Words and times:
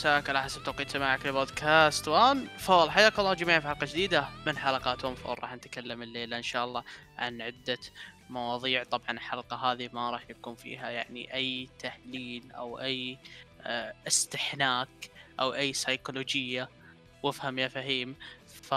مساك 0.00 0.28
على 0.28 0.42
حسب 0.42 0.62
توقيت 0.62 0.90
سماعك 0.90 1.26
لبودكاست. 1.26 2.08
One 2.08 2.48
Fall 2.58 2.90
حياكم 2.90 3.22
الله 3.22 3.34
جميعا 3.34 3.60
في 3.60 3.68
حلقة 3.68 3.86
جديدة. 3.86 4.28
من 4.46 4.58
حلقات 4.58 5.04
One 5.04 5.14
Fall؟ 5.14 5.38
راح 5.42 5.54
نتكلم 5.54 6.02
الليلة 6.02 6.36
إن 6.36 6.42
شاء 6.42 6.64
الله 6.64 6.84
عن 7.18 7.42
عدة 7.42 7.78
مواضيع. 8.30 8.84
طبعا 8.84 9.10
الحلقة 9.10 9.56
هذه 9.56 9.90
ما 9.92 10.10
راح 10.10 10.30
يكون 10.30 10.54
فيها 10.54 10.90
يعني 10.90 11.34
أي 11.34 11.68
تحليل 11.78 12.52
أو 12.52 12.80
أي 12.80 13.18
آه، 13.62 13.94
استحناك 14.06 15.10
أو 15.40 15.54
أي 15.54 15.72
سيكولوجيه 15.72 16.68
وافهم 17.22 17.58
يا 17.58 17.68
فهيم. 17.68 18.16
ف 18.46 18.74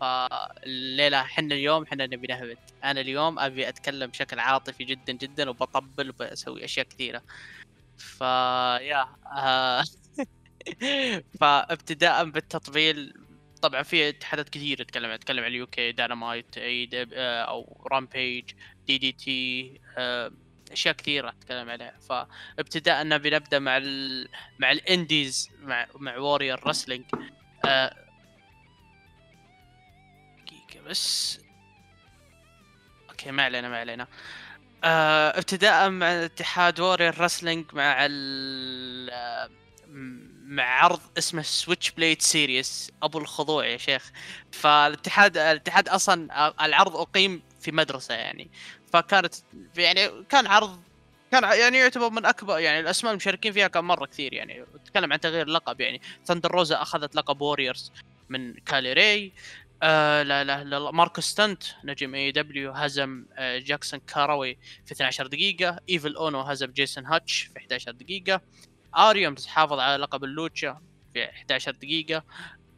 فالليله 0.00 1.20
إحنا 1.20 1.54
اليوم 1.54 1.82
إحنا 1.82 2.06
نبي 2.06 2.26
نهبط. 2.26 2.58
أنا 2.84 3.00
اليوم 3.00 3.38
أبي 3.38 3.68
أتكلم 3.68 4.10
بشكل 4.10 4.38
عاطفي 4.40 4.84
جدا 4.84 5.12
جدا 5.12 5.50
وبطبل 5.50 6.10
وبسوي 6.10 6.64
أشياء 6.64 6.86
كثيرة. 6.86 7.22
ف 7.98 8.20
يا 8.80 9.08
آه، 9.26 9.84
فابتداء 11.40 12.24
بالتطبيل 12.24 13.14
طبعا 13.62 13.82
في 13.82 14.08
اتحادات 14.08 14.48
كثيره 14.48 14.82
تتكلم 14.82 15.10
اتكلم 15.10 15.44
عن 15.44 15.50
ال 15.50 15.66
UK 15.66 15.92
Dynamite 15.92 16.58
اي 16.58 16.90
آه، 16.94 17.42
أو 17.42 17.86
Rampage 17.92 18.44
DDT 18.86 19.80
آه، 19.98 20.32
أشياء 20.72 20.94
كثيرة 20.94 21.28
اتكلم 21.28 21.70
عليها. 21.70 21.94
فابتداء 22.08 23.04
نبي 23.04 23.30
نبدا 23.30 23.58
مع 23.58 23.76
ال... 23.76 24.28
مع 24.58 24.72
ال 24.72 24.83
indies 24.83 25.50
مع 25.62 25.86
مع 25.94 26.16
Warrior 26.16 26.66
Wrestling 26.66 27.04
دقيقة 27.64 27.94
بس. 30.86 31.40
okay 33.10 33.30
ما 33.30 33.42
علينا 33.42 33.68
ما 33.68 33.78
علينا. 33.78 34.06
آه 34.84 35.38
ابتداء 35.38 35.90
مع 35.90 36.24
اتحاد 36.24 36.80
Warrior 36.80 37.20
Wrestling 37.20 37.74
مع 37.74 37.96
ال 38.00 39.10
مع 40.48 40.84
عرض 40.84 41.00
اسمه 41.18 41.42
Switchblade 41.42 42.22
series 42.22 42.90
أبو 43.02 43.18
الخضوع 43.18 43.66
يا 43.66 43.76
شيخ. 43.76 44.10
فالاتحاد 44.52 45.36
الاتحاد 45.36 45.88
أصلا 45.88 46.28
العرض 46.64 46.96
أقيم 46.96 47.42
في 47.60 47.72
مدرسة 47.72 48.14
يعني. 48.14 48.50
فكانت 48.92 49.34
يعني 49.76 50.24
كان 50.28 50.46
عرض 50.46 50.82
كان 51.32 51.42
يعني 51.42 51.78
يعتبر 51.78 52.10
من 52.10 52.26
اكبر 52.26 52.58
يعني 52.58 52.80
الأسماء 52.80 53.12
المشاركين 53.12 53.52
فيها 53.52 53.68
كان 53.68 53.84
مرة 53.84 54.06
كثير 54.06 54.32
يعني. 54.34 54.64
تكلم 54.86 55.12
عن 55.12 55.20
تغيير 55.20 55.46
لقب 55.46 55.80
يعني. 55.80 56.00
Thunder 56.26 56.50
Rosa 56.50 56.82
أخذت 56.82 57.14
لقب 57.16 57.40
Warriors 57.40 57.92
من 58.28 58.54
كالي 58.54 58.92
راي 58.92 59.32
آه 59.82 60.22
لا 60.22 60.44
لا 60.44 60.64
لا 60.64 60.90
ماركو 60.90 61.20
ستنت 61.20 61.62
نجم 61.84 62.14
اي 62.14 62.32
دبليو 62.32 62.72
هزم 62.72 63.24
آه 63.36 63.58
جاكسون 63.58 64.00
كاروي 64.00 64.58
في 64.86 64.92
12 64.92 65.26
دقيقة. 65.26 65.80
ايفل 65.90 66.16
اونو 66.16 66.40
هزم 66.40 66.66
جيسون 66.66 67.06
هاتش 67.06 67.42
في 67.42 67.58
11 67.58 67.92
دقيقة. 67.92 68.40
آريوم 68.98 69.34
حافظ 69.46 69.78
على 69.78 70.02
لقب 70.02 70.24
اللوتشا 70.24 70.80
في 71.14 71.30
11 71.30 71.72
دقيقة. 71.72 72.24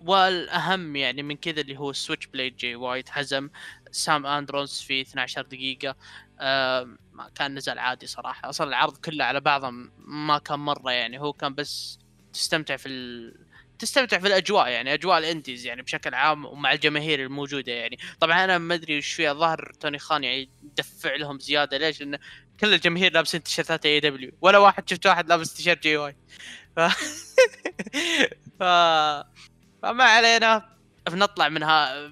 والأهم 0.01 0.97
يعني 0.97 1.23
من 1.23 1.37
كذا 1.37 1.61
اللي 1.61 1.79
هو 1.79 1.93
سويتش 1.93 2.27
بليد 2.27 2.57
جي 2.57 2.75
وايت 2.75 3.09
هزم 3.13 3.51
سام 3.91 4.27
اندرونز 4.27 4.81
في 4.81 5.01
12 5.01 5.43
دقيقة. 5.43 5.97
آه 6.41 6.89
كان 7.35 7.55
نزال 7.55 7.79
عادي 7.79 8.07
صراحة. 8.07 8.49
أصلا 8.49 8.69
العرض 8.69 8.97
كله 8.97 9.25
على 9.25 9.41
بعضه 9.41 9.71
ما 9.99 10.39
كان 10.39 10.59
مرة 10.59 10.91
يعني. 10.93 11.21
هو 11.21 11.33
كان 11.33 11.55
بس 11.55 11.99
تستمتع 12.33 12.77
في 12.77 12.89
ال... 12.89 13.35
تستمتع 13.79 14.19
في 14.19 14.27
الأجواء 14.27 14.69
يعني 14.69 14.95
أجواء 14.95 15.19
ال 15.19 15.25
indies 15.25 15.67
يعني 15.67 15.83
بشكل 15.83 16.15
عام 16.15 16.45
ومع 16.45 16.73
الجماهير 16.73 17.23
الموجودة 17.23 17.73
يعني. 17.73 17.99
طبعا 18.21 18.45
أنا 18.45 18.59
ما 18.59 18.75
أدري 18.75 18.95
إيش 18.95 19.13
فيها 19.13 19.33
الظاهر 19.33 19.73
توني 19.81 19.99
خان 19.99 20.25
يعني 20.25 20.49
دفع 20.79 21.15
لهم 21.15 21.39
زيادة. 21.39 21.79
ليش؟ 21.79 22.01
لأن 22.01 22.19
كل 22.61 22.75
الجماهير 22.75 23.13
لابسين 23.13 23.43
تيشيرتات 23.43 23.87
AEW 23.87 24.33
ولا 24.41 24.59
واحد 24.59 24.91
شفت 24.91 25.07
واحد 25.07 25.29
لابس 25.29 25.55
تيشيرت 25.55 25.83
Jay 25.83 25.97
White. 25.97 26.17
ف... 26.77 26.81
ف... 28.59 28.63
فما 29.83 30.05
علينا. 30.05 30.77
بنطلع 31.11 31.49
منها 31.49 32.11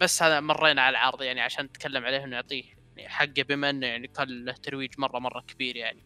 بس 0.00 0.22
هذا 0.22 0.40
مرينا 0.40 0.82
على 0.82 0.90
العرض 0.90 1.22
يعني 1.22 1.40
عشان 1.40 1.64
نتكلم 1.64 2.04
عليه 2.04 2.20
ونعطيه 2.20 2.64
يعني 2.96 3.08
حقه 3.08 3.42
بما 3.48 3.70
إنه 3.70 3.86
يعني 3.86 4.08
كان 4.08 4.44
له 4.44 4.52
ترويج 4.52 4.90
مرة 4.98 5.18
مرة 5.18 5.40
كبير 5.40 5.76
يعني. 5.76 6.04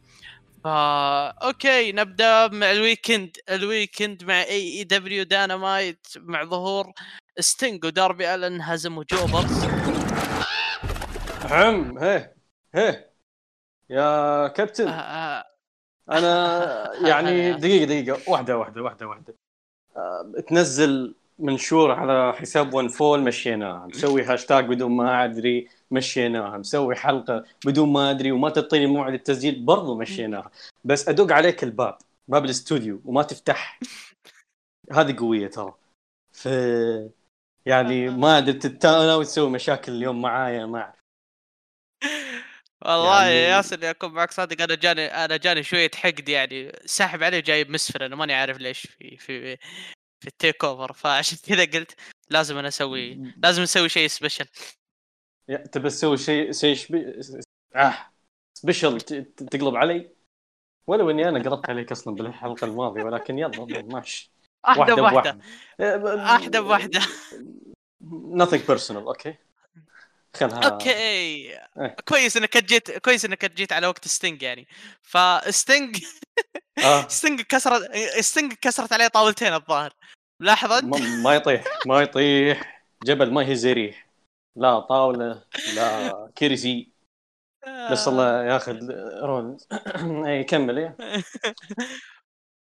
فا 0.64 1.28
okay 1.28 1.92
نبدأ 1.92 2.48
مع 2.48 2.70
ال 2.70 2.78
weekend. 2.78 3.36
ال 3.50 3.60
weekend 3.60 4.24
مع 4.25 4.42
AEW 4.42 4.78
Dynamite 4.78 6.06
مع 6.16 6.44
ظهور 6.44 6.92
ستينج 7.41 7.84
وداربي 7.84 8.34
ألن 8.34 8.62
هزموا 8.62 9.04
jobbers 9.12 9.64
عم 11.50 11.98
هيه 11.98 12.36
هيه. 12.75 13.11
يا 13.92 14.48
كابتن. 14.48 14.88
آه 14.88 14.92
آه. 14.92 15.44
أنا 16.10 16.91
يعني 17.10 17.53
دقيقة 17.53 17.84
دقيقة. 17.84 18.30
واحدة 18.30 18.58
واحدة 18.58 18.82
واحدة 18.82 19.06
واحدة. 19.08 19.34
آه 19.97 20.32
تنزل 20.48 21.14
منشور 21.38 21.91
على 21.91 22.32
حساب 22.32 22.75
One 22.74 22.88
Fall 22.88 23.22
مشيناها 23.22 23.86
مسوي 23.86 24.22
هاشتاج 24.22 24.64
بدون 24.69 24.91
ما 24.92 25.25
أدري 25.25 25.69
مشيناها 25.91 26.58
مسوي 26.58 26.94
حلقة 26.94 27.44
بدون 27.66 27.92
ما 27.92 28.10
أدري 28.10 28.32
وما 28.32 28.50
تعطيني 28.50 28.86
موعد 28.86 29.12
التسجيل 29.12 29.64
برضو 29.64 29.98
مشيناها 29.98 30.50
بس 30.84 31.08
أدق 31.08 31.32
عليك 31.32 31.64
الباب 31.64 31.98
باب 32.28 32.44
الاستوديو 32.44 33.00
وما 33.04 33.22
تفتح. 33.22 33.81
هذه 34.92 35.16
قوية 35.19 35.48
ترى. 35.48 35.75
ف 36.32 36.48
يعني 37.66 38.08
ما 38.10 38.38
أدري 38.38 38.58
ناوي 38.84 39.25
تسوي 39.25 39.50
مشاكل 39.50 39.92
اليوم 39.92 40.22
معايا 40.22 40.66
ما 40.66 40.81
أعرف. 40.81 41.02
والله 42.87 43.22
يعني... 43.25 43.37
يا 43.37 43.56
ياسر 43.56 43.91
أكون 43.91 44.12
معك 44.12 44.31
صادق 44.32 44.62
أنا 44.62 44.75
جاني 44.75 45.06
أنا 45.06 45.37
جاني 45.37 45.62
شوية 45.62 45.91
حقد 45.94 46.28
يعني. 46.28 46.72
ساحب 46.84 47.22
عليه 47.22 47.41
جايب 47.41 47.70
مسفر 47.70 48.06
أنا 48.06 48.16
ماني 48.16 48.34
عارف 48.34 48.59
ليش 48.59 48.81
في 48.81 49.16
في 49.16 49.56
في 50.20 50.28
التيك 50.28 50.65
أوفر. 50.65 50.93
فعشان 51.03 51.38
كذا 51.47 51.65
قلت 51.65 51.94
لازم 52.31 52.59
أنا 52.59 52.69
أسوي 52.69 53.32
لازم 53.37 53.62
أسوي 53.62 53.88
شيء 53.88 54.09
سبيشل 54.09 54.47
تبي 55.72 55.88
تسوي 55.88 56.16
شيء 56.16 56.53
شيء 56.53 56.75
شبي... 56.75 57.20
آه 57.76 57.94
special 58.54 59.00
تقلب 59.00 59.76
علي؟ 59.76 60.10
ولو 60.87 61.10
اني 61.10 61.28
أنا 61.28 61.38
قلبت 61.38 61.70
عليك 61.70 61.93
أصلا 61.93 62.14
بالحلقة 62.14 62.64
الماضية 62.64 63.03
ولكن 63.03 63.38
يلا 63.38 63.82
ماشي. 63.82 64.32
واحدة 64.64 64.94
بواحدة. 64.94 65.38
واحدة 65.78 66.60
بواحدة. 66.60 67.00
Nothing 68.41 68.62
personal 68.69 68.97
okay؟ 68.96 69.34
خلها 70.37 70.69
أوكي. 70.69 70.91
إيه. 70.91 71.69
كويس 72.09 72.37
إنك 72.37 72.56
جيت 72.56 72.98
كويس 72.98 73.25
إنك 73.25 73.53
جيت 73.53 73.72
على 73.72 73.87
وقت 73.87 74.09
ستينج 74.09 74.43
يعني. 74.43 74.69
فستينج 75.03 76.04
آه. 76.84 77.09
ستينج 77.19 77.41
كسرت 77.41 77.97
ستينج 78.20 78.53
كسرت 78.53 78.93
عليه 78.93 79.09
طاولتين 79.09 79.54
الظاهر. 79.54 79.93
لاحظت 80.41 80.84
ما 81.25 81.34
يطيح 81.34 81.65
ما 81.87 82.03
يطيح. 82.03 82.84
جبل 83.04 83.32
ما 83.32 83.43
يهز 83.43 83.66
ريح 83.66 84.09
لا 84.56 84.81
طاولة 84.81 85.44
لا 85.75 86.31
كرسي. 86.38 86.93
بس 87.91 88.09
الله 88.09 88.44
ياخذ 88.44 88.78
رول 89.23 89.56
اي 90.26 90.44
كمل 90.44 90.78
إيه. 90.78 90.96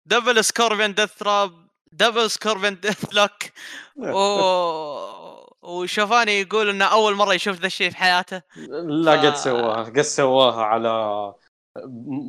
double 0.06 0.44
Scorpion 0.44 0.94
Death 0.94 1.10
Drop 1.10 1.68
double 1.92 2.30
Scorpion 2.30 2.80
Death 2.80 3.04
Lock 3.14 3.42
وشوفاني 5.62 6.40
يقول 6.40 6.68
إنه 6.68 6.84
أول 6.84 7.14
مرة 7.14 7.34
يشوف 7.34 7.60
ذا 7.60 7.66
الشيء 7.66 7.90
في 7.90 7.96
حياته. 7.96 8.42
لا 8.56 9.22
ف... 9.22 9.24
قد 9.24 9.34
سواها 9.34 9.82
قد 9.84 10.00
سواها 10.00 10.62
على 10.62 11.34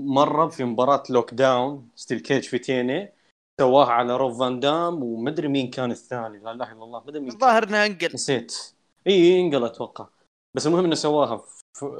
مرة 0.06 0.48
في 0.48 0.64
مباراة 0.64 1.04
Lockdown 1.10 1.90
steel 1.96 2.20
cage 2.20 2.44
في 2.44 2.60
TNA. 2.60 3.14
سواها 3.62 3.92
على 3.92 4.18
روب 4.18 4.40
فان 4.40 4.60
دام 4.60 5.04
ومدري 5.04 5.48
مين 5.48 5.70
كان 5.70 5.92
الثاني 5.92 6.40
لا 6.40 6.52
إله 6.52 6.72
إلا 6.72 6.84
الله 6.84 7.04
مدري 7.04 7.20
مين 7.20 7.32
الظاهر 7.32 7.64
انها 7.64 7.86
انقل 7.86 8.14
نسيت. 8.14 8.76
إي 9.08 9.42
انقل 9.42 9.66
أتوقع. 9.66 10.08
بس 10.56 10.68
المهم 10.68 10.86
إنه 10.86 10.96
سواها 10.96 11.46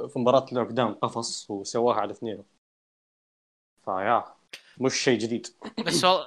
في 0.08 0.12
مباراة 0.16 0.46
Lockdown 0.52 0.94
قفص 0.94 1.50
وسواها 1.50 2.00
على 2.00 2.12
اثنين. 2.12 2.44
فيا 3.84 4.24
مش 4.78 4.94
شيء 4.94 5.18
جديد. 5.18 5.46
بس 5.86 6.04
والله 6.04 6.26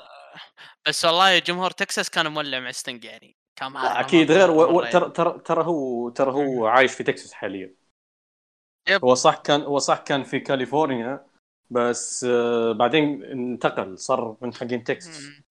بس 0.88 1.06
والله 1.06 1.40
جمهور 1.40 1.72
تكساس 1.72 2.10
كان 2.10 2.28
مولع 2.28 2.60
مع 2.60 2.72
ستنج 2.72 3.04
يعني. 3.04 3.37
كان 3.58 3.78
أكيد 3.78 4.32
غير 4.32 4.52
و... 4.52 4.82
ترى 4.82 5.10
ترى 5.10 5.40
ترى 5.40 5.64
هو 5.64 6.10
ترى 6.10 6.32
هو 6.32 6.68
عايش 6.68 6.94
في 6.94 7.04
تكساس 7.04 7.34
حاليا. 7.34 7.74
yep. 8.90 9.06
هو 9.06 9.14
صح 9.14 9.38
كان 9.38 9.62
هو 9.62 9.80
صح 9.80 9.98
كان 9.98 10.24
في 10.24 10.40
كاليفورنيا 10.40 11.26
بس 11.70 12.24
آه 12.24 12.72
بعدين 12.72 13.24
انتقل 13.24 14.00
صار 14.00 14.38
من 14.42 14.54
حقين 14.54 14.84
تكساس. 14.84 15.42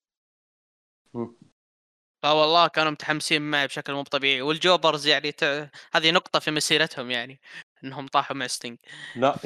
فوالله 2.22 2.68
كانوا 2.68 2.90
متحمسين 2.90 3.50
معي 3.50 3.66
بشكل 3.66 3.92
مو 3.92 4.02
طبيعي. 4.02 4.42
وال 4.42 4.56
jobbers 4.56 5.06
يعني 5.06 5.32
ت... 5.32 5.44
هذه 5.92 6.10
نقطة 6.10 6.38
في 6.38 6.50
مسيرتهم 6.50 7.10
يعني 7.10 7.40
إنهم 7.84 8.06
طاحوا 8.06 8.36
مع 8.36 8.46
ستينج. 8.46 8.78
لا 9.16 9.36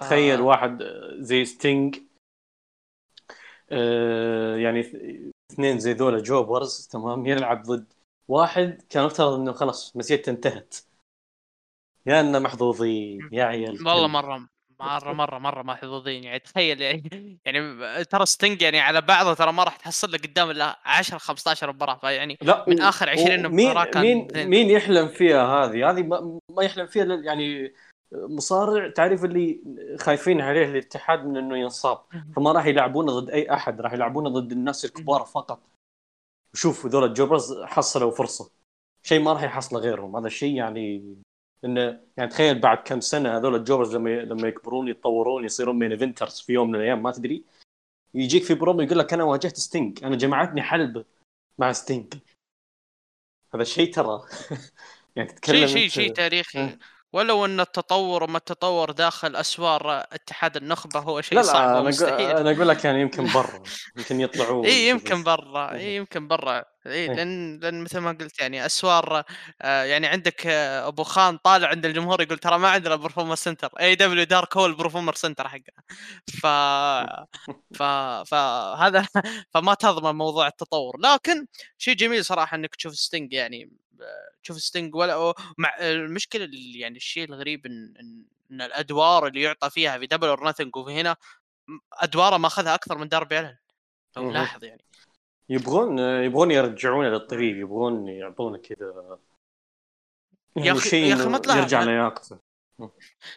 تخيل 0.00 0.38
آه. 0.38 0.42
واحد 0.42 0.82
زي 1.18 1.44
ستينج 1.44 1.98
آه 3.70 4.56
يعني 4.56 4.80
اثنين 5.52 5.78
زي 5.78 5.92
ذولا 5.92 6.22
jobbers 6.22 6.86
تمام 6.86 7.26
يلعب 7.26 7.62
ضد 7.62 7.92
واحد 8.28 8.82
كان 8.90 9.04
مفترض 9.04 9.32
إنه 9.32 9.52
خلاص 9.52 9.96
مسيرته 9.96 10.30
انتهت. 10.30 10.74
يا 12.06 12.20
إنه 12.20 12.38
محظوظين 12.38 13.28
يا 13.32 13.44
عيال. 13.44 13.86
والله 13.86 14.06
مرة 14.06 14.48
مرة 14.80 15.12
مرة 15.12 15.38
مرة 15.38 15.62
محظوظين. 15.62 16.24
يعني 16.24 16.38
تخيل 16.38 16.80
يعني 16.80 17.38
يعني 17.44 18.04
ترى 18.04 18.26
ستنج 18.26 18.62
يعني 18.62 18.80
على 18.80 19.00
بعضه 19.00 19.34
ترى 19.34 19.52
ما 19.52 19.64
راح 19.64 19.76
تحصل 19.76 20.10
له 20.10 20.18
قدام 20.18 20.50
إلا 20.50 20.78
10 20.84 21.18
15 21.18 21.72
مباراة. 21.72 21.94
فيعني 21.94 22.38
لا 22.42 22.64
من 22.68 22.80
آخر 22.80 23.08
20 23.08 23.48
مباراة 23.48 23.84
كان 23.84 24.02
مين 24.02 24.28
مين 24.34 24.70
يحلم 24.70 25.08
فيها 25.08 25.46
هذه؟ 25.46 25.90
هذه 25.90 26.02
ما 26.56 26.62
يحلم 26.62 26.86
فيها 26.86 27.04
يعني 27.04 27.74
مصارع 28.12 28.90
تعرف 28.90 29.24
اللي 29.24 29.60
خايفين 30.00 30.40
عليه 30.40 30.64
الاتحاد 30.64 31.26
من 31.26 31.36
إنه 31.36 31.58
ينصاب. 31.58 31.98
فما 32.36 32.52
راح 32.52 32.66
يلعبونه 32.66 33.20
ضد 33.20 33.30
أي 33.30 33.52
أحد 33.52 33.80
راح 33.80 33.92
يلعبونه 33.92 34.30
ضد 34.30 34.52
الناس 34.52 34.84
الكبار 34.84 35.24
فقط. 35.24 35.60
شوف 36.54 36.86
هذول 36.86 37.04
ال 37.04 37.11
jobbers 37.11 37.62
حصلوا 37.62 38.10
فرصة. 38.10 38.50
شيء 39.02 39.20
ما 39.22 39.32
راح 39.32 39.42
يحصله 39.42 39.80
غيرهم. 39.80 40.16
هذا 40.16 40.26
الشيء 40.26 40.54
يعني 40.54 41.16
انه 41.64 42.00
يعني 42.16 42.30
تخيل 42.30 42.58
بعد 42.58 42.78
كم 42.78 43.00
سنة 43.00 43.36
هذول 43.36 43.54
ال 43.54 43.59
jobbers 43.59 43.96
لما 43.96 44.10
لما 44.10 44.48
يكبرون 44.48 44.88
يتطورون 44.88 45.44
يصيرون 45.44 45.78
main 45.78 45.92
eventers 45.92 46.40
في 46.40 46.52
يوم 46.52 46.68
من 46.68 46.74
الأيام 46.74 47.02
ما 47.02 47.12
تدري. 47.12 47.44
يجيك 48.14 48.44
في 48.44 48.54
برومو 48.54 48.80
يقول 48.80 48.98
لك 48.98 49.12
أنا 49.12 49.24
واجهت 49.24 49.56
ستينج 49.56 50.04
أنا 50.04 50.16
جمعتني 50.16 50.62
حلبه 50.62 51.04
مع 51.58 51.72
ستينج 51.72 52.14
هذا 53.54 53.62
الشيء 53.62 53.92
ترى. 53.92 54.22
يعني 55.16 55.28
تتكلم 55.28 55.66
شيء 55.66 55.66
شيء 55.66 55.88
شيء 55.88 56.12
تاريخي. 56.12 56.78
ولو 57.12 57.44
أن 57.44 57.60
التطور 57.60 58.22
وما 58.22 58.38
التطور 58.38 58.90
داخل 58.90 59.36
أسوار 59.36 60.00
اتحاد 60.12 60.56
النخبة 60.56 61.00
هو 61.00 61.20
شيء 61.20 61.42
صعب 61.42 61.70
لا 61.72 61.78
ومستحيل. 61.78 62.30
أنا 62.36 62.50
أقول 62.50 62.68
لك 62.68 62.84
يعني 62.84 63.00
يمكن 63.00 63.24
برا 63.34 63.62
يمكن 63.96 64.20
يطلعون 64.20 64.64
إي 64.66 64.88
يمكن 64.88 65.22
برا 65.22 65.74
إي 65.74 65.96
يمكن 65.96 66.28
برا. 66.28 66.64
إي 66.86 67.08
لأن 67.08 67.58
لأن 67.60 67.82
مثل 67.84 67.98
ما 67.98 68.10
قلت 68.12 68.40
يعني 68.40 68.66
أسوار 68.66 69.24
آه 69.62 69.82
يعني 69.84 70.06
عندك 70.06 70.46
آه 70.46 70.88
أبو 70.88 71.02
خان 71.04 71.36
طالع 71.36 71.68
عند 71.68 71.86
الجمهور 71.86 72.22
يقول 72.22 72.38
ترى 72.38 72.58
ما 72.58 72.68
عندنا 72.68 72.96
performance 72.96 73.34
center 73.34 73.70
AEW 73.80 73.94
Dark 73.94 74.56
هو 74.56 74.66
ال 74.66 74.70
performance 74.70 75.14
center 75.14 75.48
حقه. 75.48 75.72
ف 76.42 76.46
ف 77.78 77.82
فهذا 78.30 79.06
فما 79.54 79.74
تضمن 79.74 80.14
موضوع 80.14 80.46
التطور. 80.46 80.96
لكن 81.00 81.46
شيء 81.78 81.94
جميل 81.94 82.24
صراحة 82.24 82.54
إنك 82.56 82.74
تشوف 82.76 82.94
ستينج 82.94 83.32
يعني 83.32 83.70
تشوف 84.42 84.60
ستينج 84.60 84.94
ولا 84.94 85.34
مع 85.58 85.76
المشكلة 85.80 86.44
اللي 86.44 86.78
يعني 86.78 86.96
الشيء 86.96 87.24
الغريب 87.24 87.66
إن 87.66 87.94
إن 88.50 88.62
الأدوار 88.62 89.26
اللي 89.26 89.42
يعطى 89.42 89.70
فيها 89.70 89.98
في 89.98 90.06
Double 90.06 90.28
or 90.28 90.48
Nothing 90.48 90.76
وفي 90.76 90.92
هنا 90.92 91.16
أدواره 91.92 92.36
ما 92.36 92.46
أخذها 92.46 92.74
أكثر 92.74 92.98
من 92.98 93.08
داربي 93.08 93.40
الن 93.40 93.56
لو 94.16 94.30
لاحظ 94.30 94.64
يعني. 94.64 94.84
يبغون 95.48 95.98
يبغون 95.98 96.50
يرجعونه 96.50 97.08
للطريق 97.08 97.56
يبغون 97.56 98.08
يعطونه 98.08 98.58
كذا 98.58 99.18
يا 100.56 100.72
أخي 100.72 101.08
يا 101.08 101.14
أخي 101.14 101.28
ما 101.28 101.38
تلاحظ 101.38 101.58
يرجع 101.58 101.82
لياقته. 101.82 102.38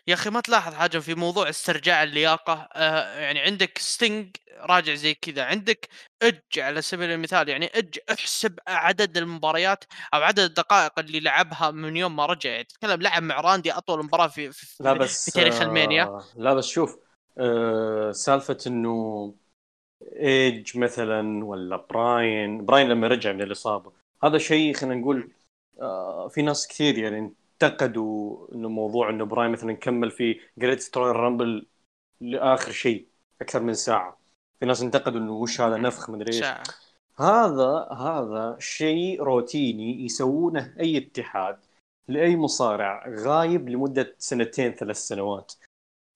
يا 0.08 0.14
أخي 0.14 0.30
ما 0.30 0.42
تلاحظ 0.42 0.74
حاجة 0.74 1.00
في 1.00 1.16
موضوع 1.16 1.50
استرجاع 1.50 2.04
اللياقة؟ 2.04 2.70
آه 2.74 3.20
يعني 3.20 3.40
عندك 3.40 3.78
ستينج 3.78 4.36
راجع 4.58 4.94
زي 4.94 5.14
كذا 5.14 5.44
عندك 5.44 5.88
اج 6.22 6.42
على 6.58 6.82
سبيل 6.82 7.12
المثال 7.12 7.50
يعني 7.50 7.66
اج 7.66 8.00
احسب 8.12 8.60
عدد 8.68 9.18
المباريات 9.18 9.84
أو 10.14 10.22
عدد 10.22 10.40
الدقائق 10.40 11.00
اللي 11.00 11.20
لعبها 11.20 11.72
من 11.72 11.98
يوم 11.98 12.16
ما 12.16 12.26
رجع. 12.26 12.50
يعني 12.50 12.64
تتكلم 12.64 13.02
لعب 13.02 13.24
مع 13.24 13.42
راندي 13.42 13.72
أطول 13.72 14.06
مباراة 14.06 14.28
في 14.28 14.52
في, 14.52 14.84
لا 14.84 14.94
بس 14.94 15.26
في 15.26 15.32
تاريخ 15.32 15.62
ألمانيا. 15.62 16.04
آه 16.04 16.24
لا 16.38 16.54
بس 16.54 16.66
شوف 16.66 16.98
آه 17.38 18.12
سالفة 18.12 18.58
إنه 18.68 19.34
ايج 20.16 20.78
مثلا 20.78 21.46
ولا 21.46 21.76
براين 21.76 22.66
براين 22.66 22.90
لما 22.90 23.08
رجع 23.08 23.32
من 23.32 23.42
الإصابة 23.42 23.94
هذا 24.24 24.38
شيء 24.38 24.74
خلينا 24.74 24.96
نقول 24.96 25.32
آه 25.82 26.28
في 26.28 26.42
ناس 26.42 26.68
كثير 26.68 26.98
يعني 26.98 27.34
انتقدوا 27.64 28.48
إنه 28.56 28.70
موضوع 28.70 29.10
إنه 29.10 29.26
براين 29.26 29.52
مثلا 29.52 29.74
كمل 29.74 30.12
في 30.12 30.40
Greatest 30.58 30.80
Royal 30.80 31.16
Rumble 31.16 31.68
لآخر 32.22 32.72
شيء 32.72 33.08
أكثر 33.42 33.64
من 33.64 33.74
ساعة. 33.74 34.22
في 34.60 34.66
ناس 34.66 34.82
انتقدوا 34.82 35.20
إنه 35.20 35.32
وش 35.32 35.62
هذا 35.62 35.78
نفخ 35.78 36.10
مدري 36.10 36.36
إيش. 36.36 36.44
هذا 37.20 37.88
هذا 37.98 38.56
شيء 38.60 39.24
روتيني 39.24 40.06
يسوونه 40.06 40.76
أي 40.80 40.98
اتحاد 40.98 41.58
لأي 42.08 42.36
مصارع 42.36 43.10
غايب 43.10 43.70
لمدة 43.70 44.16
سنتين 44.18 44.72
ثلاث 44.72 44.98
سنوات. 44.98 45.54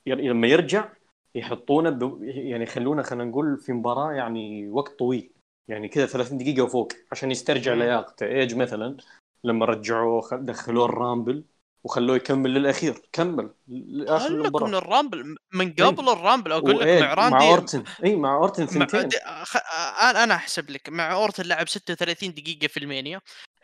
لما 0.06 0.48
يرجع 0.48 0.90
يحطونه 1.36 1.90
ب... 1.90 2.24
يعني 2.24 2.64
يخلونه 2.64 3.02
خلينا 3.02 3.26
نقول 3.26 3.58
في 3.58 3.74
مباراة 3.74 4.14
يعني 4.14 4.68
وقت 4.70 5.00
طويل. 5.00 5.32
يعني 5.68 5.88
كذا 5.88 6.06
30 6.06 6.38
دقيقة 6.38 6.64
وفوق 6.64 6.94
عشان 7.12 7.32
يسترجع 7.32 7.74
لياقته. 7.74 8.26
إيج 8.26 8.56
مثلا. 8.56 8.98
لما 9.46 9.66
رجعوه 9.66 10.30
دخلوه 10.34 10.86
ال 10.86 10.94
Rumble 10.94 11.44
وخلوه 11.84 12.16
يكمل 12.16 12.54
للأخير. 12.54 13.02
كمل 13.12 13.50
لآخر 13.68 14.28
المباراة. 14.28 14.68
من 14.68 14.76
ال 14.76 14.84
Rumble 14.84 15.36
من 15.54 15.74
قبل 15.74 16.10
ال 16.10 16.16
Rumble 16.16 16.52
أقول 16.52 16.80
لك 16.80 17.02
مع 17.02 17.14
راندي 17.14 17.36
مع 17.36 17.50
أورتن. 17.50 17.84
اي 18.04 18.16
مع 18.16 18.36
أورتن 18.36 18.66
ثنتين. 18.66 19.10
خ... 19.44 19.58
أنا 20.02 20.24
أنا 20.24 20.34
أحسب 20.36 20.70
لك 20.70 20.90
مع 20.90 21.14
أورتن 21.14 21.44
لعب 21.44 21.70
36 21.70 22.34
دقيقة 22.34 22.68
في 22.68 22.80
المانيا 22.80 23.22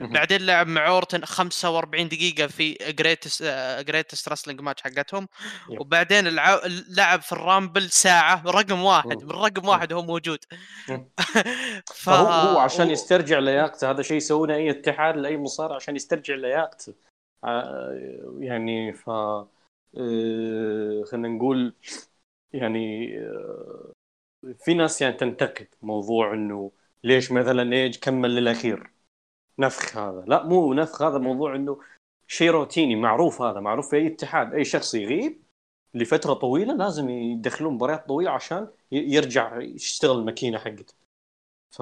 بعدين 0.07 0.42
لعب 0.42 0.68
مع 0.68 0.88
أورتن 0.88 1.25
45 1.25 2.07
دقيقة 2.07 2.48
في 2.48 2.74
greatest 2.73 3.44
greatest 3.88 4.29
wrestling 4.29 4.62
match 4.62 4.81
حقتهم. 4.81 5.27
وبعدين. 5.80 6.27
لعب 6.98 7.21
في 7.21 7.31
ال 7.31 7.40
Rumble 7.40 7.89
ساعة 7.89 8.44
رقم 8.45 8.81
واحد 8.81 9.24
من 9.24 9.31
رقم 9.31 9.68
واحد 9.68 9.94
هو 9.94 10.01
موجود. 10.03 10.39
ف... 11.86 12.09
فهو 12.09 12.25
هو 12.27 12.59
عشان 12.59 12.89
يسترجع 12.89 13.39
لياقته 13.39 13.92
هذا 13.92 14.01
شيء 14.01 14.18
يسوونه 14.18 14.56
أي 14.56 14.69
اتحاد 14.69 15.18
لأي 15.18 15.38
مصارع 15.38 15.75
عشان 15.75 15.95
يسترجع 15.95 16.36
لياقته. 16.36 16.94
آه، 17.44 18.36
يعني 18.39 18.94
ف 18.94 19.09
آه، 19.97 21.04
خلينا 21.12 21.27
نقول 21.27 21.74
يعني 22.54 23.18
آه، 23.19 23.92
في 24.59 24.73
ناس 24.73 25.02
يعني 25.02 25.14
تنتقد 25.14 25.68
موضوع 25.81 26.33
إنه 26.33 26.71
ليش 27.04 27.31
مثلا 27.31 27.73
إيج 27.73 27.99
كمل 27.99 28.35
للأخير؟ 28.35 28.92
نفخ 29.59 29.97
هذا. 29.97 30.23
لا 30.27 30.43
مو 30.43 30.73
نفخ 30.73 31.01
هذا 31.01 31.17
موضوع 31.17 31.55
إنه 31.55 31.79
شيء 32.27 32.51
روتيني 32.51 32.95
معروف 32.95 33.41
هذا 33.41 33.59
معروف 33.59 33.89
في 33.89 33.95
أي 33.95 34.07
اتحاد 34.07 34.53
أي 34.53 34.65
شخص 34.65 34.93
يغيب 34.95 35.43
لفترة 35.93 36.33
طويلة 36.33 36.73
لازم 36.73 37.09
يدخلون 37.09 37.73
مباريات 37.73 38.07
طويلة 38.07 38.31
عشان 38.31 38.67
يرجع 38.91 39.61
يشتغل 39.61 40.19
الماكينة 40.19 40.57
حقته. 40.57 40.93
ف 41.71 41.79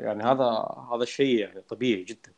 يعني 0.00 0.22
هذا 0.22 0.44
هذا 0.92 1.02
الشيء 1.02 1.38
يعني 1.38 1.60
طبيعي 1.60 2.04
جدا. 2.04 2.32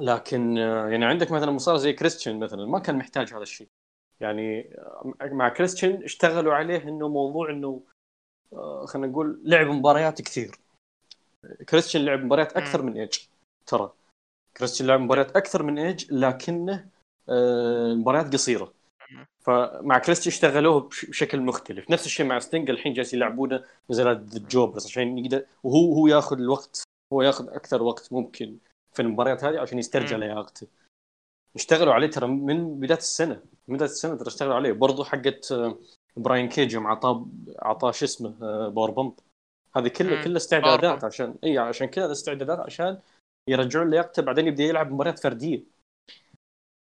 لكن 0.00 0.56
يعني 0.56 1.04
عندك 1.04 1.32
مثلا 1.32 1.50
مصارع 1.50 1.78
زي 1.78 1.92
كريستيان 1.92 2.40
مثلا 2.40 2.66
ما 2.66 2.78
كان 2.78 2.98
محتاج 2.98 3.34
هذا 3.34 3.42
الشيء. 3.42 3.68
يعني 4.20 4.76
مع 5.22 5.48
كريستيان 5.48 6.02
اشتغلوا 6.02 6.54
عليه 6.54 6.82
إنه 6.82 7.08
موضوع 7.08 7.50
إنه 7.50 7.84
آه، 8.52 8.86
خلينا 8.86 9.08
نقول 9.08 9.42
لعب 9.44 9.66
مباريات 9.66 10.22
كثير. 10.22 10.61
كريستيان 11.68 12.04
لعب 12.04 12.24
مباريات 12.24 12.52
أكثر 12.52 12.82
من 12.82 12.96
ايج 12.96 13.18
ترى. 13.66 13.92
كريستيان 14.56 14.88
لعب 14.88 15.00
مباريات 15.00 15.36
أكثر 15.36 15.62
من 15.62 15.78
ايج 15.78 16.12
لكنه 16.12 16.88
آه، 17.28 17.94
مباريات 17.94 18.32
قصيرة. 18.32 18.72
فمع 19.40 19.98
كريستيان 19.98 20.34
اشتغلوه 20.34 20.80
بشكل 20.80 21.40
مختلف. 21.40 21.90
نفس 21.90 22.06
الشيء 22.06 22.26
مع 22.26 22.38
ستينج 22.38 22.70
الحين 22.70 22.92
جالس 22.92 23.14
يلعبونه 23.14 23.64
نزلات 23.90 24.16
ضد 24.16 24.48
jobbers 24.48 24.86
عشان 24.86 25.18
يقدر 25.18 25.44
وهو 25.62 25.94
هو 25.94 26.06
ياخذ 26.06 26.38
الوقت 26.38 26.82
هو 27.12 27.22
ياخذ 27.22 27.48
أكثر 27.48 27.82
وقت 27.82 28.12
ممكن 28.12 28.58
في 28.92 29.02
المباريات 29.02 29.44
هذه 29.44 29.60
عشان 29.60 29.78
يسترجع 29.78 30.16
لياقته. 30.16 30.66
اشتغلوا 31.56 31.94
عليه 31.94 32.06
ترى 32.06 32.26
من 32.26 32.80
بداية 32.80 32.98
السنة. 32.98 33.42
من 33.68 33.76
بداية 33.76 33.90
السنة 33.90 34.16
ترى 34.16 34.28
اشتغلوا 34.28 34.54
عليه. 34.54 34.72
برضو 34.72 35.04
حقت 35.04 35.52
آه، 35.52 35.78
براين 36.16 36.48
كيج 36.48 36.72
يوم 36.72 36.86
اعطاه 36.86 37.26
اعطاه 37.64 37.90
شو 37.90 38.04
اسمه 38.04 38.34
آه، 38.42 38.68
powerbomb. 38.68 39.14
هذه 39.76 39.88
كلها 39.88 40.24
كلها 40.24 40.36
استعدادات 40.36 41.04
عشان 41.04 41.34
إي 41.44 41.58
عشان 41.58 41.86
كذا 41.86 42.12
استعدادات 42.12 42.58
عشان 42.60 42.98
يرجعون 43.48 43.90
لياقته 43.90 44.22
بعدين 44.22 44.46
يبدأ 44.46 44.64
يلعب 44.64 44.92
مباريات 44.92 45.18
فردية. 45.18 45.64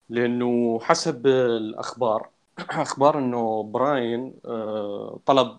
لأنه 0.09 0.80
حسب 0.80 1.26
الأخبار 1.26 2.30
أخبار 2.71 3.18
إنه 3.18 3.62
براين 3.62 4.40
آه، 4.45 5.21
طلب 5.26 5.59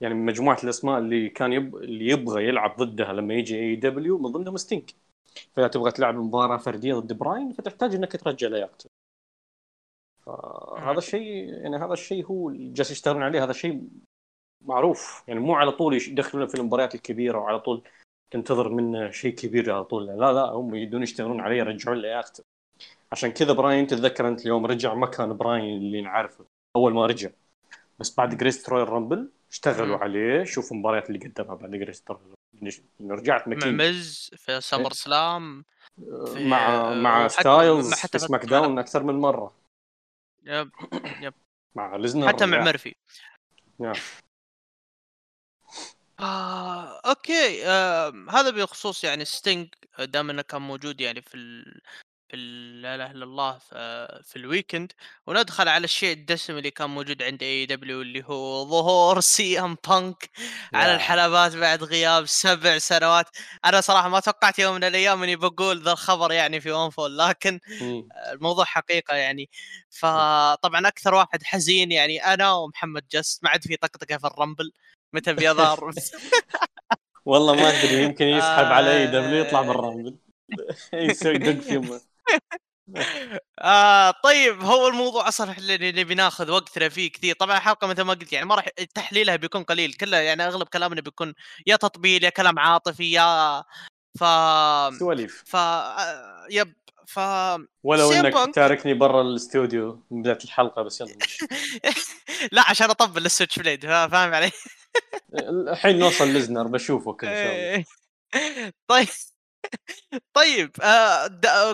يعني 0.00 0.14
من 0.14 0.26
مجموعة 0.26 0.58
الأسماء 0.64 0.98
اللي 0.98 1.28
كان 1.28 1.52
يب... 1.52 1.76
اللي 1.76 2.06
يبغى 2.08 2.48
يلعب 2.48 2.76
ضدها 2.76 3.12
لما 3.12 3.34
يجي 3.34 3.58
AEW 3.58 4.18
من 4.18 4.32
ضمنهم 4.32 4.56
ستينك. 4.56 4.94
فإذا 5.52 5.68
تبغى 5.68 5.90
تلعب 5.90 6.14
مباراة 6.14 6.56
فردية 6.56 6.94
ضد 6.94 7.12
براين 7.12 7.52
فتحتاج 7.52 7.94
إنك 7.94 8.16
ترجع 8.16 8.48
لياقته. 8.48 8.90
فهذا 10.26 10.98
الشيء 10.98 11.48
يعني 11.48 11.76
هذا 11.76 11.92
الشيء 11.92 12.26
هو 12.26 12.52
جالس 12.52 12.90
يشتغلون 12.90 13.22
عليه 13.22 13.44
هذا 13.44 13.50
الشيء 13.50 13.82
معروف. 14.64 15.22
يعني 15.28 15.40
مو 15.40 15.54
على 15.54 15.72
طول 15.72 15.94
يدخلونه 15.94 16.46
في 16.46 16.54
المباريات 16.54 16.94
الكبيرة 16.94 17.38
وعلى 17.38 17.60
طول 17.60 17.82
تنتظر 18.30 18.68
منه 18.68 19.10
شيء 19.10 19.34
كبير 19.34 19.72
على 19.72 19.84
طول. 19.84 20.06
لا 20.06 20.32
لا 20.32 20.44
هم 20.44 20.74
يدون 20.74 21.02
يشتغلون 21.02 21.40
عليه 21.40 21.56
يرجعون 21.56 21.98
لياقته 21.98 22.44
عشان 23.12 23.30
كذا 23.30 23.52
براين 23.52 23.86
تتذكر 23.86 24.28
أنت 24.28 24.40
اليوم 24.40 24.66
رجع 24.66 24.94
ما 24.94 25.06
كان 25.06 25.36
براين 25.36 25.76
اللي 25.76 26.02
نعرفه. 26.02 26.44
أول 26.76 26.94
ما 26.94 27.06
رجع. 27.06 27.30
بس 27.98 28.16
بعد 28.16 28.38
Greatest 28.38 28.68
Royal 28.68 28.88
Rumble 28.88 29.30
اشتغلوا 29.50 29.96
عليه 29.96 30.44
شوفوا 30.44 30.76
المباريات 30.76 31.10
اللي 31.10 31.18
قدمها 31.26 31.54
بعد 31.54 31.70
Greatest 31.70 32.04
Royal 32.10 32.34
رجعت 33.10 33.48
مكين. 33.48 33.76
مع 33.76 33.84
مز 33.84 34.30
في 34.36 34.60
SummerSlam 34.60 35.64
في 36.26 36.48
مع 36.48 36.94
مع 36.94 37.28
ستايلز 37.28 37.94
في 37.94 38.18
SmackDown 38.18 38.78
أكثر 38.78 39.02
من 39.02 39.14
مرة. 39.14 39.54
yep 40.44 40.70
yep. 41.20 41.34
مع 41.74 41.96
ليزنر 41.96 42.28
حتى 42.28 42.46
مع 42.46 42.64
ميرفي. 42.64 42.94
آه، 46.20 47.00
okay 47.06 47.66
آه، 47.66 48.12
هذا 48.30 48.50
بخصوص 48.50 49.04
يعني 49.04 49.24
ستينج 49.24 49.68
دام 49.98 50.30
إنه 50.30 50.42
كان 50.42 50.62
موجود 50.62 51.00
يعني 51.00 51.22
في 51.22 51.34
ال... 51.34 51.80
في 52.28 52.36
ال- 52.36 52.82
لا 52.82 52.94
إله 52.94 53.10
إلا 53.10 53.24
الله 53.24 53.58
في, 53.58 54.22
في 54.24 54.36
ال 54.36 54.43
weekend 54.43 54.92
وندخل 55.26 55.68
على 55.68 55.84
الشيء 55.84 56.12
الدسم 56.12 56.58
اللي 56.58 56.70
كان 56.70 56.90
موجود 56.90 57.22
عند 57.22 57.42
AEW 57.42 58.02
اللي 58.02 58.24
هو 58.24 58.64
ظهور 58.64 59.20
سي 59.20 59.60
ام 59.60 59.76
بانك 59.88 60.30
على 60.74 60.94
الحلبات 60.94 61.56
بعد 61.56 61.84
غياب 61.84 62.26
سبع 62.26 62.78
سنوات. 62.78 63.26
أنا 63.64 63.80
صراحة 63.80 64.08
ما 64.08 64.20
توقعت 64.20 64.58
يوم 64.58 64.74
من 64.74 64.84
الأيام 64.84 65.22
إني 65.22 65.36
بقول 65.36 65.82
ذا 65.82 65.92
الخبر 65.92 66.32
يعني 66.32 66.60
في 66.60 66.70
One 66.72 66.90
Fall 66.90 67.18
لكن 67.18 67.60
الموضوع 68.32 68.64
حقيقة 68.64 69.14
يعني. 69.16 69.50
فطبعا 69.90 70.88
أكثر 70.88 71.14
واحد 71.14 71.42
حزين 71.42 71.92
يعني 71.92 72.24
أنا 72.34 72.52
ومحمد 72.52 73.02
بس 73.12 73.40
ما 73.42 73.50
عاد 73.50 73.62
في 73.64 73.76
طقطقة 73.76 74.18
في 74.18 74.26
ال 74.26 74.32
Rumble. 74.32 74.72
متى 75.14 75.32
بيظهر 75.32 75.90
والله 77.26 77.54
ما 77.54 77.68
أدري 77.68 78.02
يمكن 78.02 78.24
يسحب 78.24 78.64
على 78.64 78.96
AEW 78.96 79.44
يطلع 79.44 79.62
بال 79.62 79.75
Rumble 79.75 80.16
يسوي 80.92 81.38
دق 81.38 81.60
فيهم 81.60 82.00
آه 83.60 84.14
طيب 84.24 84.62
هو 84.62 84.88
الموضوع 84.88 85.28
أصلا 85.28 85.58
اللي 85.58 85.92
نبي 85.92 86.14
ناخذ 86.14 86.50
وقتنا 86.50 86.88
فيه 86.88 87.12
كثير. 87.12 87.34
طبعا 87.34 87.56
الحلقة 87.56 87.86
مثل 87.86 88.02
ما 88.02 88.12
قلت 88.14 88.32
يعني 88.32 88.46
ما 88.46 88.54
راح 88.54 88.68
تحليلها 88.94 89.36
بيكون 89.36 89.62
قليل. 89.62 89.92
كله 89.92 90.16
يعني 90.16 90.46
أغلب 90.46 90.68
كلامنا 90.68 91.00
بيكون 91.00 91.34
يا 91.66 91.76
تطبيل 91.76 92.24
يا 92.24 92.30
كلام 92.30 92.58
عاطفي 92.58 93.12
يا 93.12 93.62
ف 94.18 94.24
سواليف. 94.98 95.42
ف 95.46 95.56
آه، 95.56 96.46
yep. 96.50 96.74
ف 97.06 97.18
ولو 97.82 98.12
إنك 98.12 98.54
تاركني 98.54 98.94
برا 98.94 99.22
الاستوديو 99.22 100.02
من 100.10 100.22
بدايه 100.22 100.38
الحلقة 100.44 100.82
بس 100.82 101.00
يلا 101.00 101.14
لا 102.52 102.70
عشان 102.70 102.90
أطبل 102.90 103.26
ال 103.26 103.58
Switchblade 103.58 103.82
فاهم 103.86 104.34
علي؟ 104.34 104.50
الحين 105.72 105.98
نوصل 105.98 106.28
لزنر 106.28 106.66
بشوفك 106.66 107.24
إن 107.24 107.30
شاء 107.30 107.54
الله. 107.54 107.84
طيب 108.90 109.08
طيب 110.34 110.70
آه، 110.82 111.26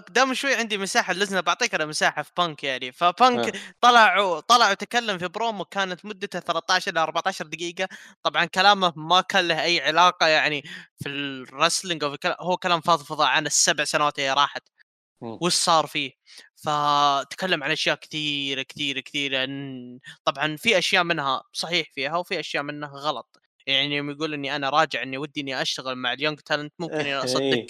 دام 0.09 0.35
شوي 0.35 0.55
عندي 0.55 0.79
مساحة 0.79 1.13
لزنا 1.13 1.41
بعطيك 1.41 1.75
أنا 1.75 1.87
مساحة 1.87 2.23
في 2.23 2.31
بانك 2.37 2.65
يعني. 2.65 2.93
فبانك 2.93 3.57
آه. 3.57 3.61
طلع 3.81 4.41
طلع 4.41 4.71
وتكلم 4.71 5.19
في 5.19 5.29
برومو 5.29 5.65
كانت 5.65 6.05
مدته 6.05 6.41
13 6.41 6.93
إلى 6.93 7.01
14 7.01 7.47
دقيقة. 7.47 7.89
طبعا 8.23 8.45
كلامه 8.45 8.93
ما 8.97 9.21
كان 9.21 9.49
له 9.49 9.63
أي 9.63 9.81
علاقة 9.81 10.27
يعني 10.27 10.63
في 11.03 11.09
ال 11.09 11.18
wrestling 11.18 12.05
أو 12.05 12.17
في 12.17 12.37
هو 12.41 12.57
كلام 12.57 12.81
فضفضة 12.81 13.27
عن 13.27 13.47
السبع 13.47 13.85
سنوات 13.85 14.19
اللي 14.19 14.33
راحت. 14.33 14.63
وش 15.21 15.53
صار 15.53 15.87
فيه؟ 15.87 16.13
فتكلم 16.57 17.65
عن 17.65 17.71
أشياء 17.71 17.97
كثيرة 17.97 18.63
كثيرة 18.63 19.01
كثيرة 19.01 19.49
طبعا 20.25 20.57
في 20.57 20.79
أشياء 20.79 21.05
منها 21.05 21.43
صحيح 21.53 21.91
فيها 21.95 22.17
وفي 22.17 22.41
أشياء 22.41 22.63
منها 22.63 22.89
غلط. 22.89 23.41
يعني 23.67 23.97
يوم 23.97 24.11
يقول 24.11 24.35
إني 24.35 24.57
أنا 24.57 24.71
راجع 24.71 25.03
إني 25.03 25.19
ودي 25.19 25.41
إني 25.41 25.63
أشتغل 25.63 25.95
مع 25.95 26.13
ال 26.13 26.17
young 26.17 26.39
talent 26.41 26.73
ممكن 26.79 26.95
إني 26.95 27.09
إيه. 27.19 27.25
اصدق 27.25 27.67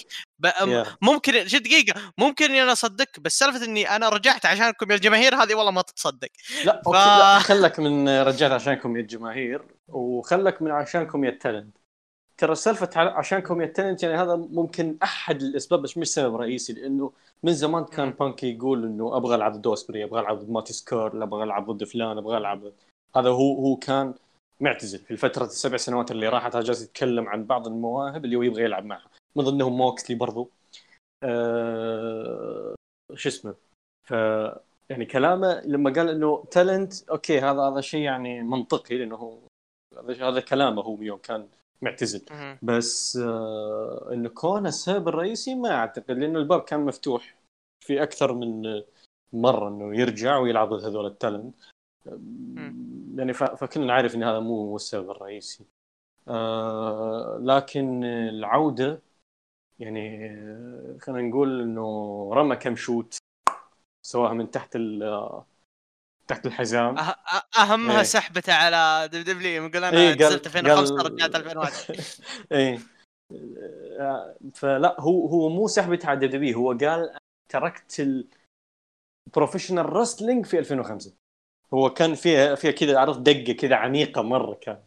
ممكن 1.02 1.48
شو 1.48 1.58
دقيقة 1.58 2.12
ممكن 2.18 2.44
إني 2.44 2.62
أنا 2.62 2.72
اصدق 2.72 3.20
بس 3.20 3.38
سالفة 3.38 3.64
إني 3.64 3.96
أنا 3.96 4.08
رجعت 4.08 4.46
عشانكم 4.46 4.90
يا 4.90 4.96
الجماهير 4.96 5.34
هذه 5.34 5.54
والله 5.54 5.70
ما 5.70 5.82
تتصدق. 5.82 6.28
لا 6.64 6.82
ف... 6.84 6.86
okay 6.86 6.98
لا 6.98 7.38
خلك 7.38 7.80
من 7.80 8.08
رجعت 8.08 8.50
عشانكم 8.50 8.96
يا 8.96 9.00
الجماهير 9.00 9.62
وخلك 9.88 10.62
من 10.62 10.70
عشانكم 10.70 11.24
يا 11.24 11.30
ال 11.30 11.37
talent 11.37 11.79
ترى 12.40 12.54
سالفة 12.54 13.00
عشانكم 13.00 13.60
يا 13.60 13.66
ال 13.66 13.71
talent 13.71 14.02
يعني 14.02 14.14
هذا 14.14 14.36
ممكن 14.36 14.98
أحد 15.02 15.42
الأسباب 15.42 15.82
بس 15.82 15.98
مش 15.98 16.08
سبب 16.08 16.36
رئيسي 16.36 16.72
لأنه 16.72 17.12
من 17.42 17.52
زمان 17.52 17.84
كان 17.84 18.10
بانكي 18.10 18.56
يقول 18.56 18.84
إنه 18.84 19.16
أبغى 19.16 19.34
ألعب 19.34 19.52
ضد 19.52 19.62
أوسبري 19.62 20.04
أبغى 20.04 20.20
ألعب 20.20 20.38
ضد 20.38 20.50
مارتي 20.50 20.72
سكرل 20.72 21.22
أبغى 21.22 21.44
ألعب 21.44 21.70
ضد 21.70 21.84
فلان 21.84 22.18
أبغى 22.18 22.36
ألعب 22.36 22.72
هذا. 23.16 23.28
هو 23.28 23.54
هو 23.54 23.76
كان 23.76 24.14
معتزل 24.60 24.98
في 24.98 25.10
الفترة 25.10 25.44
السبع 25.44 25.76
سنوات 25.76 26.10
اللي 26.10 26.28
راحت 26.28 26.56
جالس 26.56 26.82
يتكلم 26.82 27.28
عن 27.28 27.44
بعض 27.44 27.66
المواهب 27.66 28.24
اللي 28.24 28.36
هو 28.36 28.42
يبغى 28.42 28.62
يلعب 28.62 28.84
معها 28.84 29.10
من 29.36 29.44
ضمنهم 29.44 29.78
موكسلي 29.78 30.16
برضو. 30.16 30.50
أه... 31.22 32.74
شو 33.14 33.28
اسمه؟ 33.28 33.54
ف 34.04 34.10
يعني 34.90 35.06
كلامه 35.06 35.60
لما 35.64 35.92
قال 35.92 36.08
إنه 36.08 36.44
talent 36.50 37.08
okay 37.10 37.38
هذا 37.40 37.60
هذا 37.60 37.80
شيء 37.80 38.00
يعني 38.00 38.42
منطقي 38.42 38.98
لأنه 38.98 39.16
هو 39.16 39.38
هذا 40.20 40.40
كلامه 40.40 40.82
هو 40.82 41.02
يوم 41.02 41.18
كان 41.18 41.48
معتزل. 41.82 42.24
بس 42.62 43.16
آه 43.16 44.10
انه 44.12 44.28
كونه 44.28 44.68
السبب 44.68 45.08
الرئيسي 45.08 45.54
ما 45.54 45.70
أعتقد 45.70 46.18
لأنه 46.18 46.38
الباب 46.38 46.60
كان 46.60 46.80
مفتوح 46.80 47.36
في 47.80 48.02
أكثر 48.02 48.34
من 48.34 48.82
مرة 49.32 49.68
إنه 49.68 49.96
يرجع 49.96 50.38
ويلعب 50.38 50.68
ضد 50.68 50.84
هذول 50.84 51.06
ال 51.06 51.12
talent. 51.12 51.54
يعني 53.16 53.32
فكلنا 53.32 53.86
نعرف 53.86 54.14
إن 54.14 54.22
هذا 54.22 54.38
مو 54.38 54.76
السبب 54.76 55.10
الرئيسي. 55.10 55.64
آه 56.28 57.38
لكن 57.42 58.04
العودة 58.04 59.00
يعني 59.78 60.38
خلينا 61.00 61.28
نقول 61.28 61.60
إنه 61.60 62.30
رمى 62.34 62.56
كم 62.56 62.76
shoot 62.76 63.18
سواء 64.06 64.32
من 64.32 64.50
تحت 64.50 64.76
تحت 66.30 66.46
الحزام. 66.46 66.98
أه 66.98 67.14
أهمها 67.58 67.96
إيه. 67.96 68.02
سحبته 68.02 68.52
على 68.52 69.08
دبليو 69.12 69.66
يقول 69.66 69.84
أنا 69.84 70.00
إيه 70.00 70.14
نزلت 70.14 70.46
2005 70.46 70.94
رجعت 70.94 71.34
2001 71.34 71.96
إيه. 72.52 72.78
فلا 74.54 74.96
هو 75.00 75.26
هو 75.26 75.48
مو 75.48 75.68
سحبته 75.68 76.08
على 76.08 76.28
دبليو 76.28 76.58
هو 76.58 76.72
قال 76.72 77.16
تركت 77.48 78.22
ال 79.26 79.31
professional 79.31 79.92
wrestling 79.92 80.46
في 80.46 80.58
2005 80.58 81.12
هو 81.74 81.90
كان 81.90 82.14
فيها 82.14 82.54
فيها 82.54 82.70
كذا 82.70 82.98
عرفت 82.98 83.20
دقة 83.20 83.52
كذا 83.52 83.76
عميقة 83.76 84.22
مرة 84.22 84.54
كان. 84.54 84.78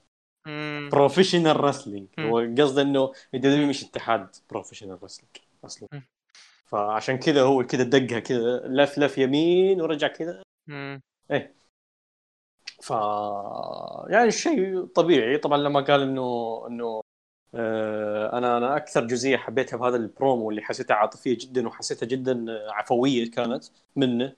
professional 0.89 1.59
wrestling 1.63 2.07
هو 2.19 2.39
قصده 2.57 2.81
إنه 2.81 3.13
الدبليو 3.33 3.67
مش 3.67 3.83
اتحاد 3.83 4.35
professional 4.49 5.03
wrestling 5.03 5.31
أصلا. 5.65 5.89
فعشان 6.65 7.17
كذا 7.17 7.41
هو 7.41 7.63
كذا 7.63 7.83
دقها 7.83 8.19
كذا 8.19 8.61
لف 8.65 8.97
لف 8.97 9.17
يمين 9.17 9.81
ورجع 9.81 10.07
كذا. 10.07 10.43
إيه. 11.33 11.55
ف 12.81 12.89
يعني 14.09 14.31
شيء 14.31 14.85
طبيعي. 14.85 15.37
طبعا 15.37 15.57
لما 15.57 15.81
قال 15.81 16.01
إنه 16.01 16.63
إنه 16.67 17.01
آه 17.55 18.37
أنا 18.37 18.57
أنا 18.57 18.77
أكثر 18.77 19.07
جزئية 19.07 19.37
حبيتها 19.37 19.77
بهذا 19.77 19.95
البرومو 19.95 20.49
اللي 20.49 20.61
حسيتها 20.61 20.95
عاطفية 20.95 21.37
جدا 21.41 21.67
وحسيتها 21.67 22.05
جدا 22.07 22.45
عفوية 22.71 23.31
كانت 23.31 23.63
منه. 23.95 24.35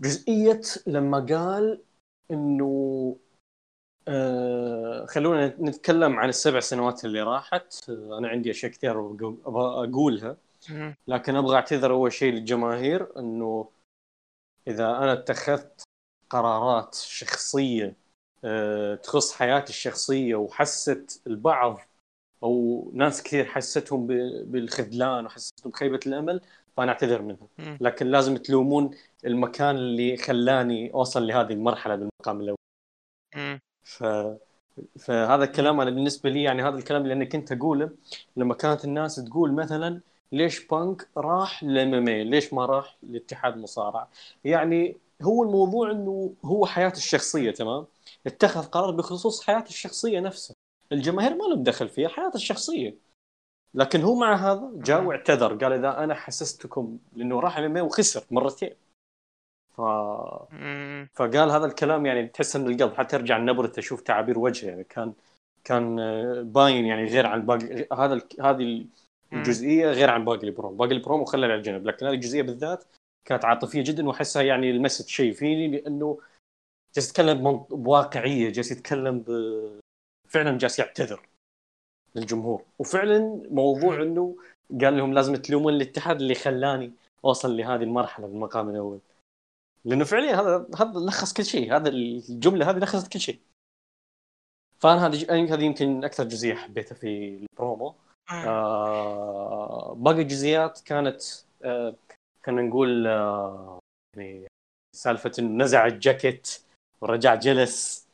جزئية 0.00 0.60
لما 0.86 1.26
قال 1.30 1.82
إنه 2.30 3.16
آه 4.08 5.06
خلونا 5.06 5.46
نتكلم 5.46 6.18
عن 6.18 6.28
السبع 6.28 6.60
سنوات 6.60 7.04
اللي 7.04 7.22
راحت. 7.22 7.90
آه 7.90 8.18
أنا 8.18 8.28
عندي 8.28 8.50
أشياء 8.50 8.72
كثير 8.72 9.00
أبغى 9.10 9.88
أقولها. 9.88 10.36
لكن 11.08 11.36
أبغى 11.36 11.56
أعتذر 11.56 11.92
أول 11.92 12.12
شيء 12.12 12.32
للجماهير 12.32 13.18
إنه 13.18 13.70
إذا 14.68 14.84
أنا 14.90 15.12
اتخذت 15.12 15.82
قرارات 16.30 16.94
شخصية 16.94 17.96
آه 18.44 18.94
تخص 18.94 19.32
حياتي 19.32 19.70
الشخصية 19.70 20.34
وحست 20.34 21.22
البعض 21.26 21.78
أو 22.42 22.90
ناس 22.94 23.22
كثير 23.22 23.44
حستهم 23.44 24.06
بالخذلان 24.44 25.26
وحستهم 25.26 25.72
بخيبة 25.72 26.00
الأمل 26.06 26.40
فأنا 26.76 26.92
أعتذر 26.92 27.22
منها 27.22 27.48
لكن 27.80 28.06
لازم 28.06 28.36
تلومون 28.36 28.90
المكان 29.26 29.76
اللي 29.76 30.16
خلاني 30.16 30.94
أوصل 30.94 31.26
لهذه 31.26 31.52
المرحلة 31.52 31.94
بالمقام 31.96 32.40
الأول. 32.40 32.58
ف 33.84 34.04
فهذا 34.98 35.44
الكلام 35.44 35.80
أنا 35.80 35.90
بالنسبة 35.90 36.30
لي 36.30 36.42
يعني 36.42 36.62
هذا 36.62 36.76
الكلام 36.78 37.02
اللي 37.02 37.14
أنا 37.14 37.24
كنت 37.24 37.52
أقوله 37.52 37.90
لما 38.36 38.54
كانت 38.54 38.84
الناس 38.84 39.16
تقول 39.16 39.52
مثلا 39.52 40.00
ليش 40.32 40.66
بانك 40.66 41.08
راح 41.16 41.64
لام 41.64 42.08
ليش 42.08 42.54
ما 42.54 42.66
راح 42.66 42.96
لاتحاد 43.02 43.56
مصارعة؟ 43.56 44.08
يعني 44.44 44.96
هو 45.22 45.42
الموضوع 45.42 45.90
إنه 45.90 46.34
هو 46.44 46.66
حياته 46.66 46.96
الشخصية 46.96 47.50
تمام؟ 47.50 47.86
اتخذ 48.26 48.64
قرار 48.66 48.90
بخصوص 48.90 49.42
حياته 49.46 49.68
الشخصية 49.68 50.20
نفسها 50.20 50.56
الجماهير 50.92 51.34
ما 51.36 51.44
لهم 51.44 51.62
دخل 51.62 51.88
فيها 51.88 52.08
حياته 52.08 52.36
الشخصية. 52.36 52.96
لكن 53.74 54.00
هو 54.00 54.14
مع 54.14 54.34
هذا 54.34 54.70
جاء 54.74 55.02
واعتذر 55.02 55.54
قال 55.54 55.72
إذا 55.72 56.04
أنا 56.04 56.14
حسستكم 56.14 56.98
لأنه 57.16 57.40
راح 57.40 57.58
ام 57.58 57.76
وخسر 57.76 58.24
مرتين. 58.30 58.74
ف... 59.76 59.80
فقال 61.14 61.50
هذا 61.50 61.66
الكلام 61.66 62.06
يعني 62.06 62.28
تحس 62.28 62.56
إن 62.56 62.66
القلب 62.66 62.94
حتى 62.94 63.18
ترجع 63.18 63.36
النبرة 63.36 63.66
تشوف 63.66 64.00
تعابير 64.00 64.38
وجهه. 64.38 64.68
يعني 64.68 64.84
كان 64.84 65.12
كان 65.64 65.96
باين 66.52 66.86
يعني 66.86 67.04
غير 67.04 67.26
عن 67.26 67.46
باقي 67.46 67.86
هذا 67.92 68.14
ال... 68.14 68.22
هذه 68.40 68.86
الجزئيه 69.32 69.86
غير 69.86 70.10
عن 70.10 70.24
باقي 70.24 70.46
البروم. 70.46 70.76
باقي 70.76 70.92
البروم 70.92 71.20
وخلى 71.20 71.46
على 71.46 71.54
الجنب. 71.54 71.86
لكن 71.86 72.06
هذه 72.06 72.14
الجزئية 72.14 72.42
بالذات 72.42 72.84
كانت 73.24 73.44
عاطفية 73.44 73.84
جدا 73.84 74.08
وأحسها 74.08 74.42
يعني 74.42 74.72
لمست 74.72 75.08
شيء 75.08 75.32
فيني 75.32 75.68
لأنه 75.68 76.20
جالس 76.94 77.10
يتكلم 77.10 77.56
بواقعية 77.70 78.50
جالس 78.50 78.72
يتكلم 78.72 79.18
ب... 79.18 79.30
فعلا 80.28 80.58
جالس 80.58 80.78
يعتذر 80.78 81.28
للجمهور. 82.14 82.64
وفعلا 82.78 83.42
موضوع 83.50 84.02
إنه 84.02 84.36
قال 84.80 84.96
لهم 84.96 85.12
لازم 85.12 85.36
تلومون 85.36 85.74
الاتحاد 85.74 86.20
اللي 86.20 86.34
خلاني 86.34 86.92
أوصل 87.24 87.56
لهذه 87.56 87.82
المرحلة 87.82 88.26
بالمقام 88.26 88.70
الأول. 88.70 89.00
لأنه 89.84 90.04
فعليا 90.04 90.40
هذا 90.40 90.66
هذا 90.76 91.00
لخص 91.00 91.32
كل 91.32 91.44
شيء. 91.44 91.76
هذا 91.76 91.88
الجملة 91.88 92.70
هذه 92.70 92.78
لخصت 92.78 93.12
كل 93.12 93.20
شيء. 93.20 93.38
فأنا 94.78 95.06
هذه 95.06 95.54
هذه 95.54 95.64
يمكن 95.64 96.04
أكثر 96.04 96.24
جزئية 96.24 96.54
حبيتها 96.54 96.94
في 96.94 97.38
البرومو. 97.52 97.94
آه. 98.30 98.44
آه 98.46 99.94
باقي 99.94 100.22
الجزئيات 100.22 100.80
كانت 100.80 101.22
آه 101.64 101.94
خلينا 102.46 102.62
نقول 102.62 103.06
آه 103.06 103.78
يعني 104.16 104.46
سالفة 104.96 105.32
إنه 105.38 105.64
نزع 105.64 105.86
الجاكيت 105.86 106.62
ورجع 107.00 107.34
جلس 107.34 108.06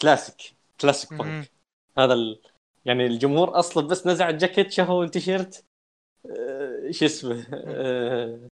classic 0.00 0.56
classic 0.80 1.14
بانك. 1.14 1.50
هذا 1.98 2.14
ال... 2.14 2.40
يعني 2.84 3.06
الجمهور 3.06 3.58
أصلا 3.58 3.86
بس 3.88 4.06
نزع 4.06 4.28
الجاكيت 4.28 4.70
شافوا 4.70 5.04
التيشيرت 5.04 5.64
آه 6.26 6.90
شو 6.90 7.04
اسمه 7.04 7.46
آه 7.52 8.48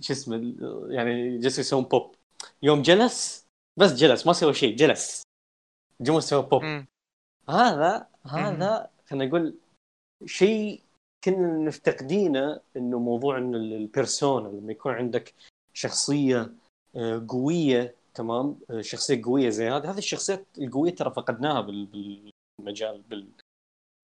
شو 0.00 0.12
اسمه 0.12 0.54
يعني 0.88 1.38
جلسوا 1.38 1.60
يسوون 1.60 1.84
بوب 1.84 2.14
يوم 2.62 2.82
جلس 2.82 3.44
بس 3.76 3.92
جلس 3.92 4.26
ما 4.26 4.32
سوى 4.32 4.54
شيء 4.54 4.76
جلس 4.76 5.22
الجمهور 6.00 6.20
سوى 6.20 6.42
بوب 6.42 6.62
هذا 7.48 8.06
هذا 8.26 8.90
خلينا 9.06 9.24
نقول 9.24 9.54
شيء 10.26 10.80
كنا 11.24 11.58
مفتقدينه 11.68 12.60
إنه 12.76 12.98
موضوع 12.98 13.38
انه 13.38 13.56
البيرسونا 13.56 14.48
لما 14.48 14.72
يكون 14.72 14.92
عندك 14.92 15.34
شخصية 15.72 16.52
آه، 16.96 17.26
قوية 17.28 17.94
تمام؟ 18.14 18.58
آه، 18.70 18.80
شخصية 18.80 19.22
قوية 19.24 19.48
زي 19.48 19.68
هذه 19.68 19.90
هذه 19.90 19.98
الشخصيات 19.98 20.46
القوية 20.58 20.94
ترى 20.94 21.10
فقدناها 21.10 21.60
بالمجال 21.60 23.02
بال 23.02 23.28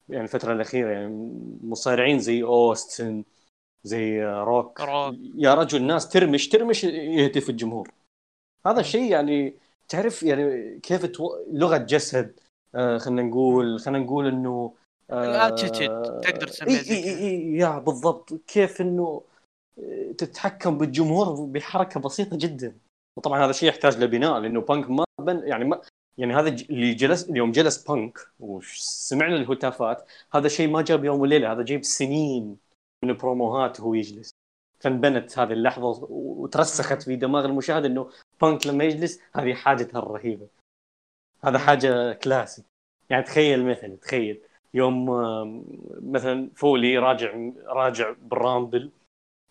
يعني 0.08 0.24
الفترة 0.24 0.52
الأخيرة 0.52 0.90
يعني 0.90 1.32
مصارعين 1.62 2.18
زي 2.18 2.42
أوستن 2.42 3.24
زي 3.84 4.24
روك, 4.24 4.80
روك. 4.80 5.14
يا 5.34 5.54
رجل 5.54 5.78
الناس 5.80 6.08
ترمش 6.08 6.48
ترمش 6.48 6.84
يهتف 6.84 7.50
الجمهور. 7.50 7.90
هذا 8.66 8.80
الشيء 8.80 9.10
يعني 9.10 9.54
تعرف 9.88 10.22
يعني 10.22 10.78
كيف 10.80 11.06
تو... 11.06 11.36
لغة 11.52 11.76
جسد 11.76 12.40
آه 12.74 12.98
خلينا 12.98 13.22
نقول 13.22 13.80
خلينا 13.80 14.04
نقول 14.04 14.26
إنه 14.26 14.74
آه 15.12 15.48
تقدر 16.20 16.46
تسميه 16.46 16.80
إي 16.80 17.04
إي 17.04 17.18
إي 17.18 17.56
يا 17.56 17.78
بالضبط. 17.78 18.34
كيف 18.34 18.80
إنه 18.80 19.22
آه، 19.78 20.12
تتحكم 20.18 20.78
بالجمهور 20.78 21.44
بحركة 21.46 22.00
بسيطة 22.00 22.38
جدا. 22.38 22.78
وطبعا 23.16 23.44
هذا 23.44 23.50
الشيء 23.50 23.68
يحتاج 23.68 23.98
لبناء 23.98 24.38
لأنه 24.38 24.60
بانك 24.60 24.90
ما 24.90 25.04
بن 25.20 25.48
يعني 25.48 25.64
ما 25.64 25.80
يعني 26.18 26.34
هذا 26.34 26.48
اللي 26.48 26.94
جلس 26.94 27.30
اليوم 27.30 27.52
جلس 27.52 27.84
بانك 27.84 28.18
وسمعنا 28.40 29.36
الهتافات 29.36 30.08
هذا 30.32 30.48
شيء 30.48 30.68
ما 30.68 30.82
جاب 30.82 31.04
يوم 31.04 31.20
وليلة. 31.20 31.52
هذا 31.52 31.62
جايب 31.62 31.84
سنين 31.84 32.56
من 33.04 33.10
البروموهات 33.10 33.80
وهو 33.80 33.94
يجلس. 33.94 34.30
فانبنت 34.80 35.38
هذه 35.38 35.52
اللحظة 35.52 36.06
وترسخت 36.10 37.02
في 37.02 37.16
دماغ 37.16 37.44
المشاهد 37.44 37.84
إنه 37.84 38.10
بانك 38.40 38.66
لما 38.66 38.84
يجلس 38.84 39.20
هذه 39.34 39.54
حاجته 39.54 39.98
الرهيبة. 39.98 40.48
هذا 41.44 41.58
حاجة 41.58 42.12
كلاسيك 42.12 42.64
يعني 43.10 43.22
تخيل 43.22 43.64
مثلا 43.66 43.96
تخيل. 43.96 44.40
يوم 44.74 45.10
مثلا 46.12 46.50
فولي 46.54 46.98
راجع 46.98 47.50
راجع 47.66 48.14
بال 48.22 48.39
Rumble 48.39 48.90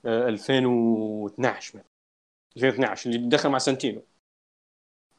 2012 0.05 1.69
مثلا. 1.69 1.89
2012 2.57 3.09
اللي 3.09 3.29
دخل 3.29 3.49
مع 3.49 3.57
سانتينو. 3.57 4.01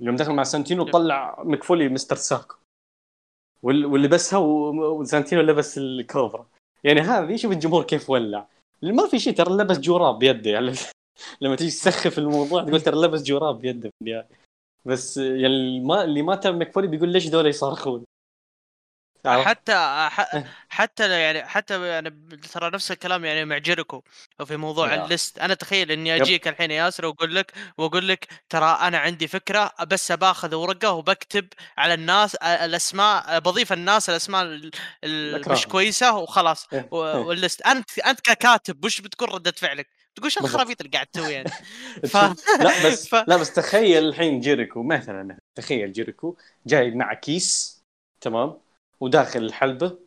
اليوم 0.01 0.17
دخل 0.17 0.33
مع 0.33 0.43
سانتينو 0.43 0.85
طلع 0.85 1.43
مكفولي 1.43 1.89
مستر 1.89 2.17
ساكو. 2.17 2.57
واللي 3.63 4.09
لبسها 4.09 4.39
وسانتينو 4.39 5.43
لبس 5.43 5.79
الكوبرا. 5.79 6.47
يعني 6.85 7.01
هذه 7.01 7.37
شوف 7.37 7.53
الجمهور 7.53 7.83
كيف 7.83 8.11
ولع. 8.11 8.49
ما 8.83 9.07
في 9.07 9.19
شيء 9.19 9.35
ترى 9.35 9.53
لبس 9.57 9.79
جوراب 9.79 10.19
بيده. 10.19 10.51
يعني 10.51 10.73
لما 11.41 11.57
تيجي 11.57 11.71
تسخف 11.71 12.19
الموضوع 12.19 12.65
تقول 12.65 12.81
ترى 12.81 12.97
لبس 12.97 13.23
جوراب 13.23 13.61
بيده 13.61 13.91
يعني 14.07 14.29
بس 14.85 15.17
يعني 15.17 15.47
اللي 15.47 15.81
ما 15.81 16.05
اللي 16.05 16.23
ما 16.23 16.37
تم 16.37 16.59
مكفولي 16.59 16.87
بيقول 16.87 17.09
ليش 17.09 17.29
دول 17.29 17.47
يصرخون 17.47 18.05
حتى 19.27 20.09
حتى 20.69 21.21
يعني 21.21 21.45
حتى 21.45 21.87
يعني 21.87 22.11
ترى 22.53 22.71
نفس 22.71 22.91
الكلام 22.91 23.25
يعني 23.25 23.45
مع 23.45 23.59
جيريكو 23.59 24.03
في 24.45 24.57
موضوع 24.57 24.89
yeah. 24.89 25.01
الليست. 25.01 25.39
أنا 25.39 25.55
تخيل 25.55 25.93
إني 25.93 26.17
أجيك 26.17 26.49
الحين 26.49 26.71
ياسر 26.71 27.07
وأقول 27.07 27.35
لك 27.35 27.53
وأقول 27.79 28.09
لك 28.09 28.29
ترى 28.49 28.79
أنا 28.81 28.99
عندي 28.99 29.29
فكرة 29.29 29.73
بس 29.87 30.13
باخذ 30.13 30.55
ورقة 30.55 30.93
وبكتب 30.93 31.49
على 31.79 31.95
الناس 31.95 32.35
الأسماء 32.35 33.39
بضيف 33.39 33.73
الناس 33.73 34.11
الأسماء 34.11 34.71
مش 35.49 35.67
كويسة 35.67 36.17
وخلاص. 36.17 36.69
إيه، 36.73 36.79
إيه. 36.79 37.19
وال 37.19 37.31
list. 37.31 37.63
أنت 37.63 37.99
أنت 37.99 38.21
ككاتب 38.21 38.85
وش 38.85 39.01
بتكون 39.01 39.29
ردة 39.29 39.55
فعلك؟ 39.57 39.87
تقول 40.15 40.33
شو 40.33 40.41
الخرابيط 40.41 40.81
اللي 40.81 40.91
قاعد 40.93 41.07
تسوي 41.07 41.33
يعني. 41.33 41.51
ف... 42.13 42.17
لا 42.61 42.87
بس 42.87 43.09
ف... 43.11 43.15
لا 43.15 43.37
بس 43.37 43.53
تخيل 43.53 44.05
الحين 44.09 44.41
جيريكو 44.41 44.83
مثلا 44.83 45.39
تخيل 45.55 45.93
جيريكو 45.93 46.37
جاي 46.67 46.91
مع 46.91 47.15
كيس 47.15 47.81
تمام؟ 48.21 48.70
وداخل 49.01 49.45
الحلبة 49.45 49.99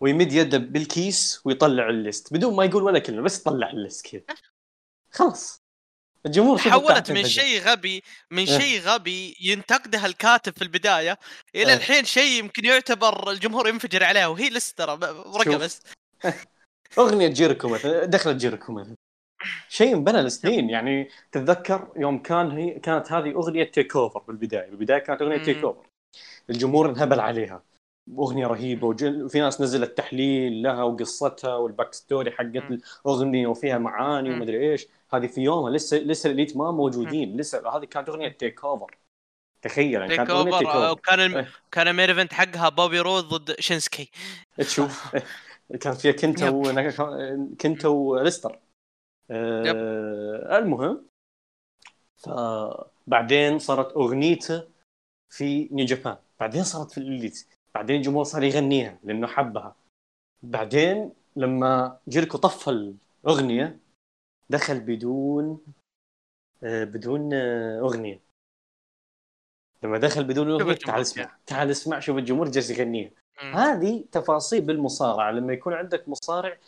ويمد 0.00 0.32
يده 0.32 0.58
بالكيس 0.58 1.40
ويطلع 1.44 1.88
ال 1.88 1.95
list. 1.95 2.32
بدون 2.32 2.56
ما 2.56 2.64
يقول 2.64 2.82
ولا 2.82 2.98
كلمة 2.98 3.22
بس 3.22 3.40
يطلع 3.40 3.70
ال 3.70 3.77
list 3.77 4.06
كذا. 4.06 4.36
خلاص. 5.10 5.66
الجمهور 6.26 6.58
حولت 6.58 7.10
من 7.10 7.24
شيء 7.24 7.60
غبي 7.60 8.02
من 8.30 8.48
إيه. 8.48 8.58
شيء 8.58 8.80
غبي 8.80 9.36
ينتقده 9.40 10.06
الكاتب 10.06 10.52
في 10.52 10.62
البداية 10.62 11.18
إلى 11.54 11.72
آه. 11.72 11.76
الحين 11.76 12.04
شيء 12.04 12.38
يمكن 12.38 12.64
يعتبر 12.64 13.30
الجمهور 13.30 13.68
ينفجر 13.68 14.04
عليها 14.04 14.26
وهي 14.26 14.48
list 14.48 14.78
ترى 14.78 14.92
ورقه 15.26 15.56
بس 15.56 15.82
أغنية 16.98 17.28
جيركو 17.28 17.68
مثلا 17.68 18.04
دخلت 18.04 18.36
جيركو 18.36 18.72
مثلا. 18.72 18.96
شيء 19.68 19.94
انبنى 19.94 20.22
لسنين. 20.22 20.70
يعني 20.70 21.08
تتذكر 21.32 21.92
يوم 21.96 22.22
كان 22.22 22.50
هي 22.50 22.78
كانت 22.80 23.12
هذه 23.12 23.30
أغنية 23.34 23.64
TakeOver 23.64 24.20
بالبداية. 24.20 24.70
بالبداية 24.70 24.98
كانت 24.98 25.22
أغنية 25.22 25.44
TakeOver 25.44 25.86
الجمهور 26.50 26.90
انهبل 26.90 27.20
عليها. 27.20 27.62
أغنية 28.18 28.46
رهيبة 28.46 28.86
وفي 28.86 29.40
ناس 29.40 29.60
نزلت 29.60 29.98
تحليل 29.98 30.62
لها 30.62 30.82
وقصتها 30.82 31.56
وال 31.56 31.69
back 31.69 31.94
story 31.94 32.30
حقت 32.30 32.80
الأغنية 33.06 33.46
وفيها 33.46 33.78
معاني 33.78 34.30
ومدري 34.30 34.72
إيش. 34.72 34.86
هذه 35.10 35.26
في 35.26 35.40
يومها 35.40 35.70
لسه 35.70 35.96
لسه 35.96 36.30
ال 36.30 36.34
Elite 36.34 36.56
ما 36.56 36.70
موجودين 36.70 37.36
لسه 37.36 37.76
هذه 37.76 37.84
كانت 37.84 38.08
أغنية 38.08 38.28
TakeOver 38.28 38.98
تخيل 39.62 39.92
يعني 39.92 40.16
كانت 40.16 40.30
أغنية 40.30 40.58
TakeOver 40.58 40.90
وكان 40.90 41.20
الم... 41.20 41.36
إيه. 41.36 41.48
كان 41.72 41.88
ال 41.88 41.92
main 41.92 42.08
event 42.10 42.32
حقها 42.32 42.68
بوبي 42.68 43.00
رود 43.00 43.22
ضد 43.22 43.60
شينسكي 43.60 44.10
تشوف 44.56 45.16
كان 45.80 45.92
فيها 45.92 46.12
كنتا 46.12 46.48
و... 46.48 46.62
كنتا 47.60 47.88
وليستر. 47.88 48.58
آه 49.30 50.58
المهم 50.58 51.06
فبعدين 52.16 53.58
صارت 53.58 53.92
أغنيته 53.92 54.68
في 55.30 55.68
New 55.72 55.86
Japan 55.86 56.16
بعدين 56.40 56.64
صارت 56.64 56.90
في 56.90 56.98
ال 56.98 57.07
Elite 57.07 57.55
بعدين 57.76 57.96
الجمهور 57.96 58.24
صار 58.24 58.42
يغنيها 58.42 58.98
لأنه 59.04 59.26
حبها. 59.26 59.76
بعدين 60.42 61.12
لما 61.36 61.98
جيركو 62.08 62.38
طفى 62.38 62.94
الأغنية 63.24 63.78
دخل 64.50 64.80
بدون 64.80 65.60
آه، 66.62 66.84
بدون 66.84 67.34
آه، 67.34 67.80
أغنية. 67.80 68.20
لما 69.82 69.98
دخل 69.98 70.24
بدون 70.24 70.50
أغنية 70.50 70.74
تعال 70.74 71.00
اسمع 71.00 71.36
تعال 71.46 71.70
اسمع 71.70 72.00
شوف 72.00 72.16
الجمهور 72.18 72.48
جالس 72.50 72.70
يغنيها. 72.70 73.10
هذه 73.52 74.04
تفاصيل 74.12 74.60
بالمصارعة. 74.60 75.30
لما 75.30 75.52
يكون 75.52 75.72
عندك 75.72 76.08
مصارع 76.08 76.58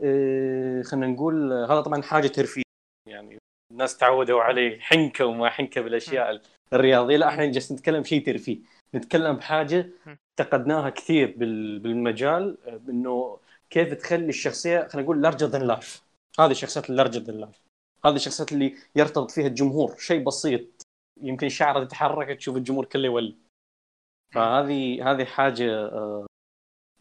آه، 0.00 0.82
خلينا 0.82 1.06
نقول 1.06 1.52
هذا 1.52 1.80
طبعا 1.80 2.02
حاجة 2.02 2.28
ترفيه. 2.28 2.62
يعني 3.08 3.38
الناس 3.72 3.96
تعودوا 3.96 4.42
عليه 4.42 4.80
حنكة 4.80 5.26
وما 5.26 5.50
حنكة 5.50 5.80
بالأشياء 5.80 6.42
الرياضية. 6.72 7.16
لا 7.16 7.28
إحنا 7.28 7.46
جالسين 7.46 7.76
نتكلم 7.76 8.04
شيء 8.04 8.26
ترفيه. 8.26 8.79
نتكلم 8.94 9.36
بحاجة 9.36 9.90
افتقدناها 10.40 10.90
كثير 10.90 11.34
بالمجال 11.78 12.58
إنه 12.88 13.38
كيف 13.70 13.94
تخلي 13.94 14.28
الشخصية 14.28 14.88
خلينا 14.88 15.02
نقول 15.02 15.22
larger 15.22 15.46
than 15.46 15.62
life 15.62 16.02
هذه 16.40 16.50
الشخصيات 16.50 16.90
ال 16.90 16.94
larger 16.94 17.20
than 17.20 17.40
life 17.40 17.62
هذه 18.04 18.14
الشخصيات 18.14 18.52
اللي 18.52 18.74
يرتبط 18.96 19.30
فيها 19.30 19.46
الجمهور. 19.46 19.96
شيء 19.98 20.24
بسيط. 20.24 20.82
يمكن 21.22 21.48
شعره 21.48 21.84
تتحرك 21.84 22.36
تشوف 22.38 22.56
الجمهور 22.56 22.84
كله 22.84 23.06
يولع 23.06 23.36
فهذه 24.34 25.10
هذه 25.10 25.24
حاجة 25.24 25.86
آه، 25.86 26.26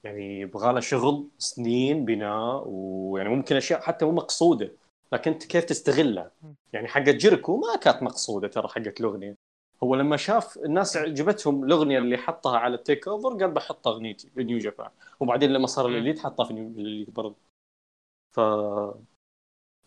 يعني 0.03 0.39
يبغى 0.39 0.73
لها 0.73 0.81
شغل 0.81 1.27
سنين 1.37 2.05
بناء 2.05 2.63
ويعني 2.67 3.29
ممكن 3.29 3.55
أشياء 3.55 3.81
حتى 3.81 4.05
مو 4.05 4.11
مقصودة. 4.11 4.71
لكن 5.13 5.31
أنت 5.31 5.45
كيف 5.45 5.65
تستغلها؟ 5.65 6.31
يعني 6.73 6.87
حقت 6.87 7.09
جيريكو 7.09 7.57
ما 7.57 7.75
كانت 7.75 8.03
مقصودة 8.03 8.47
ترى 8.47 8.67
حقت 8.67 8.99
الأغنية. 8.99 9.35
هو 9.83 9.95
لما 9.95 10.17
شاف 10.17 10.57
الناس 10.57 10.97
عجبتهم 10.97 11.63
الأغنية 11.63 11.97
اللي 11.99 12.17
حطها 12.17 12.57
على 12.57 12.75
ال 12.75 13.07
TakeOver 13.07 13.29
قال 13.29 13.51
بحط 13.51 13.87
اغنيتي 13.87 14.29
ب 14.35 14.41
New 14.41 14.57
Japan. 14.57 14.89
وبعدين 15.19 15.49
لما 15.53 15.67
صار 15.67 15.87
ال 15.87 15.93
Elite 15.93 16.19
حطها 16.19 16.43
في 16.45 16.51
ال 16.51 16.61
Elite 16.61 17.09
برضه. 17.09 17.37
ف 18.31 18.39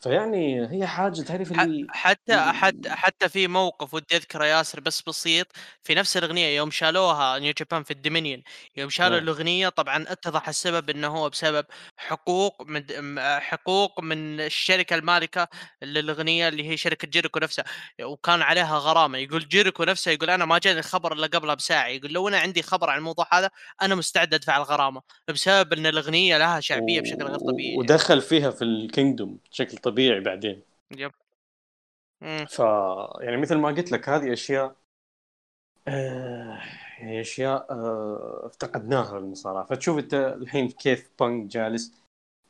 فيعني 0.03 0.71
هي 0.71 0.87
حاجة 0.87 1.21
تعرف 1.21 1.53
اللي 1.53 1.87
حتى 1.91 2.37
حتى 2.37 2.91
حتى 2.91 3.29
في 3.29 3.49
موقف 3.49 3.95
ودي 3.95 4.17
أذكره 4.17 4.45
ياسر 4.45 4.81
بس 4.81 5.03
بسيط 5.03 5.47
في 5.83 5.95
نفس 5.95 6.17
الأغنية 6.17 6.57
يوم 6.57 6.71
شالوها 6.71 7.39
New 7.39 7.53
Japan 7.59 7.83
في 7.83 7.91
ال 7.91 7.96
Dominion 7.96 8.43
يوم 8.77 8.91
شالوا 8.91 9.17
أه. 9.17 9.21
الأغنية 9.21 9.69
طبعا 9.69 10.05
اتضح 10.09 10.49
السبب 10.49 10.91
إنه 10.91 11.09
هو 11.09 11.29
بسبب 11.29 11.65
حقوق 11.97 12.63
من 12.63 12.85
حقوق 13.21 14.01
من 14.01 14.41
الشركة 14.41 14.95
المالكة 14.95 15.49
للأغنية 15.83 16.49
اللي 16.49 16.69
هي 16.69 16.77
شركة 16.77 17.09
جيريكو 17.09 17.39
نفسها 17.39 17.65
وكان 18.03 18.43
عليها 18.43 18.79
غرامة 18.79 19.19
يقول 19.19 19.49
جيريكو 19.49 19.85
نفسه 19.85 20.11
يقول 20.11 20.31
أنا 20.31 20.45
ما 20.45 20.59
جاني 20.59 20.79
الخبر 20.79 21.13
إلا 21.13 21.27
قبلها 21.27 21.55
بساعة 21.55 21.87
يقول 21.87 22.13
لو 22.13 22.29
أنا 22.29 22.39
عندي 22.39 22.63
خبر 22.63 22.91
عن 22.91 22.99
الموضوع 22.99 23.27
هذا 23.33 23.51
أنا 23.83 23.95
مستعد 23.95 24.35
ادفع 24.35 24.57
الغرامه 24.57 25.03
بسبب 25.29 25.73
إن 25.73 25.87
الأغنية 25.87 26.39
لها 26.39 26.61
شعبية. 26.61 27.01
بشكل 27.01 27.25
غير 27.25 27.39
طبيعي 27.39 27.77
ودخل 27.77 28.21
فيها 28.21 28.51
في 28.51 28.65
ال 28.65 28.74
Kingdom 28.74 29.39
بشكل 29.51 29.79
طبيعي 29.79 29.92
بعدين. 29.95 30.63
yep. 30.97 31.13
ف 32.49 32.59
يعني 33.21 33.37
مثل 33.37 33.57
ما 33.57 33.69
قلت 33.69 33.93
لك 33.93 34.09
هذه 34.09 34.33
أشياء 34.33 34.75
آه 35.89 36.61
يعني 36.99 37.21
أشياء 37.21 37.67
آه 37.71 38.47
افتقدناها 38.47 39.13
بالمصارعه 39.13 39.65
فتشوف 39.65 39.99
أنت 39.99 40.15
الحين 40.15 40.69
كيف 40.69 41.11
بانك 41.21 41.51
جالس 41.51 41.93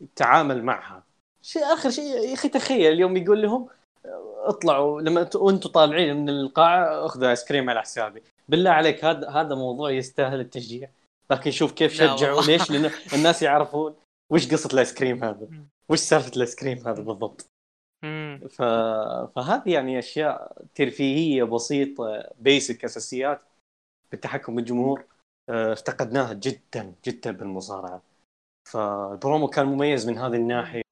يتعامل 0.00 0.64
معها. 0.64 1.02
شيء 1.42 1.62
آخر 1.62 1.90
شيء 1.90 2.04
يا 2.04 2.34
أخي 2.34 2.48
تخيل 2.48 2.92
اليوم 2.92 3.16
يقول 3.16 3.42
لهم 3.42 3.68
آه، 4.06 4.44
اطلعوا 4.48 5.00
لما 5.00 5.30
وأنتم 5.34 5.70
طالعين 5.70 6.16
من 6.16 6.28
القاعة 6.28 7.06
أخذوا 7.06 7.30
آيس 7.30 7.44
كريم 7.44 7.70
على 7.70 7.80
حسابي. 7.80 8.22
بالله 8.48 8.70
عليك 8.70 9.04
هذا 9.04 9.28
هذا 9.30 9.54
موضوع 9.54 9.90
يستاهل 9.90 10.40
التشجيع. 10.40 10.90
لكن 11.30 11.50
شوف 11.50 11.72
كيف 11.72 11.94
شجعوا. 11.94 12.42
ليش؟ 12.42 12.70
لأن 12.70 12.90
الناس 13.14 13.42
يعرفون 13.42 13.94
وش 14.30 14.52
قصة 14.52 14.68
الآيس 14.72 14.94
كريم 14.94 15.24
هذا. 15.24 15.48
وش 15.88 15.98
سالفة 15.98 16.32
الآيس 16.36 16.54
كريم 16.54 16.78
هذا 16.78 17.02
بالضبط؟ 17.02 17.46
ف... 18.50 18.62
فهذه 19.36 19.72
يعني 19.72 19.98
أشياء 19.98 20.64
ترفيهية 20.74 21.44
بسيطة 21.44 22.30
basic 22.38 22.84
أساسيات 22.84 23.42
بالتحكم 24.10 24.54
بالجمهور 24.54 25.04
آه، 25.48 25.72
افتقدناها 25.72 26.32
جدا 26.32 26.94
جدا 27.04 27.30
بالمصارعة. 27.30 28.02
فالبرومو 28.68 29.48
كان 29.48 29.66
مميز 29.66 30.08
من 30.08 30.18
هذه 30.18 30.36
الناحية. 30.36 30.82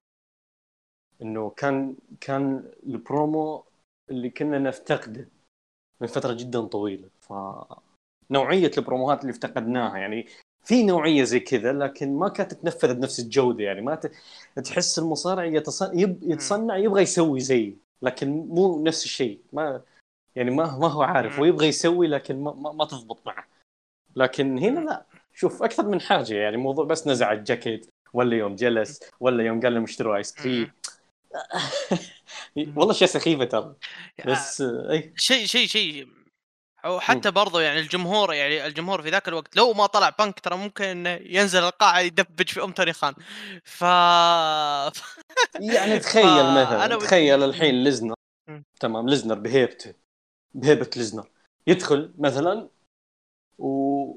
إنه 1.23 1.51
كان 1.51 1.97
كان 2.21 2.73
البرومو 2.87 3.65
اللي 4.11 4.31
كنا 4.31 4.59
نفتقده 4.59 5.29
من 6.01 6.07
فترة 6.07 6.33
جدا 6.33 6.61
طويلة. 6.61 7.09
ف 7.21 7.33
نوعية 8.31 8.71
البروموهات 8.79 9.21
اللي 9.21 9.31
افتقدناها 9.31 9.99
يعني 9.99 10.27
في 10.65 10.83
نوعية 10.83 11.25
زي 11.25 11.41
كذا 11.41 11.73
لكن 11.73 12.15
ما 12.15 12.29
كانت 12.29 12.55
تتنفذ 12.55 12.95
بنفس 12.95 13.21
الجودة 13.21 13.65
يعني. 13.65 13.81
ما 13.81 13.95
ت... 13.95 14.13
تحس 14.65 14.99
المصارع 14.99 15.45
يتصنع, 15.45 15.91
يب... 15.95 16.19
يتصنع 16.23 16.77
يبغى 16.77 17.03
يسوي 17.03 17.41
زي 17.41 17.77
لكن 18.03 18.31
مو 18.31 18.83
نفس 18.83 19.05
الشيء. 19.05 19.41
ما 19.53 19.83
يعني 20.37 20.51
ما 20.51 20.79
ما 20.79 20.89
هو 20.89 21.03
عارف. 21.03 21.39
ويبغى 21.39 21.67
يسوي 21.67 22.07
لكن 22.07 22.43
ما, 22.43 22.53
ما, 22.53 22.73
ما 22.73 22.85
تضبط 22.85 23.27
معه. 23.27 23.49
لكن 24.17 24.59
هنا 24.59 24.81
لا. 24.81 25.07
شوف 25.35 25.63
أكثر 25.63 25.89
من 25.89 26.01
حاجة 26.01 26.35
يعني. 26.35 26.57
موضوع 26.57 26.85
بس 26.85 27.07
نزع 27.07 27.33
الجاكيت 27.33 27.87
ولا 28.13 28.37
يوم 28.37 28.55
جلس 28.55 29.01
ولا 29.21 29.45
يوم 29.45 29.61
قال 29.61 29.75
لهم 29.75 29.83
اشتروا 29.83 30.17
آيس 30.17 30.35
كريم. 30.35 30.73
والله 32.77 32.93
شيء 32.93 33.09
سخيفة 33.09 33.45
ترى. 33.45 33.75
بس 34.27 34.61
أي. 34.61 35.13
شيء 35.17 35.47
شيء 35.47 35.67
شيء 35.67 36.20
وحتى 36.87 37.31
برضو 37.31 37.59
يعني 37.59 37.81
الجمهور 37.81 38.35
يعني 38.35 38.67
الجمهور 38.67 39.03
في 39.03 39.11
ذاك 39.11 39.29
الوقت 39.29 39.57
لو 39.57 39.73
ما 39.73 39.87
طلع 39.87 40.11
بنك 40.19 40.41
ترى 40.41 40.57
ممكن 40.57 41.19
ينزل 41.21 41.65
القاعة 41.65 42.01
يدبج 42.01 42.49
في 42.49 42.63
أم 42.63 42.73
توني 42.73 42.93
خان. 42.93 43.15
ف 43.65 43.83
يعني 45.61 45.99
تخيل 46.05 46.45
مثلا 46.51 46.85
أنا 46.85 46.97
تخيل 46.97 47.43
الحين 47.43 47.85
ليسنر 47.85 48.15
تمام 48.81 49.09
ليسنر 49.09 49.35
بهيبته 49.35 49.95
بهيبة 50.55 50.91
ليسنر 50.97 51.31
يدخل 51.67 52.15
مثلا 52.19 52.69
و 53.59 54.15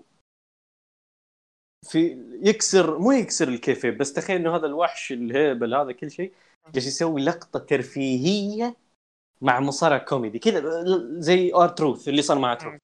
في 1.84 2.26
يكسر 2.42 3.00
مو 3.00 3.12
يكسر 3.12 3.48
الكيفية 3.48 3.90
بس 3.90 4.14
تخيل 4.14 4.36
إنه 4.36 4.56
هذا 4.56 4.66
الوحش 4.66 5.12
الهيبل 5.12 5.76
هذا 5.76 5.92
كل 5.92 6.12
شيء 6.12 6.34
جالس 6.74 6.88
يسوي 6.88 7.22
لقطة 7.22 7.60
ترفيهية 7.60 8.76
مع 9.44 9.60
مصارع 9.60 9.98
كوميدي 9.98 10.40
كذا 10.40 10.84
زي 11.20 11.54
ار 11.56 11.70
تروث 11.70 12.08
اللي 12.08 12.22
صار 12.22 12.40
مع 12.40 12.54
تروث 12.54 12.80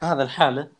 هذا 0.00 0.22
الحالة 0.22 0.70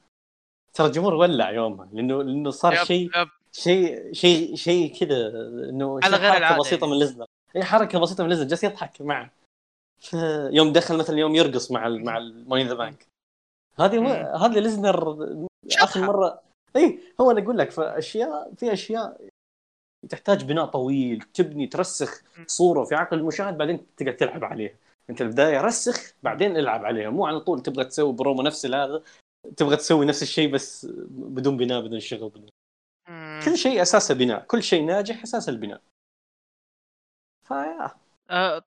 ترى 0.75 0.87
الجمهور 0.87 1.15
ولع 1.15 1.51
يومها 1.51 1.89
لأنه 1.93 2.23
لأنه 2.23 2.51
صار 2.51 2.85
شيء 2.85 3.11
شيء 3.53 4.13
شيء 4.13 4.55
شيء 4.55 4.97
كذا 5.01 5.29
إنه 5.69 6.01
على 6.03 6.17
غير 6.17 6.33
حركة 6.33 6.59
بسيطة 6.59 6.87
من 6.87 6.99
ليسنر 6.99 7.27
هي 7.57 7.65
حركة 7.65 7.99
بسيطة 7.99 8.25
من 8.25 8.31
ليسنر 8.31 8.49
جالس 8.49 8.65
يضحك 8.65 9.03
معه. 9.03 9.31
يوم 10.59 10.73
دخل 10.73 10.97
مثلا 10.97 11.19
يوم 11.19 11.35
يرقص 11.35 11.71
مع 11.71 11.87
ال 11.87 12.05
مع 12.05 12.19
ال 12.19 12.25
Money 12.25 12.53
in 12.53 12.65
the 12.65 12.75
Bank 12.75 13.07
هذه 13.79 14.23
هذه 14.37 14.59
ليسنر 14.59 15.27
آخر 15.83 16.01
مرة. 16.01 16.43
اي 16.77 17.01
هو 17.21 17.31
أنا 17.31 17.43
أقول 17.43 17.59
لك 17.59 17.71
فأشياء 17.71 18.55
في 18.55 18.73
أشياء 18.73 19.21
تحتاج 20.09 20.45
بناء 20.45 20.67
طويل 20.67 21.23
تبني 21.35 21.67
ترسخ 21.67 22.23
صورة 22.47 22.85
في 22.85 22.95
عقل 22.95 23.19
المشاهد 23.19 23.59
بعدين 23.59 23.87
تقعد 23.97 24.17
تلعب 24.17 24.45
عليها. 24.45 24.75
انت 25.11 25.23
البداية 25.23 25.61
رسخ 25.61 26.15
بعدين 26.23 26.57
العب 26.57 26.85
عليها. 26.85 27.11
مو 27.11 27.27
على 27.27 27.41
طول 27.41 27.63
تبغى 27.63 27.85
تسوي 27.85 28.13
برومو 28.13 28.43
نفس 28.43 28.67
هذا 28.67 29.03
تبغى 29.57 29.77
تسوي 29.77 30.07
نفس 30.07 30.23
الشيء 30.23 30.53
بس 30.53 30.87
بدون 31.11 31.57
بناء 31.57 31.81
بدون 31.81 32.01
شغل 32.01 32.29
بدون 32.29 32.51
كل 33.45 33.57
شيء 33.59 33.83
اساسه 33.83 34.15
بناء 34.15 34.45
كل 34.45 34.63
شيء 34.63 34.85
ناجح 34.87 35.23
أساس 35.23 35.49
البناء. 35.49 35.81
فيا. 37.49 37.91
أه 38.31 38.63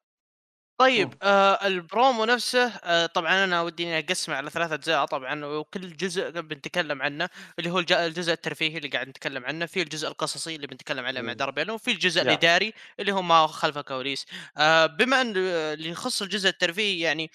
طيب 0.82 1.13
آه 1.24 1.67
البرومو 1.67 2.26
نفسه 2.26 2.67
آه 2.67 3.06
طبعا 3.06 3.44
أنا 3.44 3.62
ودي 3.62 3.84
إني 3.84 4.00
أقسمه 4.00 4.36
على 4.36 4.50
ثلاث 4.50 4.72
أجزاء 4.72 5.06
طبعا 5.06 5.46
وكل 5.46 5.98
جزء 5.98 6.30
بنتكلم 6.30 7.02
عنه 7.02 7.30
اللي 7.60 7.70
هو 7.70 7.80
الجزء 7.80 8.34
الترفيهي 8.34 8.78
اللي 8.78 8.88
قاعد 8.88 9.08
نتكلم 9.08 9.46
عنه 9.46 9.65
في 9.65 9.82
الجزء 9.82 10.08
القصصي 10.08 10.56
اللي 10.56 10.67
بنتكلم 10.67 11.06
عليه 11.06 11.22
مع 11.22 11.34
داربي 11.34 11.72
وفي 11.72 11.91
الجزء 11.91 12.22
الإداري 12.22 12.74
اللي 13.00 13.12
هو 13.12 13.22
ما 13.22 13.48
خلف 13.48 13.78
الكواليس 13.78 14.26
آه 14.58 14.86
بما 14.86 15.22
إن 15.22 15.34
اللي 15.38 15.89
يخص 15.89 16.22
الجزء 16.22 16.50
الترفيهي 16.50 17.00
يعني 17.00 17.32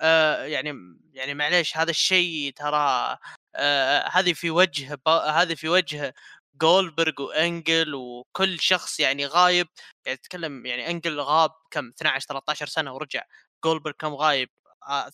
آه 0.00 0.44
يعني 0.44 0.74
يعني 1.14 1.34
معليش 1.34 1.76
هذا 1.76 1.90
الشيء 1.90 2.52
ترى 2.56 3.16
آه 3.56 4.08
هذه 4.12 4.32
في 4.32 4.50
وجه 4.50 4.98
هذه 5.08 5.54
في 5.54 5.68
وجه 5.68 6.14
جولبرغ 6.54 7.22
وانجل 7.22 7.94
وكل 7.94 8.60
شخص 8.60 9.00
يعني 9.00 9.26
غايب. 9.26 9.66
يعني 10.06 10.16
تتكلم 10.16 10.66
يعني 10.66 10.90
انجل 10.90 11.20
غاب 11.20 11.50
كم؟ 11.70 11.88
12 11.88 12.26
13 12.26 12.66
سنة 12.66 12.94
ورجع. 12.94 13.22
جولبرغ 13.64 13.92
كم 13.98 14.14
غايب؟ 14.14 14.48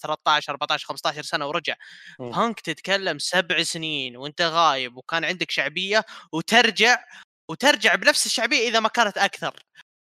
13 0.02 0.52
14 0.52 0.86
15 0.86 1.22
سنة 1.22 1.46
ورجع. 1.46 1.74
م. 2.18 2.30
بانك 2.30 2.60
تتكلم 2.60 3.18
سبع 3.18 3.62
سنين 3.62 4.16
وانت 4.16 4.42
غايب 4.42 4.96
وكان 4.96 5.24
عندك 5.24 5.50
شعبية 5.50 6.04
وترجع 6.32 7.04
وترجع 7.50 7.94
بنفس 7.94 8.26
الشعبية 8.26 8.68
إذا 8.68 8.80
ما 8.80 8.88
كانت 8.88 9.18
أكثر. 9.18 9.62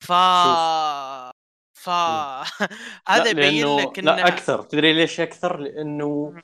ف 0.00 0.12
ف 1.78 1.90
هذا 3.09 3.31
يبين 3.31 3.76
لك 3.76 3.98
لا 3.98 4.28
أكثر. 4.28 4.62
تدري 4.62 4.92
ليش 4.92 5.20
أكثر؟ 5.20 5.57
لأنه 5.57 6.42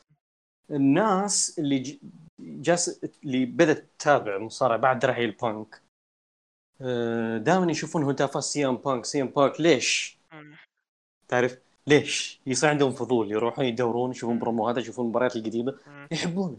الناس 0.71 1.59
اللي 1.59 1.79
ج... 1.79 1.99
جالس 2.41 3.05
اللي 3.25 3.47
بدأت 3.47 3.91
تتابع 3.99 4.39
مصارعة 4.39 4.79
بعد 4.79 5.05
رحيل 5.05 5.31
بانك. 5.31 5.83
آه، 6.81 7.39
دائما 7.39 7.71
يشوفون 7.71 8.05
هتافات 8.05 8.43
سي 8.43 8.67
إم 8.67 8.77
بانك. 8.77 9.05
سي 9.05 9.23
إم 9.23 9.27
بانك 9.27 9.61
ليش؟ 9.61 10.19
تعرف 11.29 11.59
ليش؟ 11.87 12.41
يصير 12.47 12.71
عندهم 12.71 12.93
فضول 12.93 13.33
يروحون 13.33 13.65
يدورون 13.65 14.11
يشوفون 14.11 14.39
بروموهات 14.39 14.77
يشوفون 14.77 15.05
المباريات 15.05 15.37
القديمة 15.37 15.79
يحبونه. 16.13 16.57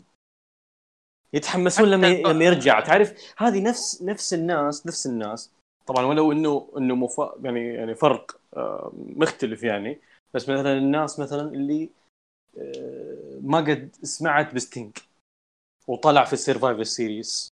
يتحمسون 1.34 1.90
لما 1.90 2.08
لما 2.08 2.46
يرجع. 2.46 2.80
تعرف 2.80 3.34
هذه 3.38 3.64
نفس 3.64 4.02
نفس 4.04 4.34
الناس 4.34 4.88
نفس 4.88 5.08
الناس. 5.08 5.52
طبعا 5.86 6.06
ولو 6.06 6.32
إنه 6.32 6.70
إنه 6.78 6.96
مف... 6.96 7.22
يعني 7.44 7.74
يعني 7.74 7.96
فرق 7.96 8.40
آه، 8.58 8.92
مختلف 8.96 9.64
يعني. 9.64 10.00
بس 10.34 10.50
مثلا 10.50 10.78
الناس 10.78 11.20
مثلا 11.20 11.42
اللي 11.42 11.90
آه، 12.58 13.40
ما 13.42 13.58
قد 13.58 13.96
سمعت 14.04 14.56
بستينج 14.56 14.98
وطلع 15.88 16.24
في 16.24 16.34
ال 16.34 16.39
Survivor 16.39 16.84
Series. 16.84 17.50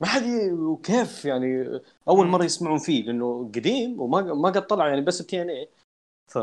ما 0.00 0.06
حد 0.06 0.22
وكيف 0.52 1.24
يعني 1.24 1.80
أول 2.08 2.26
مرة 2.26 2.44
يسمعون 2.44 2.78
فيه 2.78 3.02
لأنه 3.02 3.50
قديم 3.54 4.00
وما 4.00 4.22
ما 4.22 4.50
قد 4.50 4.66
طلع 4.66 4.88
يعني 4.88 5.00
بس 5.00 5.18
TNA 5.18 5.68
ف 6.32 6.38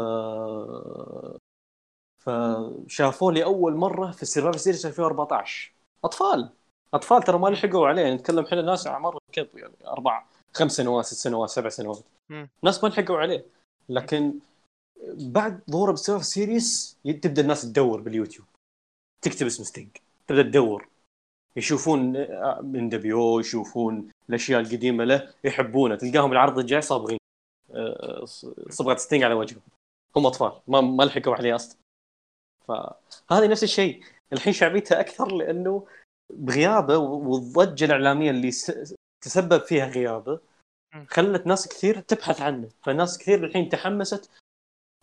فشافوه 2.23 3.33
لأول 3.33 3.75
مرة 3.75 4.11
في 4.11 4.23
ال 4.23 4.27
Survivor 4.27 4.57
Series 4.57 4.85
2014 4.85 5.73
أطفال. 6.03 6.49
أطفال 6.93 7.23
ترى 7.23 7.37
ما 7.37 7.47
لحقوا 7.47 7.87
عليه. 7.87 8.13
نتكلم 8.13 8.45
إحنا 8.45 8.61
ناس 8.61 8.87
اعمار 8.87 9.17
كذا 9.31 9.47
يعني 9.53 9.73
أربع 9.87 10.25
خمس 10.53 10.71
سنوات 10.71 11.05
ست 11.05 11.13
سنوات 11.13 11.49
سبع 11.49 11.69
سنوات. 11.69 12.03
ناس 12.63 12.83
ما 12.83 12.89
لحقوا 12.89 13.17
عليه. 13.17 13.45
لكن 13.89 14.39
بعد 15.07 15.61
ظهوره 15.71 15.91
بال 15.91 15.98
Survivor 15.98 16.25
Series 16.25 16.97
تبدأ 17.21 17.41
الناس 17.41 17.61
تدور 17.61 18.01
باليوتيوب. 18.01 18.47
تكتب 19.21 19.45
اسم 19.45 19.63
ستينج 19.63 19.89
تبدأ 20.27 20.41
تدور. 20.43 20.87
يشوفون 21.55 21.99
من 22.65 22.89
debut 22.89 23.39
يشوفون 23.39 24.11
الأشياء 24.29 24.61
القديمة 24.61 25.03
له 25.03 25.33
يحبونه. 25.43 25.95
تلقاهم 25.95 26.31
العرض 26.31 26.59
الجاي 26.59 26.81
صابغين. 26.81 27.17
آه، 27.71 28.25
صبغة 28.69 28.95
ستينج 28.95 29.23
على 29.23 29.33
وجههم. 29.33 29.61
هم 30.15 30.25
أطفال. 30.25 30.51
ما 30.67 30.81
ما 30.81 31.03
لحقوا 31.03 31.35
عليه 31.35 31.55
أصلا. 31.55 31.77
فهذه 32.67 33.47
نفس 33.47 33.63
الشيء. 33.63 34.03
الحين 34.33 34.53
شعبيته 34.53 34.99
أكثر 34.99 35.35
لأنه 35.35 35.87
بغيابة 36.33 36.97
والضجة 36.97 37.85
الإعلامية 37.85 38.31
اللي 38.31 38.51
تسبب 39.21 39.61
فيها 39.61 39.85
غيابة 39.85 40.39
خلت 41.07 41.47
ناس 41.47 41.67
كثير 41.67 41.99
تبحث 41.99 42.41
عنه. 42.41 42.69
فناس 42.81 43.17
كثير 43.17 43.43
الحين 43.45 43.69
تحمست 43.69 44.31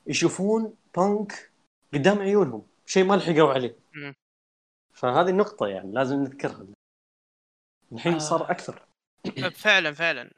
يشوفون 0.06 0.74
بانك 0.96 1.50
قدام 1.94 2.18
عيونهم. 2.18 2.62
شيء 2.86 3.04
ما 3.04 3.14
لحقوا 3.14 3.52
عليه. 3.52 3.76
فهذه 5.00 5.28
النقطة 5.28 5.66
يعني 5.66 5.92
لازم 5.92 6.16
نذكرها. 6.16 6.66
الحين 7.92 8.18
صار 8.18 8.48
آه. 8.48 8.50
أكثر. 8.50 8.86
فعلا 9.64 9.92
فعلا. 9.92 10.30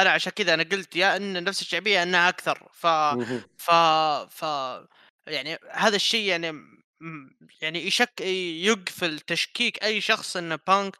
أنا 0.00 0.10
عشان 0.10 0.32
كذا 0.32 0.54
أنا 0.54 0.62
قلت 0.62 0.96
يا 0.96 1.16
إن 1.16 1.44
نفس 1.44 1.62
الشعبية 1.62 2.02
إنها 2.02 2.28
أكثر. 2.28 2.68
ف 2.72 2.86
ف 3.56 3.70
ف 4.30 4.42
يعني 5.26 5.58
هذا 5.70 5.96
الشيء 5.96 6.28
يعني 6.28 6.64
يعني 7.60 7.86
يشك 7.86 8.20
يقفل 8.20 9.20
تشكيك 9.20 9.84
أي 9.84 10.00
شخص 10.00 10.36
ان 10.36 10.56
بانك 10.56 10.96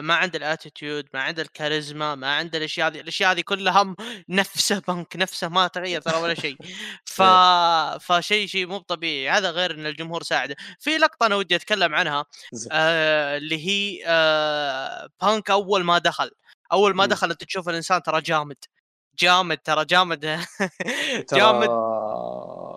ما 0.00 0.14
عنده 0.14 0.38
ال 0.38 0.46
attitude 0.46 1.08
ما 1.14 1.20
عنده 1.22 1.42
الكاريزما 1.42 2.14
ما 2.14 2.34
عنده 2.36 2.58
الأشياء 2.58 2.88
هذه 2.88 3.00
الأشياء 3.00 3.32
هذه 3.32 3.40
كلها 3.40 3.94
نفسه 4.28 4.82
بنك 4.88 5.16
نفسه 5.16 5.48
ما 5.48 5.66
تغير 5.66 6.00
ترى 6.00 6.22
ولا 6.22 6.34
شيء. 6.34 6.56
ف 7.04 7.22
إيه. 7.22 7.98
فشيء 7.98 8.46
شيء 8.46 8.66
مو 8.66 8.78
طبيعي. 8.78 9.30
هذا 9.38 9.50
غير 9.50 9.74
إن 9.74 9.86
الجمهور 9.86 10.22
ساعده. 10.22 10.56
في 10.80 10.98
لقطة 10.98 11.26
أنا 11.26 11.36
ودي 11.36 11.56
أتكلم 11.56 11.94
عنها 11.94 12.24
آه 12.72 13.36
اللي 13.36 13.66
هي 13.66 14.02
آه 14.06 15.08
بانك 15.22 15.50
أول 15.50 15.84
ما 15.84 15.98
دخل. 15.98 16.30
أول 16.72 16.94
ما 16.94 17.06
دخل 17.06 17.30
أنت 17.30 17.44
تشوف 17.44 17.68
الإنسان 17.68 18.02
ترى 18.02 18.20
جامد. 18.20 18.56
جامد 19.18 19.58
ترى 19.58 19.84
جامد. 19.84 20.20
جامد. 21.34 21.68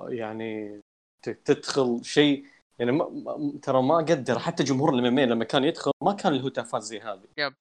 يعني 0.09 0.81
تدخل 1.23 2.01
شيء 2.03 2.45
يعني 2.79 2.91
ما 2.91 3.59
ترى 3.61 3.81
ما 3.81 3.97
قدر 3.97 4.39
حتى 4.39 4.63
جمهور 4.63 4.93
الام 4.93 5.19
لما 5.19 5.45
كان 5.45 5.63
يدخل 5.63 5.91
ما 6.03 6.13
كان 6.13 6.33
الهتافات 6.33 6.81
زي 6.81 6.99
هذه. 6.99 7.27
يب. 7.37 7.53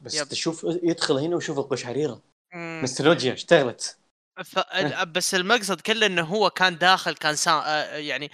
بس 0.00 0.14
يب. 0.14 0.28
تشوف 0.28 0.66
يدخل 0.82 1.18
هنا 1.18 1.34
ويشوف 1.34 1.58
القشعريرة. 1.58 2.22
مسترولوجيا 2.54 3.32
اشتغلت. 3.32 3.98
ف... 4.44 4.58
بس 5.04 5.34
المقصد 5.34 5.80
كله 5.80 6.06
إنه 6.06 6.22
هو 6.22 6.50
كان 6.50 6.78
داخل 6.78 7.12
كان 7.14 7.36
سا... 7.36 7.62
يعني 7.98 8.30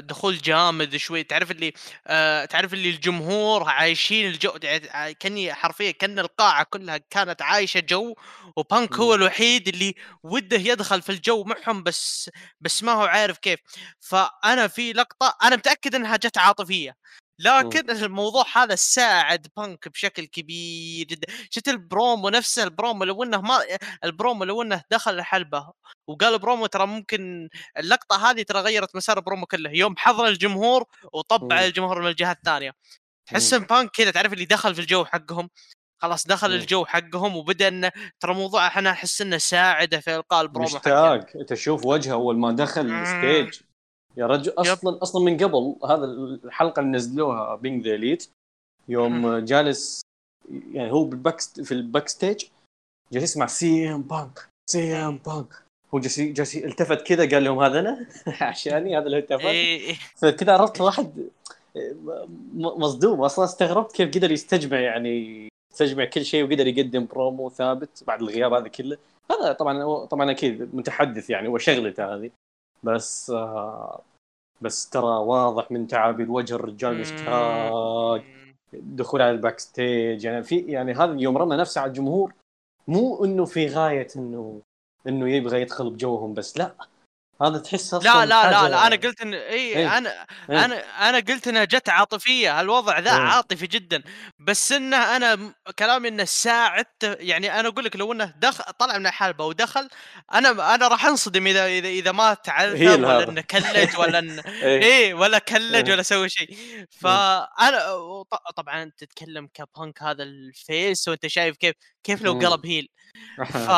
دخول 0.00 0.38
جامد 0.38 0.96
شوي. 0.96 1.22
تعرف 1.22 1.50
اللي 1.50 1.72
تعرف 2.46 2.74
اللي 2.74 2.90
الجمهور 2.90 3.68
عايشين 3.68 4.26
الجو 4.30 4.50
كأني 5.20 5.54
حرفيا 5.54 5.90
كأن 5.90 6.18
القاعة 6.18 6.64
كلها 6.70 6.96
كانت 7.10 7.42
عايشة 7.42 7.80
جو 7.80 8.14
وبانك 8.56 8.94
هو 8.96 9.14
الوحيد 9.14 9.68
اللي 9.68 9.94
وده 10.22 10.56
يدخل 10.56 11.02
في 11.02 11.10
الجو 11.12 11.44
معهم 11.44 11.82
بس 11.82 12.30
بس 12.60 12.82
ما 12.82 12.92
هو 12.92 13.04
عارف 13.04 13.38
كيف. 13.38 13.60
فأنا 14.00 14.68
في 14.68 14.92
لقطة 14.92 15.36
أنا 15.42 15.56
متأكد 15.56 15.94
إنها 15.94 16.16
جت 16.16 16.38
عاطفية. 16.38 16.96
لكن 17.38 17.90
الموضوع 17.90 18.44
هذا 18.54 18.74
ساعد 18.74 19.46
بانك 19.56 19.88
بشكل 19.88 20.24
كبير 20.24 21.06
جدا. 21.06 21.32
شفت 21.50 21.68
البرومو 21.68 22.28
نفسه 22.28 22.64
البرومو 22.64 23.04
لو 23.04 23.22
إنه 23.22 23.40
ما 23.40 23.60
البرومو 24.04 24.44
لو 24.44 24.62
إنه 24.62 24.82
دخل 24.90 25.14
الحلبة 25.18 25.72
وقال 26.08 26.38
برومو 26.38 26.66
ترى 26.66 26.86
ممكن 26.86 27.48
اللقطة 27.78 28.30
هذه 28.30 28.42
ترى 28.42 28.60
غيرت 28.60 28.96
مسار 28.96 29.18
البرومو 29.18 29.46
كله. 29.46 29.70
يوم 29.70 29.94
حضر 29.96 30.26
الجمهور 30.26 30.84
وطبع 31.12 31.64
الجمهور 31.64 32.00
من 32.00 32.06
الجهة 32.06 32.32
الثانية. 32.32 32.72
تحس 33.26 33.54
إن 33.54 33.62
بانك 33.64 33.90
كذا 33.90 34.10
تعرف 34.10 34.32
اللي 34.32 34.44
دخل 34.44 34.74
في 34.74 34.80
الجو 34.80 35.04
حقهم. 35.04 35.50
خلاص 36.02 36.26
دخل 36.26 36.52
الجو 36.52 36.84
حقهم 36.84 37.36
وبدأ 37.36 37.68
إنه 37.68 37.92
ترى 38.20 38.34
موضوع 38.34 38.66
إحنا 38.66 38.90
أحس 38.90 39.22
إنه 39.22 39.38
ساعده 39.38 40.00
في 40.00 40.16
إلقاء 40.16 40.42
البرومو 40.42 40.66
مشتاق. 40.76 41.26
تشوف 41.48 41.84
وجهه 41.86 42.12
أول 42.12 42.38
ما 42.38 42.52
دخل 42.52 42.92
ال 42.92 43.03
stage 43.03 43.60
يا 44.16 44.26
رجل 44.26 44.52
أصلا 44.58 44.94
yep. 44.94 45.02
أصلا 45.02 45.24
من 45.24 45.36
قبل 45.36 45.76
هذا 45.84 46.04
الحلقة 46.44 46.80
اللي 46.80 46.92
نزلوها 46.92 47.54
Being 47.54 47.88
The 47.88 47.94
Elite 47.94 48.28
يوم 48.88 49.38
جالس 49.38 50.00
يعني 50.72 50.92
هو 50.92 51.04
بال 51.04 51.16
back 51.16 51.40
في 51.40 51.72
ال 51.72 52.08
backstage 52.08 52.44
جالس 53.12 53.24
يسمع 53.24 53.46
CM 53.46 54.02
Punk 54.02 54.48
CM 54.70 55.20
Punk 55.26 55.48
هو 55.94 55.98
جالس 55.98 56.20
جالس 56.20 56.56
التفت 56.56 57.06
كذا 57.06 57.30
قال 57.30 57.44
لهم 57.44 57.60
هذا 57.60 57.80
أنا؟ 57.80 58.06
عشاني 58.40 58.98
هذا 58.98 59.06
اللي 59.06 59.18
التفت. 59.18 59.44
إيه. 59.44 59.94
فكذا 60.16 60.52
عرفت 60.52 60.80
واحد 60.80 61.28
مصدوم. 62.54 63.20
أصلا 63.20 63.44
استغربت 63.44 63.92
كيف 63.92 64.16
قدر 64.16 64.30
يستجمع 64.30 64.80
يعني 64.80 65.48
يستجمع 65.72 66.04
كل 66.04 66.24
شيء 66.24 66.44
وقدر 66.44 66.66
يقدم 66.66 67.06
برومو 67.06 67.50
ثابت 67.50 68.04
بعد 68.06 68.22
الغياب 68.22 68.52
هذا 68.52 68.68
كله. 68.68 68.96
هذا 69.30 69.52
طبعا 69.52 70.04
طبعا 70.04 70.30
أكيد 70.30 70.74
متحدث 70.74 71.30
يعني 71.30 71.48
وشغلته 71.48 72.14
هذه. 72.14 72.30
بس 72.84 73.30
آه 73.30 74.00
بس 74.60 74.90
ترى 74.90 75.16
واضح 75.16 75.70
من 75.70 75.86
تعابير 75.86 76.30
وجه 76.30 76.54
الرجال 76.54 76.98
مشتاق 77.00 78.24
دخول 78.72 79.22
على 79.22 79.30
الباك 79.30 79.58
ستيج 79.60 80.24
يعني 80.24 80.42
في 80.42 80.58
يعني 80.58 80.92
هذا 80.92 81.20
يوم 81.20 81.38
رمى 81.38 81.56
نفسه 81.56 81.80
على 81.80 81.88
الجمهور. 81.88 82.32
مو 82.88 83.24
إنه 83.24 83.44
في 83.44 83.66
غاية 83.66 84.08
إنه 84.16 84.60
إنه 85.08 85.28
يبغى 85.28 85.60
يدخل 85.60 85.90
بجوهم 85.90 86.34
بس 86.34 86.58
لا. 86.58 86.74
هذا 87.42 87.58
تحس 87.58 87.94
لا 87.94 88.00
لا 88.00 88.50
لا 88.50 88.68
لا 88.68 88.86
أنا 88.86 88.96
قلت 88.96 89.20
ان 89.20 89.34
إي 89.34 89.54
إيه؟ 89.54 89.98
أنا 89.98 90.26
إيه؟ 90.50 90.64
أنا 90.64 91.08
أنا 91.08 91.18
قلت 91.18 91.48
إنها 91.48 91.64
جت 91.64 91.88
عاطفية 91.88 92.60
الوضع 92.60 92.98
ذا 92.98 93.10
إيه؟ 93.10 93.16
عاطفي 93.16 93.66
جدا. 93.66 94.02
بس 94.38 94.72
إنه 94.72 95.16
أنا 95.16 95.54
كلامي 95.78 96.08
إنه 96.08 96.24
ساعدته 96.24 97.12
يعني 97.12 97.60
أنا 97.60 97.68
أقول 97.68 97.84
لك 97.84 97.96
لو 97.96 98.12
إنه 98.12 98.34
دخل 98.36 98.64
طلع 98.78 98.98
من 98.98 99.06
الحلبه 99.06 99.44
ودخل 99.44 99.88
أنا 100.34 100.74
أنا 100.74 100.88
راح 100.88 101.06
أنصدم 101.06 101.46
اذا 101.46 101.66
اذا 101.66 101.88
إذا 101.88 102.12
ما 102.12 102.34
تعذب 102.34 103.04
ولا 103.04 103.28
إنه 103.28 103.40
كلج 103.40 103.98
ولا 103.98 104.18
انه 104.18 104.42
إي 104.62 104.82
إيه 104.82 105.14
ولا 105.14 105.38
كلج 105.38 105.90
ولا 105.90 106.02
سوى 106.02 106.28
شيء 106.28 106.56
فانا 106.90 107.78
طبعا 108.56 108.92
تتكلم 108.98 109.48
كبانك 109.54 110.02
هذا 110.02 110.22
ال 110.22 110.39
face 110.39 111.08
وأنت 111.08 111.26
شايف 111.26 111.56
كيف 111.56 111.74
كيف 112.04 112.22
لو 112.22 112.32
قلب 112.32 112.66
heel. 112.66 112.88
ف 113.46 113.70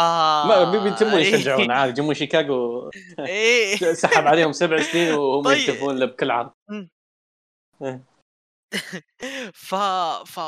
ما 0.49 0.83
بيتمون 0.85 1.21
يشجعون 1.21 1.71
عادي 1.71 1.93
جمهور 1.93 2.15
شيكاغو 2.15 2.91
إيه. 3.19 3.77
سحب 4.03 4.27
عليهم 4.27 4.53
سبع 4.53 4.83
سنين 4.83 5.15
وهم 5.15 5.45
طيب. 5.45 5.59
يهتفون 5.59 5.99
له 5.99 6.07
بكل 6.07 6.31
عرض. 6.31 6.53
إيه. 7.83 8.05
ف 9.69 9.75
ف 10.25 10.41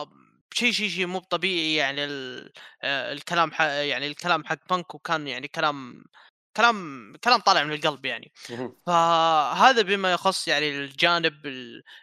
شيء 0.55 0.73
شيء 0.73 0.89
شيء 0.89 1.07
مو 1.07 1.19
طبيعي 1.19 1.75
يعني 1.75 2.05
ال... 2.05 2.51
آه، 2.83 3.13
الكلام 3.13 3.53
ح... 3.53 3.61
يعني 3.63 4.07
الكلام 4.07 4.45
حق 4.45 4.59
بانك 4.71 4.95
وكان 4.95 5.29
يعني 5.29 5.49
كلام 5.49 6.05
كلام 6.57 7.13
كلام 7.25 7.41
طالع 7.41 7.65
من 7.65 7.73
القلب 7.73 8.05
يعني. 8.05 8.33
فهذا 8.87 9.83
بما 9.83 10.13
يخص 10.13 10.49
يعني 10.49 10.71
الجانب 10.71 11.35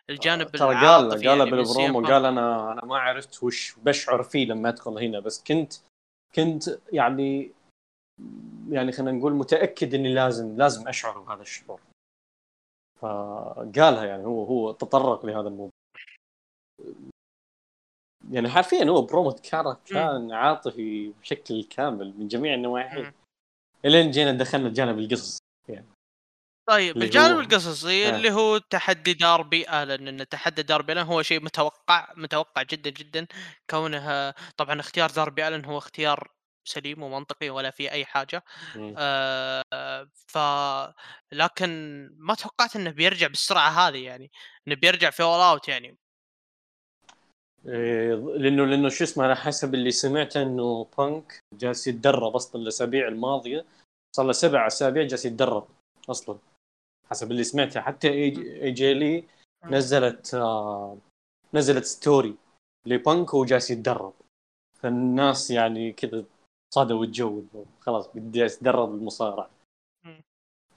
الجانب 0.09 0.51
ترى 0.51 0.75
قال 0.75 1.09
قال 1.09 1.25
يعني 1.25 1.51
بالبرومو 1.51 2.07
قال 2.07 2.25
أنا 2.25 2.71
أنا 2.71 2.85
ما 2.85 2.97
عرفت 2.97 3.43
وش 3.43 3.73
بشعر 3.77 4.23
فيه 4.23 4.45
لما 4.45 4.69
أدخل 4.69 4.97
هنا 4.97 5.19
بس 5.19 5.43
كنت 5.47 5.73
كنت 6.35 6.79
يعني 6.93 7.51
يعني 8.69 8.91
خلينا 8.91 9.11
نقول 9.11 9.33
متأكد 9.33 9.93
إني 9.93 10.13
لازم 10.13 10.57
لازم 10.57 10.87
أشعر 10.87 11.19
بهذا 11.19 11.41
الشعور. 11.41 11.81
فقالها 12.99 14.05
يعني 14.05 14.25
هو 14.25 14.43
هو 14.43 14.71
تطرق 14.71 15.25
لهذا 15.25 15.47
الموضوع. 15.47 15.71
يعني 18.31 18.49
حرفيا 18.49 18.85
هو 18.85 19.01
برومو 19.01 19.31
كان 19.31 19.75
كان 19.85 20.31
عاطفي 20.31 21.13
بشكل 21.21 21.63
كامل 21.63 22.13
من 22.17 22.27
جميع 22.27 22.53
النواحي. 22.53 23.11
إلين 23.85 24.11
جينا 24.11 24.31
دخلنا 24.31 24.67
الجانب 24.67 24.99
القصصي 24.99 25.39
يعني 25.69 25.85
طيب 26.67 26.97
الجانب 26.97 27.35
هو... 27.35 27.39
القصصي 27.39 28.07
آه. 28.07 28.15
اللي 28.15 28.31
هو 28.31 28.57
تحدي 28.57 29.13
داربي 29.13 29.69
الن 29.69 30.07
إن 30.07 30.27
تحدي 30.29 30.63
داربي 30.63 30.93
آلن 30.93 31.01
هو 31.01 31.21
شيء 31.21 31.43
متوقع 31.43 32.13
متوقع 32.15 32.63
جدا 32.63 32.89
جدا. 32.89 33.27
كونه 33.69 34.31
طبعا 34.31 34.79
اختيار 34.79 35.09
داربي 35.09 35.47
آلن 35.47 35.65
هو 35.65 35.77
اختيار 35.77 36.31
سليم 36.67 37.03
ومنطقي 37.03 37.49
ولا 37.49 37.71
في 37.71 37.91
أي 37.91 38.05
حاجة. 38.05 38.43
آه 38.97 39.63
ف 40.27 40.37
لكن 41.31 41.69
ما 42.17 42.35
توقعت 42.35 42.75
إنه 42.75 42.91
بيرجع 42.91 43.27
بالسرعة 43.27 43.69
هذه 43.69 44.03
يعني 44.05 44.31
إنه 44.67 44.75
بيرجع 44.75 45.09
في 45.09 45.23
All 45.23 45.39
Out 45.39 45.67
يعني. 45.67 45.97
إيه 47.67 48.13
لأنه 48.13 48.65
لأنه 48.65 48.89
شو 48.89 49.03
اسمه 49.03 49.25
أنا 49.25 49.35
حسب 49.35 49.73
اللي 49.73 49.91
سمعته 49.91 50.41
إنه 50.41 50.87
بانك 50.97 51.39
جالس 51.53 51.87
يتدرب 51.87 52.35
أصلا 52.35 52.61
الأسابيع 52.61 53.07
الماضية 53.07 53.65
صار 54.15 54.25
له 54.25 54.31
سبع 54.31 54.67
أسابيع 54.67 55.03
جالس 55.03 55.25
يتدرب 55.25 55.67
أصلا. 56.09 56.37
حسب 57.09 57.31
اللي 57.31 57.43
سمعته. 57.43 57.81
حتى 57.81 58.09
AJ 58.09 58.93
Lee 58.93 59.23
نزلت 59.65 60.33
آه 60.33 60.97
نزلت 61.53 61.85
story 61.85 62.35
لبانك 62.85 63.33
وهو 63.33 63.45
جالس 63.45 63.71
يتدرب. 63.71 64.13
فالناس 64.79 65.51
يعني 65.51 65.91
كذا 65.91 66.23
صادوا 66.73 67.03
الجو 67.03 67.43
خلاص 67.81 68.09
بدي 68.15 68.39
يتدرب 68.39 68.95
المصارعة. 68.95 69.49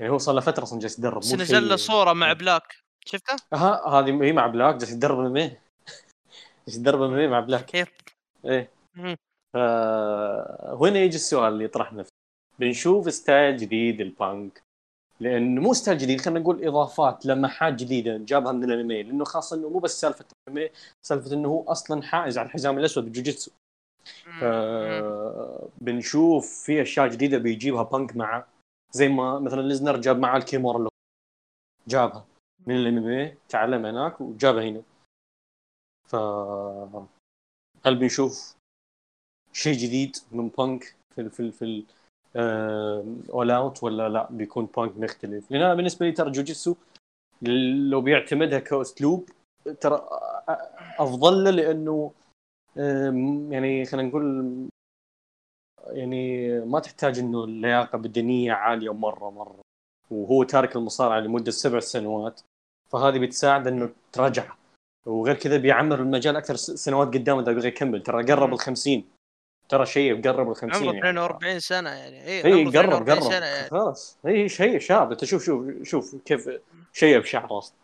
يعني 0.01 0.13
هو 0.13 0.19
صار 0.19 0.35
له 0.35 0.41
فترة 0.41 0.63
أصلا 0.63 0.81
جالس 0.81 0.95
يتدرب 0.95 1.19
نزل 1.19 1.69
له 1.69 1.77
صورة 1.77 2.13
مع 2.13 2.33
بلاك. 2.33 2.77
شفته؟ 3.05 3.37
ها 3.53 3.89
هذه 3.89 4.25
هي 4.25 4.33
مع 4.33 4.47
بلاك 4.47 4.75
جالس 4.75 4.91
يتدرب 4.93 5.19
MMA؟ 5.19 5.61
يتدرب 6.69 7.03
MMA 7.03 7.29
مع 7.29 7.41
بلاك. 7.41 7.75
yep 7.75 7.89
إيه. 8.45 8.71
وهنا 10.75 10.99
يجي 10.99 11.17
السؤال 11.17 11.53
اللي 11.53 11.65
يطرح 11.65 11.93
نفسه؟ 11.93 12.13
بنشوف 12.59 13.13
style 13.13 13.57
جديد 13.57 14.01
لبانك. 14.01 14.63
لأنه 15.21 15.61
مو 15.61 15.75
style 15.75 15.99
جديد 15.99 16.21
خلينا 16.21 16.41
نقول 16.41 16.65
إضافات 16.65 17.27
لمحات 17.27 17.75
جديدة 17.75 18.17
جابها 18.17 18.53
من 18.53 18.65
ال 18.65 18.74
MMA 18.74 19.03
لأنه 19.03 19.25
خاصة 19.25 19.57
إنه 19.57 19.69
مو 19.69 19.79
بس 19.79 20.01
سالفة 20.01 20.25
ال 20.49 20.54
MMA 20.54 20.71
سالفة 21.07 21.33
إنه 21.33 21.49
هو 21.49 21.65
أصلا 21.65 22.03
حائز 22.03 22.39
على 22.39 22.47
الحزام 22.47 22.79
الأسود 22.79 23.05
بجوجيتسو. 23.05 23.51
ف 24.41 24.45
بنشوف 25.81 26.65
في 26.65 26.83
أشياء 26.83 27.09
جديدة 27.09 27.39
بيجيبها 27.39 27.83
بانك 27.83 28.17
مع 28.17 28.45
زي 28.93 29.09
ما 29.09 29.39
مثلا 29.39 29.61
ليسنر 29.61 29.97
جاب 29.97 30.19
معاه 30.19 30.39
الكيمورا 30.39 30.89
جابها 31.89 32.27
من 32.67 32.77
ال 32.77 32.91
MMA 32.91 33.35
تعلم 33.49 33.87
هناك 33.87 34.21
وجابها 34.21 34.65
هنا. 34.65 34.83
ف 36.09 36.17
هل 37.87 37.97
بنشوف 37.99 38.57
شيء 39.53 39.75
جديد 39.75 40.17
من 40.33 40.49
بانك 40.49 40.97
في 41.15 41.31
في 41.31 41.53
في 41.53 41.85
All 42.39 43.51
Out 43.51 43.83
ولا 43.83 44.09
لا؟ 44.09 44.29
بيكون 44.31 44.69
بانك 44.77 44.97
مختلف. 44.99 45.51
لأن 45.51 45.63
أنا 45.63 45.75
بالنسبة 45.75 46.07
لي 46.07 46.13
ترى 46.13 46.31
جوجيتسو 46.31 46.75
لو 47.43 48.01
بيعتمدها 48.01 48.59
كأسلوب 48.59 49.29
ترى 49.81 50.09
أفضل 50.99 51.45
له 51.45 51.51
لأنه 51.51 52.13
يعني 53.53 53.85
خلينا 53.85 54.09
نقول 54.09 54.69
يعني 55.87 56.51
ما 56.61 56.81
تحتاج 56.81 57.19
إنه 57.19 57.45
اللياقة 57.45 57.97
البدنيه 57.97 58.53
عالية 58.53 58.93
مرة 58.93 59.31
مرة. 59.31 59.61
وهو 60.11 60.43
تارك 60.43 60.77
المصارعة 60.77 61.21
لمدة 61.21 61.51
سبع 61.51 61.81
سنوات 61.81 62.41
فهذه 62.93 63.19
بتساعد 63.19 63.67
إنه 63.67 63.91
ترجع 64.13 64.55
وغير 65.07 65.35
كذا 65.35 65.57
بيعمر 65.57 66.01
المجال 66.01 66.37
أكثر 66.37 66.57
سنوات 66.57 67.09
قدام 67.09 67.39
إذا 67.39 67.53
بغى 67.53 67.69
يكمل. 67.69 68.03
ترى 68.03 68.33
قرب 68.33 68.53
ال 68.53 68.59
50 68.59 69.05
ترى 69.69 69.87
شيء 69.87 70.23
قرب 70.23 70.51
ال 70.51 70.57
50 70.57 70.83
عمره 70.83 70.99
42 70.99 71.49
يعني. 71.49 71.61
سنة 71.61 71.91
يعني. 71.91 72.27
اي 72.27 72.45
اي 72.45 72.65
قرب 72.65 73.11
قرب 73.11 73.31
يعني. 73.33 73.69
خلاص. 73.71 74.19
اي 74.27 74.49
شيء 74.49 74.79
شاب. 74.79 75.11
أنت 75.11 75.25
شوف 75.25 75.45
شوف 75.45 75.65
شوف 75.83 76.17
كيف 76.25 76.51
شيء 76.93 77.19
بشعر 77.19 77.59
أصلا. 77.59 77.77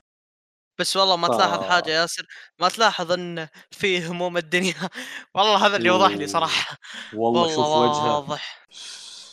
بس 0.78 0.96
والله 0.96 1.16
ما 1.16 1.28
تلاحظ 1.28 1.60
ف... 1.60 1.68
حاجة 1.68 1.90
ياسر. 1.90 2.26
ما 2.60 2.68
تلاحظ 2.68 3.12
إن 3.12 3.48
في 3.70 4.06
هموم 4.06 4.36
الدنيا. 4.36 4.74
والله 5.34 5.66
هذا 5.66 5.76
اللي 5.76 5.90
وضح 5.90 6.10
لي 6.10 6.26
صراحة. 6.26 6.78
والله, 7.14 7.40
والله 7.40 7.54
شوف 7.54 7.66
وجهه. 7.66 8.18
واضح. 8.18 8.66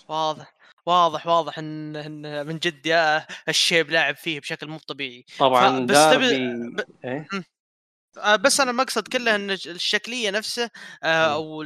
واضح. 0.07 0.53
واضح 0.85 1.27
واضح 1.27 1.57
إن, 1.57 1.95
إن 1.95 2.47
من 2.47 2.59
جد 2.59 2.85
يا 2.85 3.27
الشيب 3.49 3.89
لاعب 3.89 4.15
فيه 4.15 4.39
بشكل 4.39 4.67
مو 4.67 4.77
طبيعي. 4.77 5.25
طبعا 5.39 5.85
بس 5.85 5.97
داربي 5.97 6.37
ب... 6.75 6.81
إيه؟ 7.05 7.27
آه، 8.17 8.35
بس 8.35 8.59
أنا 8.59 8.71
المقصد 8.71 9.07
كله 9.07 9.35
إن 9.35 9.51
الشكلية 9.51 10.29
نفسه 10.29 10.69
آه، 11.03 11.33
أو 11.33 11.63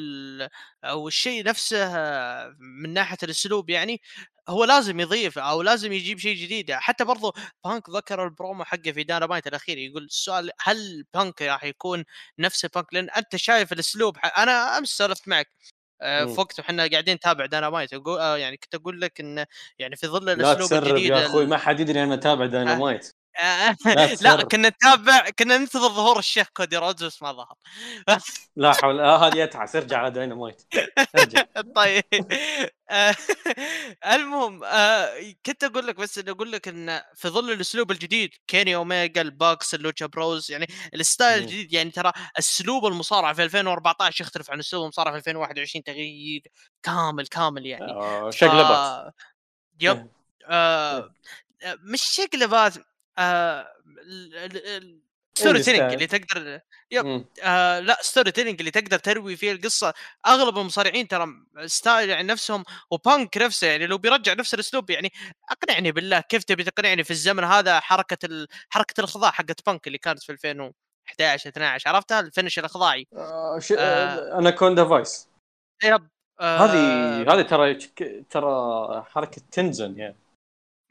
أو 0.83 1.07
الشيء 1.07 1.45
نفسه 1.45 1.85
آه، 1.97 2.55
من 2.59 2.93
ناحية 2.93 3.17
الأسلوب 3.23 3.69
يعني 3.69 4.01
هو 4.49 4.63
لازم 4.63 4.99
يضيف 4.99 5.37
أو 5.37 5.61
لازم 5.61 5.93
يجيب 5.93 6.19
شيء 6.19 6.35
جديد. 6.35 6.71
حتى 6.71 7.03
برضو 7.03 7.33
بانك 7.65 7.89
ذكر 7.89 8.23
البرومو 8.23 8.63
حقه 8.63 8.91
في 8.91 9.03
داينامايت 9.03 9.47
الأخير 9.47 9.77
يقول 9.77 10.03
السؤال 10.03 10.51
هل 10.61 11.05
بانك 11.13 11.41
راح 11.41 11.63
يكون 11.63 12.03
نفس 12.39 12.65
بانك؟ 12.65 12.93
لأن 12.93 13.09
أنت 13.09 13.35
شايف 13.35 13.73
الأسلوب 13.73 14.17
أنا 14.37 14.77
أمس 14.77 14.89
سولفت 14.89 15.27
معك 15.27 15.47
في 16.01 16.35
وقت 16.37 16.59
وحنا 16.59 16.87
قاعدين 16.87 17.15
نتابع 17.15 17.45
داينامايت 17.45 17.89
يعني 18.17 18.57
كنت 18.57 18.75
أقول 18.75 19.01
لك 19.01 19.19
انه 19.19 19.45
يعني 19.79 19.95
في 19.95 20.07
ظل 20.07 20.29
الأسلوب 20.29 20.73
لا 20.73 20.79
الجديد 20.79 21.11
يا 21.11 21.25
أخوي 21.25 21.45
ما 21.45 21.57
حد 21.57 21.79
يدري 21.79 22.03
أنا 22.03 22.13
اتابع 22.13 22.45
داينامايت 22.45 23.15
لا 24.21 24.43
كنا 24.43 24.69
نتابع 24.69 25.29
كنا 25.29 25.57
ننتظر 25.57 25.89
ظهور 25.89 26.19
الشيخ 26.19 26.47
كودي 26.53 26.77
رودز 26.77 27.03
بس 27.03 27.21
ما 27.21 27.31
ظهر. 27.31 27.55
لا 28.55 28.73
حول 28.73 28.99
آه 28.99 29.27
هذه 29.27 29.43
اتعس 29.43 29.75
ارجع 29.75 29.97
على 29.97 30.11
داينامايت 30.11 30.61
طيب. 31.75 32.03
آه، 32.89 33.15
المهم 34.13 34.63
آه 34.63 35.09
كنت 35.45 35.63
أقول 35.63 35.87
لك 35.87 35.95
بس 35.95 36.19
أقول 36.19 36.51
لك 36.51 36.67
إن 36.67 37.01
في 37.15 37.29
ظل 37.29 37.51
الأسلوب 37.51 37.91
الجديد 37.91 38.29
كيني 38.47 38.75
اوميجا 38.75 39.21
ال 39.21 39.30
Bucks 39.30 39.75
ال 39.75 39.80
Lucha 39.80 40.05
Bros 40.05 40.51
يعني 40.51 40.67
ال 40.93 41.01
style 41.01 41.43
الجديد 41.43 41.73
يعني 41.73 41.91
ترى 41.91 42.11
أسلوب 42.39 42.85
المصارعة 42.85 43.33
في 43.33 43.43
2014 43.43 44.21
يختلف 44.21 44.51
عن 44.51 44.59
أسلوب 44.59 44.83
المصارعة 44.83 45.13
في 45.13 45.17
2021 45.17 45.83
تغيير 45.83 46.41
كامل 46.83 47.27
كامل 47.27 47.65
يعني. 47.65 47.91
آه 47.91 48.29
شقلبات. 48.29 49.13
yep. 49.81 50.09
آه. 50.47 51.09
مش 51.83 52.01
شقلبات. 52.01 52.73
آه 53.17 53.67
storytelling 55.37 55.93
اللي 55.93 56.07
تقدر 56.07 56.59
yep 56.91 57.25
آه 57.43 57.79
لا 57.79 57.97
storytelling 58.01 58.59
اللي 58.59 58.71
تقدر 58.71 58.97
تروي 58.99 59.35
فيه 59.35 59.51
القصة. 59.51 59.93
أغلب 60.27 60.57
المصارعين 60.57 61.07
ترى 61.07 61.27
style 61.65 62.09
يعني 62.09 62.27
نفسهم 62.27 62.63
وبانك 62.91 63.37
نفسه 63.37 63.67
يعني 63.67 63.87
لو 63.87 63.97
بيرجع 63.97 64.33
نفس 64.33 64.53
الأسلوب 64.53 64.89
يعني 64.89 65.11
أقنعني 65.51 65.91
بالله 65.91 66.19
كيف 66.19 66.43
تبي 66.43 66.63
تقنعني 66.63 67.03
في 67.03 67.11
الزمن 67.11 67.43
هذا 67.43 67.79
حركة 67.79 68.17
ال... 68.25 68.47
حركة 68.69 68.99
الاخضاع 68.99 69.31
حقت 69.31 69.65
بانك 69.65 69.87
اللي 69.87 69.97
كانت 69.97 70.23
في 70.23 70.31
2011 70.31 71.49
12 71.49 71.89
عرفتها؟ 71.89 72.19
ال 72.19 72.25
finish 72.25 72.59
الاخضاعي 72.59 73.07
آه 73.13 73.59
ش... 73.59 73.71
آه 73.71 74.39
Anaconda 74.39 74.85
Vise. 74.85 75.29
yep 75.83 76.07
هذه 76.41 76.77
آه. 77.21 77.33
هذه 77.33 77.41
ترى 77.41 77.75
ترى 78.29 79.05
حركة 79.09 79.41
تنزن 79.51 79.97
يعني. 79.97 80.15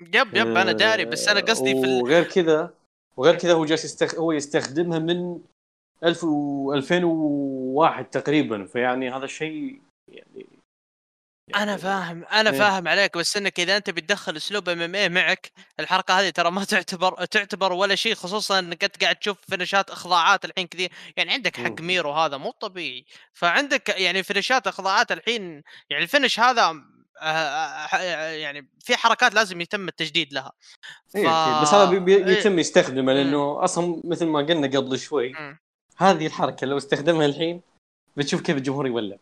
yep 0.01 0.37
yep 0.37 0.57
أنا 0.57 0.73
داري 0.73 1.05
بس 1.05 1.29
أنا 1.29 1.41
قصدي 1.41 1.75
في 1.75 2.01
وغير 2.03 2.25
كذا 2.25 2.75
وغير 3.17 3.35
كذا 3.35 3.53
هو 3.53 3.65
جالس 3.65 3.85
يستخ... 3.85 4.15
هو 4.15 4.33
يستخدمها 4.33 4.99
من 4.99 5.41
1000 6.05 6.25
و 6.25 6.75
2001 6.75 8.05
تقريبا 8.05 8.67
فيعني 8.67 9.11
هذا 9.11 9.25
الشيء 9.25 9.81
يعني 10.09 10.47
أنا 11.55 11.77
فاهم 11.77 12.25
أنا 12.25 12.51
إيه. 12.51 12.59
فاهم 12.59 12.89
عليك 12.89 13.19
بس 13.19 13.37
إنك 13.37 13.61
إذا 13.61 13.77
أنت 13.77 13.91
بتدخل 13.91 14.37
أسلوب 14.37 14.69
MMA 14.69 15.09
معك 15.09 15.53
الحركة 15.81 16.21
هذه 16.21 16.31
ترى 16.31 16.51
ما 16.51 16.65
تعتبر 16.65 17.25
تعتبر 17.25 17.73
ولا 17.73 17.95
شيء 17.95 18.15
خصوصا 18.15 18.59
إنك 18.59 18.85
أنت 18.85 19.03
قاعد 19.03 19.17
تشوف 19.17 19.37
finish 19.49 19.85
ات 19.85 19.91
أخضاعات 19.91 20.45
الحين 20.45 20.67
كثير 20.67 20.93
يعني 21.17 21.33
عندك 21.33 21.57
حق 21.57 21.81
ميرو 21.81 22.13
هذا 22.13 22.37
مو 22.37 22.51
طبيعي. 22.51 23.05
فعندك 23.33 23.89
يعني 23.89 24.23
finish 24.23 24.60
ات 24.60 24.67
أخضاعات 24.67 25.13
الحين 25.13 25.63
يعني 25.91 26.03
ال 26.03 26.08
finish 26.08 26.41
هذا 26.41 26.63
آه، 26.63 26.67
آه، 26.67 26.71
آه، 26.71 26.94
يعني 27.23 28.69
في 28.81 28.97
حركات 28.97 29.35
لازم 29.35 29.61
يتم 29.61 29.89
التجديد 29.89 30.33
لها. 30.33 30.53
ف... 31.09 31.17
إيه 31.17 31.63
بس 31.63 31.75
هذا 31.75 31.99
بي 31.99 32.17
إيه. 32.17 32.27
يتم 32.27 32.59
يستخدمه 32.59 33.13
لأنه 33.13 33.65
أصلا 33.65 34.01
مثل 34.05 34.27
ما 34.27 34.39
قلنا 34.39 34.79
قبل 34.79 34.99
شوي 34.99 35.35
هذه 35.97 36.27
الحركة 36.27 36.67
لو 36.67 36.77
استخدمها 36.77 37.27
الحين 37.27 37.61
بتشوف 38.17 38.41
كيف 38.41 38.57
الجمهور 38.57 38.87
يولع. 38.87 39.17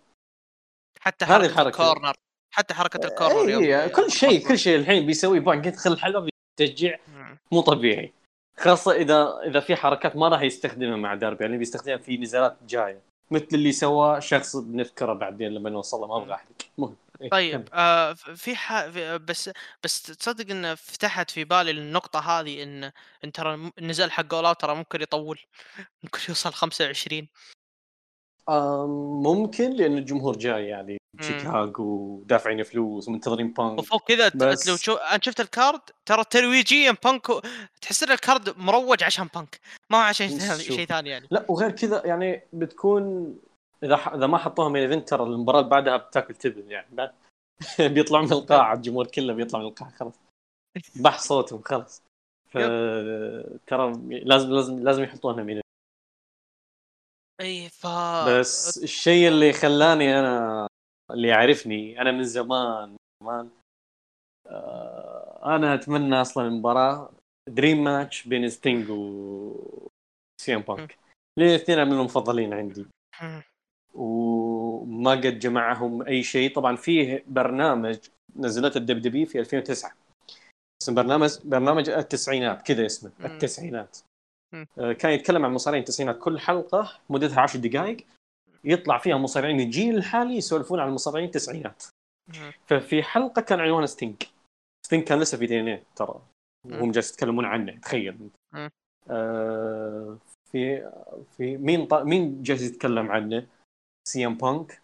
حتى 1.00 1.26
حركة 1.26 1.46
الحركة. 1.46 1.68
ال 1.68 1.75
corner 1.75 2.14
حتى 2.50 2.74
حركة 2.74 3.06
ال 3.06 3.13
corner 3.13 3.58
اي 3.60 3.88
كل 3.88 4.10
شيء 4.10 4.48
كل 4.48 4.58
شيء 4.58 4.76
الحين 4.76 5.06
بيسوي 5.06 5.40
بانك 5.40 5.66
يدخل 5.66 5.92
الحلبه 5.92 6.28
بتشجيع 6.56 6.98
مو 7.52 7.60
طبيعي. 7.60 8.12
خاصة 8.58 8.92
إذا 8.92 9.38
إذا 9.46 9.60
في 9.60 9.76
حركات 9.76 10.16
ما 10.16 10.28
راح 10.28 10.42
يستخدمها 10.42 10.96
مع 10.96 11.14
داربي 11.14 11.44
يعني 11.44 11.58
بيستخدمها 11.58 11.96
في 11.96 12.16
نزالات 12.16 12.56
جاية 12.68 13.00
مثل 13.30 13.48
اللي 13.52 13.72
سواه 13.72 14.18
شخص 14.18 14.56
بنذكره 14.56 15.12
بعدين 15.12 15.48
لما 15.48 15.70
نوصله 15.70 16.06
ما 16.06 16.16
أبغى 16.16 16.34
أحرق. 16.34 16.48
المهم. 16.78 16.90
إيه، 16.90 17.01
طيب 17.30 17.68
آه 17.72 18.12
في 18.12 18.56
ح... 18.56 18.86
بس 19.16 19.50
بس 19.84 20.02
تصدق 20.02 20.50
إن 20.50 20.74
فتحت 20.74 21.30
في 21.30 21.44
بالي 21.44 21.70
النقطة 21.70 22.40
هذه 22.40 22.62
إن 22.62 22.90
إن 23.24 23.32
ترى 23.32 23.70
النزال 23.78 24.12
حق 24.12 24.34
اولا 24.34 24.52
ترى 24.52 24.74
ممكن 24.74 25.02
يطول 25.02 25.38
ممكن 26.02 26.20
يوصل 26.28 26.52
25 26.52 27.28
آه 28.48 28.86
ممكن 29.22 29.70
لأن 29.70 29.98
الجمهور 29.98 30.36
جاي 30.36 30.66
يعني 30.66 30.98
شيكاغو 31.20 31.84
ودافعين 31.84 32.62
فلوس 32.62 33.08
ومنتظرين 33.08 33.52
بانك 33.52 33.78
وفوق 33.78 34.08
كذا 34.08 34.28
بس... 34.34 34.68
لو 34.68 34.76
شو 34.76 34.94
أنا 34.94 35.20
شفت 35.22 35.40
ال 35.40 35.48
card 35.48 35.80
ترى 36.06 36.24
ترويجيا 36.30 36.96
بانك 37.04 37.26
تحس 37.80 38.02
إن 38.02 38.12
ال 38.12 38.21
card 38.21 38.58
مروج 38.58 39.04
عشان 39.04 39.28
بانك 39.34 39.60
ما 39.90 39.98
هو 39.98 40.02
عشان 40.02 40.28
شيء 40.58 40.86
ثاني 40.86 41.10
يعني. 41.10 41.28
لا 41.30 41.46
وغير 41.48 41.70
كذا 41.70 42.02
يعني 42.04 42.42
بتكون 42.52 43.34
إذا 43.82 43.96
ح... 43.96 44.08
إذا 44.08 44.26
ما 44.26 44.38
حطوها 44.38 44.68
من 44.68 44.80
ايفنت 44.80 45.08
ترى 45.08 45.22
المباراة 45.22 45.58
اللي 45.58 45.70
بعدها 45.70 45.96
بتاكل 45.96 46.34
تبن 46.34 46.70
يعني. 46.70 46.86
بعد 46.92 47.14
بيطلعوا 47.94 48.24
من 48.24 48.32
القاعه 48.32 48.74
الجمهور 48.76 49.06
كله 49.06 49.34
بيطلع 49.34 49.60
من 49.60 49.66
القاعه 49.66 49.90
خلاص. 49.90 50.14
بح 50.96 51.18
صوتهم 51.18 51.62
خلاص. 51.62 52.02
ف... 52.48 52.58
ترى 53.66 53.92
لازم 54.24 54.50
لازم 54.50 54.78
لازم 54.78 55.02
يحطونها 55.02 55.44
من 55.44 55.60
أي 57.40 57.68
ف 57.68 57.86
بس 58.28 58.82
الشيء 58.82 59.28
اللي 59.28 59.52
خلاني 59.52 60.18
أنا 60.18 60.66
اللي 61.10 61.28
يعرفني 61.28 62.00
أنا 62.00 62.12
من 62.12 62.24
زمان 62.24 62.96
زمان 63.22 63.50
آه 64.46 65.56
أنا 65.56 65.74
أتمنى 65.74 66.20
أصلا 66.20 66.46
المباراة 66.46 67.10
dream 67.48 67.84
match 67.84 68.28
بين 68.28 68.48
ستينج 68.48 68.90
و 68.90 69.88
سي 70.40 70.54
ام 70.54 70.60
بانك 70.60 70.98
الاثنين 71.38 71.86
من 71.86 71.92
المفضلين 71.92 72.54
عندي. 72.54 72.86
وما 73.94 75.10
قد 75.10 75.38
جمعهم 75.38 76.02
أي 76.02 76.22
شيء. 76.22 76.54
طبعا 76.54 76.76
فيه 76.76 77.24
برنامج 77.26 77.98
نزلته 78.36 78.78
ال 78.78 78.98
WWE 78.98 79.26
في 79.26 79.40
2009 79.40 79.92
اسم 80.82 80.94
برنامج 80.94 81.38
برنامج 81.44 81.88
التسعينات 81.88 82.62
كذا 82.62 82.86
اسمه 82.86 83.10
التسعينات. 83.24 83.98
آه، 84.78 84.92
كان 84.92 85.12
يتكلم 85.12 85.44
عن 85.44 85.52
مصارعين 85.52 85.82
التسعينات. 85.82 86.18
كل 86.18 86.38
حلقة 86.40 86.92
مدتها 87.10 87.40
10 87.40 87.60
دقائق. 87.60 87.96
يطلع 88.64 88.98
فيها 88.98 89.16
مصارعين 89.16 89.60
الجيل 89.60 89.96
الحالي 89.96 90.36
يسولفون 90.36 90.80
عن 90.80 90.88
المصارعين 90.88 91.26
التسعينات. 91.26 91.82
ففي 92.66 93.02
حلقة 93.02 93.42
كان 93.42 93.60
عنوان 93.60 93.86
ستينج 93.86 94.22
ستينج 94.86 95.04
كان 95.04 95.20
لسه 95.20 95.38
في 95.38 95.46
TNA 95.46 95.82
ترى. 95.96 96.20
وهم 96.64 96.90
جالس 96.90 97.12
يتكلمون 97.12 97.44
عنه 97.44 97.78
تخيل. 97.78 98.28
مم. 98.52 98.70
آه 99.10 100.18
في 100.52 100.90
في 101.36 101.56
مين 101.56 101.86
ط... 101.86 101.94
مين 101.94 102.42
جالس 102.42 102.62
يتكلم 102.62 103.10
عنه؟ 103.10 103.46
سي 104.08 104.26
ام 104.26 104.34
بانك 104.34 104.80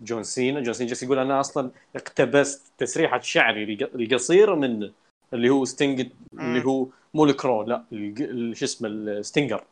جون 0.00 0.22
سينا 0.22 0.60
جون 0.60 0.74
سينا 0.74 0.88
جالس 0.88 1.02
يقول 1.02 1.18
أنا 1.18 1.40
أصلا 1.40 1.70
اقتبست 1.96 2.72
تسريحة 2.78 3.20
شعري 3.20 3.64
الق- 3.64 3.94
القصيره 3.94 4.54
منه 4.54 4.92
اللي 5.32 5.50
هو 5.50 5.64
ستينج 5.64 6.08
اللي 6.38 6.64
هو 6.64 6.86
مو 7.14 7.24
ال 7.24 7.32
Crow 7.32 7.62
لا 7.62 7.84
شو 8.52 8.64
اسمه 8.64 8.88
الستينجر. 8.88 9.64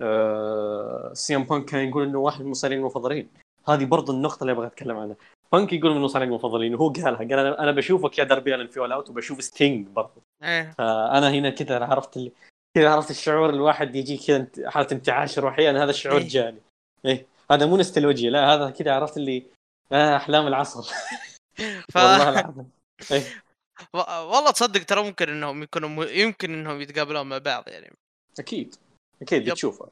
آه 0.00 1.12
سي 1.14 1.36
ام 1.36 1.44
بانك 1.44 1.64
كان 1.64 1.88
يقول 1.88 2.02
إنه 2.02 2.18
واحد 2.18 2.40
من 2.40 2.46
المصارعين 2.46 2.80
المفضلين. 2.80 3.28
هذه 3.68 3.84
برضو 3.84 4.12
النقطة 4.12 4.40
اللي 4.42 4.52
أبغى 4.52 4.66
أتكلم 4.66 4.96
عنها. 4.96 5.16
بانك 5.52 5.72
يقول 5.72 5.90
من 5.90 5.96
المصارعين 5.96 6.30
المفضلين 6.30 6.74
وهو 6.74 6.88
قالها 6.88 7.16
قال 7.18 7.32
أنا 7.32 7.62
أنا 7.62 7.70
بشوفك 7.70 8.18
يا 8.18 8.24
داربي 8.24 8.54
ألن 8.54 8.66
في 8.66 8.80
All 8.80 8.95
Out 8.95 9.10
وبشوف 9.10 9.44
ستينج 9.44 9.86
برضو. 9.86 10.22
إيه. 10.42 10.74
فأنا 10.78 11.30
هنا 11.30 11.50
كذا 11.50 11.84
عرفت 11.84 12.16
اللي 12.16 12.32
كذا 12.76 12.90
عرفت 12.90 13.10
الشعور 13.10 13.50
الواحد 13.50 13.96
يجي 13.96 14.16
كذا 14.16 14.70
حالة 14.70 14.88
انتعاش 14.92 15.38
روحية 15.38 15.70
أنا 15.70 15.84
هذا 15.84 15.90
الشعور 15.90 16.20
إيه. 16.20 16.28
جاني. 16.28 16.58
إيه. 17.06 17.26
هذا 17.50 17.66
مو 17.66 17.76
نستلوجيا 17.76 18.30
لا 18.30 18.54
هذا 18.54 18.70
كذا 18.70 18.92
عرفت 18.94 19.16
اللي 19.16 19.46
آه 19.92 20.16
أحلام 20.16 20.46
العصر 20.46 20.82
ف... 21.92 21.96
والله 21.96 22.28
العظيم 22.28 22.70
إيه. 23.12 23.22
والله 24.02 24.50
تصدق 24.50 24.84
ترى 24.84 25.02
ممكن 25.02 25.28
إنهم 25.28 25.62
يكونوا 25.62 25.88
م... 25.88 26.02
يمكن 26.02 26.54
إنهم 26.54 26.80
يتقابلون 26.80 27.26
مع 27.26 27.38
بعض 27.38 27.68
يعني 27.68 27.96
أكيد 28.38 28.74
أكيد. 29.22 29.50
بتشوفه 29.50 29.88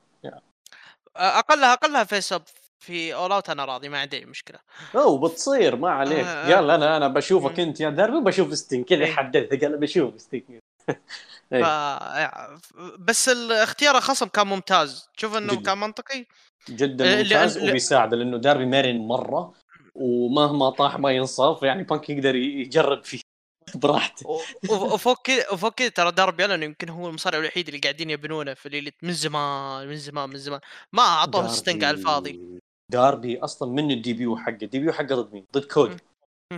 أقلها 1.17 1.73
أقلها 1.73 2.05
face 2.05 2.33
off 2.33 2.43
في 2.85 3.15
All 3.15 3.33
Out 3.33 3.51
أنا 3.51 3.65
راضي 3.65 3.89
ما 3.89 4.01
عندي 4.01 4.19
أي 4.19 4.25
مشكلة 4.25 4.59
أو 4.95 5.19
بتصير 5.19 5.77
ما 5.77 5.91
عليك 5.91 6.25
آه، 6.25 6.53
آه. 6.53 6.55
قال 6.55 6.71
أنا 6.71 6.97
أنا 6.97 7.09
بشوفك. 7.09 7.61
أنت 7.61 7.81
يا 7.81 7.91
داربي 7.91 8.17
وبشوف 8.17 8.55
ستينج 8.55 8.85
كذا 8.85 9.05
إيه. 9.05 9.13
حددت 9.13 9.65
قال 9.65 9.79
بشوف 9.79 10.21
ستينج 10.21 10.61
ف... 11.51 11.55
إيه. 11.55 12.59
بس 12.99 13.29
الاختيار 13.29 13.97
الخصم 13.97 14.27
كان 14.27 14.47
ممتاز 14.47 15.09
تشوف 15.17 15.37
إنه 15.37 15.53
جداً. 15.53 15.63
كان 15.63 15.79
منطقي 15.79 16.27
جدا 16.71 17.05
ل- 17.05 17.23
ممتاز 17.23 17.59
ل- 17.59 17.69
وبيساعده 17.71 18.17
لأنه 18.17 18.37
داربي 18.39 18.67
مرن 18.67 18.99
مرة 18.99 19.55
ومهما 19.95 20.71
طاح 20.71 20.99
ما 20.99 21.11
ينصاف 21.11 21.63
يعني 21.63 21.83
بانك 21.83 22.11
يقدر 22.11 22.35
يجرب 22.35 23.05
فيه 23.05 23.21
براحته. 23.83 24.41
وفوق 24.71 25.23
كذا 25.23 25.51
وفوق 25.53 25.75
كذا 25.75 25.89
ترى 25.89 26.13
داربي 26.13 26.45
ألن 26.45 26.63
يمكن 26.63 26.89
هو 26.89 27.09
المصارع 27.09 27.39
الوحيد 27.39 27.69
اللي 27.69 27.81
قاعدين 27.81 28.11
يبنونه 28.11 28.55
في 28.55 28.67
الليلة 28.67 28.93
من 29.03 29.13
زمان 29.13 29.89
من 29.89 29.97
زمان 29.97 30.29
من 30.31 30.37
زمان. 30.39 30.61
ما 30.93 31.03
أعطوه 31.03 31.49
ستنج 31.49 31.85
على 31.85 31.97
الفاضي. 31.97 32.61
داربي 32.93 33.39
أصلا 33.39 33.73
من 33.73 33.91
ال 33.91 33.98
debut 33.98 34.37
حقه؟ 34.37 34.59
ال 34.63 34.68
debut 34.68 34.93
حقه 34.93 35.15
ضد 35.15 35.33
مين؟ 35.33 35.45
ضد 35.55 35.65
كودي. 35.65 35.97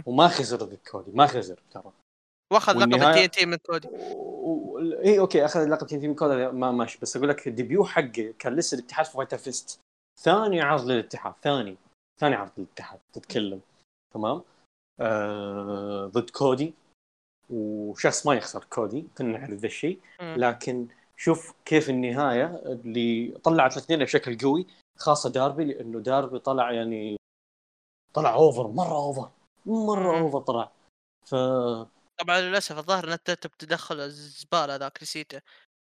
وما 0.07 0.29
خسر 0.29 0.57
ضد 0.57 0.79
كودي 0.91 1.11
ما 1.15 1.27
خسر 1.27 1.61
ترى. 1.71 1.93
وأخذ 2.53 2.73
لقب 2.79 2.95
ال 2.95 3.25
TN 3.25 3.31
T 3.31 3.47
من 3.47 3.57
كودي. 3.57 3.89
و... 3.89 4.79
اي 5.05 5.19
okay 5.19 5.45
أخذ 5.45 5.69
لقب 5.69 5.87
T 5.87 5.99
من 5.99 6.15
كودي 6.15 6.35
ما 6.49 6.73
ماشي 6.73 6.99
بس 7.03 7.17
أقول 7.17 7.29
لك 7.29 7.47
ال 7.49 7.55
debut 7.55 7.85
حقه 7.85 8.35
كان 8.39 8.57
لسه 8.57 8.79
الاتحاد 8.79 9.07
في 9.07 9.13
Fyter 9.13 9.39
Fest. 9.39 9.81
ثاني 10.21 10.61
عرض 10.61 10.85
للاتحاد 10.85 11.35
ثاني 11.43 11.77
ثاني 12.19 12.35
عرض 12.35 12.51
للاتحاد 12.57 13.01
تتكلم 13.13 13.61
تمام؟ 14.15 14.43
آه... 15.01 16.07
ضد 16.07 16.31
كودي. 16.31 16.75
وشخص 17.51 18.27
ما 18.27 18.35
يخسر 18.35 18.65
كودي 18.65 19.07
كنا 19.19 19.39
نعرف 19.39 19.51
ذا 19.51 19.67
الشيء. 19.67 20.01
لكن 20.21 20.89
شوف 21.17 21.55
كيف 21.65 21.91
النهاية 21.91 22.63
اللي 22.67 23.39
طلعت 23.45 23.77
الاثنين 23.77 23.99
بشكل 23.99 24.39
قوي 24.39 24.67
خاصة 24.99 25.31
داربي 25.31 25.65
لأنه 25.65 26.01
داربي 26.01 26.39
طلع 26.39 26.73
يعني 26.73 27.17
طلع 28.15 28.35
over 28.35 28.67
مرة 28.67 28.97
over 28.97 29.31
مرة. 29.67 30.21
over 30.21 30.41
طلع. 30.41 30.73
ف 31.27 31.35
طبعا 32.21 32.41
للأسف 32.41 32.79
الظاهر 32.79 33.05
إن 33.05 33.13
أنت 33.13 33.31
تدخل 33.31 34.01
الزبالة 34.01 34.77
ذاك 34.77 35.03
نسيته. 35.03 35.41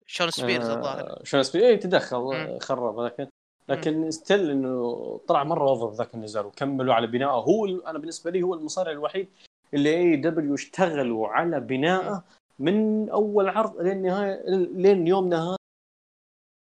شون 0.06 0.30
سبيرز 0.30 0.68
الظاهر. 0.68 1.10
آه، 1.10 1.24
شون 1.24 1.42
سبيرز 1.42 1.64
اي 1.64 1.76
تدخل. 1.76 2.58
خرب 2.60 3.00
لكن 3.00 3.28
لكن 3.68 4.10
still 4.10 4.50
إنه 4.50 5.20
طلع 5.28 5.44
مرة 5.44 5.68
over 5.68 5.90
ذاك 5.96 6.14
النزال 6.14 6.46
وكملوا 6.46 6.94
على 6.94 7.06
بنائه. 7.06 7.30
هو 7.30 7.66
أنا 7.66 7.98
بالنسبة 7.98 8.30
لي 8.30 8.42
هو 8.42 8.54
المصارع 8.54 8.90
الوحيد 8.90 9.28
اللي 9.74 9.96
AEW 9.96 10.54
اشتغلوا 10.54 11.28
على 11.28 11.60
بنائه 11.60 12.24
من 12.58 13.08
أول 13.10 13.48
عرض 13.48 13.80
لين 13.80 14.02
نهايه 14.02 14.42
لين 14.72 15.06
يومنا 15.06 15.48
هذا 15.48 15.56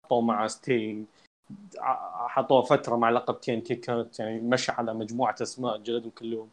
حطوا 0.07 0.23
مع 0.23 0.47
ستينج 0.47 1.07
ع- 1.79 2.29
حطوه 2.29 2.63
فترة 2.63 2.97
مع 2.97 3.11
لقب 3.11 3.41
TNT 3.41 3.75
كانت 3.75 4.21
يعني 4.21 4.41
مشى 4.41 4.73
على 4.73 4.95
مجموعة 4.95 5.35
أسماء 5.43 5.77
جلدهم 5.79 6.11
كلهم. 6.11 6.49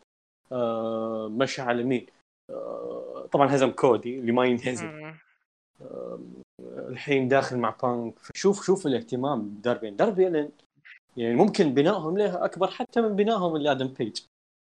آه 0.51 1.27
مشى 1.31 1.61
على 1.61 1.83
مين؟ 1.83 2.05
آه 2.49 3.27
طبعا 3.31 3.55
هزم 3.55 3.71
كودي 3.71 4.19
اللي 4.19 4.31
ما 4.31 4.45
ينهزم. 4.45 5.13
الحين 6.89 7.27
داخل 7.27 7.57
مع 7.57 7.75
بانك. 7.83 8.19
فشوف 8.19 8.65
شوف 8.65 8.87
الاهتمام 8.87 9.59
داربي. 9.63 9.95
داربي 9.95 10.51
يعني 11.17 11.35
ممكن 11.35 11.73
بنائهم 11.73 12.17
له 12.17 12.45
أكبر 12.45 12.67
حتى 12.67 13.01
من 13.01 13.15
بنائهم 13.15 13.57
لآدم 13.57 13.87
بيج. 13.87 14.21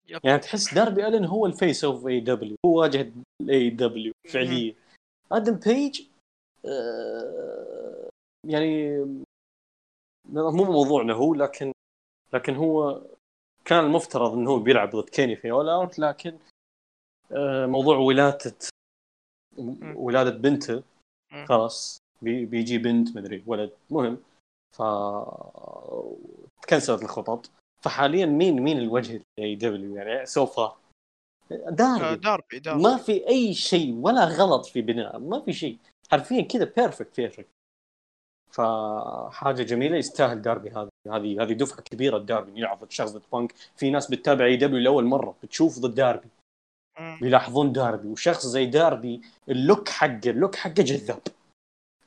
يب. 0.09 0.21
يعني 0.25 0.39
تحس 0.39 0.75
داربي 0.75 1.07
ألن 1.07 1.25
هو 1.25 1.47
ال 1.47 1.85
face 1.85 2.07
of 2.07 2.21
AEW 2.21 2.57
هو 2.67 2.81
واجهه 2.81 3.13
ال 3.41 3.71
AEW 3.71 4.13
فعليا. 4.29 4.75
آدم 5.33 5.55
بيج 5.55 6.03
آه، 6.65 8.09
يعني 8.47 8.99
مو 10.29 10.65
موضوعنا 10.65 11.13
هو 11.13 11.35
لكن 11.35 11.73
لكن 12.33 12.55
هو 12.55 13.03
كان 13.65 13.85
المفترض 13.85 14.33
انه 14.33 14.51
هو 14.51 14.59
بيلعب 14.59 14.91
ضد 14.97 15.09
كيني 15.09 15.37
في 15.37 15.51
All 15.51 15.69
Out 15.69 15.99
لكن 15.99 16.39
آه، 17.33 17.67
موضوع 17.67 17.97
ولادة 17.97 18.55
ولادة 19.95 20.31
بنته. 20.31 20.83
خلاص. 21.49 21.99
بي 22.23 22.45
بيجي 22.45 22.79
بنت 22.79 23.17
مدري 23.17 23.43
ولد 23.47 23.71
مهم. 23.91 24.19
ف 24.77 24.83
ت 26.63 26.68
cancelت 26.68 27.03
الخطط. 27.03 27.51
فحاليا 27.83 28.27
مين 28.27 28.63
مين 28.63 28.79
الوجه 28.79 29.23
AEW 29.39 29.97
يعني؟ 29.97 30.27
so 30.27 30.47
far 30.47 30.77
آه، 31.53 31.71
داربي 31.71 32.17
داربي. 32.17 32.59
داربي 32.59 32.83
ما 32.83 32.97
في 32.97 33.29
أي 33.29 33.55
شيء 33.55 33.95
ولا 33.95 34.25
غلط 34.25 34.67
في 34.67 34.83
بناء. 34.83 35.19
ما 35.19 35.41
في 35.41 35.53
شيء. 35.53 35.79
حرفيا 36.11 36.43
كذا 36.43 36.73
perfect 36.77 37.17
perfect 37.17 37.49
فحاجة 38.51 39.63
جميلة 39.63 39.97
يستاهل 39.97 40.43
داربي 40.43 40.71
هذه. 40.71 40.89
هذه 41.07 41.43
هذه 41.43 41.53
دفعة 41.53 41.83
كبيرة 41.83 42.19
داربي 42.19 42.59
يلعب 42.59 42.85
ضد 42.85 42.91
شخص 42.91 43.13
ضد 43.13 43.23
بانك 43.33 43.55
في 43.77 43.91
ناس 43.91 44.11
بتتابع 44.11 44.45
AEW 44.45 44.79
لأول 44.79 45.05
مرة 45.05 45.37
بتشوف 45.43 45.79
ضد 45.79 45.95
داربي. 45.95 46.29
مم. 46.99 47.19
بيلاحظون 47.21 47.73
داربي 47.73 48.09
وشخص 48.09 48.47
زي 48.47 48.67
داربي 48.67 49.21
ال 49.49 49.57
look 49.57 49.89
حقه 49.89 50.31
ال 50.31 50.36
look 50.36 50.55
حقه 50.55 50.83
جذاب 50.83 51.23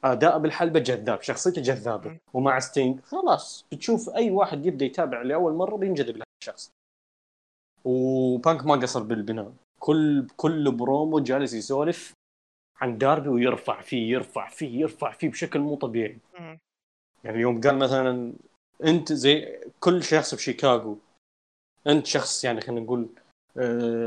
أداء 0.04 0.40
بالحلبة 0.40 0.80
جذاب 0.80 1.22
شخصيته 1.22 1.62
جذابة. 1.62 2.20
ومع 2.34 2.60
ستينج 2.60 3.00
خلاص 3.00 3.66
بتشوف 3.72 4.10
أي 4.10 4.32
واحد 4.32 4.66
يبدأ 4.66 4.86
يتابع 4.86 5.22
لأول 5.22 5.54
مرة 5.54 5.76
بينجذب 5.76 6.16
لهذا 6.18 6.24
الشخص 6.42 6.70
وبانك 7.86 8.66
ما 8.66 8.76
قصر 8.76 9.04
بالبناء 9.04 9.54
كل 9.80 10.28
كل 10.38 10.72
برومو 10.72 11.20
جالس 11.20 11.54
يسولف 11.54 12.14
عن 12.82 12.98
داربي 12.98 13.30
ويرفع 13.30 13.82
فيه 13.82 14.12
يرفع 14.12 14.50
فيه 14.50 14.80
يرفع 14.82 15.12
فيه 15.12 15.30
بشكل 15.30 15.60
مو 15.60 15.76
طبيعي. 15.76 16.18
يعني 17.24 17.40
يوم 17.40 17.62
قال 17.62 17.78
مثلا 17.78 18.34
أنت 18.84 19.14
زي 19.14 19.60
كل 19.80 20.04
شخص 20.04 20.36
في 20.36 20.44
شيكاغو 20.44 20.98
أنت 21.88 22.06
شخص 22.06 22.44
يعني 22.44 22.62
خلينا 22.62 22.82
نقول 22.82 23.10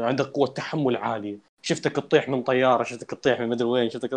عندك 0.01 0.24
قوة 0.26 0.47
تحمل 0.47 0.97
عالية. 0.97 1.38
شفتك 1.62 1.92
تطيح 1.97 2.28
من 2.28 2.42
طيارة 2.42 2.82
شفتك 2.82 3.11
تطيح 3.11 3.40
من 3.40 3.49
مدري 3.49 3.68
وين 3.68 3.90
شفتك. 3.90 4.12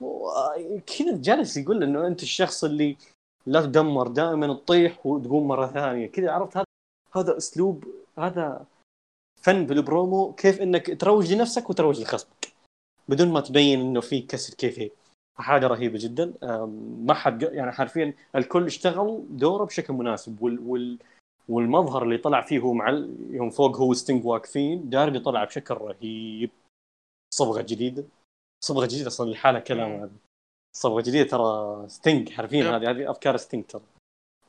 و- 0.00 0.78
كذا 0.98 1.16
جالس 1.16 1.56
يقول 1.56 1.82
إنه 1.82 2.06
أنت 2.06 2.22
الشخص 2.22 2.64
اللي 2.64 2.96
لا 3.46 3.60
تدمر 3.60 4.08
دائما 4.08 4.54
تطيح 4.54 5.06
وتقوم 5.06 5.48
مرة 5.48 5.66
ثانية. 5.66 6.06
كذا 6.06 6.30
عرفت 6.30 6.56
هذا؟ 6.56 6.64
هذا 7.16 7.36
أسلوب 7.36 7.84
هذا 8.18 8.64
فن 9.42 9.66
بالبرومو 9.66 10.32
كيف 10.32 10.60
إنك 10.60 11.00
تروج 11.00 11.32
لنفسك 11.32 11.70
وتروج 11.70 12.00
لخصمك. 12.00 12.52
بدون 13.08 13.28
ما 13.28 13.40
تبين 13.40 13.80
إنه 13.80 14.00
في 14.00 14.20
كسر 14.20 14.54
كيفي 14.54 14.90
حاجة 15.38 15.66
رهيبة 15.66 15.98
جدا. 15.98 16.32
ما 17.04 17.14
حد 17.14 17.42
يعني 17.42 17.72
حرفيا 17.72 18.14
الكل 18.36 18.66
اشتغل 18.66 19.24
دوره 19.30 19.64
بشكل 19.64 19.92
مناسب 19.92 20.42
وال, 20.42 20.58
وال 20.60 20.98
والمظهر 21.48 22.02
اللي 22.02 22.18
طلع 22.18 22.40
فيه 22.40 22.58
هو 22.58 22.72
مع 22.72 22.88
يوم 23.30 23.50
فوق 23.50 23.76
هو 23.76 23.94
ستينج 23.94 24.26
واقفين. 24.26 24.90
داربي 24.90 25.18
طلع 25.18 25.44
بشكل 25.44 25.74
رهيب. 25.74 26.50
صبغة 27.34 27.62
جديدة. 27.62 28.04
صبغة 28.64 28.86
جديدة 28.86 29.06
أصلا 29.06 29.30
لحالها 29.30 29.60
كلام. 29.60 29.90
هذا. 29.90 30.10
صبغة 30.76 31.00
جديدة 31.00 31.30
ترى 31.30 31.88
ستينج 31.88 32.30
حرفيا. 32.30 32.76
هذه 32.76 32.90
هذه 32.90 33.10
أفكار 33.10 33.36
ستينج 33.36 33.64
ترى. 33.64 33.82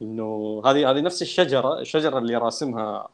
إنه 0.02 0.62
هذه 0.66 0.92
هذه 0.92 1.02
نفس 1.02 1.22
الشجره 1.22 1.80
الشجرة 1.80 2.18
اللي 2.18 2.36
راسمها 2.36 3.10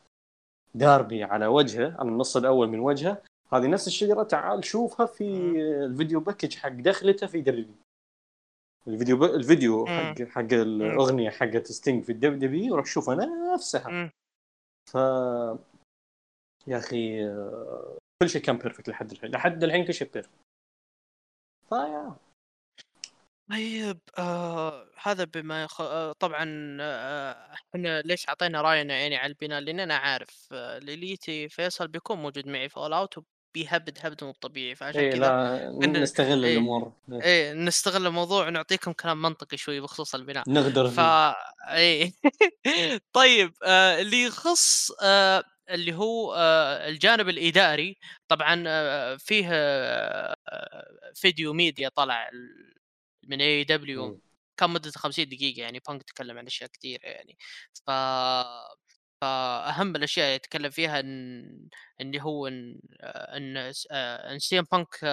داربي 0.76 1.24
على 1.24 1.48
وجهه 1.48 1.96
على 2.00 2.10
النص 2.10 2.38
الأول 2.38 2.68
من 2.68 2.80
وجهه. 2.80 3.22
هذه 3.54 3.68
نفس 3.68 3.88
الشجرة 3.88 4.24
تعال 4.24 4.66
شوفها 4.66 5.06
في. 5.06 5.24
ال 5.86 5.92
video 5.92 6.20
package 6.20 6.56
حق 6.56 6.70
دخلته 6.70 7.28
في 7.28 7.42
W 7.42 7.76
الفيديو 8.88 9.18
ب... 9.18 9.24
الفيديو 9.24 9.86
مم. 9.86 9.90
حق 9.90 10.22
حق 10.22 10.54
الأغنية 10.54 11.30
حقت 11.30 11.68
ستينج 11.68 12.04
في 12.04 12.12
ال 12.12 12.40
WW 12.40 12.76
روح 12.76 12.86
شوفها 12.86 13.16
نفسها. 13.54 13.90
مم. 13.90 14.12
ف 14.92 14.96
يا 16.68 16.78
أخي 16.78 17.26
آه، 17.26 17.98
كل 18.24 18.30
شيء 18.30 18.42
كان 18.42 18.58
perfect 18.58 18.90
لحد 18.90 19.12
الحين 19.12 19.32
لحد 19.32 19.64
الحين 19.64 19.86
كل 19.86 19.94
شيء 19.94 20.10
perfect 20.14 20.34
فيا 21.70 22.16
طيب 23.50 24.00
آه 24.18 24.90
هذا 25.02 25.24
بما 25.24 25.64
يخ... 25.64 25.82
آه 25.82 26.12
طبعا 26.12 26.78
آه 26.82 27.54
إحنا 27.54 28.02
ليش 28.02 28.30
أعطينا 28.30 28.62
رأينا 28.62 29.00
يعني 29.00 29.18
على 29.18 29.30
البناء؟ 29.30 29.60
لأن 29.62 29.80
أنا 29.80 29.96
عارف 29.96 30.50
آه 30.52 30.80
ليليتي 30.80 31.50
فيصل 31.50 31.88
بيكون 31.88 32.18
موجود 32.18 32.48
معي 32.48 32.70
في 32.70 32.78
All 32.78 32.94
Out 32.94 33.18
بيهبد 33.54 33.98
هبد 34.02 34.24
مو 34.24 34.32
طبيعي 34.32 34.76
فعشان 34.76 35.02
إيه 35.02 35.12
كذا 35.12 35.70
نستغل 35.88 36.46
إيه 36.46 36.54
الأمور. 36.54 36.92
إيه. 37.12 37.54
نستغل 37.54 38.08
الموضوع 38.08 38.48
ونعطيكم 38.48 38.94
كلام 38.94 39.22
منطقي 39.22 39.58
شوي 39.58 39.80
بخصوص 39.80 40.16
البناء. 40.16 40.44
نغدر 40.48 40.90
ف 40.90 41.00
إيه. 41.70 42.14
طيب 43.14 43.54
آه 43.64 44.02
اللي 44.02 44.24
يخص 44.24 44.92
آه 45.04 45.44
اللي 45.70 45.94
هو 45.94 46.36
آه 46.38 46.90
الجانب 46.90 47.30
الإداري 47.30 47.98
طبعا 48.28 48.64
آه 48.68 49.16
فيه 49.16 49.48
آه 49.52 50.36
فيديو 51.16 51.54
ميديا 51.54 51.90
طلع 51.90 52.30
من 53.28 53.42
AEW 53.42 54.22
كان 54.58 54.70
مدته 54.70 55.00
50 55.00 55.30
دقيقة 55.30 55.62
يعني 55.62 55.82
بانك 55.88 56.04
تكلم 56.04 56.38
عن 56.38 56.46
أشياء 56.46 56.70
كثيرة 56.70 57.06
يعني. 57.06 57.38
ف 57.88 57.90
فأهم 59.22 59.96
الأشياء 59.96 60.36
يتكلم 60.36 60.70
فيها 60.70 61.00
إن 61.00 61.70
اللي 62.02 62.22
هو 62.22 62.48
إن 62.48 62.80
إن, 63.04 63.72
إن 64.32 64.40
CM 64.40 64.66
بانك 64.72 65.04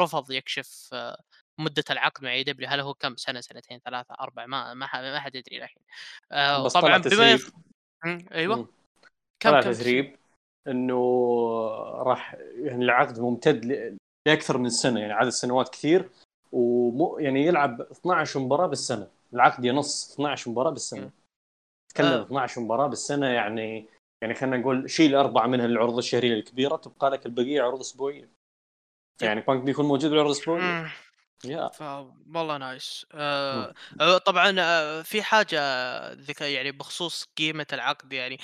رفض 0.00 0.30
يكشف 0.30 0.94
مدة 1.58 1.84
العقد 1.90 2.24
مع 2.24 2.32
AEW 2.32 2.68
هل 2.68 2.80
هو 2.80 2.94
كم؟ 2.94 3.16
سنة 3.16 3.40
سنتين 3.40 3.78
ثلاثة 3.78 4.14
أربع 4.20 4.46
ما 4.46 4.74
ما 4.74 4.88
ما 4.92 5.20
حد 5.20 5.34
يدري 5.34 5.56
الحين. 5.56 5.82
طبعا 6.68 6.98
بما 6.98 7.32
يف... 7.32 7.52
أيوه. 8.32 8.68
كم 9.40 9.50
طلع 9.50 9.60
تسريب؟ 9.60 10.16
إنه 10.68 10.96
راح 12.02 12.34
يعني 12.56 12.84
العقد 12.84 13.20
ممتد 13.20 13.64
لأكثر 14.26 14.58
من 14.58 14.68
سنة 14.68 15.00
يعني 15.00 15.12
عدد 15.12 15.28
سنوات 15.28 15.68
كثير 15.68 16.10
ومو 16.52 17.18
يعني 17.18 17.46
يلعب 17.46 17.80
12 17.80 18.40
مباراة 18.40 18.66
بالسنة. 18.66 19.08
العقد 19.34 19.64
ينص 19.64 20.12
12 20.12 20.50
مباراة 20.50 20.70
بالسنة. 20.70 21.10
تكلم 21.94 22.06
أه. 22.06 22.22
12 22.22 22.60
مباراة 22.60 22.86
بالسنة 22.86 23.26
يعني 23.26 23.88
يعني 24.22 24.34
خلينا 24.34 24.56
نقول 24.56 24.90
شيل 24.90 25.14
أربعة 25.14 25.46
منها 25.46 25.66
العروض 25.66 25.98
الشهرية 25.98 26.34
الكبيرة 26.34 26.76
تبقى 26.76 27.10
لك 27.10 27.26
البقية 27.26 27.62
عروض 27.62 27.80
أسبوعية. 27.80 28.30
يعني 29.22 29.40
بانك 29.40 29.62
بيكون 29.62 29.86
موجود 29.86 30.10
بالعروض 30.10 30.30
الأسبوعية. 30.30 30.86
يا. 31.46 31.70
والله 32.34 32.56
nice. 32.56 33.06
آه 33.14 33.74
آه 34.00 34.18
طبعا 34.18 34.56
آه 34.58 35.02
في 35.02 35.22
حاجة 35.22 35.60
ذكاء 36.12 36.48
يعني 36.48 36.72
بخصوص 36.72 37.28
قيمة 37.38 37.66
العقد 37.72 38.12
يعني 38.12 38.38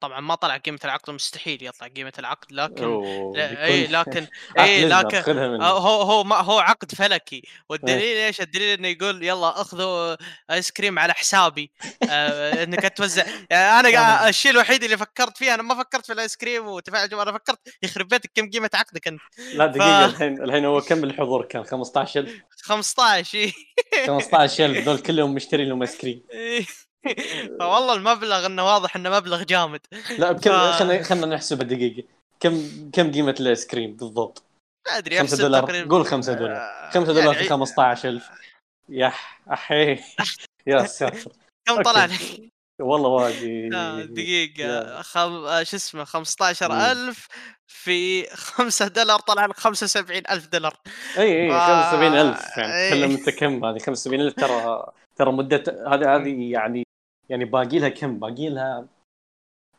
طبعا 0.00 0.20
ما 0.20 0.34
طلع 0.34 0.56
قيمة 0.56 0.78
العقد 0.84 1.10
مستحيل 1.10 1.66
يطلع 1.66 1.88
قيمة 1.88 2.12
العقد 2.18 2.52
لكن 2.52 3.02
لا 3.34 3.64
اي 3.64 3.86
لكن 3.86 4.26
اي 4.58 4.88
لكن 4.88 5.62
هو 5.62 6.02
هو 6.02 6.24
ما 6.24 6.36
هو 6.36 6.58
عقد 6.58 6.94
فلكي. 6.94 7.42
والدليل 7.68 8.16
إيش؟ 8.16 8.40
الدليل 8.40 8.78
إنه 8.78 8.88
يقول 8.88 9.22
يلا 9.22 9.60
أخذوا 9.60 10.16
آيس 10.50 10.70
كريم 10.70 10.98
على 10.98 11.12
حسابي. 11.12 11.72
آه 12.10 12.64
إنك 12.64 12.96
توزع 12.96 13.24
يعني 13.50 13.88
أنا 13.88 14.28
الشيء 14.28 14.50
الوحيد 14.50 14.84
اللي 14.84 14.96
فكرت 14.96 15.36
فيه 15.36 15.54
أنا 15.54 15.62
ما 15.62 15.74
فكرت 15.74 16.06
في 16.06 16.12
الآيس 16.12 16.36
كريم 16.36 16.66
وتفاعل 16.66 17.08
أنا 17.12 17.32
فكرت 17.32 17.58
يخرب 17.82 18.08
بيتك 18.08 18.30
كم 18.34 18.50
قيمة 18.50 18.70
عقدك 18.74 19.08
أنت. 19.08 19.20
لا 19.54 19.66
دقيقة 19.66 20.08
ف... 20.08 20.10
الحين 20.10 20.42
الحين 20.42 20.64
هو 20.64 20.80
كم 20.80 21.04
الحضور 21.04 21.44
كان؟ 21.44 21.64
15000 21.64 22.41
15 22.50 23.38
اي 23.38 23.52
15000 24.06 24.88
ذول 24.88 24.98
كلهم 24.98 25.34
مشتري 25.34 25.64
لهم 25.64 25.82
ايس 25.82 25.96
كريم 25.96 26.22
فوالله 27.60 27.94
المبلغ 27.94 28.46
إنه 28.46 28.64
واضح 28.64 28.96
إنه 28.96 29.10
مبلغ 29.10 29.42
جامد. 29.42 29.80
لا 30.18 30.32
بكم 30.32 30.50
ف... 30.50 30.54
خلينا 30.54 31.02
خلينا 31.02 31.26
نحسبها 31.26 31.66
دقيقه 31.66 32.08
كم 32.40 32.90
كم 32.92 33.12
قيمة 33.12 33.34
الايس 33.40 33.66
كريم 33.66 33.96
بالضبط؟ 33.96 34.44
ما 34.86 34.98
أدري 34.98 35.18
5 35.18 35.36
دولار. 35.36 35.62
تقريبا 35.62 35.90
قول 35.90 36.06
5 36.06 36.32
دولار. 36.32 36.90
5 36.90 37.00
آه، 37.00 37.14
دولار 37.14 37.34
يعني... 37.34 37.44
في 37.44 37.48
15000 37.48 38.30
يح 38.88 39.40
احي 39.52 40.00
يا 40.66 40.86
ساتر. 40.86 41.32
كم 41.68 41.82
طلع 41.82 42.04
لك؟ 42.04 42.51
والله 42.82 43.08
واجي 43.08 43.68
دقيقة. 44.04 45.02
خم... 45.02 45.44
آه، 45.44 45.62
شو 45.62 45.76
اسمه 45.76 46.04
15000 46.04 47.28
في 47.66 48.26
5 48.36 48.88
دولار 48.88 49.20
طلع 49.20 49.46
لك 49.46 49.56
75000 49.56 50.46
دولار. 50.46 50.76
إي 51.18 51.42
إي 51.42 51.50
ف... 51.50 51.52
75000 51.52 52.58
يعني 52.58 52.90
تكلم 52.90 53.10
انت 53.10 53.30
كم 53.30 53.64
هذه 53.64 53.78
75000 53.78 54.34
ترى 54.34 54.86
ترى 55.16 55.32
مدة 55.32 55.62
هذه 55.86 56.16
هذه 56.16 56.52
يعني 56.52 56.86
يعني 57.28 57.44
باقي 57.44 57.78
لها 57.78 57.88
كم؟ 57.88 58.18
باقي 58.18 58.48
لها 58.48 58.86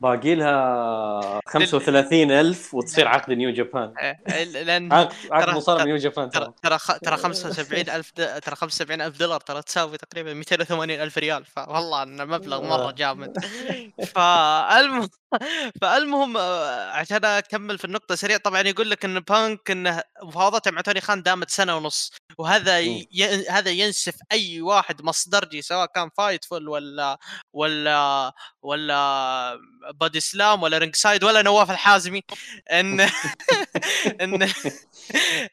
باقي 0.04 0.36
لها 0.36 1.39
35000 1.47 2.74
وتصير 2.74 3.08
عقد 3.08 3.32
نيو 3.32 3.49
جابان 3.49 3.93
إيه، 3.97 4.43
لأن 4.43 4.93
عقد 5.32 5.56
مصارع 5.56 5.84
New 5.84 5.97
Japan 5.97 6.30
ترى 6.30 6.54
ترى. 6.64 6.78
ترى 7.04 7.18
75000 7.18 8.12
ترى 8.12 8.56
75000 8.56 9.18
دولار 9.18 9.39
ترى 9.39 9.62
تساوي 9.62 9.97
تقريبا 9.97 10.34
280000 10.34 11.18
ريال. 11.18 11.45
فوالله 11.45 12.04
انه 12.04 12.26
مبلغ 12.26 12.64
مرة 12.64 12.91
جامد. 12.91 13.38
فالمهم 14.14 15.10
فالمهم 15.82 16.38
آه، 16.38 16.91
عشان 16.91 17.26
أكمل 17.26 17.78
في 17.78 17.86
النقطة 17.86 18.16
سريع 18.16 18.38
طبعا 18.38 18.62
يقول 18.62 18.89
لك 18.89 19.06
إن 19.06 19.20
بانك 19.20 19.72
إنه 19.72 20.01
مفاوضاته 20.24 20.72
مع 20.72 20.82
توني 20.82 21.01
خان 21.01 21.24
دامت 21.24 21.49
سنة 21.49 21.78
ونص 21.78 22.12
وهذا 22.38 22.80
ي... 22.80 23.08
هذا 23.49 23.72
ينسف 23.72 24.16
أي 24.32 24.62
واحد 24.62 25.01
مصدرجي 25.01 25.62
سواء 25.62 25.86
كان 25.86 26.10
Fightful 26.18 26.70
ولا 26.70 27.18
ولا 27.54 28.32
ولا 28.62 29.60
بادي 30.00 30.20
سلام 30.20 30.64
ولا 30.64 30.78
Ringside 30.78 31.24
ولا 31.24 31.41
نواف 31.41 31.72
الحازمي 31.72 32.22
إن 32.72 33.00
إن 34.22 34.44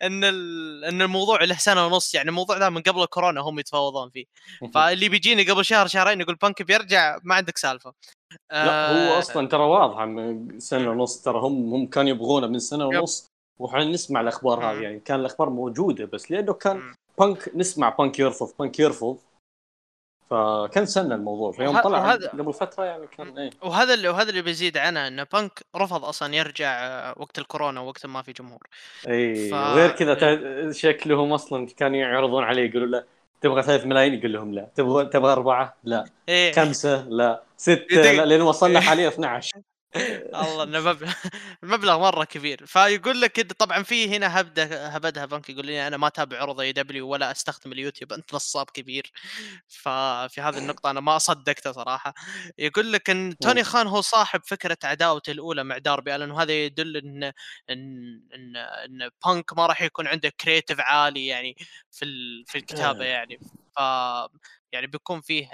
إن 0.03 0.25
إن 0.85 1.03
الموضوع 1.03 1.45
له 1.45 1.55
سنة 1.55 1.87
ونص 1.87 2.15
يعني 2.15 2.29
الموضوع 2.29 2.59
ذا 2.59 2.69
من 2.69 2.83
قبل 2.83 3.03
الكورونا 3.03 3.41
هم 3.41 3.59
يتفاوضون 3.59 4.11
فيه. 4.11 4.25
فاللي 4.75 5.09
بيجيني 5.09 5.51
قبل 5.51 5.65
شهر 5.65 5.87
شهرين 5.87 6.21
يقول 6.21 6.35
بانك 6.35 6.63
بيرجع 6.63 7.19
ما 7.23 7.35
عندك 7.35 7.59
سالفة. 7.59 7.93
لا 8.53 8.91
هو 8.91 9.15
آه، 9.15 9.19
أصلا 9.19 9.49
ترى 9.49 9.63
واضحه 9.63 10.07
من 10.07 10.61
سنة 10.61 10.91
ونص 10.91 11.23
ترى 11.23 11.39
هم 11.39 11.75
هم 11.75 11.87
كانوا 11.87 12.11
يبغونه 12.11 12.47
من 12.47 12.59
سنة 12.59 12.87
ونص 12.87 13.31
وحنا 13.59 13.85
نسمع 13.85 14.21
الأخبار 14.21 14.65
هذه 14.65 14.83
يعني 14.83 15.01
كان 15.01 15.21
الأخبار 15.21 15.51
موجودة 15.51 16.05
بس 16.05 16.31
لأنه 16.31 16.53
كان 16.53 16.95
بانك 17.19 17.51
نسمع 17.55 17.89
بانك 17.89 18.19
يرفض 18.19 18.53
بانك 18.59 18.79
يرفض 18.79 19.19
فكان 20.31 20.87
سنة 20.87 21.15
الموضوع 21.15 21.53
فيوم 21.53 21.81
طلع 21.81 21.99
وهذا 21.99 22.29
قبل 22.29 22.53
فترة 22.53 22.85
يعني 22.85 23.07
كان 23.07 23.39
إيه. 23.39 23.51
وهذا 23.63 23.95
اللي 23.95 24.09
وهذا 24.09 24.31
اللي 24.31 24.43
بيزيد 24.43 24.77
عنه 24.77 25.09
إنه 25.09 25.27
بانك 25.33 25.61
رفض 25.77 26.05
أصلا 26.05 26.35
يرجع 26.35 27.15
وقت 27.17 27.39
الكورونا 27.39 27.81
وقت 27.81 28.07
ما 28.07 28.23
في 28.23 28.33
جمهور. 28.33 28.67
اي 29.09 29.51
ف... 29.51 29.55
وغير 29.55 29.91
كذا 29.91 30.73
شكلهم 30.73 31.33
أصلا 31.33 31.67
كانوا 31.67 31.97
يعرضون 31.97 32.45
عليه 32.45 32.71
يقولوا 32.71 32.87
له 32.87 33.05
تبغى 33.41 33.63
3 33.63 33.87
ملايين؟ 33.87 34.15
يقول 34.15 34.33
لهم 34.33 34.55
لا. 34.55 34.69
تبغى 34.75 35.07
تبغى 35.07 35.33
أربعة؟ 35.33 35.77
لا. 35.85 36.05
إيه. 36.29 36.53
خمسة؟ 36.53 37.05
لا. 37.09 37.43
ستة؟ 37.57 38.13
لا 38.13 38.25
لين 38.25 38.43
وصلنا 38.43 38.81
حاليا 38.91 39.09
12 39.09 39.61
الله 39.97 40.63
إنه 40.63 40.81
مبلغ 40.81 41.13
المبلغ 41.63 41.99
مرة 41.99 42.25
كبير. 42.25 42.67
فيقول 42.67 43.21
لك 43.21 43.53
طبعا 43.53 43.83
في 43.83 44.17
هنا 44.17 44.41
هبدة 44.41 44.89
هبدها 44.89 45.27
بنك 45.27 45.51
يقول 45.51 45.67
لي 45.67 45.87
أنا 45.87 45.97
ما 45.97 46.07
أتابع 46.07 46.39
عروض 46.41 46.61
AEW 46.61 47.09
ولا 47.09 47.31
أستخدم 47.31 47.73
اليوتيوب 47.73 48.13
أنت 48.13 48.35
نصاب 48.35 48.71
كبير. 48.71 49.13
ففي 49.69 50.41
هذه 50.41 50.59
النقطة 50.63 50.91
أنا 50.91 51.01
ما 51.01 51.19
صدقته 51.19 51.73
صراحة. 51.73 52.15
يقول 52.59 52.93
لك 52.93 53.11
إن 53.11 53.39
توني 53.39 53.65
خان 53.65 53.87
هو 53.87 54.01
صاحب 54.01 54.41
فكرة 54.45 54.79
عداوته 54.85 55.31
الأولى 55.31 55.65
مع 55.65 55.79
داربي 55.79 56.17
ألن 56.17 56.31
وهذا 56.31 56.53
يدل 56.53 56.97
إن 56.97 57.25
إن 57.25 57.33
إن, 58.35 58.57
إن 58.57 59.11
بانك 59.27 59.53
ما 59.59 59.67
راح 59.67 59.83
يكون 59.83 60.07
عنده 60.07 60.29
creative 60.41 60.81
عالي 60.81 61.27
يعني 61.27 61.57
في 61.91 62.05
في 62.47 62.59
الكتابة 62.59 63.05
يعني. 63.05 63.39
ف 63.77 63.81
يعني 64.73 64.87
بيكون 64.87 65.21
فيه 65.21 65.49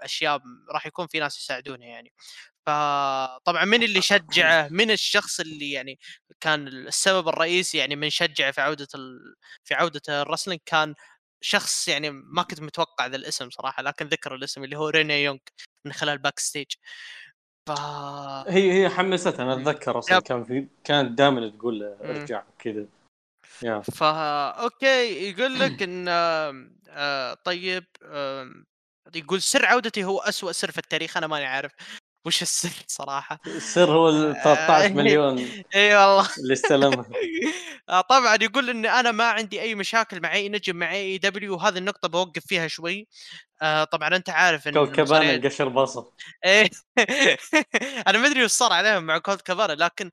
أشياء 0.00 0.40
راح 0.70 0.86
يكون 0.86 1.06
في 1.06 1.20
ناس 1.20 1.38
يساعدونه 1.38 1.84
يعني. 1.86 2.12
فطبعا 2.68 3.64
من 3.64 3.82
اللي 3.82 4.02
شجعه؟ 4.02 4.68
من 4.70 4.90
الشخص 4.90 5.40
اللي 5.40 5.70
يعني 5.72 5.98
كان 6.40 6.68
السبب 6.68 7.28
الرئيسي 7.28 7.78
يعني 7.78 7.96
من 7.96 8.10
شجعه 8.10 8.50
في 8.50 8.60
عودة 8.60 8.88
ال... 8.94 9.34
في 9.64 9.74
عودة 9.74 10.00
ال 10.08 10.13
wrestling 10.13 10.60
كان 10.66 10.94
شخص 11.40 11.88
يعني 11.88 12.10
ما 12.10 12.42
كنت 12.42 12.60
متوقع 12.60 13.06
ذا 13.06 13.16
الاسم 13.16 13.50
صراحة 13.50 13.82
لكن 13.82 14.06
ذكر 14.06 14.34
الاسم 14.34 14.64
اللي 14.64 14.76
هو 14.76 14.88
ريني 14.88 15.24
يونغ 15.24 15.38
من 15.84 15.92
خلال 15.92 16.18
Backstage 16.18 16.66
ف... 17.68 17.70
هي 18.48 18.72
هي 18.72 18.88
حمستها 18.88 19.42
أنا 19.42 19.52
أتذكر 19.52 19.98
أصلا 19.98 20.20
كان 20.20 20.44
في 20.44 20.66
كانت 20.84 21.18
دائما 21.18 21.48
تقول 21.48 21.82
ارجع 21.82 22.42
كذا. 22.58 22.86
فا 23.82 24.50
okay 24.50 25.30
يقول 25.30 25.58
لك 25.58 25.82
إن 25.82 26.06
آه 26.08 27.34
طيب 27.34 27.84
آه 28.02 28.50
يقول 29.14 29.42
سر 29.42 29.66
عودتي 29.66 30.04
هو 30.04 30.18
أسوأ 30.18 30.52
سر 30.52 30.70
في 30.70 30.78
التاريخ 30.78 31.16
أنا 31.16 31.26
ماني 31.26 31.44
عارف. 31.44 31.72
وش 32.24 32.42
السر 32.42 32.70
صراحة؟ 32.86 33.40
السر 33.46 33.90
هو 33.92 34.08
ال 34.08 34.34
13 34.44 34.94
مليون 34.94 35.38
اي 35.74 35.96
والله. 35.96 36.28
اللي 36.38 36.52
استلمها. 36.52 37.06
آه، 37.88 38.00
طبعا 38.00 38.38
يقول 38.42 38.70
اني 38.70 38.88
أنا 38.88 39.12
ما 39.12 39.24
عندي 39.24 39.60
أي 39.62 39.74
مشاكل 39.74 40.20
مع 40.20 40.34
أي 40.34 40.48
نجم 40.48 40.76
مع 40.76 40.92
AEW 40.92 41.54
وهذه 41.54 41.78
النقطة 41.78 42.08
بوقف 42.08 42.46
فيها 42.46 42.68
شوي. 42.68 43.06
آه 43.62 43.84
طبعا 43.84 44.16
أنت 44.16 44.30
عارف 44.30 44.68
إن 44.68 44.72
كولت 44.72 44.92
كابانا 44.96 45.48
قشر 45.48 45.68
بصل 45.68 46.12
إيه. 46.44 46.70
أنا 48.08 48.18
ما 48.18 48.26
أدري 48.26 48.44
وش 48.44 48.50
صار 48.50 48.72
عليهم 48.72 49.04
مع 49.04 49.18
كولت 49.18 49.40
كابانا 49.40 49.72
لكن 49.72 50.10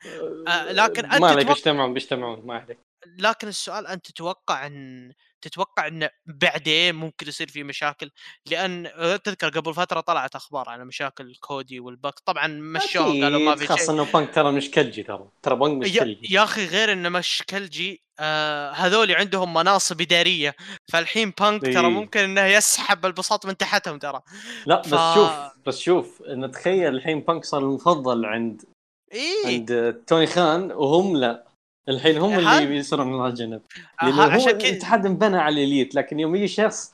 آه 0.48 0.72
لكن 0.72 1.06
أنت 1.06 1.22
ما 1.22 1.28
عليك 1.28 1.48
بيجتمعون 1.48 1.94
بيجتمعون 1.94 2.42
ما 2.46 2.54
عليك. 2.54 2.80
لكن 3.18 3.48
السؤال 3.48 3.88
أنت 3.88 4.12
تتوقع 4.12 4.68
إن 4.68 5.12
تتوقع 5.42 5.88
انه 5.88 6.10
بعدين 6.26 6.96
ممكن 6.96 7.28
يصير 7.28 7.48
في 7.48 7.64
مشاكل؟ 7.64 8.12
لأن 8.52 8.92
تذكر 9.24 9.50
قبل 9.50 9.74
فترة 9.74 10.00
طلعت 10.00 10.36
أخبار 10.36 10.70
على 10.70 10.86
مشاكل 10.86 11.36
كودي 11.40 11.80
والباك 11.80 12.20
طبعا 12.20 12.48
مشوه 12.48 13.06
قالوا 13.06 13.40
ما 13.40 13.56
في 13.56 13.68
شيء. 13.68 13.76
خاصة 13.76 13.94
إنه 13.94 14.12
بانك 14.12 14.34
ترى 14.36 14.52
مشكلجي 14.52 15.04
ترى. 15.04 15.30
ترى 15.42 15.56
بانك 15.56 15.84
مشكلجي. 15.84 16.34
يا 16.34 16.44
أخي 16.44 16.66
غير 16.66 16.94
إنه 16.94 17.10
مشكلجي 17.10 18.02
آه 18.20 18.72
هذول 18.72 19.12
عندهم 19.12 19.54
مناصب 19.54 20.02
إدارية. 20.02 20.56
فالحين 20.92 21.34
بانك 21.40 21.62
ترى 21.62 21.88
إيه. 21.88 21.94
ممكن 21.94 22.20
إنه 22.20 22.46
يسحب 22.46 23.06
البساط 23.06 23.46
من 23.46 23.58
تحتهم 23.58 24.00
ترى. 24.00 24.22
لا 24.66 24.82
ف... 24.82 24.94
بس 24.94 25.16
شوف 25.16 25.32
بس 25.66 25.80
شوف 25.80 26.22
ان 26.22 26.52
تخيل 26.52 26.96
الحين 26.96 27.20
بانك 27.20 27.46
صار 27.46 27.62
المفضل 27.62 28.26
عند 28.26 28.62
إيه؟ 29.12 29.48
عند 29.48 30.04
توني 30.08 30.28
خان 30.28 30.72
وهم 30.72 31.18
لا. 31.18 31.55
الحين 31.90 32.18
هم 32.18 32.40
اللي 32.40 32.66
بيصيرون 32.66 33.08
من 33.08 33.26
الجنب 33.26 33.62
لأنه 34.02 34.24
هو 34.24 34.50
الاتحاد 34.50 35.06
انبنى 35.06 35.38
على 35.38 35.64
ال 35.64 35.69
Elite 35.69 35.96
لكن 35.96 36.20
يوم 36.20 36.36
يجي 36.36 36.48
شخص 36.48 36.94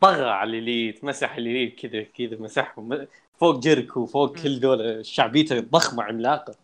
طغى 0.00 0.30
على 0.30 0.50
ال 0.50 0.59
Elite 0.59 1.04
مسح 1.04 1.36
الإليت 1.36 1.86
كذا 1.86 2.02
كذا 2.02 2.36
مسحهم. 2.36 3.06
فوق 3.38 3.58
جيركو 3.58 4.06
فوق 4.06 4.36
كل 4.38 4.60
دول 4.60 5.06
شعبيته 5.06 5.60
ضخمه 5.60 6.02
عملاقه 6.02 6.54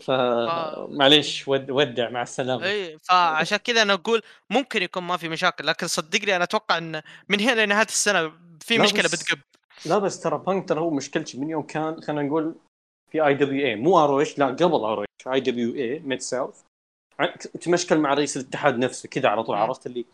فمعليش 0.00 1.48
ودع 1.48 2.10
مع 2.10 2.22
السلامة. 2.22 2.64
اي 2.64 2.98
فعشان 2.98 3.58
كذا 3.58 3.82
أنا 3.82 3.92
أقول 3.92 4.22
ممكن 4.50 4.82
يكون 4.82 5.02
ما 5.02 5.16
في 5.16 5.28
مشاكل 5.28 5.66
لكن 5.66 5.86
صدقني 5.86 6.36
أنا 6.36 6.44
أتوقع 6.44 6.78
إن 6.78 7.02
من 7.28 7.40
هنا 7.40 7.64
لنهاية 7.64 7.86
السنة 7.86 8.32
في 8.60 8.78
مشكلة 8.78 9.02
بتقب. 9.02 9.38
لا 9.86 9.98
بس 9.98 10.20
ترى 10.20 10.38
بانك 10.46 10.68
ترى 10.68 10.80
هو 10.80 10.90
مشكلتي 10.90 11.38
من 11.38 11.50
يوم 11.50 11.62
كان 11.62 12.00
خلينا 12.02 12.22
نقول 12.22 12.54
في 13.10 13.26
IWA 13.26 13.76
مو 13.76 13.98
R 13.98 14.24
لا 14.38 14.46
قبل 14.46 14.84
R 14.84 15.07
IWA 15.26 15.40
Mid-South. 15.40 16.60
تمشكل 17.60 17.98
مع 17.98 18.14
رئيس 18.14 18.36
الاتحاد 18.36 18.78
نفسه 18.78 19.08
كذا 19.08 19.28
على 19.28 19.44
طول 19.44 19.56
عرفت 19.56 19.86
اللي 19.86 20.04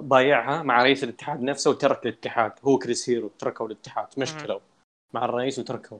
بايعها 0.00 0.62
مع 0.62 0.82
رئيس 0.82 1.04
الاتحاد 1.04 1.42
نفسه 1.42 1.70
وترك 1.70 2.06
الاتحاد. 2.06 2.52
هو 2.64 2.78
كريس 2.78 3.10
هيرو 3.10 3.30
تركوا 3.38 3.66
الاتحاد 3.66 4.06
تمشكلوا 4.06 4.60
مع 5.14 5.24
الرئيس 5.24 5.58
وتركوا. 5.58 5.98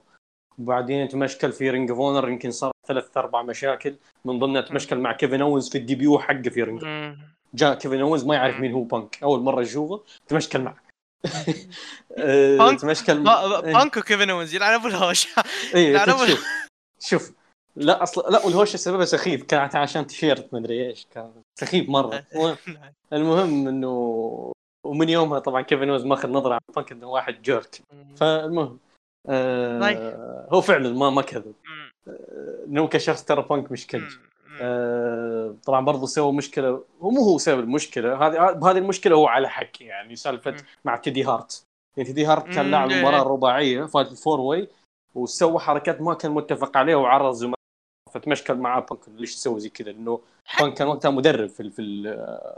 وبعدين 0.59 1.09
تمشكل 1.09 1.53
في 1.53 1.71
Ring 1.71 1.91
of 1.91 2.01
Honor 2.01 2.29
يمكن 2.29 2.51
صار 2.51 2.73
ثلاث 2.87 3.17
أربع 3.17 3.43
مشاكل. 3.43 3.97
من 4.25 4.39
ضمنها 4.39 4.61
تمشكل 4.61 4.99
مع 4.99 5.13
كيفن 5.13 5.41
اونز 5.41 5.69
في 5.69 5.79
ال 5.79 5.85
debut 5.85 6.19
حقه 6.19 6.43
في 6.51 6.63
رينج 6.63 6.85
جاء 7.55 7.75
كيفن 7.75 8.01
اونز 8.01 8.25
ما 8.25 8.35
يعرف 8.35 8.61
مين 8.61 8.73
هو 8.73 8.83
بانك 8.83 9.23
أول 9.23 9.41
مرة 9.41 9.63
يشوفه 9.63 10.05
تمشكل 10.27 10.61
معه. 10.61 10.77
بانك 12.59 12.81
تمشكل 12.83 13.25
بانك 13.63 13.97
وكيفن 13.97 14.31
اونز 14.31 14.55
يلعن 14.55 14.75
ابو 14.75 15.15
شوف 16.27 16.45
شوف. 17.01 17.44
لا 17.77 18.03
أصلا 18.03 18.31
لا 18.31 18.47
والهوشه 18.47 18.77
سببها 18.77 19.05
سخيف. 19.05 19.43
كانت 19.43 19.77
عشان 19.77 20.07
تيشيرت 20.07 20.55
مدري 20.55 20.87
إيش 20.87 21.07
كان 21.11 21.31
سخيف 21.61 21.89
مرة. 21.89 22.25
المهم 23.13 23.69
إنه 23.69 24.53
ومن 24.87 25.09
يومها 25.09 25.39
طبعا 25.39 25.63
كيفن 25.63 25.91
اونز 25.91 26.05
ماخذ 26.05 26.29
نظرة 26.29 26.55
عن 26.55 26.61
بانك 26.77 26.93
إنه 26.93 27.07
واحد 27.07 27.43
jerk. 27.43 27.83
فالمهم 28.17 28.79
آه 29.29 30.49
هو 30.53 30.61
فعلا 30.61 30.95
ما 30.95 31.11
ما 31.11 31.23
كذب. 31.23 31.55
آه 32.09 32.65
إنه 32.67 32.89
كشخص 32.89 33.25
ترى 33.25 33.47
بانك 33.51 33.73
مشكلجي 33.73 34.13
آه 34.61 35.55
طبعا 35.65 35.85
برضه 35.85 36.07
سوى 36.07 36.33
مشكلة. 36.33 36.85
هو 37.01 37.11
مو 37.11 37.21
هو 37.21 37.39
سبب 37.39 37.61
المشكلة. 37.61 38.27
هذه 38.27 38.53
بهذه 38.53 38.79
المشكلة 38.79 39.17
هو 39.17 39.27
على 39.27 39.49
حق 39.49 39.83
يعني 39.83 40.17
سالفة 40.17 40.57
مع 40.85 40.97
تيدي 40.97 41.25
هارت. 41.25 41.65
يعني 41.97 42.09
تيدي 42.09 42.27
هارت 42.27 42.55
كان 42.55 42.71
لاعب 42.71 42.93
مباراة 42.93 43.23
رباعية 43.23 43.85
فات 43.85 44.11
ال 44.13 44.41
four-way 44.41 44.69
وسوى 45.15 45.59
حركات 45.59 46.01
ما 46.01 46.15
كان 46.15 46.31
متفق 46.31 46.77
عليها 46.77 46.97
وعرض 46.97 47.35
زملاء 47.35 47.64
فتمشكل 48.15 48.55
معاه 48.55 48.81
بانك 48.81 49.01
ليش 49.09 49.35
تسوي 49.35 49.61
زي 49.61 49.69
كذا 49.69 49.93
لأنه 49.93 50.21
بانك 50.61 50.75
كان 50.75 50.87
وقتها 50.87 51.11
مدرب 51.11 51.49
في 51.49 51.71
في 51.71 52.03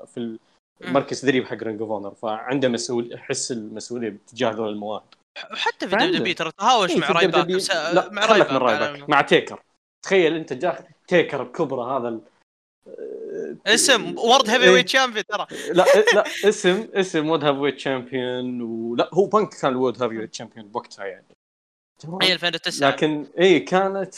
في 0.07 0.39
المركز 0.85 1.21
تدريب 1.21 1.45
حق 1.45 1.63
Ring 1.62 1.81
of 1.81 1.91
Honor 1.91 2.14
فعنده 2.15 2.69
مسؤول 2.69 3.19
حس 3.19 3.53
المسؤولية 3.53 4.17
تجاه 4.27 4.51
ذول 4.51 4.69
المواهب. 4.69 5.05
وحتى 5.53 5.89
في 5.89 5.97
دبليو 5.97 6.35
ترى 6.35 6.51
تهاوش 6.59 6.97
مع 6.97 7.11
رايباك 7.11 7.49
مع 8.13 8.27
رايباك 8.27 8.51
من 8.51 8.57
رايباك. 8.57 9.09
مع 9.09 9.21
تيكر. 9.21 9.63
تخيل 10.05 10.35
أنت 10.35 10.53
جاك 10.53 10.89
تيكر 11.09 11.43
بكبره 11.43 11.99
هذا 11.99 12.21
اسم 13.67 14.19
World 14.19 14.51
Heavyweight 14.51 14.89
Champion 14.89 15.25
ترى. 15.25 15.47
لا 15.69 15.85
لا 16.15 16.25
اسم 16.49 16.89
اسم 16.95 17.29
World 17.29 17.45
Heavyweight 17.45 17.79
Champion 17.79 18.62
ولا 18.63 19.11
هو 19.15 19.27
بانك 19.27 19.55
كان 19.55 19.73
ال 19.73 20.03
World 20.03 20.19
Heavyweight 20.19 20.35
Champion 20.35 20.69
بوقتها 20.69 21.05
يعني. 21.05 21.36
أي 22.23 22.33
2009 22.33 22.89
لكن 22.89 23.27
اي 23.41 23.61
كانت 23.61 24.15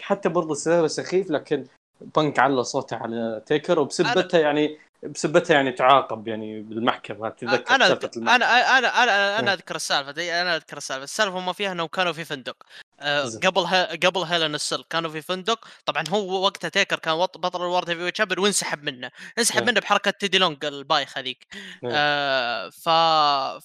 حتى 0.00 0.28
برضه 0.28 0.54
سبب 0.54 0.86
سخيف 0.86 1.30
لكن 1.30 1.66
بنك 2.00 2.38
على 2.38 2.64
صوته 2.64 2.96
على 2.96 3.42
تيكر 3.46 3.78
وبسبتها 3.78 4.40
يعني 4.40 4.78
بسبتها 5.02 5.54
يعني 5.54 5.72
تعاقب 5.72 6.28
يعني 6.28 6.60
بالمحكمة 6.60 7.28
تذكر 7.28 7.74
أنا 7.74 7.86
أنا 8.16 8.78
أنا 8.78 9.02
أنا 9.02 9.38
أنا 9.38 9.52
أذكر 9.52 9.76
السالفة 9.76 10.40
أنا 10.42 10.56
أذكر 10.56 10.76
السالفة. 10.76 11.04
السالفة 11.04 11.38
هم 11.38 11.52
فيها 11.52 11.72
انهم 11.72 11.86
كانوا 11.86 12.12
في 12.12 12.24
فندق. 12.24 12.56
آه، 13.00 13.24
قبل 13.44 13.66
قبل 14.06 14.20
Hell 14.20 14.43
in 14.43 14.54
a 14.54 14.60
Cell 14.60 14.84
كانوا 14.90 15.10
في 15.10 15.22
فندق. 15.22 15.68
طبعا 15.86 16.04
هو 16.08 16.44
وقتها 16.44 16.68
تيكر 16.68 16.98
كان 16.98 17.14
بطل 17.14 17.60
ال 17.62 17.90
World 17.90 18.02
Heavyweight 18.02 18.38
وانسحب 18.38 18.82
منه. 18.82 19.10
انسحب 19.38 19.62
منه 19.62 19.80
بحركة 19.80 20.10
تيدي 20.10 20.38
لونج 20.38 20.64
البايخ 20.64 21.18
هذيك 21.18 21.46
آه 21.92 22.70
ف 22.70 22.88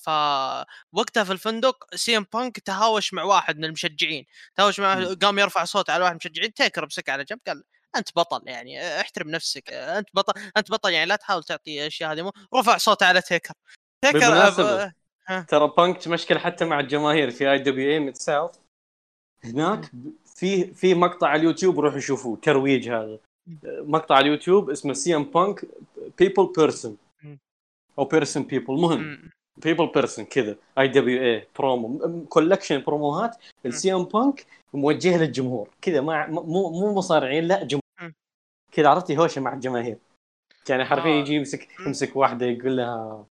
ف 0.05 0.09
وقتها 0.91 1.23
في 1.23 1.31
الفندق 1.31 1.95
سي 1.95 2.17
إم 2.17 2.25
بانك 2.33 2.59
تهاوش 2.59 3.13
مع 3.13 3.23
واحد 3.23 3.57
من 3.57 3.65
المشجعين. 3.65 4.25
تهاوش 4.55 4.79
معه 4.79 5.13
قام 5.15 5.39
يرفع 5.39 5.63
صوته 5.63 5.93
على 5.93 6.03
واحد 6.03 6.13
من 6.13 6.19
المشجعين. 6.25 6.53
تيكر 6.53 6.85
مسك 6.85 7.09
على 7.09 7.23
جنب 7.23 7.39
قال 7.47 7.63
أنت 7.97 8.09
بطل 8.15 8.41
يعني 8.45 9.01
احترم 9.01 9.29
نفسك 9.29 9.73
أنت 9.73 10.09
بطل 10.13 10.33
أنت 10.57 10.71
بطل 10.71 10.91
يعني 10.91 11.05
لا 11.05 11.15
تحاول 11.15 11.43
تعطي 11.43 11.87
اشياء 11.87 12.11
هذه 12.11 12.31
رفع 12.55 12.77
صوته 12.77 13.05
على 13.05 13.21
تيكر. 13.21 13.53
تيكر 14.05 14.47
أب... 14.47 14.93
ترى 15.47 15.73
بانك 15.77 16.07
مشكلة 16.07 16.39
حتى 16.39 16.65
مع 16.65 16.79
الجماهير 16.79 17.31
في 17.31 17.51
IWA 17.51 17.59
Mid-South 17.59 18.55
هناك 19.43 19.91
في 20.25 20.73
في 20.73 20.93
مقطع 20.93 21.27
على 21.27 21.39
اليوتيوب 21.39 21.79
روحوا 21.79 21.99
شوفوه 21.99 22.37
ترويج 22.41 22.89
هذا. 22.89 23.19
مقطع 23.65 24.15
على 24.15 24.25
اليوتيوب 24.25 24.69
اسمه 24.69 24.93
CM 24.93 25.23
Punk 25.23 25.65
people 26.17 26.53
person 26.57 26.97
أو 27.99 28.05
person 28.05 28.43
people 28.43 28.73
مهم. 28.73 29.29
people 29.57 29.87
person 29.87 30.25
كذا 30.25 30.55
IWA 30.79 30.87
promo 30.87 32.25
collection 32.25 32.81
بروموهات 32.81 33.37
السي 33.65 33.93
ام 33.93 34.03
بانك 34.03 34.45
موجهة 34.73 35.17
للجمهور. 35.17 35.69
كذا 35.81 36.01
ما 36.01 36.27
مو 36.27 36.69
مو 36.69 36.93
مصارعين 36.93 37.43
لا 37.43 37.63
جمهور 37.63 37.81
كذا 38.71 38.89
عرفتي 38.89 39.17
هوشه 39.17 39.41
مع 39.41 39.53
الجماهير. 39.53 39.97
يعني 40.69 40.85
حرفيا 40.85 41.11
آه. 41.11 41.15
يجي 41.15 41.33
يمسك 41.33 41.67
يمسك 41.85 42.15
واحدة 42.15 42.45
يقول 42.45 42.77
لها 42.77 43.25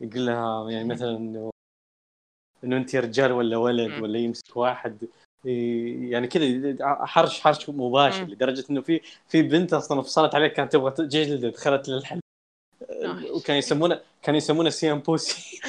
يقول 0.00 0.26
لها 0.26 0.70
يعني 0.70 0.88
مثلا 0.88 1.16
انه 1.16 1.50
إنه 2.64 2.76
أنت 2.76 2.96
رجال 2.96 3.32
ولا 3.32 3.56
ولد 3.56 4.02
ولا 4.02 4.18
يمسك 4.18 4.56
واحد. 4.56 5.08
يعني 5.44 6.26
كذا 6.26 6.76
حرش 7.06 7.40
حرش 7.40 7.70
مباشر 7.70 8.24
لدرجة 8.24 8.64
إنه 8.70 8.80
في 8.80 9.00
في 9.28 9.42
بنت 9.42 9.72
أصلا 9.72 10.02
فصلت 10.02 10.34
عليه 10.34 10.48
كانت 10.48 10.72
تبغى 10.72 10.90
تجلد 10.90 11.46
دخلت 11.46 11.88
للحلبة. 11.88 12.20
وكان 13.30 13.56
يسمونه 13.56 14.00
كان 14.22 14.34
يسمونه 14.34 14.70
CM 14.70 14.98
Pussy. 14.98 15.60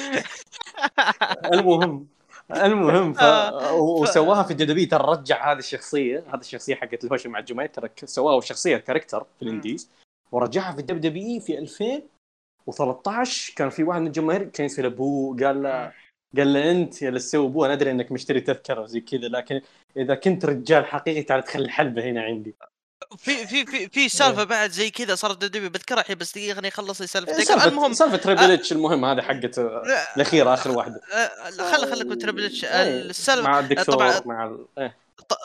المهم. 1.52 2.17
المهم 2.56 3.12
ف... 3.14 3.20
آه، 3.20 3.74
وسواها 3.74 4.42
في 4.42 4.50
الدبي 4.50 4.86
ترى 4.86 5.12
رجع 5.12 5.52
هذه 5.52 5.58
الشخصية 5.58 6.24
هذه 6.28 6.40
الشخصية 6.40 6.74
حقت 6.74 7.04
الهوشة 7.04 7.30
مع 7.30 7.38
الجماهير 7.38 7.70
ترى 7.70 7.90
سواها 8.04 8.40
شخصية 8.40 8.76
character 8.76 9.26
في 9.38 9.42
ال 9.42 9.49
indies 9.49 9.90
ورجعها 10.32 10.72
في 10.72 10.80
الدب 10.80 11.00
دبي 11.00 11.40
في 11.40 11.58
2013 11.58 13.54
كان 13.56 13.70
في 13.70 13.84
واحد 13.84 14.00
من 14.00 14.06
الجماهير 14.06 14.44
كان 14.44 14.66
يسال 14.66 14.84
ابوه 14.84 15.36
قال 15.36 15.62
له 15.62 15.92
قال 16.36 16.52
له 16.52 16.70
أنت 16.70 17.02
يا 17.02 17.08
اللي 17.08 17.20
تسوي 17.20 17.46
ابوه 17.46 17.66
أنا 17.66 17.74
أدري 17.74 17.90
إنك 17.90 18.12
مشتري 18.12 18.40
تذكرة. 18.40 18.80
وزي 18.80 19.00
كذا. 19.00 19.28
لكن 19.28 19.60
إذا 19.96 20.14
كنت 20.14 20.44
رجال 20.44 20.86
حقيقي 20.86 21.22
تعال 21.22 21.42
تخلي 21.42 21.64
الحلبة 21.64 22.04
هنا 22.04 22.22
عندي. 22.22 22.54
في 23.18 23.46
في 23.46 23.66
في 23.66 23.88
في 23.88 24.08
سالفة 24.08 24.44
بعد 24.44 24.70
زي 24.70 24.90
كذا 24.90 25.14
صارت 25.14 25.44
دبي 25.44 25.68
بذكرها 25.68 26.00
الحين 26.00 26.16
بس 26.16 26.32
دقيقة 26.32 26.54
خليني 26.54 26.68
أخلص 26.68 27.02
سالفة 27.02 27.64
المهم 27.64 27.92
سالفة 27.92 28.16
تريبل 28.16 28.50
اتش 28.50 28.72
المهم 28.72 29.04
هذه 29.04 29.22
حقت 29.22 29.58
الأخيرة 30.16 30.54
آخر 30.54 30.70
واحدة. 30.70 31.00
خل 31.50 31.90
خليك 31.90 32.20
تريبل 32.20 32.44
اتش 32.44 32.64
السالفة 32.64 33.42
مع 33.42 33.60
الدكتور 33.60 33.94
طبعا 33.94 34.22
مع 34.26 34.44
ال... 34.78 34.92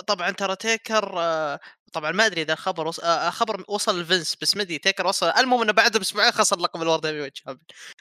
طبعا 0.07 0.31
ترى 0.31 0.55
تيكر 0.55 1.19
طبعا 1.93 2.11
ما 2.11 2.25
أدري 2.25 2.41
إذا 2.41 2.53
الخبر 2.53 2.91
آه 3.03 3.29
خبر 3.29 3.63
وصل 3.67 4.01
لفينس 4.01 4.35
بس 4.41 4.55
ما 4.55 4.61
أدري 4.61 4.77
تيكر 4.77 5.07
وصل. 5.07 5.29
المهم 5.29 5.61
إنه 5.61 5.71
بعد 5.73 5.97
باسبوعين 5.97 6.31
خسر 6.31 6.59
لقب 6.59 6.81
ال 6.81 7.05
World 7.05 7.21
Heavyweight 7.21 7.37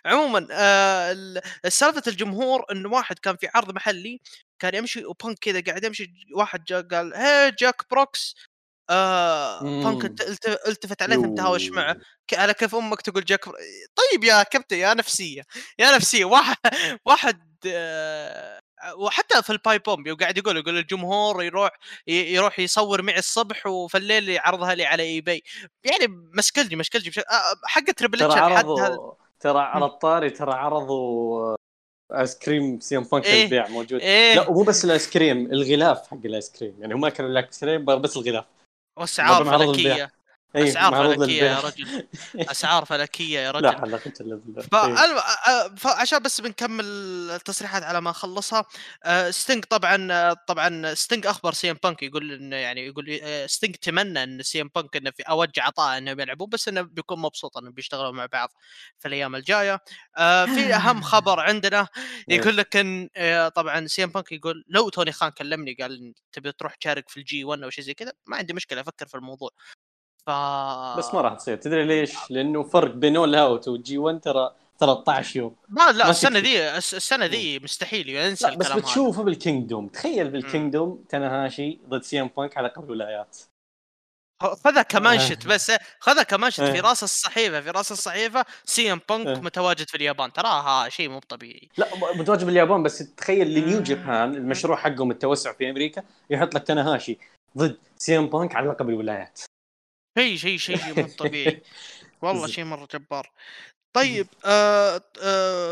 عموما 0.06 0.48
آه 0.50 1.42
سالفة 1.68 2.02
الجمهور 2.06 2.64
إنه 2.72 2.88
واحد 2.88 3.18
كان 3.18 3.36
في 3.36 3.48
عرض 3.54 3.74
محلي 3.74 4.20
كان 4.58 4.74
يمشي 4.74 5.04
وبانك 5.04 5.38
كذا 5.38 5.60
قاعد 5.60 5.84
يمشي 5.84 6.12
واحد 6.34 6.64
جا 6.64 6.80
قال 6.80 7.14
hey 7.14 7.50
جاك 7.58 7.82
بروكس 7.90 8.36
آه 8.90 9.60
بانك 9.60 10.04
التفت 10.68 11.02
عليه 11.02 11.16
ثم 11.16 11.34
تهاوش 11.34 11.68
معه 11.68 11.96
على 12.34 12.54
كيف 12.54 12.74
أمك 12.74 13.00
تقول 13.00 13.24
جاك 13.24 13.44
طيب 13.94 14.24
يا 14.24 14.42
كابتن 14.42 14.76
يا 14.76 14.94
نفسية 14.94 15.42
يا 15.78 15.96
نفسية 15.96 16.24
واحد 16.24 16.56
واحد 17.06 17.40
آه 17.66 18.60
وحتى 18.96 19.42
في 19.42 19.50
ال 19.50 19.57
pipe 19.57 19.82
bomb 19.82 20.10
وقاعد 20.10 20.38
يقول 20.38 20.56
يقول 20.56 20.78
الجمهور 20.78 21.42
يروح 21.42 21.70
يروح 22.06 22.58
يصور 22.58 23.02
معي 23.02 23.18
الصبح 23.18 23.66
وفي 23.66 23.98
الليل 23.98 24.28
يعرضها 24.28 24.74
لي 24.74 24.84
على 24.84 25.02
eBay 25.02 25.42
يعني 25.84 26.06
مشكلتي 26.08 26.76
مشكلتي 26.76 27.10
بشكل 27.10 27.24
حق 27.64 27.84
تربل 27.96 28.22
اتش 28.22 28.34
ترى 28.34 28.42
عرضوا 28.42 29.14
ترى 29.40 29.60
على 29.60 29.84
الطاري 29.84 30.30
ترى 30.30 30.52
عرضوا 30.52 31.56
آيس 32.12 32.38
كريم 32.38 32.80
سي 32.80 32.96
ام 32.96 33.02
بانك 33.02 33.26
إيه؟ 33.26 33.44
ال 33.44 33.49
eBay 33.49 33.68
موجود. 33.68 34.00
إيه؟ 34.00 34.34
لا 34.34 34.48
ومو 34.48 34.62
بس 34.62 34.84
الآيس 34.84 35.10
كريم 35.10 35.52
الغلاف 35.52 36.08
حق 36.08 36.18
الآيس 36.24 36.50
كريم. 36.50 36.74
يعني 36.78 36.94
هم 36.94 37.00
ما 37.00 37.08
كانوا 37.08 37.30
الآيس 37.30 37.60
كريم 37.60 37.84
بس 37.84 38.16
الغلاف. 38.16 38.44
وأسعار 38.96 39.44
فلكية. 39.44 40.12
أسعار 40.56 40.92
فلكية 41.16 41.42
يا 41.44 41.60
رجل. 41.60 42.08
أسعار 42.48 42.84
فلكية 42.84 43.38
يا 43.40 43.50
رجل. 43.56 43.62
لا 43.62 43.80
حول 43.80 43.95
ولا 43.95 44.05
قوة 44.05 44.20
إلا 44.20 44.36
بالله 44.36 44.62
فعشان 45.76 46.18
بس 46.18 46.40
بنكمل 46.40 46.84
التصريحات 47.30 47.82
على 47.82 48.00
ما 48.00 48.12
خلصها 48.12 48.64
ستينج 49.30 49.64
طبعا 49.64 50.32
طبعا 50.34 50.94
ستينج 50.94 51.26
أخبر 51.26 51.52
سي 51.52 51.70
ام 51.70 51.76
بانك 51.84 52.02
يقول 52.02 52.32
إنه 52.32 52.56
يعني 52.56 52.86
يقول 52.86 53.20
ستينج 53.50 53.74
تمنى 53.76 54.22
إن 54.22 54.42
سي 54.42 54.60
ام 54.60 54.70
بانك 54.74 54.96
إنه 54.96 55.10
في 55.10 55.22
اوج 55.22 55.50
عطاء 55.60 55.98
إنهم 55.98 56.20
يلعبون 56.20 56.48
بس 56.48 56.68
إنه 56.68 56.82
بيكون 56.82 57.18
مبسوط 57.20 57.56
إنهم 57.58 57.72
بيشتغلوا 57.72 58.12
مع 58.12 58.26
بعض 58.26 58.48
في 58.98 59.08
الأيام 59.08 59.34
الجاية. 59.36 59.80
في 60.46 60.74
أهم 60.74 61.02
خبر 61.12 61.40
عندنا 61.40 61.88
يقول 62.28 62.56
لك 62.56 62.76
إن 62.76 63.08
طبعا 63.54 63.86
سي 63.86 64.04
ام 64.04 64.10
بانك 64.10 64.32
يقول 64.32 64.64
لو 64.68 64.88
توني 64.88 65.12
خان 65.12 65.30
كلمني 65.30 65.74
قال 65.80 66.14
تبي 66.32 66.52
تروح 66.52 66.74
تشارك 66.74 67.08
في 67.08 67.16
ال 67.16 67.44
G1 67.44 67.62
أو 67.62 67.70
شيء 67.70 67.84
زي 67.84 67.94
كذا 67.94 68.12
ما 68.26 68.36
عندي 68.36 68.52
مشكلة 68.52 68.80
أفكر 68.80 69.06
في 69.06 69.14
الموضوع. 69.14 69.50
ف 70.26 70.30
بس 70.98 71.14
ما 71.14 71.20
راح 71.20 71.34
تصير. 71.34 71.56
تدري 71.56 71.84
ليش؟ 71.84 72.30
لأنه 72.30 72.62
فرق 72.62 72.90
بين 72.94 73.16
All 73.16 73.34
Out 73.34 73.68
و 73.68 73.98
G1 73.98 74.20
ترى 74.20 74.54
13 74.80 75.36
يوم. 75.36 75.56
ما 75.68 75.92
لا 75.92 76.10
السنة 76.10 76.38
ذي 76.38 76.68
السنة 76.78 77.26
ذي 77.26 77.58
مستحيل 77.58 78.08
ينسى 78.08 78.46
لا 78.46 78.56
بس 78.56 78.72
بتشوفه 78.72 79.22
بال 79.22 79.35
Kingdom. 79.35 79.88
تخيل 79.88 80.30
بال 80.30 80.46
Kingdom 80.46 81.04
تناهاشي 81.08 81.80
ضد 81.88 82.02
سي 82.02 82.20
إم 82.20 82.30
بانك 82.36 82.56
على 82.56 82.68
لقب 82.68 82.84
الولايات. 82.84 83.38
خذها 84.42 84.82
كمانشت 84.82 85.46
بس 85.46 85.72
خذها 86.00 86.22
كمانشت 86.22 86.60
في 86.60 86.72
إيه. 86.72 86.80
راس 86.80 87.02
الصحيفة 87.02 87.60
في 87.60 87.70
راس 87.70 87.92
الصحيفة 87.92 88.44
سي 88.64 88.92
إم 88.92 89.00
بانك 89.08 89.44
متواجد 89.44 89.88
في 89.88 89.94
اليابان. 89.94 90.32
تراها 90.32 90.88
شيء 90.88 91.08
مو 91.08 91.18
طبيعي. 91.18 91.68
لا 91.76 91.86
متواجد 92.16 92.44
باليابان 92.44 92.82
بس 92.82 92.98
تخيل 92.98 93.54
ل 93.54 93.61
New 93.61 93.82
Japan 93.82 94.34
المشروع 94.34 94.76
حقهم 94.76 95.10
التوسع 95.10 95.52
في 95.52 95.70
أمريكا 95.70 96.02
يحط 96.30 96.54
لك 96.54 96.62
تناهاشي 96.62 97.18
ضد 97.58 97.78
سي 97.96 98.18
إم 98.18 98.26
بانك 98.26 98.56
على 98.56 98.68
لقب 98.68 98.88
الولايات. 98.88 99.40
شيء 100.18 100.36
شيء 100.36 100.58
شيء 100.58 100.94
مو 101.00 101.08
طبيعي. 101.18 101.62
والله 102.22 102.46
شيء 102.46 102.64
مرة 102.64 102.88
جبار. 102.94 103.32
طيب 103.92 104.26
آه 104.44 105.02
آه 105.22 105.70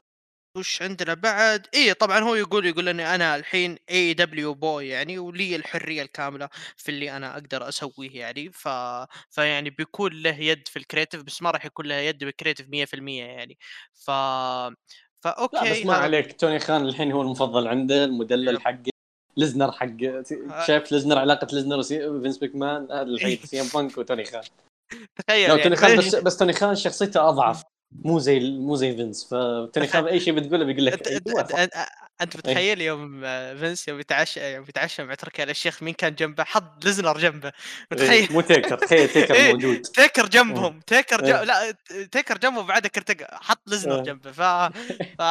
وش 0.56 0.82
عندنا 0.82 1.14
بعد؟ 1.14 1.66
اي 1.74 1.94
طبعا 1.94 2.18
هو 2.20 2.34
يقول 2.34 2.66
يقول 2.66 2.88
إني 2.88 3.14
أنا 3.14 3.36
الحين 3.36 3.76
اي 3.90 4.14
دبليو 4.14 4.54
بوي 4.54 4.88
يعني 4.88 5.18
ولي 5.18 5.56
الحرية 5.56 6.02
الكاملة 6.02 6.48
في 6.76 6.88
اللي 6.88 7.16
أنا 7.16 7.32
أقدر 7.34 7.68
أسويه 7.68 8.10
يعني. 8.20 8.52
ف 8.52 8.68
فيعني 9.30 9.70
بيكون 9.70 10.12
له 10.22 10.36
يد 10.40 10.68
في 10.68 10.78
ال 10.78 10.83
creative 10.83 11.22
بس 11.22 11.42
ما 11.42 11.50
راح 11.50 11.64
يكون 11.64 11.86
له 11.86 11.94
يد 11.94 12.24
بال 12.24 12.33
creative 12.33 12.66
100% 12.68 13.24
يعني. 13.24 13.58
ف 14.06 14.10
ف 15.20 15.28
okay 15.28 15.56
لا 15.56 15.70
بس 15.72 15.86
ما 15.86 15.94
عليك. 15.94 16.40
توني 16.40 16.58
خان 16.58 16.88
الحين 16.88 17.12
هو 17.12 17.22
المفضل 17.22 17.68
عنده 17.68 18.04
المدلل 18.04 18.60
حقه. 18.60 18.99
ليزنر 19.36 19.72
حق 19.72 19.96
شايف 20.66 20.92
ليزنر 20.92 21.18
علاقة 21.18 21.46
ليزنر 21.52 21.78
وفينس 21.78 22.40
مان 22.42 22.92
هذا 22.92 23.02
الحين 23.02 23.38
سي 23.44 23.60
إم 23.60 23.66
بانك 23.74 23.98
وتوني 23.98 24.24
خان. 24.24 24.42
تخيل 25.16 25.50
يعني. 25.50 25.62
توني 25.62 25.76
خان 25.76 25.98
بس, 25.98 26.14
بس 26.26 26.36
توني 26.36 26.52
خان 26.52 26.74
شخصيته 26.74 27.28
أضعف. 27.28 27.62
مو 27.92 28.18
زي 28.18 28.40
مو 28.40 28.76
زي 28.76 28.96
فينس 28.96 29.24
فتوني 29.24 29.86
خان 29.86 30.06
أي 30.06 30.20
شيء 30.20 30.34
بتقوله 30.34 30.64
بيقول 30.64 30.86
لك 30.86 31.08
أنت 32.20 32.36
متخيل 32.36 32.80
يوم 32.80 33.20
فينس 33.56 33.88
يوم 33.88 34.00
يتعشى 34.00 34.54
يوم 34.54 34.64
يتعشى 34.68 35.04
مع 35.04 35.14
تركي 35.14 35.42
الشيخ 35.42 35.82
مين 35.82 35.94
كان 35.94 36.14
جنبه؟ 36.14 36.44
حط 36.44 36.84
ليزنر 36.84 37.18
جنبه. 37.18 37.52
متخيل؟ 37.92 38.32
مو 38.32 38.40
تيكر 38.40 38.78
تخيل 38.78 39.08
تيكر 39.08 39.34
موجود. 39.52 39.82
تيكر 39.82 40.26
جنبهم 40.26 40.80
تيكر 40.80 41.20
جنب... 41.22 41.42
لا 41.42 41.74
تيكر 42.12 42.38
جنبه 42.38 42.74
ارتقى 42.76 43.38
حط 43.42 43.60
ليزنر 43.66 44.02
جنبه 44.02 44.32
ف 44.32 44.40
ف 45.20 45.22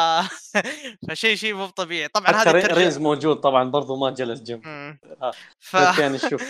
فشيء 1.10 1.36
شيء 1.36 1.54
مو 1.54 1.66
طبيعي. 1.66 2.08
طبعا 2.08 2.32
هذا 2.32 2.52
رينز 2.52 2.98
موجود 2.98 3.36
طبعا 3.36 3.70
برضو 3.70 3.96
ما 3.96 4.10
جلس 4.10 4.40
جنبه 4.40 4.98
ف... 5.60 5.74
يعني 5.74 6.18
شوف. 6.18 6.44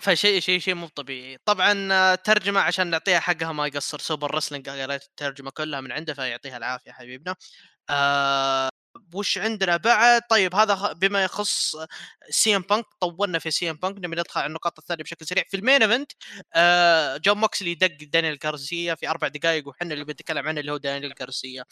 فشيء 0.00 0.40
شيء 0.40 0.58
شيء 0.60 0.74
مو 0.74 0.86
طبيعي 0.88 1.38
طبعا 1.44 2.14
ترجمة 2.14 2.60
عشان 2.60 2.86
نعطيها 2.86 3.20
حقها 3.20 3.52
ما 3.52 3.66
يقصر. 3.66 3.98
Super 3.98 4.34
Wrestling 4.34 4.68
قريت 4.68 5.02
الترجمه 5.04 5.50
كلها 5.50 5.80
من 5.80 5.92
عنده 5.92 6.14
فيعطيها 6.14 6.56
العافية 6.56 6.92
حبيبنا. 6.92 7.36
آه 7.90 8.70
وش 9.14 9.38
عندنا 9.38 9.76
بعد؟ 9.76 10.22
طيب 10.30 10.54
هذا 10.54 10.92
بما 10.92 11.24
يخص 11.24 11.76
سي 12.30 12.56
ام 12.56 12.62
بانك 12.62 12.84
طولنا 13.00 13.38
في 13.38 13.50
سي 13.50 13.70
ام 13.70 13.76
بانك 13.76 13.96
نبي 13.98 14.16
ندخل 14.16 14.40
على 14.40 14.48
النقاط 14.48 14.78
الثانية 14.78 15.04
بشكل 15.04 15.26
سريع. 15.26 15.44
في 15.50 15.56
ال 15.56 15.61
main 15.61 15.82
event 15.82 16.12
آه 16.54 17.16
جون 17.16 17.38
موكسلي 17.38 17.74
دق 17.74 17.96
دانيال 18.02 18.38
جارسيا 18.38 18.94
في 18.94 19.08
أربع 19.10 19.28
دقائق 19.28 19.68
وحنا 19.68 19.94
اللي 19.94 20.04
بنتكلم 20.04 20.48
عنه 20.48 20.60
اللي 20.60 20.72
هو 20.72 20.76
دانيال 20.76 21.14
جارسيا 21.14 21.64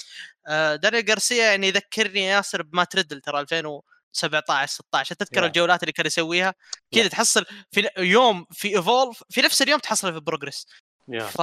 آه 0.49 0.77
دانيال 0.77 1.05
جارسيا 1.05 1.45
يعني 1.51 1.69
يذكرني 1.69 2.21
ياسر 2.27 2.63
بمات 2.63 2.85
ريدل 2.85 3.21
ترى 3.21 3.41
2000 3.41 3.67
17 4.13 4.73
16 4.73 5.15
تذكر 5.15 5.41
yeah. 5.41 5.45
الجولات 5.45 5.83
اللي 5.83 5.93
كان 5.93 6.07
يسويها 6.07 6.55
كذا 6.95 7.09
yeah. 7.09 7.11
تحصل 7.11 7.45
في 7.71 7.89
يوم 7.99 8.47
في 8.51 8.77
Evolve 8.77 9.25
في 9.31 9.41
نفس 9.41 9.63
اليوم 9.63 9.81
تحصل 9.81 10.13
في 10.13 10.21
Progress 10.21 10.67
yeah. 11.11 11.23
ف 11.23 11.41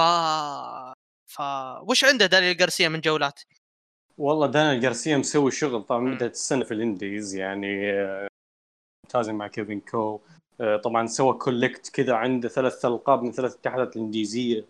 ف 1.26 1.40
وش 1.82 2.04
عنده 2.04 2.26
دانيال 2.26 2.56
جارسيا 2.56 2.88
من 2.88 3.00
جولات؟ 3.00 3.40
والله 4.18 4.46
دانيال 4.46 4.80
جارسيا 4.80 5.16
مسوي 5.16 5.50
شغل 5.50 5.82
طبعا 5.82 6.14
بدايه 6.14 6.30
السنة 6.30 6.64
في 6.64 6.74
ال 6.74 6.83
indies 6.83 7.34
يعني 7.34 7.92
ممتاز 9.04 9.30
مع 9.30 9.46
كيفن 9.46 9.80
كو 9.80 10.20
آه، 10.60 10.76
طبعا 10.76 11.06
سوى 11.06 11.32
collect 11.32 11.88
كذا 11.88 12.14
عنده 12.14 12.48
ثلاث 12.48 12.84
ألقاب 12.84 13.22
من 13.22 13.32
ثلاث 13.32 13.54
اتحادات 13.54 13.96
الانديزية 13.96 14.64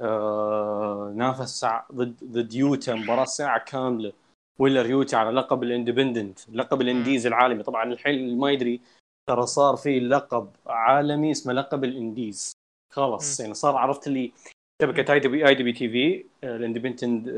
آه، 0.00 1.12
نافس 1.16 1.66
ضد 1.92 2.14
ضد 2.24 2.54
يوتا 2.54 2.94
مباراة 2.94 3.24
ساعة 3.24 3.64
كاملة 3.64 4.12
ويلر 4.58 4.86
يوتا 4.86 5.16
على 5.16 5.30
لقب 5.30 5.62
ال 5.62 5.68
independent 5.68 6.38
لقب 6.52 6.80
ال 6.80 6.87
indies 6.87 7.26
العالمي. 7.26 7.62
طبعا 7.62 7.92
الحين 7.92 8.14
اللي 8.14 8.36
ما 8.36 8.50
يدري 8.50 8.80
ترى 9.28 9.46
صار 9.46 9.76
في 9.76 10.00
لقب 10.00 10.50
عالمي 10.66 11.30
اسمه 11.30 11.52
لقب 11.52 11.84
ال 11.84 11.92
indies. 11.92 12.52
خلاص 12.92 13.40
يعني 13.40 13.54
صار 13.54 13.76
عرفت 13.76 14.06
اللي 14.06 14.32
شبكة 14.82 15.12
اي 15.12 15.20
دي 15.20 15.48
اي 15.48 15.54
بي 15.54 15.72
تي 15.72 15.88
في 15.88 16.24
الإندبندنت 16.44 17.28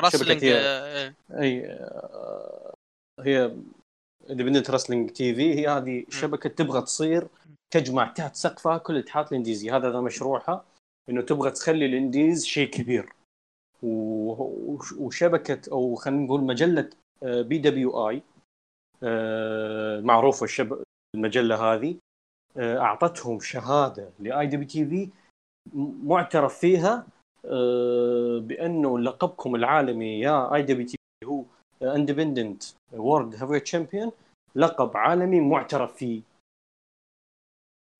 رسلينج 0.00 0.44
هي 0.44 1.14
أي 1.30 1.66
آه، 1.66 2.74
هي 3.20 3.56
Independent 4.30 4.70
Wrestling 4.70 5.10
TV 5.10 5.54
هي 5.54 5.68
هذه 5.68 6.04
شبكة 6.08 6.50
تبغى 6.50 6.82
تصير 6.82 7.28
تجمع 7.70 8.08
تحت 8.08 8.36
سقفها 8.36 8.78
كل 8.78 8.96
الاتحادات 8.96 9.32
الانديزيه 9.32 9.76
هذا 9.76 10.00
مشروعها 10.00 10.64
إنه 11.10 11.22
تبغى 11.22 11.50
تخلي 11.50 11.86
ال 11.86 11.94
indies 11.94 12.44
شيء 12.44 12.70
كبير. 12.70 13.12
وشبكة 14.98 15.72
أو 15.72 15.94
خلينا 15.94 16.22
نقول 16.22 16.40
مجلة 16.40 16.90
PWI 17.22 18.22
معروفة 20.02 20.44
الشب... 20.44 20.82
المجلة 21.14 21.56
هذه 21.56 21.96
آه، 22.56 22.78
أعطتهم 22.78 23.40
شهادة 23.40 24.10
ل 24.18 24.46
IWTV 24.46 25.10
معترف 26.04 26.58
فيها 26.58 27.06
آه، 27.44 28.38
بأنه 28.38 28.98
لقبكم 28.98 29.54
العالمي 29.54 30.20
يا 30.20 30.54
IWTV 30.54 30.96
هو 31.24 31.44
Independent 31.82 32.62
World 32.92 33.34
Heavy 33.34 33.60
Champion 33.60 34.12
لقب 34.54 34.96
عالمي 34.96 35.40
معترف 35.40 35.96
فيه. 35.96 36.22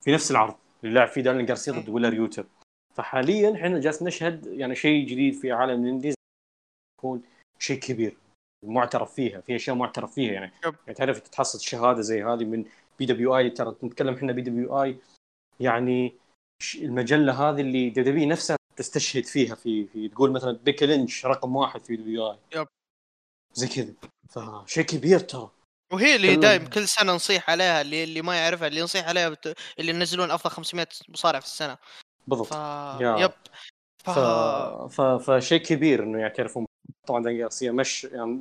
في 0.04 0.12
نفس 0.12 0.30
العرض 0.30 0.54
اللي 0.84 0.94
لعب 0.94 1.08
فيه 1.08 1.20
دانيال 1.20 1.46
جارسيا 1.46 1.72
ضد 1.72 1.88
ويلر 1.88 2.14
يوتر. 2.14 2.46
فحاليا 2.94 3.54
إحنا 3.54 3.80
جالس 3.80 4.02
نشهد 4.02 4.46
يعني 4.46 4.74
شيء 4.74 5.06
جديد 5.06 5.34
في 5.34 5.52
عالم 5.52 5.84
ال 5.84 5.89
indies 5.89 6.14
يكون 6.98 7.22
شيء 7.58 7.78
كبير 7.78 8.16
معترف 8.64 9.14
فيها 9.14 9.40
في 9.40 9.56
أشياء 9.56 9.76
معترف 9.76 10.14
فيها 10.14 10.32
يعني, 10.32 10.52
يعني 10.62 10.94
تعرف 10.94 11.20
تتحصل 11.20 11.60
شهادة 11.60 12.00
زي 12.00 12.24
هذه 12.24 12.44
من 12.44 12.64
PWI 12.98 13.50
ترى 13.50 13.76
نتكلم 13.84 14.14
إحنا 14.14 14.32
PWI 14.32 14.96
يعني 15.60 16.14
المجلة 16.74 17.50
هذه 17.50 17.60
اللي 17.60 17.90
W 17.90 18.28
نفسها 18.28 18.56
تستشهد 18.76 19.24
فيها 19.24 19.54
في 19.54 19.86
في 19.86 20.08
تقول 20.08 20.32
مثلا 20.32 20.52
بيكي 20.52 20.86
لينش 20.86 21.26
رقم 21.26 21.56
واحد 21.56 21.84
في 21.84 21.96
دبليو 21.96 22.30
آي. 22.30 22.38
يب. 22.54 22.66
زي 23.54 23.68
كذا. 23.68 23.94
فشيء 24.28 24.84
كبير 24.84 25.20
ترى. 25.20 25.50
وهي 25.92 26.16
اللي 26.16 26.36
دايم 26.36 26.66
كل 26.66 26.88
سنة 26.88 27.12
نصيح 27.12 27.50
عليها 27.50 27.80
اللي 27.80 28.04
اللي 28.04 28.22
ما 28.22 28.36
يعرفها 28.36 28.68
اللي 28.68 28.82
نصيح 28.82 29.08
عليها 29.08 29.28
بت... 29.28 29.58
اللي 29.78 29.92
ينزلون 29.92 30.30
أفضل 30.30 30.50
500 30.50 30.86
مصارع 31.08 31.40
في 31.40 31.46
السنة. 31.46 31.78
بالضبط. 32.26 32.46
ف... 32.46 33.00
يب. 33.00 33.32
ف... 34.04 34.18
ف... 34.94 35.00
فشيء 35.00 35.62
كبير 35.62 36.02
إنه 36.02 36.18
يعترفون 36.18 36.66
طبعا 37.06 37.22
داني 37.22 37.38
جارسيا 37.38 37.72
مش 37.72 38.04
يعني 38.04 38.40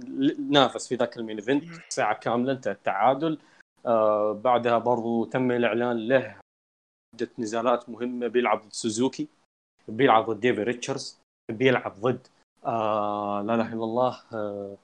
نافس 0.50 0.88
في 0.88 0.96
ذاك 0.96 1.18
ال 1.18 1.22
main 1.22 1.38
event 1.38 1.64
ساعة 1.90 2.20
كاملة 2.20 2.52
انتهى 2.52 2.72
التعادل. 2.72 3.40
آه 3.86 4.34
بعدها 4.34 4.78
برضو 4.78 5.26
تم 5.26 5.52
الإعلان 5.52 6.08
له 6.08 6.38
عدة 7.16 7.30
نزالات 7.40 7.90
مهمة 7.90 8.28
بيلعب 8.28 8.62
ضد 8.62 8.74
سوزوكي 8.74 9.28
بيلعب 9.88 10.30
ضد 10.30 10.40
ديفي 10.40 10.64
ريتشاردز 10.64 11.20
بيلعب 11.52 11.96
ضد 12.00 12.28
آه 12.66 13.42
لا 13.42 13.56
إله 13.56 13.74
إلا 13.74 13.84
الله 13.84 14.22
آه 14.34 14.78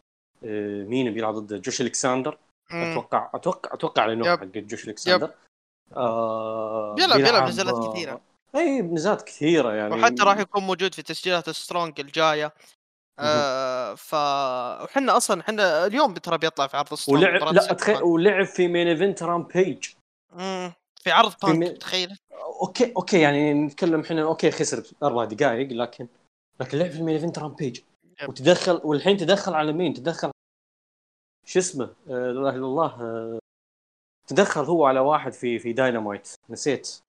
آه 0.44 0.84
مين 0.84 1.14
بيلعب 1.14 1.34
ضد 1.36 1.62
جوش 1.62 1.82
ألكساندر؟ 1.82 2.38
أتوقع 2.72 3.30
أتوقع 3.34 3.74
أتوقع 3.74 4.06
لأنه 4.06 4.38
حق 4.38 4.44
جوش 4.44 4.88
ألكساندر. 4.88 5.32
آه 5.96 6.96
بيلعب 6.96 7.18
بيلعب 7.18 7.48
نزالات 7.48 7.92
كثيرة. 7.92 8.22
أي 8.56 8.82
نزالات 8.82 9.22
كثيرة 9.22 9.74
يعني. 9.74 9.96
وحتى 9.96 10.24
راح 10.24 10.38
يكون 10.38 10.64
موجود 10.64 10.94
في 10.94 11.02
تسجيلات 11.02 11.50
سترونج 11.50 12.00
الجاية. 12.00 12.54
آه 13.22 13.96
ف 13.96 14.14
وحنا 14.84 15.18
أصلا 15.18 15.42
إحنا 15.42 15.86
اليوم 15.86 16.14
ترى 16.14 16.38
بيطلع 16.38 16.68
في 16.68 16.78
عرض 16.78 16.94
سترونج 16.94 17.24
ولعب 17.24 17.54
لا 17.54 17.74
تخيل 17.74 18.04
ولعب 18.04 18.46
في 18.46 18.68
main 18.68 18.88
event 18.88 19.24
رامبيج 19.24 19.86
في 21.04 21.12
عرض 21.12 21.34
بانك 21.44 21.78
تخيل. 21.78 22.18
okay 22.62 22.94
okay 22.98 23.20
يعني 23.22 23.54
نتكلم 23.54 24.00
إحنا 24.00 24.24
okay 24.24 24.52
خسر 24.52 24.84
أربع 25.04 25.26
دقائق 25.26 25.72
لكن 25.72 26.08
لكن 26.60 26.78
لعب 26.78 26.90
في 26.92 26.98
ال 26.98 27.01
main 27.01 27.16
event 27.16 27.40
رامبيج 27.40 27.80
وتدخل 28.28 28.82
والحين 28.84 29.18
تدخل 29.18 29.54
على 29.54 29.74
مين؟ 29.74 29.94
تدخل 29.94 30.32
شو 31.46 31.60
اسمه؟ 31.60 31.86
آه 32.10 32.12
لا 32.12 32.32
إله 32.32 32.50
إلا 32.50 32.66
الله 32.66 33.02
آه 33.02 33.40
تدخل 34.28 34.64
هو 34.64 34.86
على 34.86 35.00
واحد 35.00 35.34
في 35.34 35.60
في 35.60 35.74
داينامايت 35.74 36.28
نسيت. 36.50 37.00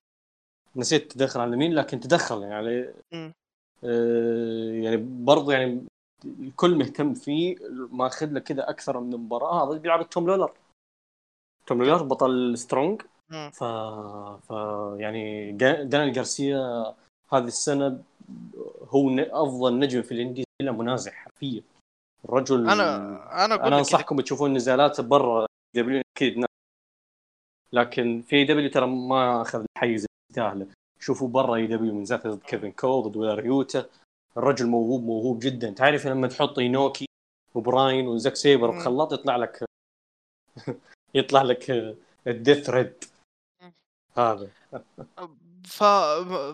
نسيت 0.77 1.13
تدخل 1.13 1.41
على 1.41 1.57
مين 1.57 1.75
لكن 1.75 2.01
تدخل 2.01 2.43
يعني. 2.43 2.89
آه 3.85 4.73
يعني 4.73 4.97
برضه 4.97 5.53
يعني 5.53 5.87
الكل 6.25 6.75
مهتم 6.75 7.15
فيه 7.15 7.57
ماخذ 7.93 8.27
له 8.27 8.41
كذا 8.41 8.71
أكثر 8.71 9.01
من 9.01 9.11
مباراة. 9.11 9.65
هذا 9.65 9.79
بيلعب 9.79 10.11
توم 10.11 10.27
لولر. 10.27 10.53
توم 11.67 11.83
لولر 11.83 12.03
بطل 12.03 12.59
سترونج. 12.59 13.03
ف... 13.31 13.65
ف 14.45 14.51
يعني 14.97 15.53
دانيال 15.53 16.13
جارسيا 16.13 16.95
هذه 17.33 17.47
السنة 17.47 18.03
هو 18.89 19.19
أفضل 19.19 19.79
نجم 19.79 20.03
في 20.03 20.13
ال 20.13 20.18
indie 20.18 20.45
بلا 20.63 20.73
منازع 20.73 21.13
حرفيا. 21.13 21.63
الرجل 22.25 22.71
أنا 22.71 22.97
أنا 23.45 23.67
أنا 23.67 23.79
أنصحكم 23.79 24.21
تشوفون 24.21 24.55
نزالات 24.55 25.01
برا 25.01 25.47
دبليو 25.77 26.03
أكيد 26.17 26.45
لكن 27.73 28.23
في 28.27 28.45
دبليو 28.45 28.71
ترى 28.71 28.87
ما 28.87 29.43
أخذ 29.43 29.65
الحيز 29.77 30.07
يستاهله 30.31 30.67
شوفوا 31.01 31.29
برا 31.29 31.55
اي 31.55 31.67
دبليو 31.67 31.95
من 31.95 32.05
ذات 32.05 32.27
ضد 32.27 32.43
كيفن 32.43 32.73
كول 32.73 33.03
ضد 33.03 33.17
ويلا 33.17 33.87
الرجل 34.37 34.67
موهوب 34.67 35.05
موهوب 35.05 35.39
جدا. 35.39 35.71
تعرف 35.71 36.07
لما 36.07 36.29
تحط 36.29 36.59
إينوكي 36.59 37.07
وبراين 37.55 38.07
وزاك 38.09 38.37
سيبر 38.37 38.71
بخلاط 38.71 39.13
يطلع 39.13 39.37
لك 39.37 39.65
يطلع 41.15 41.43
لك 41.43 41.71
الديث 42.27 42.71
ريد. 42.71 43.05
هذا. 44.17 44.49
ف 45.65 45.85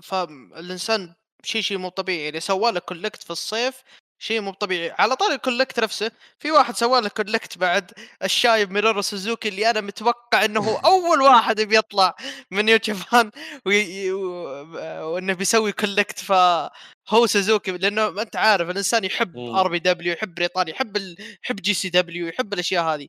فالإنسان 0.02 1.14
شيء 1.44 1.62
شيء 1.62 1.78
مو 1.78 1.88
طبيعي. 1.88 2.24
يعني 2.24 2.40
سوى 2.40 2.70
لك 2.70 2.84
collect 2.84 3.22
في 3.22 3.30
الصيف 3.30 3.82
شيء 4.18 4.40
مو 4.40 4.52
طبيعي. 4.52 4.94
على 4.98 5.16
طاري 5.16 5.34
ال 5.34 5.40
collect 5.40 5.80
نفسه 5.80 6.10
في 6.38 6.50
واحد 6.50 6.76
سوى 6.76 7.00
لك 7.00 7.12
collect 7.12 7.58
بعد 7.58 7.92
الشايب 8.22 8.70
مينورو 8.70 9.02
سوزوكي 9.02 9.48
اللي 9.48 9.70
أنا 9.70 9.80
متوقع 9.80 10.44
إنه 10.44 10.60
هو 10.60 10.76
أول 10.92 11.22
واحد 11.22 11.60
بيطلع 11.60 12.14
من 12.50 12.64
نيو 12.64 12.78
جابان 12.84 13.30
وي... 13.66 14.12
وإنه 14.12 15.32
بيسوي 15.32 15.72
collect. 15.72 16.18
فهو 16.18 17.26
سوزوكي 17.26 17.70
لأنه 17.72 18.22
أنت 18.22 18.36
عارف 18.36 18.70
الإنسان 18.70 19.04
يحب 19.04 19.38
آر 19.38 19.68
بي 19.68 19.78
دبليو 19.78 20.12
يحب 20.12 20.34
بريطانيا 20.34 20.72
يحب 20.72 20.96
ال... 20.96 21.16
يحب 21.44 21.56
GCW 21.56 22.26
يحب 22.26 22.52
الأشياء 22.54 22.84
هذه. 22.84 23.08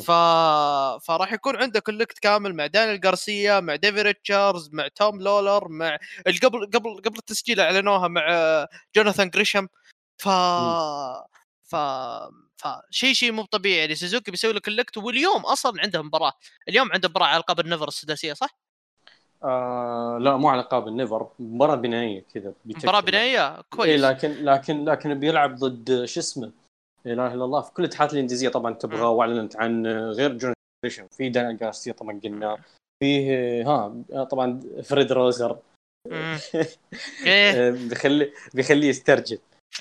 ف... 0.00 0.10
فراح 1.06 1.32
يكون 1.32 1.56
عنده 1.56 1.80
collect 1.80 2.18
كامل 2.18 2.54
مع 2.54 2.66
دانيال 2.66 3.00
جارسيا 3.00 3.60
مع 3.60 3.76
ديفي 3.76 4.02
ريتشاردز 4.02 4.70
مع 4.72 4.88
توم 4.88 5.20
لولر 5.20 5.68
مع 5.68 5.98
قبل 6.42 6.66
قبل 6.66 7.02
قبل 7.04 7.18
التسجيل 7.18 7.60
أعلنوها 7.60 8.08
مع 8.08 8.22
جوناثان 8.96 9.30
جريشم 9.30 9.66
ف 10.18 10.28
ف 11.62 11.76
فشيء 12.56 13.12
شيء 13.12 13.32
مو 13.32 13.44
طبيعي. 13.44 13.78
يعني 13.78 13.94
سوزوكي 13.94 14.30
بيسوي 14.30 14.52
لك 14.52 14.64
كولكت 14.64 14.98
واليوم 14.98 15.40
أصلا 15.40 15.82
عنده 15.82 16.02
مباراة. 16.02 16.32
اليوم 16.68 16.92
عنده 16.92 17.08
مباراة 17.08 17.26
على 17.26 17.36
ألقاب 17.36 17.60
النفر 17.60 17.88
السداسية 17.88 18.32
صح؟ 18.32 18.58
آه 19.44 20.18
لا 20.20 20.36
مو 20.36 20.48
على 20.48 20.60
ألقاب 20.60 20.88
النفر 20.88 21.28
مباراة 21.38 21.74
بنائية 21.74 22.24
كذا 22.34 22.52
مباراة 22.64 23.00
بنائية؟ 23.00 23.60
كويس. 23.60 23.90
إيه 23.90 24.10
لكن 24.10 24.44
لكن 24.44 24.84
لكن 24.84 25.14
بيلعب 25.14 25.54
ضد 25.54 26.04
شو 26.04 26.20
اسمه؟ 26.20 26.52
لا 27.04 27.12
إله 27.12 27.34
إلا 27.34 27.44
الله 27.44 27.60
في 27.60 27.72
كل 27.72 27.82
الاتحادات 27.82 28.14
الانجليزيه 28.14 28.48
طبعا 28.48 28.74
تبغى 28.74 29.02
وأعلنت 29.02 29.56
عن 29.56 29.86
غير 29.86 30.32
جون 30.32 30.54
في 31.10 31.28
دان 31.28 31.56
جارسيا 31.56 31.92
طبعا 31.92 32.20
قلنا 32.24 32.58
فيه 33.02 33.62
ها 33.62 34.24
طبعا 34.24 34.60
فريد 34.84 35.12
روزر. 35.12 35.58
إيه. 37.26 37.70
بيخلي 37.70 38.32
بيخليه 38.54 38.88
يسترجل. 38.88 39.38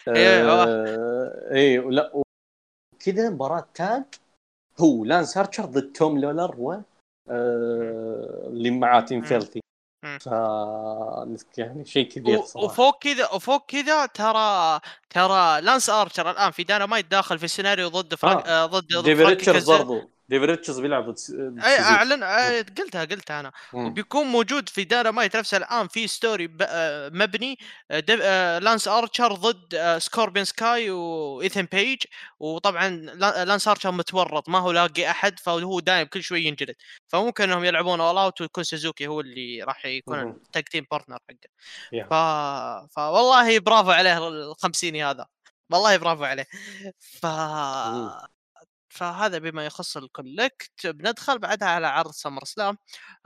إيه 0.08 0.52
آه. 0.52 1.52
إيه 1.52 1.80
لا 1.80 2.22
كذا 3.00 3.30
مباراة 3.30 3.68
تاج 3.74 4.04
هو 4.80 5.06
لانس 5.06 5.38
هارتشر 5.38 5.66
ضد 5.66 5.92
توم 5.92 6.20
لولر 6.20 6.56
و 6.58 6.72
آه 6.72 6.84
اللي 8.48 8.72
معاه 8.72 9.02
تيم 9.02 9.22
فيلثي 9.22 9.62
ف 10.20 10.26
يعني 11.58 11.86
شيء 11.86 12.08
كبير 12.08 12.42
صراحة 12.42 12.66
وفوق 12.66 13.04
كذا 13.04 13.30
وفوق 13.34 13.66
كذا 13.66 14.06
ترى 14.06 14.80
ترى 15.10 15.62
لانس 15.62 15.90
ارشر 15.90 16.32
الآن 16.32 16.52
في 16.52 16.64
داينامايت 16.64 17.12
داخل 17.12 17.40
في 17.40 17.46
السيناريو 17.46 17.88
ضد 17.88 18.16
فرانك 18.16 18.48
آه. 18.48 18.66
ضد 18.66 19.04
ديفيد 19.04 19.26
ريتشارد 19.26 19.66
برضو. 19.66 20.10
ديفيد 20.32 20.50
ريتشارز 20.50 20.80
بيلعب 20.80 21.16
أي 21.64 21.80
أعلن 21.80 22.24
أي 22.24 22.62
قلتها 22.62 23.06
قلتها 23.06 23.40
أنا. 23.40 23.52
مم. 23.74 23.86
وبيكون 23.86 24.28
موجود 24.28 24.70
في 24.70 24.84
داينامايت 24.84 25.38
نفسه 25.38 25.58
الآن 25.58 25.88
في 25.88 26.08
story 26.08 26.58
آه، 26.62 27.10
مبني 27.10 27.58
آه، 27.92 28.04
آه، 28.10 28.60
لانس 28.60 28.88
أرشر 28.88 29.34
ضد 29.34 29.98
سكوربيو 29.98 30.46
سكاي 30.46 30.90
وايثن 30.90 31.68
بيج. 31.72 32.04
وطبعا 32.40 32.90
لانس 33.46 33.68
أرشر 33.68 33.92
متورط 33.92 34.50
ما 34.50 34.60
هو 34.60 34.72
لاقي 34.72 35.10
أحد 35.10 35.40
فهو 35.40 35.80
دايم 35.80 36.08
كل 36.08 36.24
شوي 36.24 36.46
ينجلد. 36.46 36.76
فممكن 37.08 37.44
إنهم 37.44 37.64
يلعبون 37.64 38.02
اول 38.02 38.18
اوت 38.18 38.42
ويكون 38.42 38.64
سوزوكي 38.64 39.08
هو 39.08 39.22
اللي 39.22 39.64
راح 39.64 39.86
يكون 39.86 40.20
ال 40.20 40.31
tag 40.31 40.64
team 40.64 40.86
partner 40.92 41.18
حقه. 41.30 41.50
Yeah. 41.96 42.08
ف... 42.10 42.14
فوالله 42.96 43.60
برافو 43.60 43.92
عليه 43.92 44.28
الخمسيني 44.28 45.06
هذا. 45.06 45.26
والله 45.72 45.98
برافو 45.98 46.24
عليه. 46.24 46.46
ف 47.00 47.26
فهذا 48.92 49.38
بما 49.38 49.66
يخص 49.66 49.98
ال 49.98 50.09
collect 50.09 50.88
بندخل 50.88 51.40
بعدها 51.40 51.68
على 51.68 51.88
عرض 51.88 52.12
سمر 52.12 52.46
سلام. 52.46 52.78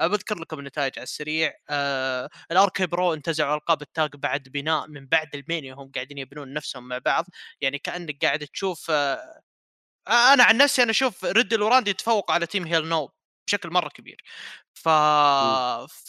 بذكر 0.01 0.39
لكم 0.39 0.59
النتائج 0.59 0.93
على 0.97 1.03
السريع. 1.03 1.53
آه 1.69 2.29
الار 2.51 2.68
كي 2.68 2.85
برو 2.85 3.13
انتزعوا 3.13 3.55
ألقاب 3.55 3.81
ال 3.81 3.90
tag 3.90 4.15
بعد 4.15 4.43
بناء 4.43 4.87
من 4.87 5.07
بعد 5.07 5.35
المانيا 5.35 5.73
هم 5.73 5.91
قاعدين 5.95 6.17
يبنون 6.17 6.53
نفسهم 6.53 6.87
مع 6.87 6.97
بعض. 6.97 7.25
يعني 7.61 7.79
كأنك 7.79 8.25
قاعد 8.25 8.47
تشوف 8.47 8.91
آه 8.91 9.41
أنا 10.09 10.43
عن 10.43 10.57
نفسي 10.57 10.83
أنا 10.83 10.91
أشوف 10.91 11.25
ريدل 11.25 11.61
وراندي 11.63 11.91
يتفوق 11.91 12.31
على 12.31 12.45
تيم 12.47 12.65
هيل 12.67 12.87
نو 12.89 13.11
بشكل 13.47 13.69
مرة 13.71 13.89
كبير. 13.89 14.23
ف 14.73 14.89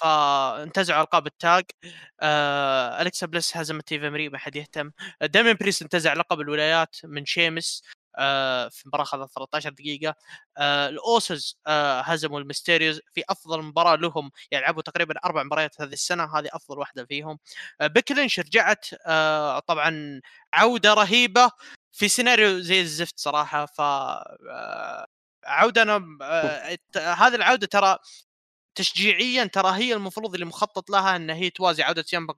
فانتزعوا 0.00 1.02
ألقاب 1.02 1.26
ال 1.26 1.34
tag. 1.34 1.64
آه... 2.20 3.02
الكسا 3.02 3.26
بليس 3.26 3.56
هزمت 3.56 3.88
ايفا 3.88 4.10
مري 4.10 4.28
ما 4.28 4.38
حد 4.38 4.56
يهتم. 4.56 4.90
دايمن 5.22 5.54
بريست 5.54 5.82
انتزع 5.82 6.12
لقب 6.14 6.40
الولايات 6.40 6.96
من 7.04 7.26
شيمس. 7.26 7.84
في 8.70 8.82
مباراة 8.86 9.02
اخذت 9.04 9.30
13 9.34 9.70
دقيقة. 9.70 10.14
آه 10.58 10.88
الأوسز 10.88 11.58
آه 11.66 12.00
هزموا 12.00 12.40
الميستيريوز 12.40 13.00
في 13.14 13.22
أفضل 13.28 13.62
مباراة 13.62 13.96
لهم 13.96 14.30
يعني 14.50 14.64
لعبوا 14.64 14.82
تقريبا 14.82 15.14
أربع 15.24 15.42
مباريات 15.42 15.80
هذه 15.80 15.92
السنة 15.92 16.38
هذه 16.38 16.48
أفضل 16.52 16.78
واحدة 16.78 17.04
فيهم. 17.06 17.38
آه 17.80 17.86
بيكي 17.86 18.10
لينش 18.10 18.40
رجعت 18.40 18.86
آه 19.06 19.58
طبعا 19.58 20.20
عودة 20.52 20.94
رهيبة 20.94 21.50
في 21.92 22.08
سيناريو 22.08 22.60
زي 22.60 22.80
الزفت 22.80 23.18
صراحة 23.20 23.66
ف 23.66 23.80
آه 23.80 25.06
عودة 25.44 25.82
أنا 25.82 26.18
آه 26.22 26.78
هذه 26.96 27.34
العودة 27.34 27.66
ترى 27.66 27.98
تشجيعيا 28.76 29.44
ترى 29.44 29.70
هي 29.76 29.94
المفروض 29.94 30.34
اللي 30.34 30.46
مخطط 30.46 30.90
لها 30.90 31.16
إن 31.16 31.30
هي 31.30 31.50
توازي 31.50 31.82
عودة 31.82 32.04
يانج 32.12 32.30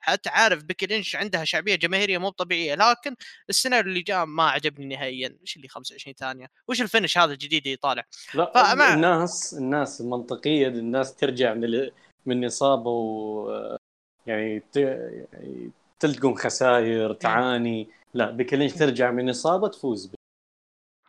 حتى 0.00 0.28
عارف 0.28 0.64
بيكي 0.64 0.86
لينش 0.86 1.16
عندها 1.16 1.44
شعبية 1.44 1.74
جماهيرية 1.74 2.18
مو 2.18 2.28
طبيعية 2.28 2.74
لكن 2.74 3.16
السيناريو 3.48 3.88
اللي 3.88 4.02
جاء 4.02 4.24
ما 4.24 4.50
عجبني 4.50 4.96
نهائيا. 4.96 5.36
إيش 5.42 5.56
اللي 5.56 5.68
25 5.68 6.14
ثانية؟ 6.14 6.46
وش 6.68 6.82
ال 6.82 6.87
finish 6.87 7.18
هذا 7.18 7.32
الجديد 7.32 7.64
اللي 7.66 7.76
طالع؟ 7.76 8.04
لا 8.34 8.52
فمع... 8.54 8.94
الناس 8.94 9.54
الناس 9.54 10.00
منطقيا 10.00 10.68
الناس 10.68 11.14
ترجع 11.14 11.54
من 11.54 11.64
ال... 11.64 11.92
من 12.26 12.44
اصابه 12.44 12.90
و 12.90 13.78
يعني, 14.26 14.60
ت... 14.72 14.76
يعني 14.76 15.70
تلقون 16.00 16.38
خسائر 16.38 17.12
تعاني. 17.12 17.88
لا 18.14 18.30
بيكي 18.30 18.56
لينش 18.56 18.72
ترجع 18.72 19.10
من 19.10 19.30
إصابة 19.30 19.68
تفوز 19.68 20.10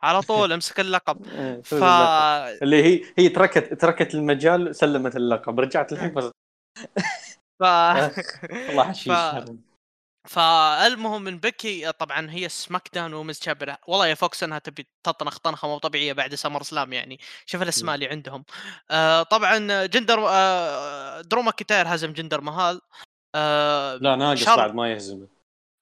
على 0.04 0.22
طول 0.22 0.52
امسك 0.52 0.80
اللقب. 0.80 1.26
إيه، 1.28 1.62
ف 1.62 1.84
اللي 2.64 2.84
هي 2.84 3.04
هي 3.18 3.30
تركت 3.30 3.74
تركت 3.74 4.16
المجال 4.16 4.76
سلمت 4.76 5.16
اللقب 5.16 5.60
رجعت 5.60 5.94
الحين 5.94 6.14
بس 6.14 6.32
ف 7.60 7.64
والله 8.68 8.84
حشيش 8.90 9.14
ف... 9.14 9.56
فالمهم 10.28 11.22
من 11.22 11.38
بكي 11.38 11.92
طبعا 11.92 12.32
هي 12.32 12.50
سماك 12.50 12.90
داون 12.94 13.14
ومز 13.14 13.40
شابر 13.44 13.76
والله 13.88 14.08
يا 14.08 14.16
فوكس 14.16 14.44
إنها 14.44 14.60
تبي 14.60 14.88
تطنخ 15.04 15.38
طنخة 15.38 15.68
مو 15.68 15.78
طبيعية 15.78 16.14
بعد 16.14 16.36
سمر 16.36 16.64
سلام 16.64 16.94
يعني. 16.94 17.20
شوف 17.46 17.62
الأسماء 17.62 17.96
اللي 17.96 18.08
عندهم. 18.08 18.46
آه 18.92 19.24
طبعا 19.24 19.86
جندر 19.86 20.26
آه 20.28 21.22
دروما 21.22 21.52
كيتاير 21.52 21.86
هزم 21.88 22.14
جندر 22.14 22.42
مهال. 22.42 22.82
آه 23.36 23.96
لا 23.96 24.16
ناقص 24.16 24.44
شر... 24.44 24.56
بعد 24.56 24.76
ما 24.76 24.92
يهزمه. 24.92 25.35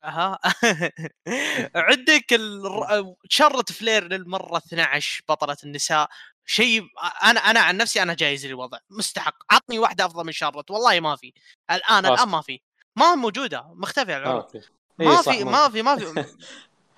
أها. 0.03 0.39
عندك 1.75 2.33
الر... 2.33 3.15
شرة 3.29 3.65
فلير 3.69 4.07
للمرة 4.07 4.57
12 4.57 5.23
بطلة 5.29 5.57
النساء؟ 5.63 6.09
شيء 6.45 6.83
أنا 7.23 7.39
أنا 7.39 7.59
عن 7.59 7.77
نفسي 7.77 8.01
أنا 8.01 8.13
جايز 8.13 8.45
الوضع 8.45 8.77
مستحق. 8.89 9.35
عطني 9.51 9.79
واحدة 9.79 10.05
أفضل 10.05 10.25
من 10.25 10.31
شارلوت 10.31 10.71
والله 10.71 10.99
ما 10.99 11.15
في. 11.15 11.33
الآن 11.71 12.05
الآن 12.05 12.27
ما 12.27 12.41
في. 12.41 12.61
ما 12.95 13.15
موجودة 13.15 13.65
مختفية 13.75 14.17
العروض 14.17 14.45
إيه، 14.55 15.07
ما 15.43 15.69
في 15.69 15.81
ما 15.81 15.95
في. 15.95 16.05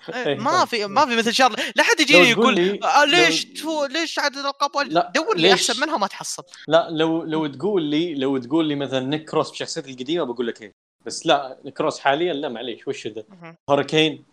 ما 0.06 0.18
في 0.24 0.34
ما 0.34 0.64
في 0.64 0.86
ما 0.86 1.06
في 1.06 1.16
مثل 1.16 1.34
شارلوت. 1.34 1.60
لا 1.76 1.82
حد 1.82 2.00
يجيني 2.00 2.30
يقول 2.30 2.80
ليش 3.06 3.62
لو... 3.64 3.84
ليش 3.84 4.18
عدد 4.18 4.36
الألقاب 4.36 4.70
دور 5.12 5.36
لي 5.36 5.52
أحسن 5.52 5.80
منها 5.80 5.96
ما 5.96 6.06
تحصل. 6.06 6.42
لا 6.68 6.88
لو 6.90 7.22
لو 7.22 7.46
تقول 7.46 7.82
لي 7.82 8.14
لو 8.14 8.38
تقول 8.38 8.68
لي 8.68 8.74
مثلا 8.74 9.00
نيك 9.00 9.30
كروس 9.30 9.50
بشخصيته 9.50 9.90
القديمة 9.90 10.24
بقول 10.24 10.46
لك 10.46 10.62
إيه. 10.62 10.85
بس 11.06 11.26
لا 11.26 11.58
نيك 11.64 11.74
كروس 11.74 12.00
حاليا 12.00 12.32
لا 12.32 12.48
معليش 12.48 12.88
وش 12.88 13.06
ذا؟ 13.06 13.24
هوريكين. 13.70 14.24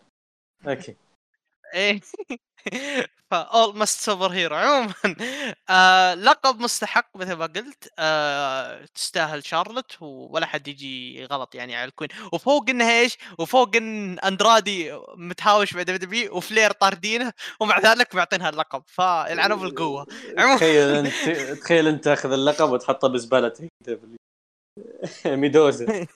أوكي. 0.67 0.95
إيه. 1.74 2.01
ف 3.31 3.99
almost 3.99 4.31
superhero 4.31 4.55
عموما. 4.55 4.93
آه 5.69 6.13
لقب 6.13 6.59
مستحق 6.59 7.17
مثل 7.17 7.34
ما 7.34 7.45
قلت. 7.45 7.93
آه 7.99 8.86
تستاهل 8.95 9.45
شارلت 9.45 9.97
ولا 10.01 10.45
حد 10.45 10.67
يجي 10.67 11.26
غلط 11.26 11.55
يعني 11.55 11.76
على 11.76 11.88
الكوين. 11.88 12.09
وفوق 12.34 12.69
انها 12.69 12.99
إيش؟ 12.99 13.17
وفوق 13.39 13.76
إن 13.76 14.19
أندرادي 14.19 14.99
متهاوش 15.15 15.76
مع 15.76 15.82
WWE 15.81 16.38
وفلير 16.38 16.71
طاردينه 16.71 17.34
ومع 17.59 17.80
ذلك 17.80 18.15
معطينها 18.15 18.49
اللقب. 18.49 18.84
فيلعنوا 18.88 19.57
بالقوة. 19.57 20.07
تخيل 20.55 20.95
انت 20.95 21.30
تخيل 21.61 21.88
أنت 21.88 22.03
تأخذ 22.03 22.32
اللقب 22.32 22.69
وتحطه 22.69 23.07
بزبالة. 23.07 23.69
WWE 23.81 24.17
ميدوزا. 25.26 26.07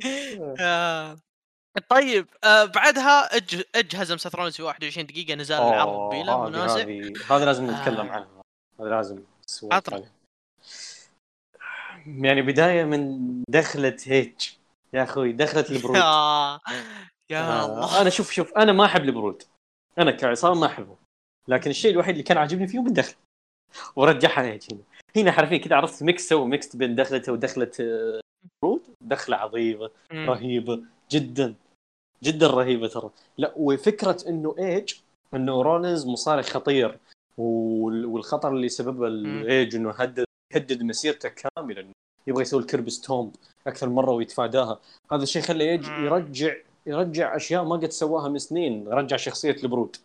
آه. 0.60 1.18
طيب 1.88 2.26
آه 2.44 2.64
بعدها 2.64 3.36
ايج 3.74 3.96
هزم 3.96 4.16
سيث 4.16 4.36
في 4.36 4.62
21 4.62 5.06
دقيقة 5.06 5.34
نزال 5.34 5.62
العرض 5.62 6.10
بلا 6.10 6.36
منازع 6.36 6.88
هذا 7.30 7.44
لازم 7.44 7.70
نتكلم 7.70 8.06
آه. 8.06 8.12
عنه 8.12 8.42
هذا 8.80 8.88
لازم 8.88 9.22
يعني 12.06 12.42
بداية 12.42 12.84
من 12.84 13.18
دخلة 13.48 13.96
هيج 14.04 14.50
يا 14.92 15.02
أخوي 15.02 15.32
دخلة 15.32 15.64
البرود. 15.76 15.96
يا. 17.30 17.64
الله. 17.64 18.00
أنا 18.00 18.10
شوف 18.10 18.30
شوف 18.30 18.52
أنا 18.52 18.72
ما 18.72 18.84
أحب 18.84 19.04
البرود. 19.04 19.42
أنا 19.98 20.10
كعصام 20.10 20.60
ما 20.60 20.66
أحبه. 20.66 20.96
لكن 21.48 21.70
الشيء 21.70 21.90
الوحيد 21.90 22.10
اللي 22.10 22.22
كان 22.22 22.38
عاجبني 22.38 22.66
فيهم 22.66 22.86
الدخل. 22.86 23.14
ورجعها 23.96 24.42
هيج 24.42 24.62
هنا. 24.72 24.82
هنا 25.16 25.32
حرفيا 25.32 25.58
كذا 25.58 25.76
عرفت 25.76 26.02
mix 26.02 26.28
سوى 26.28 26.46
mix 26.46 26.76
بين 26.76 26.94
دخلته 26.94 27.32
ودخله 27.32 27.70
آه، 27.80 28.20
برود 28.62 28.82
دخلة 29.00 29.36
عظيمة 29.36 29.90
رهيبة 30.12 30.82
جدا 31.10 31.54
جدا 32.22 32.46
رهيبة 32.46 32.88
ترى. 32.88 33.10
لا 33.38 33.52
وفكرة 33.56 34.16
إنه 34.28 34.54
ايج 34.58 34.94
إنه 35.34 35.62
رولينز 35.62 36.06
مصارع 36.06 36.42
خطير 36.42 36.98
والخطر 37.38 38.52
اللي 38.52 38.68
سببه 38.68 39.06
الايج 39.06 39.76
إنه 39.76 39.90
هدد 39.90 40.24
يهدد 40.54 40.82
مسيرته 40.82 41.28
كاملا. 41.28 41.86
يبغى 42.26 42.42
يسوي 42.42 42.60
ال 42.60 42.66
curb 42.66 42.90
stomp 42.90 43.36
أكثر 43.66 43.88
مرة 43.88 44.10
ويتفاداها. 44.10 44.80
هذا 45.12 45.22
الشيء 45.22 45.42
خلى 45.42 45.70
ايج 45.70 45.88
يرجع 45.88 46.54
يرجع 46.86 47.36
أشياء 47.36 47.64
ما 47.64 47.76
قد 47.76 47.90
سواها 47.90 48.28
من 48.28 48.38
سنين. 48.38 48.88
رجع 48.88 49.16
شخصية 49.16 49.56
البرود 49.64 49.96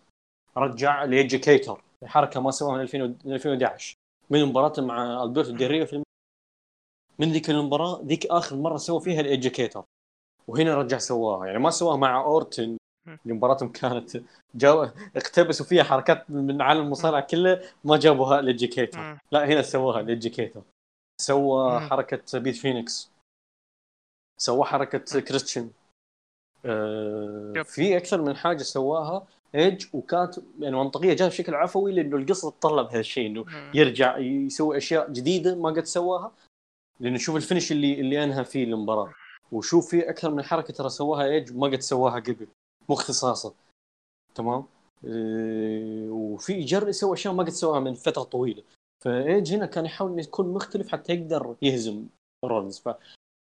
رجع 0.57 1.03
ال 1.03 1.11
Edgecator 1.11 1.81
حركة 2.05 2.39
ما 2.41 2.51
سواها 2.51 2.77
من 3.25 3.33
2011 3.33 3.95
من 4.33 4.45
مباراته 4.45 4.85
مع 4.85 5.23
ألبرتو 5.23 5.51
ديريو 5.51 5.85
في 5.85 6.03
من 7.19 7.31
ذيك 7.31 7.49
المباراة 7.49 8.01
ذيك 8.01 8.25
آخر 8.25 8.55
مرة 8.55 8.77
سوى 8.77 9.01
فيها 9.01 9.21
ال 9.21 9.28
Edgecator 9.28 9.83
وهنا 10.47 10.75
رجع 10.75 10.97
سواها. 10.97 11.45
يعني 11.45 11.59
ما 11.59 11.69
سواها 11.69 11.97
مع 11.97 12.21
أورتن. 12.21 12.77
اللي 13.07 13.33
مباراتهم 13.33 13.71
كانت 13.71 14.21
جو 14.55 14.83
اقتبسوا 15.15 15.65
فيها 15.65 15.83
حركات 15.83 16.29
من 16.29 16.61
عالم 16.61 16.81
المصارعة 16.81 17.27
كله 17.27 17.61
ما 17.83 17.97
جابوها 17.97 18.39
ال 18.39 18.47
Edgecator 18.47 19.19
لا 19.31 19.45
هنا 19.45 19.61
سووها 19.61 19.99
ال 19.99 20.05
Edgecator 20.05 20.61
سوى 21.21 21.79
حركة 21.79 22.39
بيت 22.39 22.55
فينيكس. 22.55 23.11
سوى 24.37 24.65
حركة 24.65 25.19
كريستيان 25.19 25.71
آه 26.65 27.53
في 27.65 27.97
أكثر 27.97 28.21
من 28.21 28.35
حاجة 28.35 28.63
سواها. 28.63 29.27
ايج 29.55 29.85
وكانت 29.93 30.39
يعني 30.59 30.75
منطقية 30.75 31.13
جاء 31.13 31.27
بشكل 31.29 31.55
عفوي 31.55 31.91
لأنه 31.91 32.17
القصة 32.17 32.51
تطلب 32.51 32.87
هذا 32.87 32.99
الشيء 32.99 33.27
إنه 33.27 33.45
يرجع 33.73 34.17
يسوي 34.17 34.77
أشياء 34.77 35.11
جديدة 35.11 35.55
ما 35.55 35.69
قد 35.69 35.85
سواها. 35.85 36.31
لأنه 36.99 37.17
شوف 37.17 37.35
ال 37.35 37.40
finish 37.40 37.71
اللي 37.71 37.99
اللي 37.99 38.23
أنهى 38.23 38.45
فيه 38.45 38.63
المباراة 38.63 39.13
وشوف 39.51 39.89
في 39.89 40.09
أكثر 40.09 40.31
من 40.31 40.43
حركة 40.43 40.73
ترى 40.73 40.89
سواها 40.89 41.25
ايج 41.25 41.53
ما 41.57 41.67
قد 41.67 41.79
سواها 41.79 42.19
قبل 42.19 42.47
مو 42.89 42.95
اختصاصه 42.95 43.53
تمام؟ 44.35 44.65
إيه 45.03 46.09
وفي 46.09 46.53
يجرب 46.53 46.87
يسوي 46.87 47.13
أشياء 47.13 47.33
ما 47.33 47.43
قد 47.43 47.49
سواها 47.49 47.79
من 47.79 47.93
فترة 47.93 48.23
طويلة. 48.23 48.63
فايج 49.03 49.53
هنا 49.53 49.65
كان 49.65 49.85
يحاول 49.85 50.19
يكون 50.19 50.53
مختلف 50.53 50.91
حتى 50.91 51.13
يقدر 51.13 51.55
يهزم 51.61 52.07
رولنز 52.45 52.83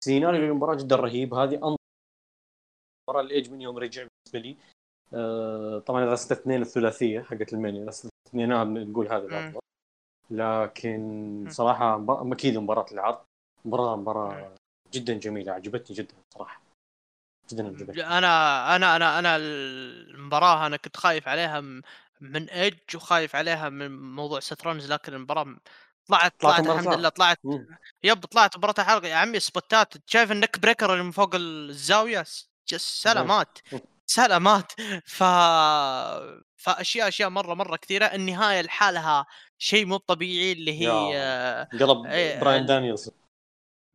فسيناريو 0.04 0.44
المباراة 0.44 0.74
جدا 0.74 0.96
رهيب. 0.96 1.34
هذه 1.34 1.54
انظر 1.54 1.76
مباراه 3.08 3.22
الايج 3.22 3.50
من 3.50 3.60
يوم 3.60 3.78
رجع 3.78 4.06
بالنسبة 4.06 4.48
لي. 4.48 4.56
آه 4.56 4.71
طبعا 5.86 6.04
إذا 6.04 6.14
اثنين 6.14 6.62
الثلاثية 6.62 7.20
حقت 7.20 7.52
المانيا 7.52 7.82
اذا 7.82 8.10
اثنين 8.28 8.48
نقول 8.90 9.08
هذا 9.08 9.26
الافضل 9.26 9.60
لكن 10.30 11.46
صراحة 11.50 12.04
أكيد 12.08 12.58
مباراة 12.58 12.86
العرض 12.92 13.18
مباراة 13.64 13.96
مباراة 13.96 14.54
جدا 14.92 15.14
جميلة 15.14 15.52
عجبتني 15.52 15.96
جدا 15.96 16.14
صراحة. 16.34 16.60
جدا 17.52 17.66
عجبتني. 17.66 18.06
أنا 18.06 18.76
أنا 18.76 18.96
أنا 18.96 19.18
أنا 19.18 19.36
المباراة 19.36 20.66
أنا 20.66 20.76
كنت 20.76 20.96
خايف 20.96 21.28
عليها 21.28 21.60
من 22.20 22.50
ايج 22.50 22.78
وخايف 22.94 23.36
عليها 23.36 23.68
من 23.68 24.12
موضوع 24.14 24.40
سيث 24.40 24.63
رولنز 24.63 24.92
لكن 24.92 25.14
المباراة 25.14 25.56
طلعت 26.08 26.40
طلعت 26.40 26.66
الحمد 26.66 26.94
لله 26.94 27.08
طلعت 27.08 27.38
yep 28.02 28.24
طلعت 28.24 28.56
مباراة 28.56 28.82
حلقه 28.84 29.08
يا 29.08 29.14
عمي 29.14 29.40
سبوتات. 29.40 29.94
شايف 30.06 30.32
ال 30.32 30.58
neckbreaker 30.58 30.92
اللي 30.92 31.04
من 31.04 31.10
فوق 31.10 31.34
الزاوية؟ 31.34 32.24
سلامات. 32.76 33.58
سلامات. 34.14 34.72
ف 35.06 35.22
فأشياء 36.56 37.08
أشياء 37.08 37.28
مرة 37.28 37.54
مرة 37.54 37.76
كثيرة. 37.76 38.04
النهاية 38.04 38.60
لحالها 38.60 39.26
شيء 39.58 39.86
مو 39.86 39.96
طبيعي 39.96 40.52
اللي 40.52 40.80
هي 40.80 40.88
قلب 41.80 42.06
إيه، 42.06 42.40
براين 42.40 42.66
دانيelز 42.66 43.10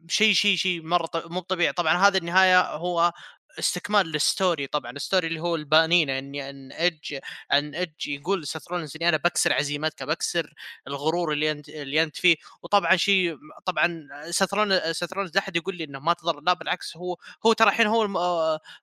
شيء 0.07 0.33
شيء 0.33 0.55
شيء 0.55 0.81
مرة 0.81 1.09
مو 1.15 1.39
طبيعي. 1.39 1.73
طبعا 1.73 1.93
هذه 2.07 2.17
النهاية 2.17 2.75
هو 2.75 3.13
استكمال 3.59 4.07
لل 4.07 4.25
story 4.25 4.67
طبعا 4.67 4.91
ال 4.91 4.97
story 4.97 5.27
اللي 5.27 5.39
هو 5.39 5.55
البانينه 5.55 6.19
إني 6.19 6.49
أن 6.49 6.71
ايدج 6.71 7.19
أن 7.53 7.75
ايدج 7.75 8.07
يقول 8.07 8.47
سيث 8.47 8.71
رولنز 8.71 8.95
إني 8.95 9.09
أنا 9.09 9.17
بكسر 9.17 9.53
عزيمتك 9.53 10.03
بكسر 10.03 10.53
الغرور 10.87 11.33
اللي 11.33 11.51
أنت 11.51 11.69
اللي 11.69 12.03
أنت 12.03 12.15
فيه. 12.17 12.35
وطبعا 12.63 12.95
شيء 12.95 13.37
طبعا 13.65 14.07
سيث 14.31 14.53
رولنز 14.53 15.31
لا 15.35 15.39
أحد 15.39 15.55
يقول 15.55 15.75
لي 15.77 15.83
إنه 15.83 15.99
ما 15.99 16.13
تضر 16.13 16.39
لا 16.41 16.53
بالعكس 16.53 16.97
هو 16.97 17.17
هو 17.45 17.53
ترى 17.53 17.69
الحين 17.69 17.87
هو 17.87 18.03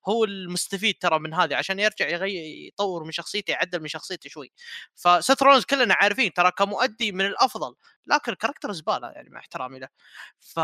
هو 0.09 0.25
المستفيد 0.25 0.95
ترى 1.01 1.19
من 1.19 1.35
هذه 1.35 1.57
عشان 1.57 1.79
يرجع 1.81 2.09
يغير 2.09 2.45
يطور 2.69 3.05
من 3.05 3.13
شخصيته 3.13 3.51
يعدل 3.53 3.81
من 3.81 3.89
شخصيته 3.89 4.31
شوي. 4.31 4.53
فسيث 4.95 5.43
رولنز 5.43 5.65
كلنا 5.65 5.95
عارفين 5.95 6.33
ترى 6.33 6.51
كمؤدي 6.51 7.13
من 7.13 7.27
الأفضل 7.27 7.75
لكن 8.07 8.33
ال 8.33 8.37
character 8.37 8.73
زبالة 8.73 9.11
يعني 9.11 9.31
مع 9.31 9.41
احترامي 9.41 9.79
له. 9.79 9.89
ف 10.41 10.61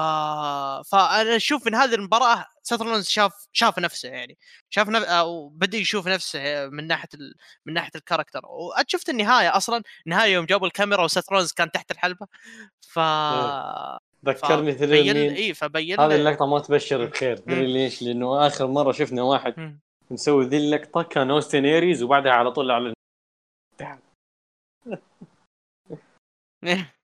فأنا 0.90 1.36
أشوف 1.36 1.66
من 1.66 1.74
هذه 1.74 1.94
المباراة 1.94 2.46
سيث 2.62 2.82
رولنز 2.82 3.08
شاف 3.08 3.32
شاف 3.52 3.78
نفسه 3.78 4.08
يعني. 4.08 4.38
شاف 4.70 4.88
نف... 4.88 5.02
أو 5.02 5.48
بدا 5.48 5.78
يشوف 5.78 6.08
نفسه 6.08 6.66
من 6.66 6.86
ناحية 6.86 7.08
ال... 7.14 7.34
من 7.66 7.74
ناحية 7.74 7.90
ال 7.96 8.01
character 8.01 8.40
وشفت 8.46 9.08
النهاية 9.08 9.56
أصلا؟ 9.56 9.82
النهاية 10.06 10.32
يوم 10.32 10.46
جابوا 10.46 10.66
الكاميرا 10.66 11.04
وسيث 11.04 11.32
رولنز 11.32 11.52
كان 11.52 11.70
تحت 11.70 11.90
الحلبة. 11.90 12.26
ف 12.80 12.98
إيه. 12.98 13.98
ذكرني 14.24 14.72
فبين 14.72 15.16
اي 15.16 15.54
فبين 15.54 16.00
هذه 16.00 16.14
اللقطة 16.14 16.46
ما 16.46 16.58
تبشر 16.58 17.04
بخير. 17.04 17.36
تدري 17.36 17.72
ليش؟ 17.72 18.02
لأنه 18.02 18.46
آخر 18.46 18.66
مرة 18.66 18.92
شفنا 18.92 19.22
واحد 19.22 19.78
مسوي 20.10 20.44
ذي 20.44 20.56
اللقطة 20.56 21.02
كان 21.02 21.30
أوستن 21.30 21.64
إيريز 21.64 22.02
وبعدها 22.02 22.32
على 22.32 22.52
طول 22.52 22.70
على 22.70 22.94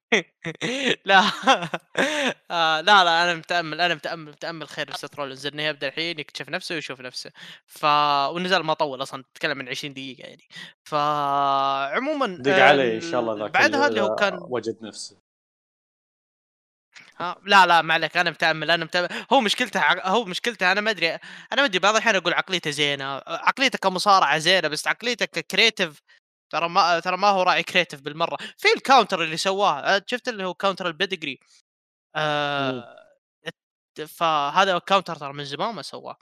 لا. 1.04 1.20
آه 2.50 2.80
لا 2.80 3.04
لا 3.04 3.24
أنا 3.24 3.34
متأمل 3.34 3.80
أنا 3.80 3.94
متأمل 3.94 4.32
متأمل 4.32 4.68
خير 4.68 4.90
في 4.92 4.98
سيث 4.98 5.14
رولنز 5.14 5.46
انه 5.46 5.62
يبدأ 5.62 5.88
الحين 5.88 6.18
يكتشف 6.18 6.48
نفسه 6.48 6.74
ويشوف 6.74 7.00
نفسه. 7.00 7.32
ف 7.66 7.84
ونزل 8.30 8.60
ما 8.62 8.74
طول 8.74 9.02
أصلا 9.02 9.24
تتكلم 9.34 9.58
من 9.58 9.68
20 9.68 9.94
دقيقة 9.94 10.20
يعني. 10.28 10.48
فعموما 10.84 12.26
دق 12.40 12.52
علي 12.52 12.94
إن 12.96 13.00
شاء 13.00 13.20
الله 13.20 13.38
ذاك 13.38 13.50
بعدها 13.50 13.86
اللي 13.88 14.00
هو 14.00 14.14
كان 14.14 14.38
وجد 14.42 14.78
نفسه. 14.82 15.16
ها 17.18 17.36
لا 17.44 17.66
لا 17.66 17.82
ما 17.82 17.94
عليك 17.94 18.16
أنا 18.16 18.30
متأمل 18.30 18.70
أنا 18.70 18.84
متأمل. 18.84 19.08
هو 19.32 19.40
مشكلته 19.40 19.80
هو 20.08 20.24
مشكلته 20.24 20.72
أنا 20.72 20.80
ما 20.80 20.90
أدري 20.90 21.10
أنا 21.14 21.20
ما 21.56 21.64
أدري 21.64 21.78
بعض 21.78 21.94
الأحيان 21.94 22.16
أقول 22.16 22.34
عقليته 22.34 22.70
زينة 22.70 23.04
عقليته 23.26 23.78
كمصارعة 23.78 24.38
زينة 24.38 24.68
بس 24.68 24.88
عقليته 24.88 25.26
ك 25.26 25.35
creative 25.35 26.00
ترى 26.50 26.68
ما 26.68 27.00
ترى 27.00 27.16
ما 27.16 27.28
هو 27.28 27.42
راعي 27.42 27.62
creative 27.62 28.00
بالمرة. 28.00 28.36
في 28.56 28.68
ال 28.76 28.82
counter 28.82 29.22
اللي 29.22 29.36
سواه 29.36 30.02
شفت 30.06 30.28
اللي 30.28 30.44
هو 30.44 30.54
counter 30.54 30.86
ال 30.86 30.92
Pedigree 30.92 31.40
آه 32.16 32.96
فهذا 34.06 34.78
counter 34.78 35.16
ترى 35.16 35.32
من 35.32 35.44
زمان 35.44 35.74
ما 35.74 35.82
سواه. 35.82 36.16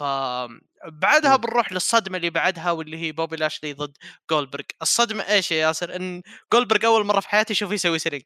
فبعدها 0.00 1.36
بنروح 1.36 1.72
للصدمة 1.72 2.16
اللي 2.16 2.30
بعدها 2.30 2.70
واللي 2.70 2.96
هي 2.98 3.12
بوبي 3.12 3.36
لاشلي 3.36 3.72
ضد 3.72 3.96
جولبرغ 4.30 4.64
الصدمة 4.82 5.22
إيش 5.22 5.50
يا 5.52 5.56
ياسر؟ 5.56 5.96
إن 5.96 6.22
جولبرغ 6.52 6.86
أول 6.86 7.06
مرة 7.06 7.20
في 7.20 7.28
حياتي 7.28 7.52
أشوف 7.52 7.72
يسوي 7.72 7.98
selling 7.98 8.22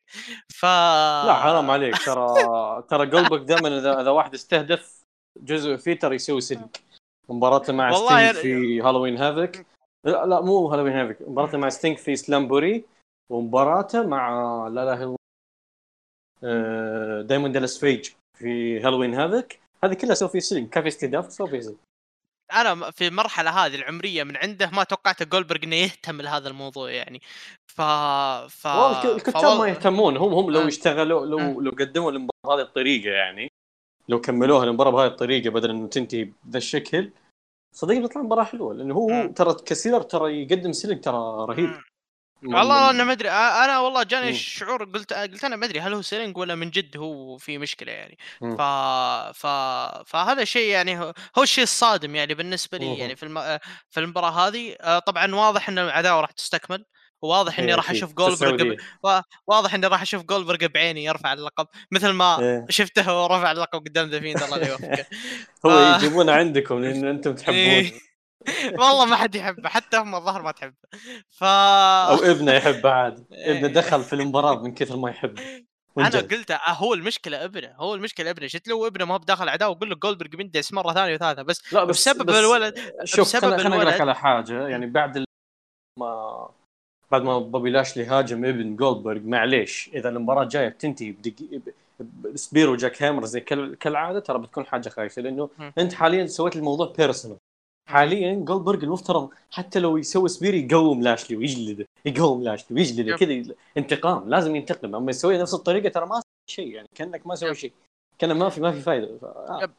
ف 0.49 0.65
لا 0.65 1.35
حرام 1.35 1.71
عليك. 1.71 2.05
ترى 2.05 2.35
ترى 2.91 3.07
جولبرغ 3.13 3.43
دائما 3.43 3.79
إذا 3.79 4.01
إذا 4.01 4.11
واحد 4.11 4.35
استهدف 4.35 5.05
جزء 5.37 5.77
فيه 5.77 5.99
ترى 5.99 6.15
يسوي 6.15 6.41
selling 6.41 6.69
مباراته 7.29 7.73
مع 7.73 7.93
ستينج 7.93 8.33
في 8.33 8.81
هالوين 8.81 9.19
هافوك 9.19 9.67
لا 10.09 10.27
لا 10.27 10.41
مو 10.41 10.67
هالوين 10.67 10.93
هافوك 10.93 11.17
مباراته 11.21 11.59
مع 11.59 11.69
ستينج 11.69 11.97
في 11.97 12.17
سلامبوري 12.17 12.85
ومباراته 13.31 14.07
مع 14.07 14.29
لا 14.69 14.85
لا 14.85 14.95
اله 14.95 15.19
دايموند 17.23 17.55
دالاس 17.55 17.79
بيج 17.79 18.11
في 18.39 18.81
Halloween 18.81 19.15
Havoc 19.15 19.61
هذه 19.85 19.95
كلها 19.95 20.15
سوى 20.15 20.29
فيه 20.29 20.39
سلم 20.39 20.67
كان 20.67 20.83
في 20.83 20.89
استهداف 20.89 21.33
سوى 21.33 21.51
فيه 21.51 21.61
سلم 21.61 21.77
أنا 22.53 22.91
في 22.91 23.07
المرحلة 23.07 23.51
هذه 23.51 23.75
العمرية 23.75 24.25
من 24.25 24.37
عنده 24.37 24.71
ما 24.71 24.85
توقعت 24.85 25.23
جولدبرغ 25.23 25.65
إنه 25.65 25.77
يهتم 25.77 26.21
لهذا 26.21 26.49
الموضوع 26.49 26.91
يعني. 26.91 27.21
ف 27.67 27.81
ف 28.49 28.67
الكتاب 28.67 29.43
فوال... 29.43 29.59
ما 29.59 29.69
يهتمون. 29.69 30.17
هم 30.17 30.35
هم 30.35 30.51
لو 30.51 30.69
اشتغلوا 30.69 31.27
لو 31.27 31.61
لو 31.61 31.71
قدموا 31.71 32.11
المباراه 32.11 32.31
بهذه 32.45 32.61
الطريقة 32.61 33.11
يعني 33.11 33.49
لو 34.09 34.21
كملوها 34.21 34.65
المباراه 34.65 34.91
بهذه 34.91 35.07
الطريقة 35.07 35.51
بدل 35.51 35.71
إنه 35.71 35.89
تنتهي 35.89 36.25
بذا 36.45 36.59
الشكل 36.59 37.11
صدقني 37.73 38.01
بتطلع 38.01 38.23
مباراة 38.23 38.45
حلوة 38.45 38.75
لأنه 38.75 38.95
هو, 38.95 39.11
هو 39.11 39.27
ترى 39.27 39.55
ك 39.55 39.61
seller 39.61 40.03
ترى 40.03 40.43
يقدم 40.43 40.73
sell 40.73 41.05
ترى 41.05 41.47
رهيب. 41.49 41.71
والله 42.45 42.91
أنا 42.91 43.05
ما 43.05 43.13
أدري 43.13 43.31
أنا 43.31 43.79
والله 43.79 44.03
جاني 44.03 44.35
شعور 44.35 44.85
قلت 44.85 45.13
قلت 45.13 45.45
أنا 45.45 45.57
ما 45.57 45.67
أدري 45.67 45.81
هل 45.81 45.95
هو 45.95 46.03
selling 46.03 46.37
ولا 46.37 46.55
من 46.55 46.71
جد 46.71 46.97
هو 46.97 47.37
في 47.39 47.59
مشكلة 47.59 47.93
يعني. 47.93 48.19
ف 48.41 48.61
ف 49.39 49.47
فهذا 50.07 50.45
شيء 50.45 50.71
يعني 50.71 51.01
هو 51.01 51.43
الشيء 51.43 51.65
الصادم 51.65 52.15
يعني 52.15 52.35
بالنسبة 52.35 52.79
لي 52.79 52.99
يعني 52.99 53.17
في 53.17 53.23
الم... 53.23 53.59
في 53.91 54.01
المباراة 54.01 54.31
هذه. 54.31 54.77
طبعا 55.07 55.35
واضح 55.35 55.69
إن 55.69 55.79
العداوة 55.79 56.21
راح 56.21 56.31
تستكمل. 56.31 56.85
واضح 57.23 57.59
إني 57.59 57.69
إيه، 57.69 57.75
راح 57.75 57.91
أشوف 57.91 58.13
جولدبرغ 58.13 58.75
واضح 59.47 59.75
إني 59.75 59.87
راح 59.87 60.03
أشوف 60.03 60.23
جولدبرغ 60.23 60.67
بعيني 60.67 61.05
يرفع 61.05 61.33
اللقب 61.33 61.67
مثل 61.91 62.11
ما 62.11 62.41
إيه. 62.41 62.67
شفته 62.69 63.23
ورفع 63.23 63.53
اللقب 63.53 63.79
قدام 63.79 64.11
The 64.11 64.21
Fiend 64.21 64.43
الله 64.43 64.57
يوفقه. 64.69 65.07
هو 65.67 65.95
يجيبونه 65.97 66.33
عندكم 66.33 66.81
لأن 66.81 67.07
أنتم 67.15 67.35
تحبونه. 67.35 67.59
إيه. 67.59 67.93
والله 68.79 69.05
ما 69.05 69.17
حد 69.17 69.35
يحبه 69.35 69.69
حتى 69.69 69.97
هم 69.97 70.15
الظهر 70.15 70.43
ما 70.43 70.53
تحبه. 70.53 70.75
ف 71.31 71.45
أو 71.45 72.15
ابنه 72.15 72.53
يحبه 72.53 72.91
عاد. 72.91 73.27
ابنه 73.33 73.69
دخل 73.69 74.05
في 74.05 74.13
المباراة 74.13 74.63
من 74.63 74.75
كثر 74.75 74.97
ما 74.97 75.11
يحبه. 75.11 75.43
أنا 75.99 76.21
قلت 76.21 76.51
آه، 76.51 76.59
هو 76.69 76.95
المشكلة 76.95 77.45
ابنه 77.45 77.75
هو 77.77 77.95
المشكلة 77.95 78.31
ابنه. 78.31 78.47
شفت 78.47 78.69
لو 78.69 78.87
ابنه 78.87 79.05
ما 79.05 79.15
هو 79.15 79.19
بداخل 79.19 79.49
عداوه 79.49 79.73
وقول 79.73 79.91
له 79.91 79.97
جولدبرغ 79.97 80.29
بيندس 80.29 80.73
مرة 80.73 80.93
ثانية 80.93 81.15
وثالثة 81.15 81.43
بس 81.43 81.75
لا 81.75 81.85
بس 81.85 82.09
بسبب 82.09 82.27
بس 82.27 82.35
الولد 82.35 82.79
شوف 83.05 83.37
بسبب 83.37 83.57
خليني 83.57 83.75
أقول 83.77 83.87
لك 83.87 84.01
على 84.01 84.15
حاجة 84.15 84.69
يعني 84.69 84.87
بعد 84.87 85.25
ما 85.99 86.49
بعد 87.11 87.23
ما 87.23 87.39
بوبي 87.39 87.71
لاشلي 87.71 88.05
هاجم 88.05 88.45
إبن 88.45 88.77
جولدبرغ 88.77 89.21
معليش 89.21 89.91
إذا 89.95 90.09
المباراة 90.09 90.45
جاية 90.45 90.69
بتنتهي 90.69 91.13
بدقيقه 91.13 91.61
spear 92.35 92.77
و 92.77 93.03
jackhammer 93.03 93.25
زي 93.25 93.41
كالعادة 93.81 94.21
ترى 94.21 94.39
بتكون 94.39 94.67
حاجة 94.67 94.89
خايسة 94.89 95.23
لأنه 95.23 95.51
م. 95.59 95.71
أنت 95.79 95.93
حاليا 95.93 96.27
سويت 96.27 96.57
الموضوع 96.57 96.93
personal 96.99 97.39
حاليا 97.89 98.35
جولدبرغ 98.35 98.85
المفترض 98.85 99.31
حتى 99.51 99.79
لو 99.79 99.97
يسوي 99.97 100.29
spear 100.29 100.55
يقوم 100.55 101.03
لاشلي 101.03 101.37
ويجلده 101.37 101.87
يقوم 102.05 102.43
لاشلي 102.43 102.77
ويجلده 102.77 103.17
كذا 103.17 103.55
انتقام 103.77 104.29
لازم 104.29 104.57
ينتقم 104.57 104.95
أما 104.95 105.11
يسوي 105.11 105.39
نفس 105.39 105.55
الطريقة 105.55 105.89
ترى 105.89 106.07
ما 106.07 106.23
شيء 106.51 106.69
يعني 106.69 106.89
كأنك 106.95 107.27
ما 107.27 107.35
سوي 107.35 107.55
شيء 107.55 107.73
كان 108.19 108.33
ما 108.33 108.49
في 108.49 108.61
ما 108.61 108.73
في 108.73 108.81
فائده 108.81 109.19
ف... 109.19 109.25
آه. 109.25 109.71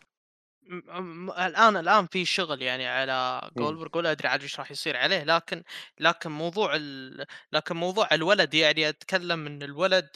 الان 1.40 1.78
الان 1.78 2.08
في 2.08 2.26
شغل 2.26 2.62
يعني 2.62 2.88
على 2.88 3.50
جولدبرغ 3.58 3.98
ولا 3.98 4.12
ادري 4.12 4.28
عاد 4.28 4.42
إيش 4.42 4.60
راح 4.60 4.72
يصير 4.72 4.98
عليه 4.98 5.24
لكن 5.24 5.64
لكن 6.00 6.32
موضوع 6.32 6.76
ال... 6.76 7.26
لكن 7.52 7.76
موضوع 7.76 8.08
الولد 8.12 8.54
يعني 8.54 8.90
اتكلم 8.90 9.48
ان 9.48 9.64
الولد 9.64 10.10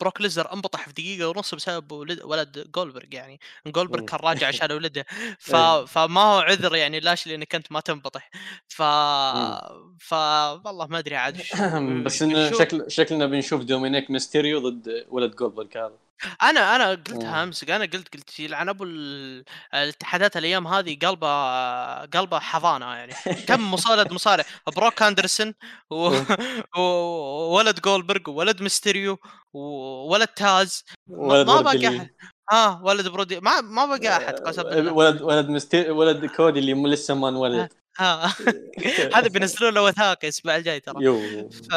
بروك 0.00 0.20
ليزنر 0.20 0.52
انبطح 0.52 0.88
في 0.88 0.92
دقيقه 0.92 1.28
ونص 1.28 1.54
بسبب 1.54 1.92
ولد 2.24 2.70
جولدبرغ 2.74 3.04
يعني 3.12 3.40
جولدبرغ 3.66 4.04
كان 4.04 4.20
راجع 4.22 4.46
عشان 4.48 4.72
ولده 4.72 5.06
ف... 5.38 5.56
فما 5.86 6.20
هو 6.20 6.38
عذر 6.38 6.76
يعني 6.76 7.00
لاشلي 7.00 7.34
انك 7.34 7.54
انت 7.54 7.72
ما 7.72 7.80
تنبطح 7.80 8.30
ف 8.68 8.82
ف 9.98 10.12
والله 10.64 10.86
ما 10.86 10.98
ادري 10.98 11.16
عاد 11.16 11.42
بس 12.04 12.22
انه 12.22 12.52
شكل 12.52 12.84
شكلنا 12.88 13.26
بنشوف 13.26 13.62
دومينيك 13.62 14.10
ميستيريو 14.10 14.68
ضد 14.68 15.06
ولد 15.08 15.34
جولدبرغ 15.34 15.66
هذا 15.76 16.07
أنا 16.42 16.76
أنا 16.76 16.90
قلتها 16.90 17.42
امس 17.42 17.64
أنا 17.64 17.84
قلت 17.84 18.14
قلت 18.14 18.40
يلعن 18.40 18.68
أبو 18.68 18.84
الاتحادات 18.84 20.36
الأيام 20.36 20.66
هذه 20.66 20.98
قلبة 21.02 21.28
قلبة 22.04 22.38
حضانة 22.38 22.86
يعني. 22.94 23.12
كم 23.46 23.70
مصارع 23.72 24.12
مصارع. 24.12 24.44
بروك 24.76 25.02
أندرسون 25.02 25.54
وولد 26.76 27.80
جولدبرغ 27.84 28.30
وولد 28.30 28.62
ميستيريو 28.62 29.18
وولد 29.52 30.28
تاز. 30.28 30.84
ما 31.06 31.60
بقى 31.60 31.88
أحد. 31.88 32.10
آه 32.52 32.84
ولد 32.84 33.08
برودي 33.08 33.40
ما 33.40 33.60
ما 33.60 33.86
بقى 33.86 34.16
أحد 34.16 34.34
قسم 34.34 34.62
بالله 34.62 34.92
ولد 34.92 35.22
ولد 35.22 35.48
مستي... 35.48 35.90
ولد 35.90 36.26
كودي 36.26 36.58
اللي 36.58 36.88
لسه 36.88 37.14
ما 37.14 37.28
انولد. 37.28 37.72
هذا 39.14 39.28
بينزلوا 39.28 39.70
له 39.70 39.82
وثائقي 39.82 40.18
الأسبوع 40.22 40.56
الجاي 40.56 40.80
ترى. 40.80 41.24
ف... 41.50 41.74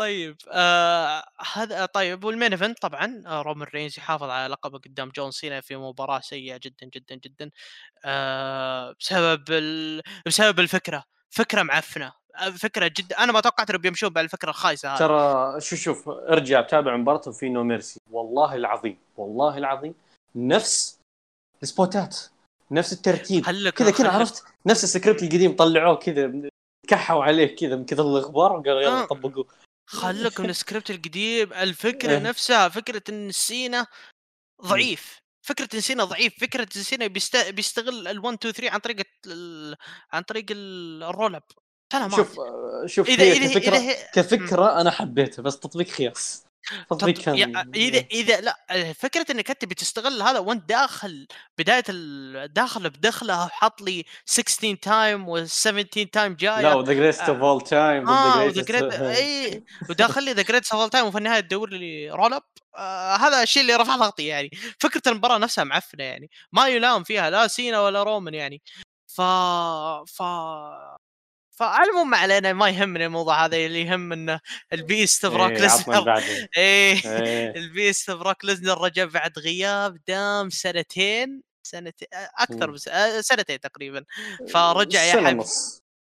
طيب 0.00 0.36
آه 0.48 1.24
هذا 1.52 1.86
طيب 1.86 2.24
وال 2.24 2.33
main 2.33 2.52
event 2.52 2.78
طبعا 2.78 3.22
آه 3.26 3.42
رومان 3.42 3.68
رينز 3.74 3.98
يحافظ 3.98 4.30
على 4.30 4.52
لقبه 4.52 4.78
قدام 4.78 5.08
جون 5.08 5.30
سينا 5.30 5.60
في 5.60 5.76
مباراة 5.76 6.20
سيئة 6.20 6.56
جدا 6.62 6.86
جدا 6.94 7.14
جدا 7.14 7.50
آه 8.04 8.94
بسبب 9.00 9.44
ال... 9.50 10.02
بسبب 10.26 10.60
الفكرة 10.60 11.04
فكرة 11.30 11.62
معفنة 11.62 12.12
آه، 12.36 12.50
فكرة 12.50 12.90
جدا 12.96 13.18
أنا 13.18 13.32
ما 13.32 13.40
توقعت 13.40 13.70
إنهم 13.70 13.82
بيمشون 13.82 14.08
بالفكرة 14.08 14.50
الخايسة 14.50 14.88
هذه. 14.88 14.98
ترى 14.98 15.60
شوف 15.60 15.78
شوف 15.78 16.08
ارجع 16.08 16.60
تابع 16.60 16.96
مباراة 16.96 17.20
في 17.20 17.48
No 17.48 17.64
Mercy. 17.64 18.00
والله 18.10 18.54
العظيم 18.54 18.98
والله 19.16 19.58
العظيم 19.58 19.94
نفس 20.34 20.98
السبوتات 21.62 22.18
نفس 22.70 22.92
الترتيب 22.92 23.44
كذا 23.70 23.90
كذا 23.90 24.10
عرفت؟ 24.10 24.44
نفس 24.66 24.84
السكريبت 24.84 25.22
القديم 25.22 25.56
طلعوه 25.56 25.96
كذا 25.96 26.32
كحوا 26.88 27.24
عليه 27.24 27.56
كذا 27.56 27.76
من 27.76 27.84
كثر 27.84 28.02
الغبار 28.02 28.52
وقالوا 28.52 28.80
يلا 28.80 29.02
آه. 29.02 29.04
طبقوه. 29.04 29.69
خلك 29.90 30.40
من 30.40 30.50
السكريبت 30.50 30.90
القديم 30.90 31.52
الفكرة 31.52 32.10
إيه. 32.10 32.18
نفسها 32.18 32.68
فكرة 32.68 33.02
إن 33.08 33.32
سينا 33.32 33.86
ضعيف 34.62 35.20
فكرة 35.42 35.68
إن 35.74 35.80
سينا 35.80 36.04
ضعيف 36.04 36.32
فكرة 36.40 36.68
إن 36.76 36.82
سينا 36.82 37.06
بيست... 37.06 37.36
بيستغل 37.36 38.08
ال 38.08 38.18
1 38.18 38.36
2 38.38 38.54
3 38.54 38.70
عن 38.70 38.78
طريق 38.78 38.96
ال... 39.26 39.76
عن 40.12 40.22
طريق 40.22 40.44
ال 40.50 40.67
roll 40.67 41.34
up 41.34 41.42
شوف 42.16 42.36
شوف 42.86 43.08
إذا 43.08 43.24
هي 43.24 43.32
إذا 43.32 43.58
كفكرة 43.58 43.76
إذا 43.76 44.10
كفكرة 44.14 44.80
أنا 44.80 44.90
حبيتها 44.90 45.42
بس 45.42 45.58
تطبيق 45.58 45.88
خايس 45.88 46.44
كان 47.12 47.66
إذا 47.74 47.98
إذا 47.98 48.40
لا 48.40 48.56
فكرة 48.92 49.26
إنك 49.30 49.50
أنت 49.50 49.64
بتستغل 49.64 50.22
هذا 50.22 50.38
وأنت 50.38 50.68
داخل 50.68 51.26
بداية 51.58 51.84
داخل 52.46 52.90
بدخله 52.90 53.44
وحط 53.44 53.82
لي 53.82 54.04
16 54.24 54.74
time 54.74 55.28
و 55.28 55.44
17 55.44 56.04
time 56.04 56.34
جاية 56.34 56.60
لا 56.60 56.74
و 56.74 56.78
the 56.78 56.92
greatest 56.92 57.20
of 57.20 57.42
all 57.42 57.60
time 57.60 58.08
آه 58.08 58.46
the 58.46 58.62
great 58.62 58.92
إي 59.20 59.64
وداخل 59.90 60.22
لي 60.22 60.32
the 60.32 60.42
greatest 60.42 60.72
of 60.72 60.80
all 60.80 60.90
time 60.90 61.06
وفي 61.06 61.18
النهاية 61.18 61.40
تدور 61.40 61.70
لي 61.70 62.10
roll 62.10 62.34
up 62.34 62.42
آه 62.76 63.16
هذا 63.16 63.42
الشيء 63.42 63.62
اللي 63.62 63.76
رفع 63.76 63.96
ضغطي 63.96 64.26
يعني. 64.26 64.50
فكرة 64.78 65.02
المباراة 65.06 65.38
نفسها 65.38 65.64
معفنة 65.64 66.04
يعني. 66.04 66.30
ما 66.52 66.68
يلام 66.68 67.04
فيها 67.04 67.30
لا 67.30 67.46
سينا 67.48 67.80
ولا 67.80 68.02
رومان 68.02 68.34
يعني. 68.34 68.62
ف 69.06 69.20
ف 70.06 70.22
فالمهم 71.60 72.10
ما 72.10 72.16
علينا 72.16 72.52
ما 72.52 72.68
يهمني 72.68 73.06
الموضوع 73.06 73.44
هذا 73.44 73.56
اللي 73.56 73.80
يهم 73.80 74.12
إنه 74.12 74.40
ال 74.72 74.81
beast 74.81 75.26
بروك 75.26 75.50
إيه 75.50 75.58
ليزنر 75.58 76.14
إيه, 76.56 76.96
إيه. 77.04 77.56
ال 77.56 77.65
beast 77.65 78.10
بروك 78.10 78.44
ليزنر 78.44 78.80
رجع 78.80 79.04
بعد 79.04 79.38
غياب 79.38 79.98
دام 80.08 80.50
سنتين 80.50 81.42
سنتين 81.62 82.08
أكثر 82.38 82.70
بس 82.70 82.88
آه، 82.88 83.20
سنتين 83.20 83.60
تقريبا. 83.60 84.04
فرجع 84.52 85.02
يا 85.02 85.12
حبيبي 85.12 85.44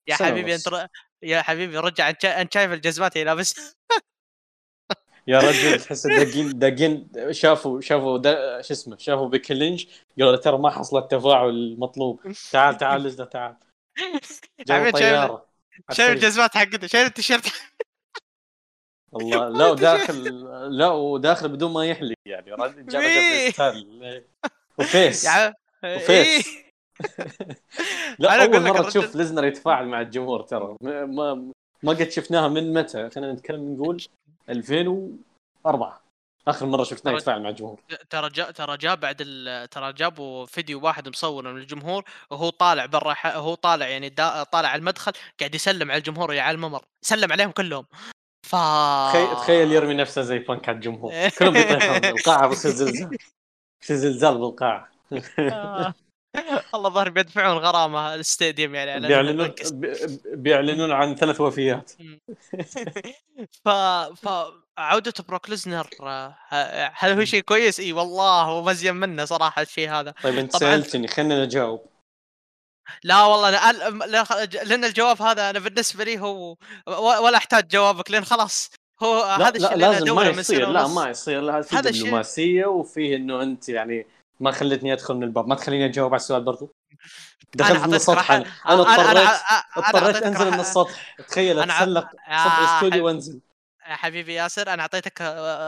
يا 0.08 0.16
حبيبي 0.16 0.56
أنت 0.56 0.88
يا 1.24 1.42
حبيبي 1.42 1.78
رجع 1.78 2.10
أنت 2.10 2.54
شايف 2.54 2.72
الجزمات 2.72 3.14
اللي 3.14 3.26
لابس 3.26 3.76
يا 5.28 5.40
رجل 5.40 5.80
تحس 5.82 6.08
داقين 6.08 6.60
داقين 6.60 7.12
شافوا 7.32 7.82
شافوا 7.82 8.22
شو 8.62 8.74
اسمه 8.74 8.98
شافوا 8.98 9.28
بيكي 9.28 9.54
لينش 9.54 9.88
قالوا 10.20 10.36
ترى 10.36 10.58
ما 10.58 10.70
حصل 10.70 10.98
التفاعل 10.98 11.50
المطلوب 11.50 12.20
تعال 12.52 12.78
تعال 12.78 13.04
لجنه 13.04 13.26
تعال. 13.26 13.71
شايف 15.92 16.10
الجزمات 16.16 16.58
حقته 16.58 16.88
شايف 16.88 17.08
التيشيرت؟ 17.08 17.46
والله 19.12 19.50
لا 19.50 19.68
وداخل 19.68 20.24
لا 20.78 20.88
وداخل 20.90 21.50
بدون 21.50 21.74
ما 21.74 21.86
يحلق 21.86 22.16
يعني 22.26 22.56
جاب 22.82 23.84
وفيس. 24.78 25.28
وفيس. 25.84 26.50
لا 28.20 28.44
أول 28.44 28.62
مرة 28.62 28.90
تشوف 28.90 29.16
ليزنر 29.16 29.46
يتفاعل 29.46 29.88
مع 29.88 30.02
الجمهور 30.02 30.42
ترى. 30.42 30.76
ما 30.82 31.52
ما 31.84 31.92
قد 31.94 32.10
شفناها 32.10 32.48
من 32.48 32.74
متى؟ 32.74 33.10
خلينا 33.10 33.34
نتكلم 33.34 33.74
نقول 33.74 34.04
2004 34.50 36.01
آخر 36.48 36.66
مرة 36.66 36.84
شفناه 36.84 37.14
يتفاعل 37.14 37.42
مع 37.42 37.50
الجمهور. 37.50 37.80
ترى 38.10 38.30
جاء 38.30 38.52
ترى 38.52 38.78
جاء 38.78 38.96
بعد 38.96 39.18
ترى 39.72 39.94
جابوا 39.94 40.46
فيديو 40.46 40.82
واحد 40.82 41.10
مصور 41.10 41.52
من 41.52 41.58
الجمهور 41.58 42.04
وهو 42.30 42.50
طالع 42.50 42.86
برا 42.86 43.16
هو 43.26 43.54
طالع 43.54 43.88
يعني 43.88 44.10
طالع 44.10 44.70
على 44.70 44.76
المدخل 44.76 45.12
قاعد 45.40 45.56
يسلم 45.56 45.92
على 45.92 45.98
الجمهور 45.98 46.40
على 46.40 46.56
الممر. 46.56 46.82
سلم 47.02 47.32
عليهم 47.32 47.52
كلهم. 47.52 47.86
ف 48.48 48.56
تخيل 49.42 49.72
يرمي 49.72 49.94
نفسه 49.94 50.22
زي 50.22 50.40
فانك 50.40 50.70
على 50.70 50.76
الجمهور. 50.76 51.14
كلهم 51.40 51.54
بيطيحون 51.54 52.06
القاعه 52.06 52.48
بتصير 52.48 52.72
زلزال. 52.72 53.18
في 53.82 53.98
زلزال 53.98 54.38
بالقاعة. 54.38 54.92
آه. 55.40 55.94
الله 56.76 56.90
ظهر 56.90 57.10
بيدفعون 57.10 57.58
غرامة 57.58 58.16
الاستاديوم 58.16 58.76
يعني 58.76 59.08
بيعلنون 59.08 59.54
بيعلنون 60.26 60.92
عن 60.92 61.16
ثلاث 61.16 61.42
وفيات. 61.42 61.92
ف 63.66 63.70
ف 64.26 64.30
عودة 64.78 65.14
بروك 65.28 65.50
ليزنر 65.50 65.88
هل 66.94 67.12
هو 67.12 67.26
شيء 67.26 67.42
كويس؟ 67.42 67.80
إي 67.80 67.94
والله 67.94 68.42
هو 68.42 68.64
مزين 68.64 68.96
منه 68.96 69.26
صراحة 69.26 69.62
الشيء 69.62 69.90
هذا. 69.90 70.14
طيب 70.24 70.38
أنت 70.38 70.56
سألتني 70.56 71.08
خلينا 71.08 71.46
نجاوب. 71.46 71.86
لا 73.04 73.24
والله 73.24 73.70
أنا 73.70 74.46
لأن 74.64 74.86
الجواب 74.86 75.22
هذا 75.22 75.50
أنا 75.50 75.60
بالنسبة 75.60 76.04
لي 76.04 76.20
هو 76.20 76.56
ولا 76.88 77.38
أحتاج 77.38 77.68
جوابك 77.68 78.12
لأن 78.12 78.26
خلاص 78.26 78.70
هو 79.04 79.22
هذا 79.24 79.58
الشيء 79.58 79.78
لا 79.78 79.92
لازم 79.92 80.16
ما 80.16 80.26
يصير 80.26 80.70
لا 80.70 80.88
ما 80.88 81.10
يصير 81.10 81.62
في 81.62 81.82
دبلوماسية 81.82 82.66
وفيه 82.66 83.16
إنه 83.16 83.42
أنت 83.42 83.70
يعني 83.70 84.06
ما 84.42 84.52
خلتني 84.52 84.94
أدخل 84.94 85.14
من 85.14 85.24
الباب. 85.24 85.48
ما 85.48 85.56
تخليني 85.56 85.86
أجاوب 85.86 86.14
على 86.14 86.20
السؤال 86.20 86.44
برضو؟ 86.44 86.76
دخلت 87.56 87.88
من 87.88 87.94
السطح. 87.94 88.32
أنا 88.32 88.46
أنا 88.70 88.82
اضطريت 88.82 89.40
اضطريت 89.78 90.24
أنزل 90.24 90.52
من 90.52 90.60
السطح. 90.60 91.16
تخيل 91.28 91.60
أتسلق 91.60 92.12
سطح 92.12 92.60
الاستوديو 92.60 93.06
وأنزل. 93.06 93.42
يا 93.88 93.96
حبيبي 93.96 94.34
ياسر 94.34 94.74
أنا 94.74 94.82
أعطيتك 94.82 95.22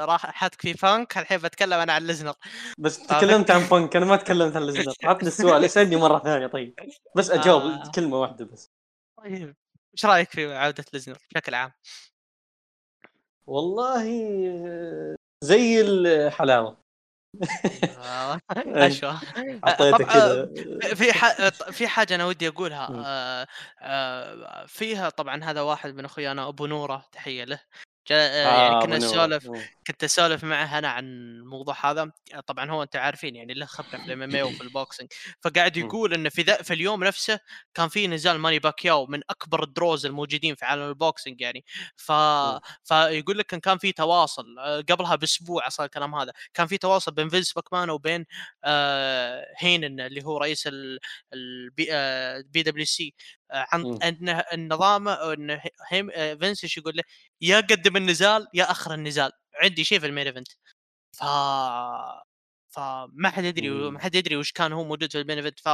راحتك 0.07 0.61
في 0.61 0.73
بانك. 0.73 1.17
الحين 1.17 1.37
بتكلم 1.37 1.79
أنا 1.79 1.93
عن 1.93 2.07
ليزنر 2.07 2.33
بس 2.77 3.07
تكلمت 3.07 3.51
عن 3.51 3.59
بانك. 3.59 3.95
أنا 3.95 4.05
ما 4.05 4.15
تكلمت 4.15 4.55
عن 4.55 4.63
ليزنر 4.63 4.93
عطني 5.03 5.27
السؤال. 5.27 5.65
اسألني 5.65 5.95
مرة 5.95 6.19
ثانية. 6.19 6.47
طيب. 6.47 6.73
بس 7.15 7.31
أجاوب. 7.31 7.61
آه. 7.61 7.91
كلمة 7.95 8.17
واحدة 8.17 8.45
بس. 8.45 8.71
طيب. 9.17 9.55
إيش 9.93 10.05
رأيك 10.05 10.31
في 10.31 10.55
عودة 10.55 10.85
ليزنر 10.93 11.17
بشكل 11.31 11.55
عام؟ 11.55 11.71
والله 13.47 14.03
زي 15.43 15.81
الحلاوة. 15.81 16.82
اشوى 18.67 19.19
اعطيتك 19.67 20.05
كذا. 20.05 20.45
في 20.95 21.13
في 21.71 21.87
حاجة 21.87 22.15
أنا 22.15 22.25
ودي 22.25 22.47
أقولها. 22.47 22.89
آه، 23.05 23.47
آه، 23.81 24.65
فيها 24.65 25.09
طبعا 25.09 25.43
هذا 25.43 25.61
واحد 25.61 25.95
من 25.95 26.05
اخويانا 26.05 26.47
أبو 26.47 26.65
نورة 26.65 27.05
تحية 27.11 27.43
له. 27.43 27.55
آه 27.55 27.92
يعني 28.09 28.81
كنا 28.81 28.97
نسولف 28.97 29.49
كنت 29.87 30.03
أسولف 30.03 30.43
معه 30.43 30.77
أنا 30.79 30.87
عن 30.87 31.03
الموضوع 31.05 31.91
هذا. 31.91 32.11
طبعا 32.47 32.71
هو 32.71 32.83
انت 32.83 32.95
عارفين 32.95 33.35
يعني 33.35 33.53
له 33.53 33.65
خبره 33.65 33.89
في 33.89 34.13
ال 34.13 34.21
MMA 34.21 34.47
وفي 34.47 34.61
ال 34.63 34.69
boxing 34.69 35.07
فقاعد 35.41 35.77
يقول 35.77 36.13
انه 36.13 36.29
في 36.29 36.43
في 36.63 36.73
اليوم 36.73 37.03
نفسه 37.03 37.39
كان 37.73 37.87
في 37.89 38.07
نزال 38.07 38.39
ماني 38.39 38.59
باكياو 38.59 39.05
من 39.05 39.21
أكبر 39.29 39.63
ال 39.63 39.70
draws 39.70 40.05
الموجودين 40.05 40.55
في 40.55 40.65
عالم 40.65 40.89
ال 40.89 40.97
boxing 40.97 41.41
يعني. 41.41 41.65
ف 41.95 42.11
فيقول 42.83 43.37
لك 43.37 43.53
إن 43.53 43.59
كان 43.59 43.77
في 43.77 43.91
تواصل 43.91 44.59
آه، 44.59 44.81
قبلها 44.81 45.15
بأسبوع 45.15 45.67
أصلا 45.67 45.85
الكلام 45.85 46.15
هذا. 46.15 46.33
كان 46.53 46.67
في 46.67 46.77
تواصل 46.77 47.11
بين 47.11 47.29
فينس 47.29 47.53
مكمان 47.53 47.89
وبين 47.89 48.25
آه 48.63 49.45
هيمن 49.57 49.99
اللي 49.99 50.23
هو 50.25 50.37
رئيس 50.37 50.69
ال 51.33 52.63
BWC. 52.63 53.13
عن 53.51 53.97
إن 54.03 54.29
النظام 54.53 55.07
إن 55.07 55.59
فينس 56.39 56.63
إيش 56.63 56.77
يقول 56.77 56.97
له؟ 56.97 57.03
يا 57.41 57.57
قدم 57.57 57.97
النزال 57.97 58.47
يا 58.53 58.71
آخر 58.71 58.93
النزال. 58.93 59.31
عندي 59.55 59.83
شيء 59.83 59.99
في 59.99 60.05
ال 60.05 60.10
main 60.10 60.27
event. 60.27 60.47
ف 61.13 61.23
فما 62.69 63.29
حد 63.29 63.43
يدري 63.43 63.69
ما 63.69 63.99
حد 63.99 64.15
يدري 64.15 64.35
وش 64.37 64.51
كان 64.51 64.73
هو 64.73 64.83
موجود 64.83 65.11
في 65.11 65.19
ال 65.21 65.24
main 65.24 65.37
event. 65.37 65.59
ف... 65.59 65.69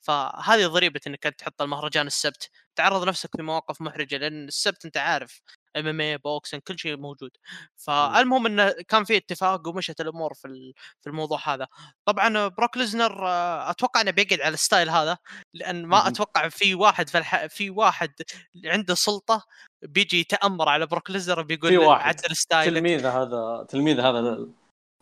فهذه 0.00 0.66
ضريبة 0.66 1.00
إنك 1.06 1.22
تحط 1.22 1.62
المهرجان 1.62 2.06
السبت. 2.06 2.50
تعرض 2.76 3.08
نفسك 3.08 3.30
في 3.36 3.42
مواقف 3.42 3.80
محرجة 3.82 4.16
لأن 4.16 4.48
السبت 4.48 4.84
أنت 4.84 4.96
عارف. 4.96 5.40
MMA 5.76 6.00
boxing 6.00 6.60
كل 6.60 6.78
شيء 6.78 6.96
موجود. 6.96 7.30
فالمهم 7.76 8.46
إنه 8.46 8.74
كان 8.88 9.04
في 9.04 9.16
اتفاق 9.16 9.68
ومشت 9.68 10.00
الأمور 10.00 10.34
في 10.34 10.72
في 11.00 11.06
الموضوع 11.10 11.38
هذا. 11.54 11.66
طبعا 12.04 12.48
بروك 12.48 12.76
ليزنر 12.76 13.28
آه، 13.28 13.70
أتوقع 13.70 14.00
إنه 14.00 14.10
بيقعد 14.10 14.40
على 14.40 14.54
ال 14.54 14.60
style 14.60 14.90
هذا 14.90 15.18
لأن 15.54 15.86
ما 15.86 16.08
أتوقع 16.08 16.48
في 16.48 16.74
واحد 16.74 17.08
في, 17.08 17.18
الح... 17.18 17.46
في 17.46 17.70
واحد 17.70 18.12
عنده 18.64 18.94
سلطة 18.94 19.44
بيجي 19.82 20.20
يتأمر 20.20 20.68
على 20.68 20.86
بروك 20.86 21.10
ليزنر 21.10 21.42
بيقول 21.42 21.70
في 21.70 21.76
واحد. 21.76 22.08
عدل 22.08 22.36
style 22.36 22.74
تلميذ 22.74 23.06
هذا 23.06 23.66
تلميذ 23.68 24.00
هذا 24.00 24.18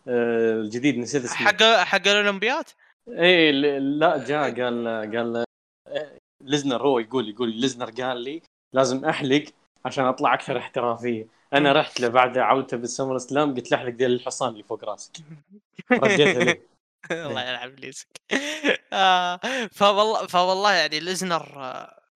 آه، 0.09 0.61
الجديد 0.61 0.99
نسيت 0.99 1.25
اسمه. 1.25 1.37
حق 1.37 1.63
حق 1.63 2.09
الأولمبياد؟ 2.09 2.65
اي 3.09 3.53
لا 3.81 4.25
جاء 4.25 4.63
قال 4.63 4.87
قال 5.17 5.45
ليزنر 6.45 6.83
هو 6.83 6.99
يقول 6.99 7.29
يقول 7.29 7.53
ليزنر 7.53 7.91
قال 7.91 8.21
لي 8.21 8.43
لازم 8.75 9.05
أحلق 9.05 9.45
عشان 9.89 10.05
أطلع 10.05 10.35
أكثر 10.35 10.59
احترافية. 10.59 11.27
أنا 11.55 11.73
رحت 11.73 12.01
له 12.01 12.09
بعد 12.09 12.39
عودته 12.39 12.77
بالسمر 12.77 13.19
سلام 13.19 13.55
قلت 13.55 13.71
له 13.71 13.77
أحلق 13.77 13.89
ديال 13.89 14.13
الحصان 14.15 14.49
اللي 14.49 14.63
فوق 14.63 14.85
راسك. 14.85 15.13
رديتها 15.93 16.45
لي 16.45 16.61
الله 17.11 17.43
يلعب 17.43 17.79
ليسك 17.79 18.09
آه 18.93 19.41
فوالله 19.73 20.27
فوالله 20.27 20.73
يعني 20.73 21.01
ليزنر 21.01 21.45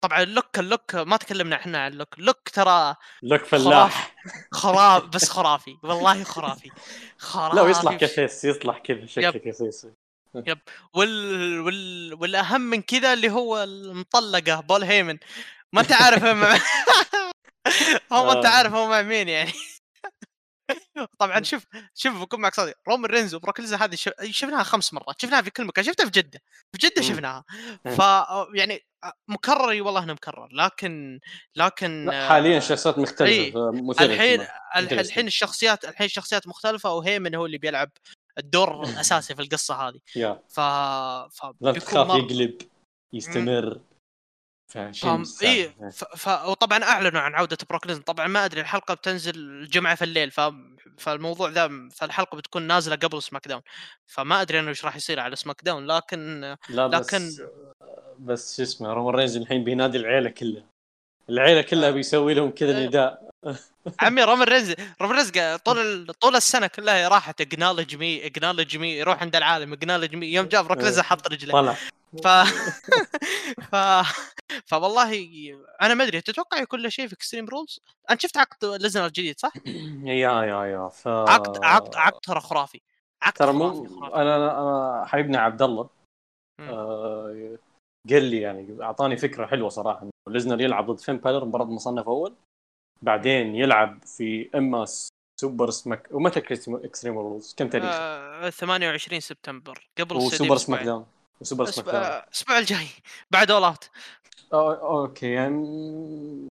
طبعا 0.01 0.23
اللوك 0.23 0.59
اللوك 0.59 0.95
ما 0.95 1.17
تكلمنا 1.17 1.55
إحنا 1.55 1.83
عن 1.83 1.91
اللوك. 1.91 2.15
لوك 2.17 2.49
ترى 2.49 2.95
لوك 3.23 3.45
فلاح. 3.45 4.15
خرافي 4.51 5.07
بس 5.07 5.29
خرافي 5.35 5.77
والله 5.83 6.23
خرافي. 6.23 6.71
خرافي. 7.17 7.55
لا 7.55 7.69
يصلح 7.69 7.95
كفيس 7.95 8.45
يصلح 8.45 8.77
كذا 8.77 9.05
شكله 9.05 9.31
كفيس. 9.31 9.87
يب. 10.35 10.59
وال... 10.93 11.59
وال... 11.61 12.13
والأهم 12.13 12.61
من 12.61 12.81
كذا 12.81 13.13
اللي 13.13 13.29
هو 13.29 13.63
المطلقة 13.63 14.59
بول 14.61 14.83
هيمن. 14.83 15.17
ما 15.73 15.81
انت 15.81 15.91
عارف 15.91 16.23
هو 18.11 18.31
أنت 18.31 18.45
آه. 18.45 18.49
عارف 18.49 18.73
هو 18.73 18.87
مع 18.87 19.01
مين 19.01 19.29
يعني. 19.29 19.51
طبعا 21.19 21.43
شوف 21.43 21.65
شوف 21.93 22.21
بكون 22.21 22.41
معك 22.41 22.55
صادق 22.55 22.73
رومان 22.87 23.11
رينز 23.11 23.35
وبروك 23.35 23.61
هذه 23.61 23.95
شفناها 24.31 24.63
خمس 24.63 24.93
مرات 24.93 25.21
شفناها 25.21 25.41
في 25.41 25.49
كل 25.49 25.65
مكان 25.65 25.85
شفتها 25.85 26.05
في 26.05 26.11
جدة 26.11 26.41
في 26.71 26.87
جدة 26.87 27.01
شفناها. 27.01 27.43
ف 27.85 27.99
يعني 28.55 28.85
مكرر 29.27 29.81
والله 29.81 30.03
إنه 30.03 30.13
مكرر 30.13 30.47
لكن 30.51 31.19
لكن 31.55 32.09
حاليا 32.11 32.57
الشخصيات 32.57 32.99
مختلفة 32.99 33.31
إيه 33.31 33.53
الحين 34.01 34.47
الحين 34.75 35.27
الشخصيات 35.27 35.85
الحين 35.85 36.05
الشخصيات 36.05 36.47
مختلفة 36.47 36.93
وهيمن 36.93 37.35
هو 37.35 37.45
اللي 37.45 37.57
بيلعب 37.57 37.89
الدور 38.37 38.83
الأساسي 38.83 39.35
في 39.35 39.41
القصة 39.41 39.75
هذه. 39.75 39.99
ف 40.49 40.59
ف 41.35 41.53
لا 41.61 41.71
تخاف 41.71 42.07
يقلب 42.07 42.61
يستمر. 43.13 43.81
فاهم 44.71 45.23
اي 45.43 45.71
ف... 45.91 46.03
ف... 46.03 46.27
وطبعا 46.45 46.83
أعلنوا 46.83 47.21
عن 47.21 47.35
عودة 47.35 47.57
بروك 47.69 47.91
طبعا 47.91 48.27
ما 48.27 48.45
أدري 48.45 48.61
الحلقة 48.61 48.93
بتنزل 48.93 49.35
الجمعة 49.35 49.95
في 49.95 50.03
الليل 50.03 50.31
ف... 50.31 50.41
فالموضوع 50.97 51.49
ذا 51.49 51.89
فالحلقة 51.95 52.35
بتكون 52.35 52.63
نازلة 52.63 52.95
قبل 52.95 53.23
SmackDown. 53.23 53.61
فما 54.07 54.41
أدري 54.41 54.59
انه 54.59 54.69
إيش 54.69 54.85
راح 54.85 54.95
يصير 54.95 55.19
على 55.19 55.35
SmackDown 55.35 55.87
لكن 55.87 56.41
لا 56.69 56.87
لكن 56.87 57.27
بس 57.27 57.41
بس 58.19 58.57
شو 58.57 58.63
اسمه 58.63 58.93
رومان 58.93 59.15
رينز 59.15 59.37
الحين 59.37 59.63
بينادي 59.63 59.97
العيلة 59.97 60.29
كلها. 60.29 60.63
العيلة 61.29 61.61
كلها 61.61 61.89
آه. 61.89 61.91
بيسوي 61.91 62.33
لهم 62.33 62.51
كذا 62.51 62.83
آه. 62.83 62.85
نداء. 62.85 63.31
عمي 64.01 64.23
رومان 64.23 64.47
رينز 64.47 64.73
رومان 65.01 65.15
رينز 65.17 65.57
طول 65.65 66.07
طول 66.13 66.35
السنة 66.35 66.67
كلها 66.67 67.07
راحت 67.07 67.41
acknowledge 67.41 67.95
me 67.95 68.25
acknowledge 68.25 68.77
me 68.77 68.97
يروح 68.97 69.21
عند 69.21 69.35
العالم 69.35 69.73
acknowledge 69.73 70.15
me 70.15 70.27
يوم 70.33 70.45
جاء 70.45 70.63
بروك 70.63 70.77
ليزنر 70.77 71.03
حط 71.03 71.27
رجله. 71.27 71.53
طلع. 71.53 71.77
ف 72.23 72.27
ف 73.71 73.75
فوالله 74.65 75.13
أنا 75.81 75.93
ما 75.93 76.03
أدري 76.03 76.21
تتوقع 76.21 76.61
يكون 76.61 76.79
له 76.79 76.89
شيء 76.89 77.07
في 77.07 77.13
Extreme 77.13 77.45
Rules؟ 77.45 77.79
أنت 78.09 78.21
شفت 78.21 78.37
عقد 78.37 78.65
ليزنر 78.65 79.05
الجديد 79.05 79.39
صح؟ 79.39 79.53
يا 80.05 80.43
يا 80.43 80.65
يا 80.65 80.87
ف... 80.87 81.07
عقد 81.07 81.63
عقد 81.63 81.95
عقد 81.95 82.19
ترى 82.19 82.39
خرافي. 82.39 82.81
عقد 83.21 83.37
ترى 83.37 83.53
مو 83.53 83.85
أنا 84.05 84.35
أنا 84.35 85.05
حبيبنا 85.05 85.39
عبد 85.39 85.61
الله. 85.61 85.89
آه... 86.59 87.57
قال 88.09 88.23
لي 88.23 88.41
يعني 88.41 88.77
أعطاني 88.81 89.17
فكرة 89.17 89.45
حلوة 89.45 89.69
صراحة 89.69 90.01
إنه 90.01 90.11
ليزنر 90.29 90.61
يلعب 90.61 90.91
ضد 90.91 90.99
فين 90.99 91.17
بالر 91.17 91.45
مباراة 91.45 91.65
مصنف 91.65 92.07
أول 92.07 92.33
بعدين 93.01 93.55
يلعب 93.55 94.03
في 94.05 94.49
إما 94.55 94.85
Super 95.41 95.69
Smack 95.69 96.07
ومتى 96.11 96.39
Extreme 96.39 97.17
Rules 97.17 97.53
كم 97.57 97.69
تاريخ؟ 97.69 97.89
آه 97.91 98.49
28 98.49 99.19
سبتمبر 99.19 99.89
قبل 99.97 100.15
وسوبر 100.15 100.57
سماك 100.57 100.83
داون 100.83 101.05
وسوبر 101.41 101.65
داون 101.65 102.03
الأسبوع 102.03 102.59
الجاي. 102.59 102.87
بعد 103.31 103.51
اولات 103.51 103.85
أوكي 104.53 105.31
يعني 105.31 106.47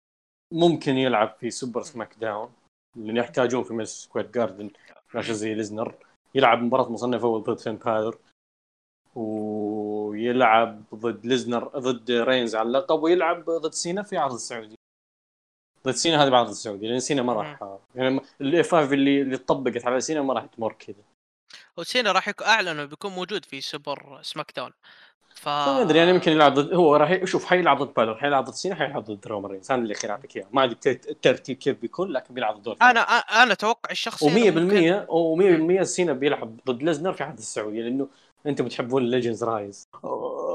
ممكن 0.54 0.96
يلعب 0.96 1.36
في 1.40 1.50
سوبر 1.50 1.82
سماك 1.82 2.14
داون. 2.14 2.52
لأن 2.96 3.16
يحتاجون 3.16 3.62
في 3.62 3.74
مس 3.74 4.02
سكوير 4.02 4.26
جاردن 4.26 4.70
عشان 5.14 5.34
زي 5.34 5.54
ليزنر. 5.54 5.94
يلعب 6.34 6.62
مباراة 6.62 6.88
مصنفة 6.88 7.26
اول 7.26 7.42
ضد 7.42 7.60
فامباير 7.60 8.18
ويلعب 9.14 10.82
ضد 10.94 11.26
ليزنر 11.26 11.68
ضد 11.68 12.10
رينز 12.10 12.56
على 12.56 12.66
اللقب 12.66 13.02
ويلعب 13.02 13.50
ضد 13.50 13.72
سينا 13.72 14.02
في 14.02 14.16
عرض 14.16 14.34
السعودي. 14.34 14.74
ضد 15.84 15.94
سينا 15.94 16.24
هذه 16.24 16.28
بعرض 16.28 16.48
السعودي 16.48 16.88
لأن 16.88 17.00
سينا 17.00 17.22
ما 17.22 17.32
راح 17.32 17.78
يعني 17.94 18.20
الاف 18.40 18.74
اللي 18.74 19.22
اللي 19.22 19.36
طبقت 19.36 19.86
على 19.86 20.00
سينا 20.00 20.22
ما 20.22 20.34
راح 20.34 20.46
تمر 20.46 20.72
كذا. 20.72 21.02
وسينا 21.78 22.12
راح 22.12 22.28
يكون 22.28 22.46
اعلن 22.46 22.86
بيكون 22.86 23.12
موجود 23.12 23.44
في 23.44 23.60
Super 23.60 24.18
SmackDown. 24.22 24.72
ف 25.34 25.48
ما 25.48 25.82
أدري 25.82 25.98
يعني 25.98 26.10
يمكن 26.10 26.32
يلعب 26.32 26.54
ضد 26.54 26.74
هو 26.74 26.96
راح 26.96 27.24
شوف 27.24 27.44
حيلعب 27.44 27.82
ضد 27.82 27.94
بالور 27.94 28.16
حيلعب 28.16 28.44
ضد 28.44 28.54
سينا 28.54 28.74
حيلعب 28.74 29.04
ضد 29.04 29.26
رومان 29.26 29.50
رينز 29.50 29.72
هذا 29.72 29.80
اللي 29.80 29.94
خير 29.94 30.10
اعطيك 30.10 30.36
إياه. 30.36 30.46
ما 30.52 30.64
أدري 30.64 30.76
الترتيب 30.86 31.56
كيف 31.56 31.80
بيكون 31.80 32.12
لكن 32.12 32.34
بيلعب 32.34 32.62
ضد 32.62 32.76
أنا 32.82 33.00
أنا 33.18 33.52
أتوقع 33.52 33.90
الشخصي 33.90 34.52
و100% 34.52 35.06
و100% 35.80 35.82
سينا 35.82 36.12
بيلعب 36.12 36.56
ضد 36.66 36.82
ليزنر 36.82 37.12
في 37.12 37.24
عرض 37.24 37.38
السعودية 37.38 37.82
لأنه 37.82 38.08
أنتم 38.46 38.64
بتحبون 38.64 39.02
Legends 39.02 39.44
Rise. 39.44 39.88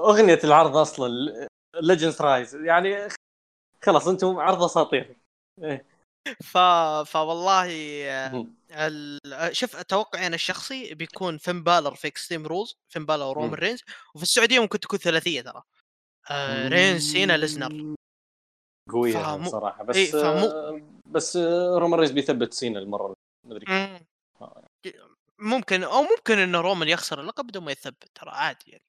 أغنية 0.09 0.39
العرض 0.43 0.77
أصلا 0.77 1.47
Legends 1.81 2.21
Rise 2.21 2.55
يعني 2.55 3.07
خلاص 3.83 4.07
أنتم 4.07 4.39
عرض 4.39 4.63
أساطير. 4.63 5.15
إيه. 5.63 5.92
ف 6.43 6.57
فوالله 7.05 7.67
ال... 8.71 9.19
شوف 9.51 9.81
توقعي 9.81 10.27
أنا 10.27 10.35
الشخصي 10.35 10.93
بيكون 10.93 11.37
فين 11.37 11.63
بالر 11.63 11.95
في 11.95 12.07
Extreme 12.07 12.47
Rules 12.47 12.77
فين 12.89 13.05
بالر 13.05 13.23
ورومان 13.23 13.53
رينز 13.53 13.83
وفي 14.15 14.23
السعودية 14.23 14.59
ممكن 14.59 14.79
تكون 14.79 14.99
ثلاثية 14.99 15.41
ترى 15.41 15.61
آه 16.31 16.67
رينز 16.67 17.11
سينا 17.11 17.37
ليزنر 17.37 17.95
قوية 18.91 19.13
فم... 19.13 19.45
صراحة 19.45 19.83
بس 19.83 19.95
إيه 19.95 20.11
فمو... 20.11 20.81
بس 21.05 21.37
رومان 21.77 21.99
رينز 21.99 22.11
بيثبت 22.11 22.53
سينا 22.53 22.79
المرة 22.79 23.13
ما 23.47 23.55
أدري 23.55 23.65
آه. 23.69 24.01
ممكن 25.39 25.83
أو 25.83 26.01
ممكن 26.01 26.39
إنه 26.39 26.61
رومان 26.61 26.87
يخسر 26.89 27.21
اللقب 27.21 27.47
بدون 27.47 27.63
ما 27.63 27.71
يثبت 27.71 28.07
ترى 28.15 28.31
عادي 28.31 28.65
يعني 28.71 28.83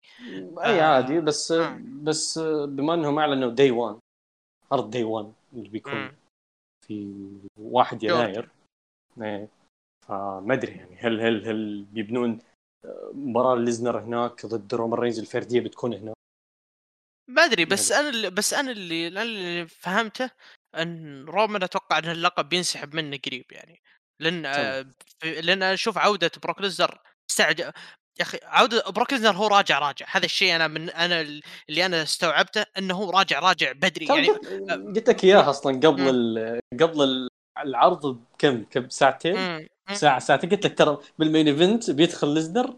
أي 0.59 0.81
آه. 0.81 0.85
عادي 0.85 1.21
بس 1.21 1.53
آه. 1.53 1.81
بس 2.03 2.39
بما 2.39 2.95
إنهم 2.95 3.19
أعلنوا 3.19 3.51
Day 3.51 3.71
1 3.71 3.99
عرض 4.73 4.91
Day 4.91 5.05
1 5.05 5.33
اللي 5.53 5.69
بيكون. 5.69 6.24
في 6.87 7.15
1 7.59 8.03
يناير. 8.03 8.51
إيه. 9.23 9.49
فما 10.09 10.55
أدري 10.55 10.73
يعني 10.73 10.97
هل 10.97 11.21
هل 11.21 11.47
هل 11.47 11.85
بيبنون 11.85 12.39
مباراة 13.13 13.57
ليزنر 13.57 14.01
هناك 14.01 14.47
ضد 14.47 14.75
رومان 14.75 15.01
رينز 15.01 15.19
الفردية 15.19 15.61
بتكون 15.61 15.95
هناك 15.95 16.15
ما 17.29 17.45
أدري 17.45 17.65
بس 17.65 17.93
أنا 17.93 18.09
اللي 18.09 18.31
بس 18.31 18.55
أنا 18.55 18.71
اللي, 18.71 19.09
اللي 19.09 19.67
فهمته 19.69 20.31
أن 20.75 21.25
رومان 21.25 21.63
أتوقع 21.63 21.99
أن 21.99 22.05
اللقب 22.05 22.49
بينسحب 22.49 22.95
منه 22.95 23.19
قريب 23.27 23.53
يعني. 23.53 23.83
لأن 24.21 24.47
آه 24.47 24.87
لأن 25.25 25.63
أشوف 25.63 25.99
عودة 25.99 26.31
بروك 26.43 26.61
ليزنر 26.61 27.01
استعجل 27.31 27.73
يا 28.19 28.23
أخي 28.23 28.39
عوده 28.43 28.83
بروك 28.91 29.13
ليزنر 29.13 29.37
هو 29.37 29.47
راجع 29.47 29.79
راجع. 29.79 30.07
هذا 30.11 30.25
الشيء 30.25 30.57
أنا 30.57 30.69
من 30.69 30.91
أنا 30.91 31.21
اللي 31.69 31.87
أنا 31.87 32.03
استوعبته 32.03 32.65
إنه 32.79 32.95
هو 32.95 33.11
راجع 33.11 33.39
راجع 33.39 33.73
بدري 33.73 34.07
يعني. 34.07 34.29
قلت 34.29 35.09
لك 35.09 35.25
اياه 35.25 35.51
أصلا 35.51 35.77
قبل 35.77 36.61
قبل 36.81 37.29
العرض 37.59 38.07
بكم؟ 38.07 38.65
كم؟ 38.71 38.89
ساعتين؟ 38.89 39.69
ساعة 39.93 40.19
ساعتين. 40.19 40.51
قلت 40.51 40.67
لك 40.67 40.79
ترى 40.79 40.99
بال 41.19 41.29
main 41.29 41.49
event 41.49 41.91
بيدخل 41.91 42.29
ليزنر 42.29 42.77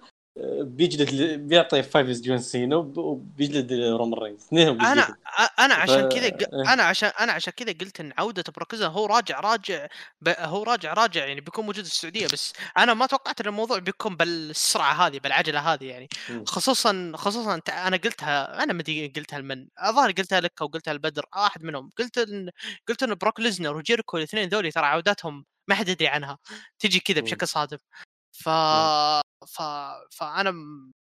بيجلد 0.60 1.40
بيعطي 1.48 1.82
F5 1.82 2.08
جون 2.08 2.38
سينا 2.38 2.76
وبيجلد 2.76 3.72
رومان 3.72 4.18
رينز. 4.18 4.44
اثنينهم 4.44 4.80
أنا 4.80 5.16
أنا 5.58 5.74
عشان 5.74 6.08
كذا 6.08 6.24
إيه. 6.24 6.72
أنا 6.72 6.82
عشان 6.82 7.08
أنا 7.20 7.32
عشان 7.32 7.52
كذا 7.56 7.72
قلت 7.72 8.00
إن 8.00 8.12
عودة 8.18 8.44
بروكزا 8.56 8.86
هو 8.86 9.06
راجع 9.06 9.40
راجع 9.40 9.86
هو 10.28 10.62
راجع 10.62 10.92
راجع 10.92 11.26
يعني 11.26 11.40
بيكون 11.40 11.64
موجود 11.64 11.84
في 11.84 11.90
السعودية 11.90 12.26
بس 12.26 12.52
أنا 12.78 12.94
ما 12.94 13.06
توقعت 13.06 13.40
إن 13.40 13.46
الموضوع 13.46 13.78
بيكون 13.78 14.16
بالسرعة 14.16 15.06
هذه 15.06 15.18
بالعجلة 15.18 15.60
هذه 15.60 15.84
يعني. 15.84 16.08
خصوصا 16.46 17.12
خصوصا 17.14 17.60
أنا 17.68 17.96
قلتها 17.96 18.62
أنا 18.62 18.72
ما 18.72 18.80
أدري 18.80 19.12
قلتها 19.16 19.38
لمن. 19.38 19.66
الظاهر 19.84 20.10
قلتها 20.10 20.40
لك 20.40 20.52
أو 20.62 20.66
قلتها 20.66 20.94
لبدر 20.94 21.26
واحد 21.36 21.64
منهم. 21.64 21.92
قلت 21.98 22.18
ان 22.18 22.50
قلت 22.88 23.02
إن 23.02 23.14
بروك 23.14 23.40
ليزنر 23.40 23.76
وجيركو 23.76 24.16
الاثنين 24.16 24.48
ذولي 24.48 24.70
ترى 24.70 24.86
عوداتهم 24.86 25.44
ما 25.68 25.74
حد 25.74 25.88
يدري 25.88 26.08
عنها. 26.08 26.38
تجي 26.78 27.00
كذا 27.00 27.20
بشكل 27.20 27.48
صادم. 27.48 27.78
ف... 28.36 28.48
ف... 29.46 29.62
فأنا 30.10 30.54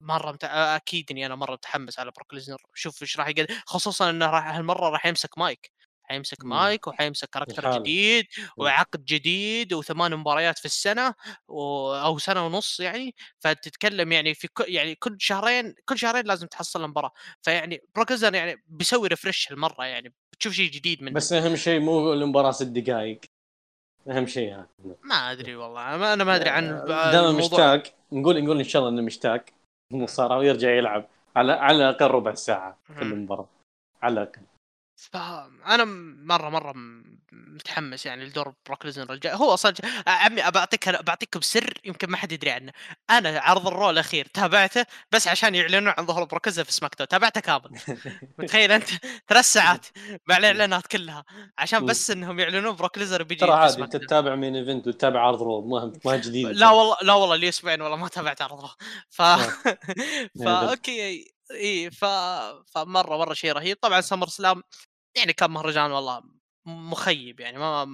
مرة 0.01 0.31
مت... 0.31 0.43
أكيد 0.43 1.11
إني 1.11 1.25
أنا 1.25 1.35
مرة 1.35 1.53
متحمس 1.53 1.99
على 1.99 2.11
بروك 2.11 2.33
ليزنر. 2.33 2.61
شوف 2.73 3.01
إيش 3.01 3.19
راح 3.19 3.27
يقدر 3.27 3.47
خصوصا 3.65 4.09
إنه 4.09 4.25
راح 4.25 4.47
هالمرة 4.47 4.89
راح 4.89 5.05
يمسك 5.05 5.37
مايك. 5.37 5.71
حيمسك 6.03 6.45
مايك 6.45 6.87
وحيمسك 6.87 7.29
character 7.29 7.79
جديد 7.79 8.25
وعقد 8.57 9.05
جديد 9.05 9.73
وثمان 9.73 10.15
مباريات 10.15 10.59
في 10.59 10.65
السنة 10.65 11.13
و... 11.47 11.93
أو 11.93 12.17
سنة 12.17 12.45
ونص 12.45 12.79
يعني. 12.79 13.15
فتتكلم 13.39 14.11
يعني 14.11 14.33
في 14.33 14.47
كل 14.47 14.65
يعني 14.67 14.95
كل 14.95 15.17
شهرين 15.19 15.75
كل 15.85 15.97
شهرين 15.97 16.25
لازم 16.25 16.47
تحصل 16.47 16.87
مباراه 16.87 17.11
فيعني 17.41 17.81
بروك 17.95 18.11
يعني 18.21 18.63
بيسوي 18.67 19.07
ريفرش 19.07 19.51
هالمرة 19.51 19.85
يعني. 19.85 20.13
بتشوف 20.33 20.53
شيء 20.53 20.71
جديد 20.71 21.03
منه. 21.03 21.13
بس 21.13 21.33
أهم 21.33 21.55
شيء 21.55 21.79
مو 21.79 22.13
المباراة 22.13 22.51
ست 22.51 22.63
دقائق 22.63 23.19
أهم 24.09 24.25
شيء 24.25 24.47
يعني. 24.47 24.67
ما 25.03 25.31
أدري 25.31 25.55
والله 25.55 26.13
أنا 26.13 26.23
ما 26.23 26.35
أدري 26.35 26.49
عن 26.49 26.85
دام 26.87 27.37
مشتاق 27.37 27.83
نقول 28.11 28.43
نقول 28.43 28.57
إن 28.57 28.63
شاء 28.63 28.81
الله 28.81 28.93
إنه 28.93 29.01
مشتاق 29.01 29.45
المصارعه 29.93 30.37
ويرجع 30.37 30.69
يلعب 30.69 31.07
على 31.35 31.51
على 31.51 31.77
الأقل 31.77 32.07
ربع 32.07 32.33
ساعة 32.33 32.77
في 32.93 33.01
المباراة. 33.01 33.49
على 34.01 34.13
الأقل. 34.13 34.41
فانا 34.95 35.85
مره 36.25 36.49
مرة 36.49 36.75
متحمس 37.31 38.05
يعني 38.05 38.25
لدور 38.25 38.53
بروك 38.65 38.85
ليزنر 38.85 39.13
الجاي 39.13 39.33
هو 39.33 39.53
أصلا 39.53 39.73
عمي 40.07 40.41
بعطيك 40.51 40.89
بعطيكم 40.89 41.41
سر 41.41 41.73
يمكن 41.85 42.09
ما 42.09 42.17
حد 42.17 42.31
يدري 42.31 42.51
عنه. 42.51 42.71
أنا 43.09 43.39
عرض 43.39 43.67
ال 43.67 43.74
Raw 43.74 43.93
الأخير 43.93 44.25
تابعته 44.25 44.85
بس 45.11 45.27
عشان 45.27 45.55
يعلنون 45.55 45.93
عن 45.97 46.05
ظهور 46.05 46.23
بروك 46.23 46.49
في 46.49 46.71
SmackDown. 46.71 47.07
تابعته 47.07 47.41
كامل. 47.41 47.79
متخيل 48.37 48.71
أنت؟ 48.71 48.89
ثلاث 49.29 49.45
ساعات 49.45 49.85
مع 50.27 50.37
الإعلانات 50.37 50.87
كلها 50.87 51.25
عشان 51.57 51.85
بس 51.85 52.11
إنهم 52.11 52.39
يعلنون 52.39 52.75
بروك 52.75 52.97
ليزنر 52.97 53.23
بيجي 53.23 53.45
ترى 53.45 53.51
عادي 53.51 53.83
أنت 53.83 53.95
تتابع 53.95 54.35
Main 54.35 54.55
Event 54.55 54.87
وتتابع 54.87 55.19
عرض 55.27 55.41
Raw 55.41 55.69
ما 55.69 55.93
ما 56.05 56.17
جديد 56.17 56.47
لا 56.47 56.69
والله 56.69 56.97
لا 57.01 57.13
والله 57.13 57.35
لي 57.35 57.49
أسبوعين 57.49 57.81
والله 57.81 57.97
ما 57.97 58.07
تابعت 58.07 58.41
عرض 58.41 58.59
Raw. 58.61 58.71
ف 59.09 59.21
فا 60.45 60.69
okay 60.69 61.31
إي 61.51 61.91
ف... 61.91 62.05
فمرة 62.67 63.17
مرة 63.17 63.33
شيء 63.33 63.51
رهيب. 63.51 63.77
طبعا 63.81 64.01
سمر 64.01 64.27
سلام 64.27 64.63
يعني 65.17 65.33
كان 65.33 65.51
مهرجان 65.51 65.91
والله 65.91 66.36
مخيب 66.67 67.39
يعني 67.39 67.57
ما 67.57 67.85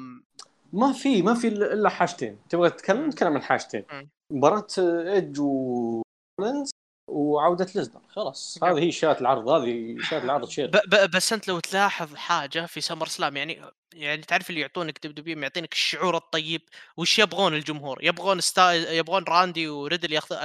ما 0.74 0.92
في 0.92 1.22
ما 1.22 1.34
في 1.34 1.48
إلا 1.48 1.90
حاجتين. 1.90 2.40
تبغى 2.50 2.70
تتكلم 2.70 3.06
نتكلم 3.06 3.34
عن 3.34 3.42
حاجتين. 3.42 3.86
مباراة 4.32 4.68
ايدج 4.80 5.40
ولينز 5.40 6.72
وعودة 7.14 7.68
ليزنر 7.76 8.02
خلاص. 8.10 8.60
هذه 8.64 8.80
هي 8.80 8.92
شات 8.92 9.22
العرض 9.22 9.50
هذه 9.50 9.98
شات 10.02 10.24
العرض 10.24 10.50
شير. 10.50 10.72
بس 11.14 11.34
أنت 11.34 11.48
لو 11.48 11.60
تلاحظ 11.60 12.16
حاجة 12.16 12.66
في 12.66 12.82
سمر 12.82 13.08
سلام 13.08 13.38
يعني 13.38 13.62
يعني 13.94 14.22
تعرف 14.22 14.50
اللي 14.50 14.62
يعطونك 14.62 15.08
دب 15.08 15.28
يعطينك 15.28 15.74
الشعور 15.74 16.18
الطيب 16.18 16.62
وش 16.98 17.20
يبغون 17.20 17.54
الجمهور؟ 17.54 18.00
يبغون 18.04 18.42
ستا... 18.42 18.74
يبغون 18.74 19.24
راندي 19.24 19.68
وريدل 19.68 20.14
ياخذ 20.14 20.36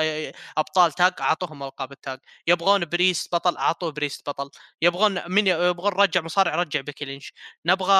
أبطال 0.57 0.93
تاج 0.93 1.13
أعطوهم 1.21 1.63
ألقاب 1.63 1.93
التاج. 1.93 2.19
يبغون 2.47 2.85
بريست 2.85 3.35
بطل 3.35 3.57
أعطوه 3.57 3.93
بريست 3.93 4.29
بطل. 4.31 4.51
يبغون 4.83 5.33
من 5.33 5.47
يبغون 5.47 5.93
رجع 5.93 6.21
مصارع 6.21 6.55
رجع 6.55 6.81
بيكي 6.81 7.05
لينش. 7.05 7.33
نبغى 7.67 7.95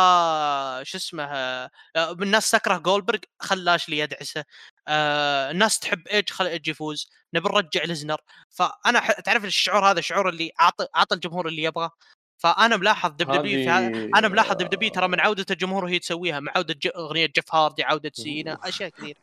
شو 0.85 0.99
اسمه 0.99 1.25
آه، 1.25 1.71
الناس 1.97 2.51
تكره 2.51 2.79
جولبرغ 2.79 3.19
خلاش 3.41 3.89
لي 3.89 3.99
يدعسه 3.99 4.45
آه 4.89 5.51
الناس 5.51 5.79
تحب 5.79 6.09
ايج 6.09 6.31
خل 6.31 6.47
ايج 6.47 6.69
يفوز. 6.69 7.11
نبي 7.35 7.49
نرجع 7.49 7.85
ليزنر. 7.85 8.21
فأنا 8.51 9.01
تعرف 9.25 9.45
الشعور 9.45 9.91
هذا؟ 9.91 9.99
الشعور 9.99 10.29
اللي 10.29 10.51
اعطي 10.61 10.87
اعطي 10.97 11.15
الجمهور 11.15 11.49
اللي 11.49 11.63
يبغاه 11.63 11.91
فأنا 12.39 12.77
ملاحظ 12.77 13.11
دب 13.11 13.33
دبي 13.33 13.65
في 13.65 13.71
أنا 14.19 14.29
ملاحظ 14.29 14.57
دب 14.57 14.71
دبي 14.71 14.91
ترى 14.91 15.09
من 15.09 15.21
عودة 15.21 15.47
الجمهور 15.51 15.85
وهي 15.85 15.99
تسويها 15.99 16.41
مع 16.41 16.53
عودة 16.57 16.75
ج... 16.75 16.89
أغنية 16.97 17.27
جيف 17.27 17.55
هاردي 17.55 17.83
عودة 17.83 18.11
سينا 18.15 18.59
أشياء 18.65 18.89
كثير. 18.89 19.17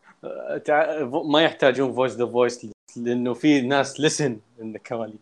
ما 1.26 1.42
يحتاجون 1.42 1.94
voice 1.94 2.14
the 2.14 2.26
voice 2.26 2.68
لأنه 2.96 3.34
في 3.34 3.62
ناس 3.62 4.00
listen 4.00 4.40
من 4.60 4.76
الكواليس 4.76 5.16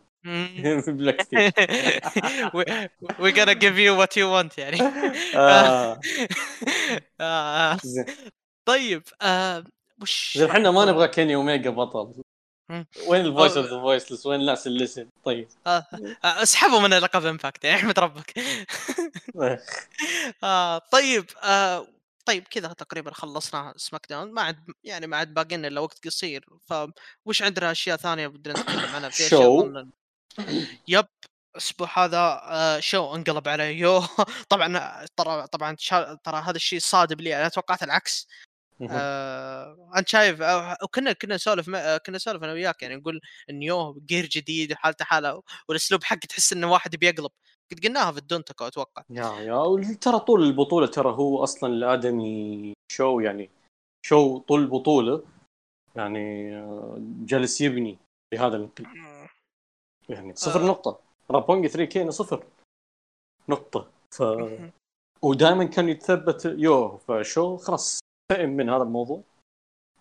we 3.19 3.33
gonna 3.33 3.55
give 3.55 3.77
you 3.77 3.95
what 3.95 4.15
you 4.15 4.27
want 4.29 4.57
يعني. 4.57 4.77
آه. 5.35 5.99
آه. 7.21 7.77
طيب 8.65 9.03
وش 10.01 10.37
إحنا 10.37 10.71
ما 10.71 10.85
نبغى 10.85 11.07
كيني 11.07 11.35
اوميجا 11.35 11.69
بطل. 11.69 12.23
وين 13.07 13.25
ال 13.25 13.31
voice 13.31 13.57
of 13.57 13.65
the 13.65 13.79
voiceless 13.79 14.25
وين 14.25 14.39
الناس 14.39 14.67
اللي 14.67 14.83
listen 14.83 15.09
طيب. 15.23 15.47
آه. 15.67 15.85
آه. 16.23 16.43
اسحبوا 16.43 16.79
من 16.79 16.89
لقب 16.89 17.25
امباكت 17.25 17.63
يعني 17.63 17.77
احمد 17.77 17.99
ربك. 17.99 18.33
آه. 20.43 20.77
طيب 20.91 21.25
آه. 21.43 21.87
طيب 22.25 22.43
كذا 22.43 22.67
تقريبا 22.67 23.13
خلصنا 23.13 23.73
سماك 23.77 24.05
داون 24.09 24.31
ما 24.31 24.41
عاد 24.41 24.57
يعني 24.83 25.07
ما 25.07 25.17
عاد 25.17 25.33
باقي 25.33 25.57
لنا 25.57 25.67
إلا 25.67 25.81
وقت 25.81 26.05
قصير. 26.05 26.45
فوش 27.25 27.41
عندنا 27.41 27.71
أشياء 27.71 27.97
ثانية 27.97 28.27
بدنا 28.27 28.59
نتكلم 28.59 28.95
عنها؟ 28.95 29.09
في 29.09 29.35
أظن 29.35 29.89
yep 30.87 31.05
الأسبوع 31.55 32.05
هذا 32.05 32.41
آه، 32.43 32.79
شو 32.79 33.15
انقلب 33.15 33.47
على 33.47 33.63
يو 33.79 34.01
طبعا 34.49 35.05
ترى 35.17 35.47
طبعا 35.47 35.75
ترى 36.23 36.37
هذا 36.37 36.55
الشيء 36.55 36.79
صادم 36.79 37.17
لي. 37.17 37.35
أنا 37.37 37.49
توقعت 37.49 37.83
العكس. 37.83 38.27
آه، 38.81 39.91
أنت 39.97 40.07
شايف 40.07 40.41
آه، 40.41 40.77
وكنا 40.83 41.13
كنا 41.13 41.35
نسولف 41.35 41.69
كنا 41.69 42.15
نسولف 42.15 42.43
أنا 42.43 42.53
وياك 42.53 42.81
يعني 42.83 42.95
نقول 42.95 43.21
ان 43.49 43.63
يو 43.63 44.01
جير 44.05 44.25
جديد 44.25 44.71
وحالته 44.71 45.05
حالة 45.05 45.41
والأسلوب 45.67 46.03
حقه 46.03 46.19
تحس 46.29 46.53
إنه 46.53 46.71
واحد 46.71 46.95
بيقلب. 46.95 47.31
قد 47.71 47.85
قلناها 47.85 48.11
في 48.11 48.17
الدونتكو 48.17 48.67
أتوقع. 48.67 49.03
يا 49.09 49.25
يا 49.25 49.93
ترى 50.01 50.19
طول 50.19 50.43
البطولة 50.43 50.87
ترى 50.87 51.11
هو 51.11 51.43
أصلا 51.43 51.73
الآدمي 51.73 52.73
شو 52.91 53.19
يعني 53.19 53.49
شو 54.05 54.37
طول 54.37 54.61
البطوله 54.61 55.23
يعني 55.95 56.55
آه، 56.55 56.97
جالس 56.99 57.61
يبني 57.61 57.97
بهذا 58.33 58.55
الانقلاب. 58.55 59.27
يعني 60.09 60.35
صفر 60.35 60.61
آه. 60.61 60.67
نقطة. 60.67 60.99
رابونج 61.31 61.67
3 61.67 61.85
كينا 61.89 62.11
صفر 62.11 62.45
نقطة. 63.49 63.91
ف 64.11 64.23
ودائما 65.21 65.63
كان 65.63 65.89
يتثبت 65.89 66.45
يو 66.45 66.97
فشو 66.97 67.57
خلاص. 67.57 68.02
فهم 68.31 68.49
من 68.49 68.69
هذا 68.69 68.83
الموضوع 68.83 69.23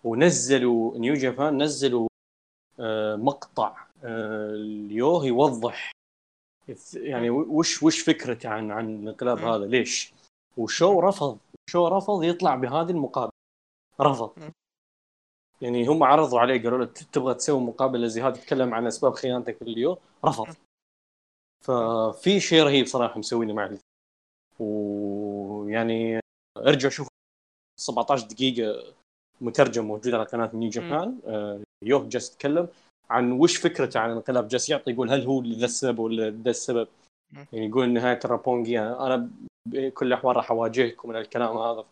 ونزلوا 0.03 0.97
نيو 0.97 1.13
جابان 1.13 1.63
نزلوا 1.63 2.07
آه 2.79 3.15
مقطع 3.15 3.87
آه 4.03 4.49
اليو 4.49 5.23
يوضح 5.23 5.91
يعني 6.93 7.29
وش 7.29 7.83
وش 7.83 8.01
فكرته 8.01 8.49
عن 8.49 8.71
عن 8.71 8.95
الانقلاب 8.95 9.37
هذا 9.37 9.65
ليش؟ 9.65 10.13
وشو 10.57 10.99
رفض 10.99 11.37
شو 11.69 11.87
رفض 11.87 12.23
يطلع 12.23 12.55
بهذه 12.55 12.89
المقابلة؟ 12.89 13.33
رفض. 14.01 14.51
يعني 15.61 15.87
هم 15.87 16.03
عرضوا 16.03 16.39
عليه 16.39 16.63
قالوا 16.63 16.77
له 16.77 16.85
تبغى 16.85 17.33
تسوي 17.33 17.61
مقابلة 17.61 18.07
زي 18.07 18.21
هذه 18.21 18.33
تتكلم 18.33 18.73
عن 18.73 18.87
أسباب 18.87 19.13
خيانتك 19.13 19.63
لليو 19.63 19.97
رفض. 20.25 20.55
ففي 21.61 22.39
شيء 22.39 22.63
رهيب 22.63 22.85
صراحة 22.85 23.19
مسوينه 23.19 23.53
مع 23.53 23.71
ويعني 24.59 26.19
ارجع 26.57 26.89
شوف 26.89 27.07
17 27.79 28.27
دقيقة 28.27 28.93
مترجم 29.41 29.85
موجود 29.85 30.13
على 30.13 30.23
قناة 30.23 30.51
نيو 30.53 30.69
جابان 30.69 31.19
آه 31.25 31.61
يوه 31.85 32.09
جالس 32.09 32.33
يتكلم 32.33 32.67
عن 33.09 33.31
وش 33.31 33.57
فكرته 33.57 33.99
عن 33.99 34.09
الانقلاب 34.11 34.47
جالس 34.47 34.69
يعطي 34.69 34.91
يقول 34.91 35.09
هل 35.09 35.21
هو 35.21 35.43
ذا 35.43 35.65
السبب 35.65 35.99
ولا 35.99 36.29
ذا 36.29 36.49
السبب؟ 36.49 36.87
يعني 37.53 37.67
يقول 37.67 37.89
نهايه 37.89 38.19
الرابونجي 38.25 38.79
أنا 38.79 39.29
بكل 39.69 40.07
الأحوال 40.07 40.35
راح 40.35 40.51
أواجهكم 40.51 41.09
من 41.09 41.15
الكلام 41.15 41.57
هذا. 41.57 41.85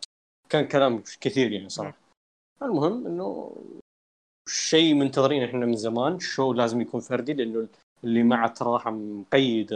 كان 0.48 0.68
كلام 0.68 1.02
كثير 1.20 1.52
يعني 1.52 1.68
صراحة. 1.68 1.96
المهم 2.62 3.06
إنه 3.06 3.56
شيء 4.48 4.94
منتظرين 4.94 5.42
إحنا 5.42 5.66
من 5.66 5.76
زمان. 5.76 6.18
شو 6.18 6.52
لازم 6.52 6.80
يكون 6.80 7.00
فردي 7.00 7.32
لأنه 7.32 7.68
اللي 8.04 8.22
معه 8.22 8.54
راح 8.62 8.88
مقيد 8.88 9.72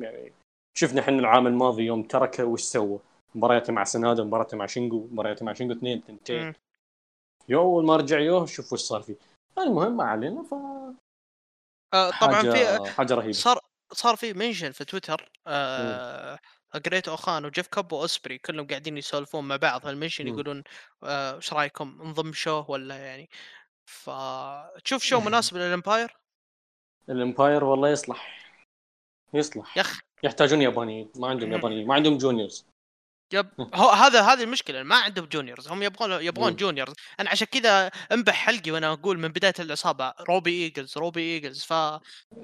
يعني 0.00 0.32
شفنا 0.78 1.00
إحنا 1.00 1.18
العام 1.18 1.46
الماضي 1.46 1.82
يوم 1.82 2.02
تركه 2.02 2.44
وش 2.44 2.62
سوى. 2.62 2.98
مبارياته 3.34 3.72
مع 3.72 3.84
سنادا 3.84 4.24
مبارياته 4.24 4.56
مع 4.56 4.66
شينجو 4.66 5.08
مبارياته 5.12 5.46
مع 5.46 5.52
شينجو 5.52 5.74
اثنين 5.74 6.02
ثنتين 6.06 6.54
يو 7.48 7.60
أول 7.60 7.84
ما 7.84 7.96
رجع 7.96 8.18
يو 8.18 8.46
شوف 8.46 8.72
وش 8.72 8.80
صار 8.80 9.02
فيه. 9.02 9.16
المهم 9.58 9.96
ما 9.96 10.04
علينا 10.04 10.42
ف 10.42 10.54
آه 11.94 12.10
طبعا 12.20 12.42
في 12.42 12.90
حاجة 12.90 13.14
رهيبة. 13.14 13.32
صار 13.32 13.58
صار 13.92 14.16
في 14.16 14.32
mention 14.32 14.72
في 14.72 14.84
تويتر 14.84 15.32
آه 15.46 16.38
جريت 16.76 17.08
أوخان 17.08 17.44
وجيف 17.44 17.66
كاب 17.66 17.92
واسبري 17.92 18.38
كلهم 18.38 18.66
قاعدين 18.66 18.98
يسولفون 18.98 19.48
مع 19.48 19.56
بعض 19.56 19.86
هال 19.86 19.95
mention 19.95 20.26
يقولون 20.28 20.62
آه، 21.02 21.36
إيش 21.36 21.52
آه 21.52 21.56
رأيكم 21.56 21.98
نضم 22.02 22.32
شو 22.32 22.64
ولا 22.68 22.96
يعني؟ 22.96 23.30
فتشوف 23.86 25.02
شو 25.02 25.20
مناسب 25.26 25.56
للإمباير؟ 25.56 26.16
الإمباير 27.08 27.64
والله 27.64 27.88
يصلح. 27.88 28.52
يصلح. 29.34 29.76
يا 29.76 29.82
أخي. 29.82 30.00
يحتاجون 30.22 30.62
يابانيين 30.62 31.12
ما 31.16 31.28
عندهم 31.28 31.52
يابانيين 31.52 31.86
ما 31.86 31.94
عندهم 31.94 32.18
جونيورز. 32.18 32.66
yep 33.32 33.46
هو 33.74 33.88
هذا 33.88 34.20
هذه 34.20 34.42
المشكلة 34.42 34.82
ما 34.82 34.96
عندهم 34.96 35.24
جونيورز 35.24 35.68
هم 35.68 35.82
يبغون 35.82 36.12
يبغون 36.12 36.56
جونيورز 36.56 36.94
أنا 37.20 37.30
عشان 37.30 37.46
كذا 37.46 37.90
انبح 38.12 38.34
حلقي 38.34 38.70
وأنا 38.70 38.92
أقول 38.92 39.18
من 39.18 39.28
بداية 39.28 39.54
العصابة 39.58 40.14
روبي 40.28 40.50
ايجلز 40.50 40.98
روبي 40.98 41.20
ايجلز 41.20 41.64
ف 41.64 41.72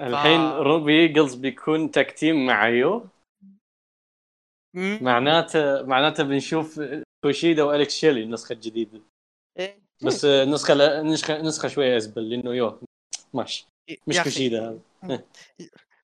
الحين 0.00 0.50
ف... 0.50 0.52
روبي 0.52 1.00
ايجلز 1.00 1.34
بيكون 1.34 1.90
tag 1.90 2.14
team 2.14 2.46
مع 2.46 2.68
يو 2.68 3.06
معناته 4.74 5.82
معناته 5.82 6.24
بنشوف 6.24 6.80
كوشيدا 7.24 7.62
والكس 7.62 7.94
شيلي 7.94 8.22
النسخة 8.22 8.52
الجديدة. 8.52 9.00
إيه؟ 9.58 9.82
بس 10.04 10.24
نسخه 10.24 11.02
نسخه 11.02 11.42
نسخه 11.42 11.68
شوية 11.68 11.96
ازبل 11.96 12.30
لأنه 12.30 12.54
يو 12.54 12.80
ماشي. 13.34 13.66
مش 14.06 14.20
كوشيدا 14.20 14.80
هذا 15.02 15.24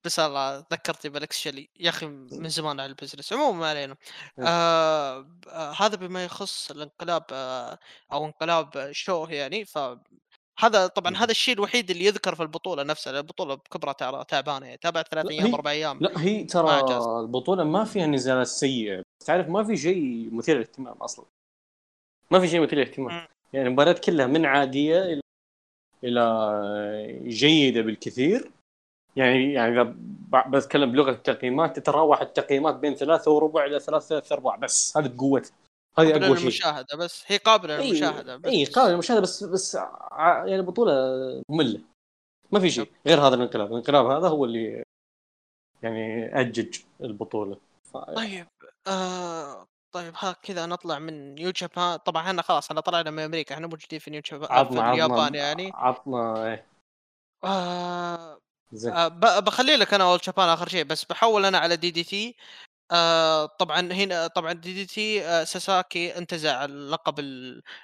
بس 0.05 0.19
الله 0.19 0.59
ذكرتني 0.73 1.11
بالكس 1.11 1.39
شيلي. 1.39 1.69
يا 1.81 1.89
أخي 1.89 2.07
من 2.07 2.49
زمان 2.49 2.81
على 2.81 2.91
البزنس. 2.91 3.33
عموما 3.33 3.59
ما 3.59 3.69
علينا. 3.69 3.97
آه 4.39 5.27
آه 5.49 5.73
هذا 5.79 5.97
بما 5.97 6.25
يخص 6.25 6.71
الانقلاب 6.71 7.25
آه 7.33 7.79
أو 8.13 8.27
انقلاب 8.27 8.93
شو 8.93 9.27
يعني. 9.31 9.65
ف 9.65 9.79
هذا 10.59 10.87
طبعا 10.87 11.17
هذا 11.17 11.31
الشيء 11.31 11.55
الوحيد 11.55 11.91
اللي 11.91 12.05
يذكر 12.05 12.35
في 12.35 12.43
البطولة 12.43 12.83
نفسها 12.83 13.19
البطولة 13.19 13.55
بكبرها 13.55 14.23
تعبانة 14.23 14.67
يعني. 14.67 14.79
تابعت 14.79 15.09
ثلاث 15.09 15.27
أيام 15.27 15.55
أربع 15.55 15.71
أيام. 15.71 15.99
لا 16.01 16.21
هي 16.21 16.45
ترى 16.45 16.81
البطولة 17.21 17.65
ما 17.65 17.85
فيها 17.85 18.07
نزالات 18.07 18.47
سيئة. 18.47 19.03
تعرف 19.27 19.49
ما 19.49 19.65
في 19.65 19.77
شيء 19.77 20.29
مثير 20.33 20.57
للاهتمام 20.57 20.97
أصلا. 20.97 21.25
ما 22.31 22.41
في 22.41 22.49
شيء 22.49 22.61
مثير 22.61 22.79
للاهتمام. 22.79 23.27
يعني 23.53 23.69
المباريات 23.69 24.05
كلها 24.05 24.27
من 24.27 24.47
عادية 24.47 25.03
إلى 25.03 25.21
إلى 26.05 27.29
جيدة 27.29 27.81
بالكثير. 27.81 28.51
يعني 29.17 29.53
يعني 29.53 29.81
إذا 29.81 29.95
بتكلم 30.47 30.93
بلغة 30.93 31.11
التقييمات 31.11 31.77
تتراوح 31.77 32.21
التقييمات 32.21 32.75
بين 32.75 32.95
ثلاثة 32.95 33.31
وربع 33.31 33.65
إلى 33.65 33.81
ثلاثة 33.81 34.35
ارباع 34.35 34.57
بس. 34.57 34.97
هذه 34.97 35.15
قوتها 35.19 35.53
هذه 35.99 36.11
اقوى 36.11 36.37
شيء. 36.37 36.43
المشاهده 36.43 36.97
بس. 36.97 37.25
هي 37.27 37.37
قابلة 37.37 37.77
للمشاهدة 37.77 38.37
بس. 38.37 38.47
إي 38.47 38.65
قابلة 38.65 38.93
للمشاهدة 38.93 39.21
بس 39.21 39.45
بس 39.45 39.75
يعني 40.45 40.63
بطولة 40.63 40.93
مملة. 41.49 41.81
ما 42.53 42.61
في 42.61 42.71
شيء 42.71 42.91
غير 43.07 43.21
هذا 43.21 43.35
الانقلاب. 43.35 43.71
الانقلاب 43.71 44.07
هذا 44.07 44.29
هو 44.29 44.45
اللي 44.45 44.83
يعني 45.83 46.41
أجج 46.41 46.79
البطولة. 47.01 47.57
ف... 47.93 47.97
طيب 47.97 48.47
آه 48.87 49.67
طيب 49.95 50.13
ها 50.17 50.33
كذا 50.33 50.67
نطلع 50.67 50.99
من 50.99 51.35
نيو 51.35 51.51
جابان 51.51 51.97
طبعا 51.97 52.23
إحنا 52.23 52.43
خلاص 52.43 52.69
إحنا 52.69 52.81
طلعنا 52.81 53.11
من 53.11 53.19
أمريكا. 53.19 53.55
إحنا 53.55 53.67
موجودين 53.67 53.99
في 53.99 54.11
نيو 54.11 54.21
جابان 54.31 54.65
في 54.65 54.73
اليابان 54.73 55.35
يعني. 55.35 55.71
عطنا 55.75 56.47
إيه. 56.47 56.67
آه 57.45 58.39
آه 58.93 59.09
بخلي 59.41 59.77
لك 59.77 59.95
أنا 59.95 60.05
اول 60.05 60.19
جابان 60.19 60.49
آخر 60.49 60.69
شيء 60.69 60.85
بس 60.85 61.05
بحول 61.05 61.45
أنا 61.45 61.59
على 61.59 61.77
دي 61.77 61.91
دي 61.91 62.05
تي 62.05 62.37
آه 62.93 63.47
طبعا 63.47 63.81
هنا 63.93 64.27
طبعا 64.29 64.53
دي 64.53 64.75
دي 64.75 64.87
تي 64.87 65.27
آه 65.27 65.45
ساساكي 65.45 66.19
انتزع 66.19 66.65
لقب 66.67 67.21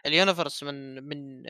اليونيفرس 0.07 0.63
من 0.63 1.05
من 1.09 1.43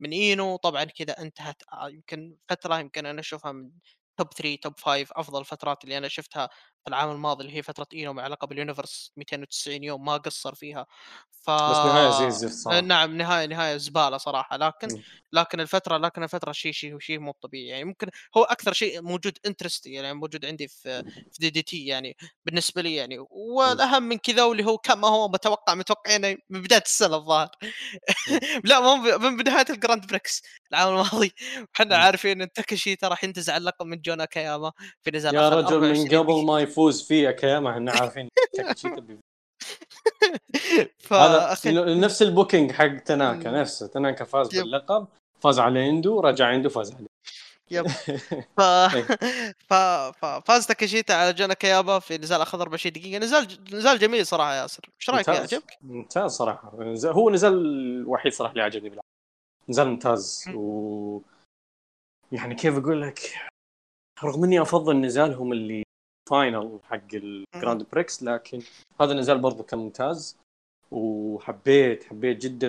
من 0.00 0.12
إينو. 0.12 0.56
طبعا 0.56 0.84
كذا 0.84 1.20
انتهت 1.22 1.62
آه 1.72 1.88
يمكن 1.90 2.36
فترة 2.48 2.78
يمكن 2.80 3.06
أنا 3.06 3.20
أشوفها 3.20 3.52
من 3.52 3.70
top 4.18 4.28
3 4.34 4.56
top 4.62 4.74
5 4.80 5.08
أفضل 5.12 5.40
الفترات 5.40 5.84
اللي 5.84 5.98
أنا 5.98 6.08
شفتها 6.08 6.48
العام 6.88 7.10
الماضي 7.10 7.44
اللي 7.44 7.56
هي 7.56 7.62
فترة 7.62 7.86
اينو 7.94 8.12
مع 8.12 8.26
لقب 8.26 8.52
اليونيفرس 8.52 9.12
290 9.16 9.84
يوم 9.84 10.04
ما 10.04 10.16
قصر 10.16 10.54
فيها. 10.54 10.86
ف 11.30 11.50
بس 11.50 11.76
نهاية 11.76 12.10
زي 12.10 12.26
الزفت 12.26 12.54
صراحة. 12.54 12.80
نعم 12.80 13.16
نهاية 13.16 13.46
نهاية 13.46 13.76
زبالة 13.76 14.16
صراحة. 14.16 14.56
لكن 14.56 14.88
م. 14.88 15.02
لكن 15.32 15.60
الفترة 15.60 15.96
لكن 15.96 16.22
الفترة 16.22 16.52
شيء 16.52 16.72
شيء 16.72 16.98
شيء 16.98 17.18
مو 17.18 17.32
طبيعي. 17.42 17.68
يعني 17.68 17.84
ممكن 17.84 18.08
هو 18.36 18.44
أكثر 18.44 18.72
شيء 18.72 19.02
موجود 19.02 19.38
interest 19.46 19.86
يعني 19.86 20.14
موجود 20.14 20.44
عندي 20.46 20.68
في 20.68 21.02
في 21.32 21.38
دي 21.40 21.50
دي 21.50 21.62
تي 21.62 21.86
يعني 21.86 22.16
بالنسبة 22.44 22.82
لي 22.82 22.94
يعني. 22.94 23.16
والأهم 23.30 24.02
من 24.02 24.18
كذا 24.18 24.44
واللي 24.44 24.64
هو 24.64 24.78
كما 24.78 25.08
هو 25.08 25.28
متوقع 25.28 25.74
متوقعين 25.74 26.38
من 26.50 26.62
بداية 26.62 26.82
السنة 26.86 27.16
الظاهر. 27.16 27.50
لا 28.64 28.80
مو 28.80 29.18
من 29.18 29.36
بداية 29.36 29.66
الجراند 29.70 30.06
بريكس 30.06 30.42
العام 30.72 30.88
الماضي. 30.88 31.32
إحنا 31.76 31.96
عارفين 31.96 32.42
إن 32.42 32.52
تاكشي 32.52 32.96
ترى 32.96 33.16
حينتزع 33.16 33.56
اللقب 33.56 33.86
من 33.86 34.00
جونا 34.00 34.24
كاياما 34.24 34.72
في 35.02 35.10
نزال 35.10 35.34
يا 35.34 35.48
رجل 35.48 35.80
من 35.80 36.08
قبل 36.08 36.44
ما 36.46 36.60
يفوز 36.74 37.02
فيه 37.02 37.30
كاياما 37.30 37.70
إحنا 37.70 37.92
عارفين 37.92 38.28
ف... 40.98 41.12
هذا 41.12 41.94
نفس 41.94 42.22
ال 42.22 42.28
booking 42.28 42.72
حق 42.72 42.96
تناكا 42.96 43.50
نفسه. 43.50 43.86
تناكا 43.86 44.24
فاز 44.24 44.48
باللقب 44.48 45.06
فاز 45.40 45.58
على 45.58 45.90
إندو 45.90 46.20
رجع 46.20 46.54
إندو 46.54 46.68
فاز 46.68 46.92
عليه. 46.92 47.06
yep. 47.70 47.86
ف... 49.68 49.72
ف... 49.72 50.24
فاز 50.24 50.66
تاكاشيتا 50.66 51.12
على 51.12 51.32
جونا 51.32 51.54
كاياما 51.54 51.98
في 51.98 52.18
نزال 52.18 52.40
اخذ 52.40 52.60
24 52.60 52.92
دقيقة. 52.92 53.18
نزال 53.18 53.58
نزال 53.72 53.98
جميل 53.98 54.26
صراحة 54.26 54.54
ياسر. 54.54 54.90
إيش 55.00 55.10
رأيك؟ 55.10 55.28
عجبك؟ 55.28 55.78
ممتاز 55.82 56.30
صراحة. 56.30 56.72
هو 57.04 57.30
نزال 57.30 57.52
الوحيد 57.52 58.32
صراحة 58.32 58.52
اللي 58.52 58.62
عجبني 58.62 58.88
بالعكس. 58.88 59.08
نزال 59.68 59.88
ممتاز. 59.88 60.44
و 60.54 61.20
يعني 62.32 62.54
كيف 62.54 62.78
أقول 62.78 63.02
لك؟ 63.02 63.20
رغم 64.24 64.44
إني 64.44 64.62
أفضل 64.62 65.00
نزالهم 65.00 65.52
اللي 65.52 65.83
final 66.30 66.78
حق 66.84 67.14
الجراند 67.14 67.86
بريكس 67.92 68.22
لكن 68.22 68.62
هذا 69.00 69.12
النزال 69.12 69.38
برضو 69.38 69.62
كان 69.62 69.78
ممتاز 69.78 70.36
وحبيت 70.90 72.04
حبيت 72.04 72.42
جدا 72.42 72.68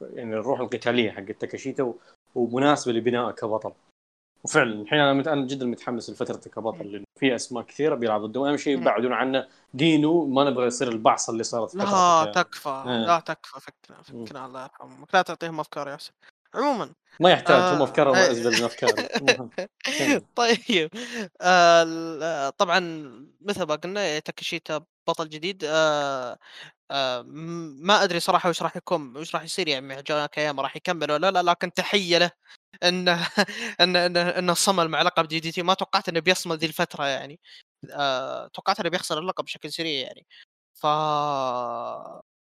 يعني 0.00 0.34
الروح 0.34 0.60
القتالية 0.60 1.10
حق 1.10 1.24
تاكاشيتا 1.24 1.94
ومناسبة 2.34 2.92
لبنائه 2.92 3.30
كبطل. 3.30 3.72
وفعلا 4.44 4.82
الحين 4.82 4.98
أنا 4.98 5.32
أنا 5.32 5.46
جدا 5.46 5.66
متحمس 5.66 6.10
لفترته 6.10 6.50
كبطل 6.50 6.92
لأنه 6.92 7.04
في 7.20 7.34
أسماء 7.34 7.64
كثيرة 7.64 7.94
بيلعب 7.94 8.24
ضده 8.24 8.48
أهم 8.48 8.56
شيء 8.56 8.80
يبعدون 8.80 9.12
عنه. 9.12 9.48
دينو 9.74 10.26
ما 10.26 10.50
نبغى 10.50 10.66
يصير 10.66 10.88
البعصه 10.88 11.30
اللي 11.30 11.42
صارت 11.42 11.74
لا 11.74 12.32
تكفى 12.34 12.68
آه. 12.68 13.06
لا 13.06 13.20
تكفى 13.20 13.60
فكنا 13.60 14.02
فكنا 14.02 14.46
الله 14.46 14.62
يرحمك 14.62 15.14
لا 15.14 15.22
تعطيهم 15.22 15.60
أفكار 15.60 15.86
يا 15.86 15.92
ياسر 15.92 16.12
عموما. 16.56 16.94
ما 17.20 17.30
يحتاج 17.30 17.74
هم 17.74 17.82
افكارهم 17.82 18.16
آه. 18.16 18.30
ازبل 18.30 18.58
من 18.58 18.64
افكاري 18.64 19.08
طيب. 20.36 20.90
آه 21.40 22.50
طبعا 22.50 22.80
مثل 23.40 23.62
ما 23.62 23.74
قلنا 23.74 24.18
تاكاشيتا 24.18 24.84
بطل 25.06 25.28
جديد. 25.28 25.64
آه 25.64 26.38
آه 26.90 27.22
ما 27.82 28.04
أدري 28.04 28.20
صراحة 28.20 28.48
وش 28.48 28.62
راح 28.62 28.76
يكون 28.76 29.16
وش 29.16 29.34
راح 29.34 29.42
يصير 29.44 29.68
يعني 29.68 29.86
مع 29.86 30.00
جون 30.00 30.26
أكياما 30.26 30.62
راح 30.62 30.76
يكمل 30.76 31.12
ولا 31.12 31.30
لا؟ 31.30 31.42
لكن 31.42 31.72
تحية 31.72 32.18
له 32.18 32.30
إنه 32.82 33.28
إنه 33.80 34.06
إنه 34.06 34.20
إنه 34.20 34.54
صمل 34.54 34.88
مع 34.88 35.02
لقب 35.02 35.28
DDT 35.28 35.62
ما 35.62 35.74
توقعت 35.74 36.08
إنه 36.08 36.20
بيصمل 36.20 36.56
ذي 36.56 36.66
الفترة 36.66 37.06
يعني. 37.06 37.40
آه 37.90 38.48
توقعت 38.48 38.80
إنه 38.80 38.90
بيخسر 38.90 39.18
اللقب 39.18 39.44
بشكل 39.44 39.72
سريع 39.72 40.06
يعني. 40.06 40.26
ف 40.74 40.86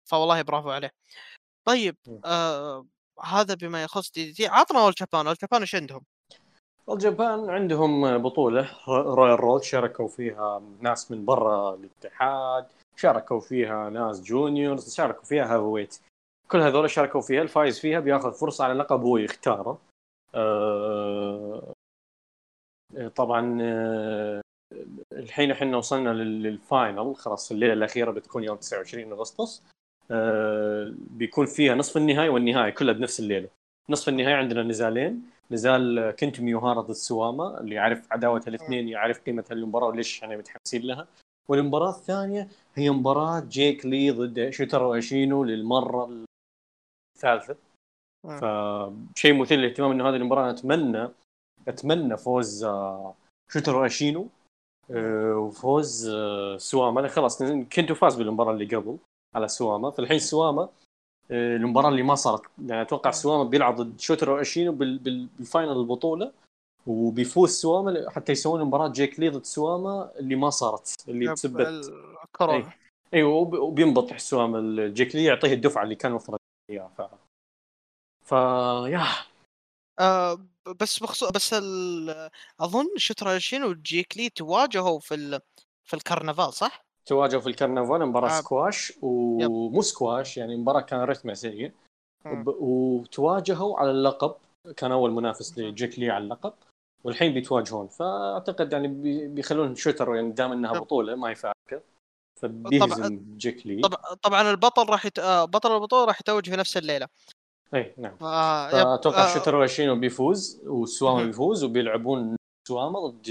فوالله 0.06 0.42
برافو 0.42 0.72
عليه. 0.72 0.94
طيب 1.66 1.98
آه 2.26 2.88
هذا 3.24 3.54
بما 3.54 3.84
يخص 3.84 4.12
DDT 4.12 4.48
عطنا 4.48 4.80
All 4.80 4.92
Japan 4.92 5.28
All 5.28 5.36
Japan 5.42 5.62
إيش 5.62 5.76
عندهم؟ 5.76 6.02
All 6.90 6.98
Japan 6.98 7.50
عندهم 7.50 8.18
بطولة 8.18 8.70
Royal 8.88 9.40
Road 9.40 9.66
شاركوا 9.66 10.08
فيها 10.08 10.62
ناس 10.82 11.12
من 11.12 11.26
برا 11.26 11.76
الاتحاد 11.76 12.68
شاركوا 12.96 13.40
فيها 13.40 13.90
ناس 13.90 14.22
juniors 14.22 14.94
شاركوا 14.96 15.24
فيها 15.24 15.56
heavy 15.56 16.00
كل 16.48 16.62
هذول 16.62 16.90
شاركوا 16.90 17.22
فيها 17.22 17.42
الفايز 17.42 17.80
فيها 17.80 18.00
بياخذ 18.00 18.34
فرصة 18.34 18.64
على 18.64 18.74
لقب 18.74 19.02
هو 19.02 19.18
يختاره. 19.18 19.78
أه 20.36 21.74
طبعا 23.16 23.58
أه 23.62 24.42
الحين 25.12 25.52
إحنا 25.52 25.78
وصلنا 25.78 26.10
لل 26.10 26.40
final 26.40 27.16
خلاص 27.16 27.52
الليلة 27.52 27.74
الأخيرة 27.74 28.12
بتكون 28.12 28.44
يوم 28.44 28.58
29 28.58 29.12
أغسطس. 29.12 29.62
أه 29.62 29.75
بيكون 31.10 31.46
فيها 31.46 31.76
نصف 31.76 31.98
النهائي 31.98 32.30
والنهائي 32.30 32.72
كلها 32.72 32.94
بنفس 32.94 33.20
الليلة. 33.20 33.50
نصف 33.90 34.10
النهائي 34.10 34.34
عندنا 34.34 34.64
نزالين. 34.64 35.24
نزال 35.52 36.16
كينتو 36.20 36.42
مياهارا 36.42 36.82
ضد 36.82 36.92
سواما 36.92 37.60
اللي 37.60 37.76
يعرف 37.76 38.08
عداوه 38.12 38.44
الاثنين 38.48 38.88
يعرف 38.88 39.20
قيمه 39.20 39.46
المباراه 39.52 39.88
وليش 39.88 40.24
إحنا 40.24 40.38
متحمسين 40.38 40.82
لها. 40.82 41.08
والمباراة 41.48 41.90
الثانية 41.90 42.48
هي 42.76 42.90
مباراة 42.90 43.40
جيك 43.40 43.86
لي 43.86 44.12
ضد 44.12 44.50
شوتارو 44.50 44.84
أشينو 44.84 45.44
للمرة 45.44 46.26
الثالثة. 47.16 47.56
فشيء 48.26 49.34
مثير 49.34 49.58
للاهتمام 49.58 49.92
إنه 49.92 50.10
هذه 50.10 50.16
المباراة 50.16 50.50
أتمنى 50.50 51.10
أتمنى 51.68 52.18
فوز 52.18 52.64
آه، 52.64 53.16
شوتارو 53.50 53.76
أشينو 53.76 54.28
آه، 54.92 55.36
وفوز 55.38 56.08
آه، 56.08 56.58
سواما 56.58 57.08
خلاص 57.08 57.44
كنتو 57.44 57.96
فاز 57.96 58.16
بالمباراة 58.16 58.54
اللي 58.54 58.76
قبل. 58.76 58.98
على 59.36 59.48
سواما. 59.48 59.92
فالحين 59.92 60.20
سواما 60.20 60.70
المباراة 61.32 61.90
اللي 61.90 62.04
ما 62.04 62.16
صارت. 62.16 62.42
يعني 62.66 62.82
أتوقع 62.82 63.12
سواما 63.12 63.44
بيلعب 63.44 63.82
ضد 63.82 64.00
شوتارو 64.00 64.30
أشينو 64.30 64.72
بال 64.72 65.00
final 65.00 65.72
البطولة 65.72 66.32
وبيفوز 66.88 67.50
سواما 67.50 68.10
حتى 68.10 68.32
يسوون 68.32 68.64
مباراه 68.64 68.88
جيك 68.88 69.20
لي 69.20 69.30
ضد 69.30 69.44
سواما 69.44 70.12
اللي 70.20 70.36
ما 70.36 70.50
صارت 70.50 70.96
اللي 71.08 71.34
بسبب 71.34 71.94
كورونا. 72.32 72.74
أيوه 73.14 73.32
وبينبط 73.34 74.14
سواما 74.14 74.88
جيك 74.88 75.16
لي 75.16 75.24
يعطيه 75.24 75.54
الدفعة 75.54 75.84
اللي 75.84 75.96
كان 75.96 76.12
المفروض 76.12 76.40
اياها 76.70 76.88
ف 76.88 77.02
ف 78.26 78.32
yeah. 78.92 79.06
آه 80.00 80.46
بس 80.80 81.00
بخصوص 81.00 81.30
بس 81.30 81.54
أظن 82.60 82.88
شوتارو 82.98 83.31
أشينو 83.31 83.64
وجيك 83.64 84.18
لي 84.18 84.30
تواجهوا 84.30 85.00
في 85.00 85.16
ال... 85.16 85.40
في 85.84 85.94
الكرنفال 85.94 86.54
صح؟ 86.54 86.85
تواجهوا 87.06 87.42
في 87.42 87.48
الكرنفال 87.48 88.06
مباراة 88.06 88.38
آه. 88.38 88.42
سكواش 88.42 88.94
ومو 89.02 89.82
سكواش 89.82 90.38
يعني 90.38 90.56
مباراة 90.56 90.82
كان 90.82 91.00
رتمها 91.00 91.34
سيء 91.34 91.72
وتواجهوا 92.46 93.80
على 93.80 93.92
اللقب 93.92 94.36
كان 94.78 94.92
أول 94.92 95.12
منافس 95.12 95.58
لجيك 95.58 96.00
لي 96.00 96.10
على 96.10 96.24
اللقب. 96.24 96.54
والحين 97.04 97.34
بيتواجهون. 97.34 97.88
فأعتقد 97.88 98.74
يعني 98.74 98.88
بيخلون 99.28 99.76
شوتر 99.76 100.16
يعني 100.16 100.32
دام 100.32 100.52
إنها 100.52 100.80
بطولة 100.80 101.16
ما 101.16 101.32
يفارقه 101.32 101.82
فبيهزم 102.42 103.20
جيك 103.38 103.68
لي. 103.68 103.82
طبعا 104.22 104.52
البطل 104.52 104.90
راح 104.90 105.06
يت... 105.06 105.20
آه، 105.20 105.46
بطل 105.46 105.76
البطولة 105.76 106.06
راح 106.06 106.20
يتوج 106.22 106.50
في 106.50 106.56
نفس 106.56 106.78
الليلة. 106.78 107.08
إي 107.74 107.94
نعم. 107.98 108.18
آه 108.22 108.96
أتوقع 108.96 109.32
آه. 109.32 109.34
شوتر 109.34 109.56
واشينو 109.56 109.96
بيفوز 109.96 110.62
وسواما 110.66 111.24
بيفوز 111.26 111.64
وبيلعبون 111.64 112.36
سواما 112.68 113.00
ضد 113.00 113.30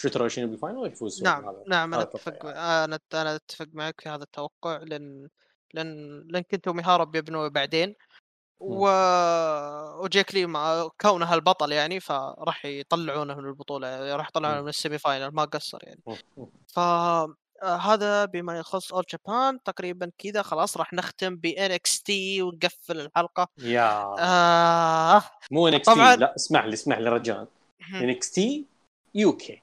شوتارو 0.00 0.22
أشينو 0.22 0.48
بال 0.48 0.57
final 0.57 0.78
ويفوز 0.78 1.22
نعم 1.22 1.48
هذا. 1.48 1.64
نعم 1.66 1.94
أنا 1.94 2.02
أتفق. 2.02 2.46
أنا 2.46 2.98
أنا 3.14 3.34
أتفق 3.36 3.66
معك 3.72 4.00
في 4.00 4.08
هذا 4.08 4.22
التوقع 4.22 4.76
لأن 4.76 5.28
لأن 5.74 6.22
لأن 6.28 6.42
كنتو 6.42 6.72
مياهارا 6.72 7.04
بيبنوا 7.04 7.48
بعدين 7.48 7.94
و... 8.60 8.88
وجيك 10.04 10.34
لي 10.34 10.46
مع 10.46 10.88
كونه 11.00 11.34
البطل 11.34 11.72
يعني 11.72 12.00
فراح 12.00 12.64
يطلعونه 12.64 13.34
من 13.34 13.44
البطولة 13.44 14.16
راح 14.16 14.28
يطلعونه 14.28 14.60
من 14.62 14.68
ال 14.68 14.74
semi 14.74 14.98
final 14.98 15.28
ما 15.28 15.44
قصر 15.44 15.78
يعني. 15.82 16.00
ف 16.66 16.78
آه، 17.62 17.76
هذا 17.76 18.24
بما 18.24 18.58
يخص 18.58 18.92
All 18.92 19.04
Japan 19.12 19.62
تقريبا 19.62 20.10
كذا 20.18 20.42
خلاص 20.42 20.76
راح 20.76 20.92
نختم 20.92 21.36
ب 21.36 21.46
NXT 21.46 22.42
ونقفل 22.42 23.00
الحلقة. 23.00 23.48
يا. 23.58 24.14
آه 24.18 25.22
مو 25.50 25.68
NXT 25.68 26.16
لا 26.16 26.34
اسمح 26.36 26.64
لي 26.64 26.72
اسمح 26.72 26.98
لي 26.98 27.10
رجاء. 27.10 27.46
ان 27.94 28.10
إكس 28.10 28.30
تي 28.30 28.66
يو 29.14 29.36
كي 29.36 29.62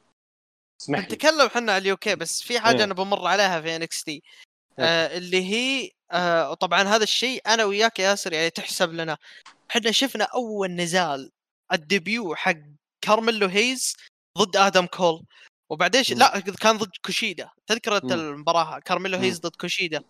اسمح 0.85 0.99
لي. 0.99 1.05
نتكلم 1.05 1.41
إحنا 1.41 1.71
على 1.71 1.81
ال 1.81 1.97
UK 1.97 2.15
بس 2.15 2.41
في 2.41 2.59
حاجة 2.59 2.77
إيه. 2.77 2.83
أنا 2.83 2.93
بمر 2.93 3.27
عليها 3.27 3.61
في 3.61 3.75
NXT. 3.75 4.23
آه 4.79 5.17
اللي 5.17 5.43
هي 5.45 5.89
آه 6.11 6.53
طبعا 6.53 6.81
هذا 6.83 7.03
الشيء 7.03 7.41
أنا 7.47 7.63
وياك 7.63 7.99
يا 7.99 8.09
ياسر 8.09 8.33
يعني 8.33 8.49
تحسب 8.49 8.93
لنا. 8.93 9.17
إحنا 9.71 9.91
شفنا 9.91 10.23
أول 10.23 10.71
نزال 10.71 11.31
ال 11.73 11.83
debut 11.83 12.35
حق 12.35 12.57
كارميلو 13.01 13.47
هيز 13.47 13.95
ضد 14.37 14.57
آدم 14.57 14.85
كول. 14.85 15.25
وبعدين 15.69 16.03
ش... 16.03 16.11
لا 16.11 16.39
كان 16.39 16.77
ضد 16.77 16.91
كوشيدا. 17.05 17.49
تذكر 17.67 17.97
المباراة 17.97 18.79
كارميلو 18.79 19.17
هيز 19.17 19.39
ضد 19.39 19.55
كوشيدا. 19.55 20.03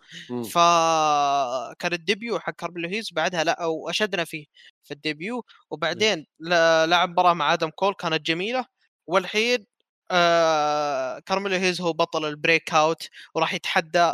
فكان 0.51 1.93
ال 1.93 2.01
debut 2.01 2.39
حق 2.39 2.53
كارميلو 2.53 2.89
هيز 2.89 3.09
بعدها 3.11 3.43
لا 3.43 3.65
وأشدنا 3.65 4.23
فيه 4.23 4.45
في 4.83 4.91
ال 4.91 4.99
debut. 4.99 5.45
وبعدين 5.69 6.25
لعب 6.39 7.09
مباراة 7.09 7.33
مع 7.33 7.53
آدم 7.53 7.69
كول 7.69 7.93
كانت 7.93 8.25
جميلة. 8.25 8.65
والحين 9.07 9.65
آه 10.11 11.19
كارميلو 11.19 11.55
هيز 11.55 11.81
هو 11.81 11.93
بطل 11.93 12.25
ال 12.25 12.73
Breakout 12.73 13.09
وراح 13.35 13.53
يتحدى 13.53 14.11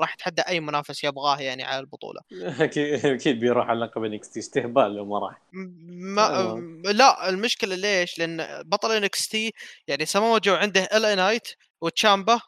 راح 0.00 0.14
يتحدى 0.14 0.42
أي 0.42 0.60
منافس 0.60 1.04
يبغاه 1.04 1.38
يعني 1.40 1.64
على 1.64 1.80
البطولة. 1.80 2.20
أكيد 2.64 3.06
أكيد 3.06 3.40
بيروح 3.40 3.68
على 3.68 3.80
لقب 3.80 4.04
NXT 4.04 4.40
استهبال 4.40 4.96
لو 4.96 5.04
ما 5.04 5.18
راح. 5.18 5.42
ما 5.52 6.62
لا 6.84 7.28
المشكلة 7.28 7.74
ليش؟ 7.74 8.18
لأن 8.18 8.62
بطل 8.62 8.92
إنكس 8.92 9.28
تي 9.28 9.52
يعني 9.86 10.06
سمو 10.06 10.38
جو 10.38 10.54
عنده 10.54 10.82
LA 10.82 11.16
Knight 11.16 11.48
وتشامبا 11.80 12.40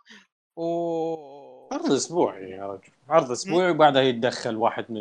و 0.57 1.70
عرض 1.73 1.93
اسبوعي 1.93 2.51
يا 2.51 2.66
رجل. 2.66 2.93
عرض 3.09 3.31
اسبوعي 3.31 3.70
وبعدها 3.70 4.02
يتدخل 4.02 4.57
واحد 4.57 4.86
من 4.90 5.01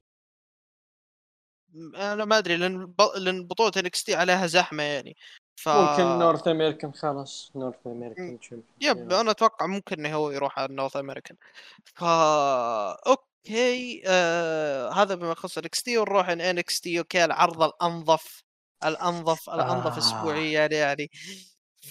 أنا 1.96 2.26
ما 2.26 2.38
أدري 2.38 2.58
لأن 2.58 2.86
ب... 2.86 3.02
لأن 3.18 3.48
بطولة 3.48 3.72
NXT 3.78 4.16
عليها 4.16 4.48
زحمة 4.48 4.84
يعني. 4.84 5.16
ف... 5.64 5.70
ممكن 5.70 6.04
North 6.04 6.48
American 6.48 6.94
خلاص 6.94 7.52
North 7.56 7.76
American 7.88 8.40
yep 8.82 9.14
أنا 9.14 9.32
أتوقع 9.32 9.66
ممكن 9.66 10.06
إنه 10.06 10.16
هو 10.16 10.32
يروح 10.32 10.60
على 10.60 10.76
North 10.76 10.96
American 10.96 11.38
فا 11.96 12.08
okay 13.08 14.04
آه... 14.06 14.90
هذا 14.90 15.16
بما 15.16 15.32
يخص 15.32 15.58
ال 15.58 15.84
NXT 15.84 15.98
ونروح 15.98 16.30
NXT 16.30 17.00
okay 17.00 17.26
العرض 17.26 17.64
الأنظف 17.64 18.44
الأنظف 18.86 19.50
الأنظف 19.50 19.94
آه. 19.94 19.98
اسبوعيا 19.98 20.68
يعني. 20.68 21.12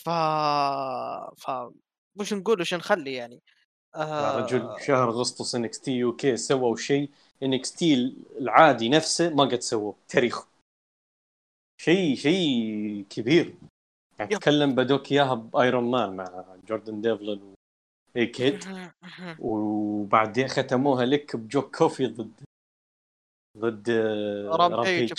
ف 0.05 0.11
ف 1.40 1.51
وش 2.16 2.32
نقول 2.32 2.61
وش 2.61 2.74
نخلي 2.74 3.15
يعني؟ 3.15 3.43
آه... 3.95 4.32
يا 4.32 4.45
رجل 4.45 4.77
شهر 4.86 5.11
أغسطس 5.11 5.55
NXT 5.55 5.93
UK 5.93 6.37
سووا 6.36 6.77
شيء. 6.77 7.11
NXT 7.43 8.16
العادي 8.40 8.89
نفسه 8.89 9.28
ما 9.28 9.45
قد 9.45 9.61
سووه 9.61 9.95
تاريخه. 10.09 10.48
شيء 11.81 12.15
شيء 12.15 13.05
كبير. 13.11 13.55
يعني 14.19 14.37
تكلم 14.37 14.75
بدوا 14.75 14.97
لك 14.97 15.12
إياها 15.13 15.35
ب 15.35 15.46
Iron 15.46 15.91
Man 15.91 16.16
مع 16.17 16.45
جوردن 16.69 17.01
ديفلن 17.01 17.55
كيد 18.15 18.65
وبعدين 19.39 20.49
ختموها 20.49 21.05
لك 21.05 21.37
بجو 21.37 21.77
كوفي 21.77 22.07
ضد 22.07 22.41
ضد 23.59 23.91
رامبيج 24.51 25.13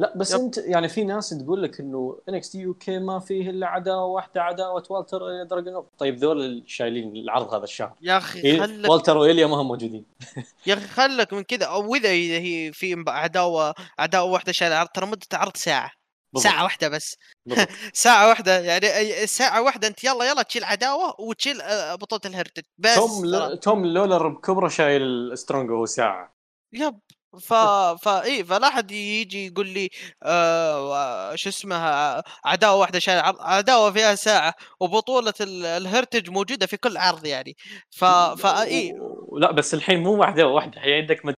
لا 0.00 0.12
بس 0.16 0.34
yep. 0.34 0.40
انت 0.40 0.58
يعني 0.58 0.88
في 0.88 1.04
ناس 1.04 1.30
تقول 1.30 1.62
لك 1.62 1.80
إنه 1.80 2.18
NXT 2.28 2.58
UK 2.58 2.98
ما 2.98 3.18
فيه 3.18 3.50
إلا 3.50 3.66
عداوة 3.66 4.04
واحدة 4.04 4.42
عداوة 4.42 4.84
والتر 4.90 5.44
دراغونوف 5.44 5.86
طيب 5.98 6.16
ذول 6.16 6.62
شايلين 6.66 7.16
العرض 7.16 7.54
هذا 7.54 7.64
الشهر. 7.64 7.94
يا 8.00 8.16
أخي 8.16 8.60
خلك 8.60 8.90
والتر 8.90 9.16
وإيليا 9.16 9.46
ما 9.46 9.56
هم 9.56 9.68
موجودين. 9.68 10.04
يا 10.66 10.74
أخي 10.74 10.86
خلك 10.86 11.32
من 11.32 11.42
كذا. 11.42 11.66
أو 11.66 11.94
اذا 11.94 12.10
هي 12.10 12.72
في 12.72 13.04
عداوه 13.08 13.74
عداوة 13.98 14.30
واحدة 14.30 14.52
شايلة 14.52 14.74
العرض 14.74 14.88
ترى 14.88 15.06
مدة 15.06 15.26
عرض 15.32 15.56
ساعة. 15.56 15.92
بالضبط. 16.32 16.52
ساعة 16.52 16.64
واحدة 16.64 16.88
بس. 16.88 17.16
ساعة 17.92 18.28
واحدة 18.28 18.58
يعني 18.58 19.26
ساعة 19.26 19.62
واحدة 19.62 19.88
أنت 19.88 20.04
يلا 20.04 20.24
يلا 20.24 20.42
تشيل 20.42 20.64
عداوة 20.64 21.20
وتشيل 21.20 21.60
آه، 21.60 21.94
بطولة 21.94 22.22
ال 22.26 22.30
Heritage 22.30 22.62
بس 22.78 22.94
توم 22.94 23.26
ل... 23.26 23.58
توم 23.58 23.86
لولر 23.86 24.28
بكبره 24.28 24.68
شايل 24.68 25.38
Strong 25.38 25.70
وهو 25.70 25.86
ساعة. 25.86 26.34
yep. 26.72 27.00
ف 27.38 27.54
فا 28.02 28.22
اي 28.22 28.44
فلا 28.44 28.68
أحد 28.68 28.90
يجي 28.90 29.46
يقول 29.46 29.66
لي 29.68 29.90
آه 30.22 31.34
شو 31.34 31.48
اسمها 31.48 32.22
عداوة 32.44 32.76
واحدة 32.76 32.98
شايل 32.98 33.22
عداوة 33.40 33.90
فيها 33.90 34.14
ساعة 34.14 34.54
وبطولة 34.80 35.34
ال 35.40 35.50
Heritage 35.50 36.30
موجودة 36.30 36.66
في 36.66 36.76
كل 36.76 36.96
عرض 36.96 37.26
يعني. 37.26 37.56
ف 37.90 38.04
فا 38.04 38.62
اي 38.62 38.92
لا 39.32 39.50
بس 39.52 39.74
الحين 39.74 40.02
مو 40.02 40.22
عداوة 40.22 40.52
واحدة 40.52 40.76
الحين 40.76 40.92
عندك 40.92 41.26
مد... 41.26 41.34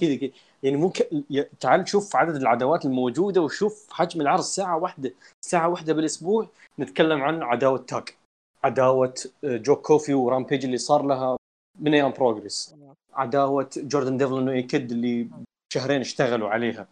كذا 0.00 0.30
يعني 0.62 0.76
ممكن 0.76 1.24
تعال 1.60 1.88
شوف 1.88 2.16
عدد 2.16 2.36
العداوات 2.36 2.84
الموجودة 2.84 3.40
وشوف 3.40 3.86
حجم 3.90 4.20
العرض 4.20 4.42
ساعة 4.42 4.76
واحدة 4.78 5.12
ساعة 5.40 5.68
واحدة 5.68 5.92
بالأسبوع 5.92 6.48
نتكلم 6.78 7.22
عن 7.22 7.42
عداوة 7.42 7.78
tag 7.78 8.18
عداوة 8.64 9.14
آه، 9.44 9.56
جو 9.56 9.76
كوفي 9.76 10.14
ورامبيج 10.14 10.64
اللي 10.64 10.78
صار 10.78 11.02
لها 11.02 11.36
من 11.80 11.94
أيام 11.94 12.10
Progress 12.10 12.74
عداوة 13.14 13.70
جوردن 13.76 14.16
ديفلن 14.16 14.48
وإي 14.48 14.65
كيد 14.65 14.90
اللي 14.92 15.28
شهرين 15.72 16.00
اشتغلوا 16.00 16.48
عليها. 16.48 16.88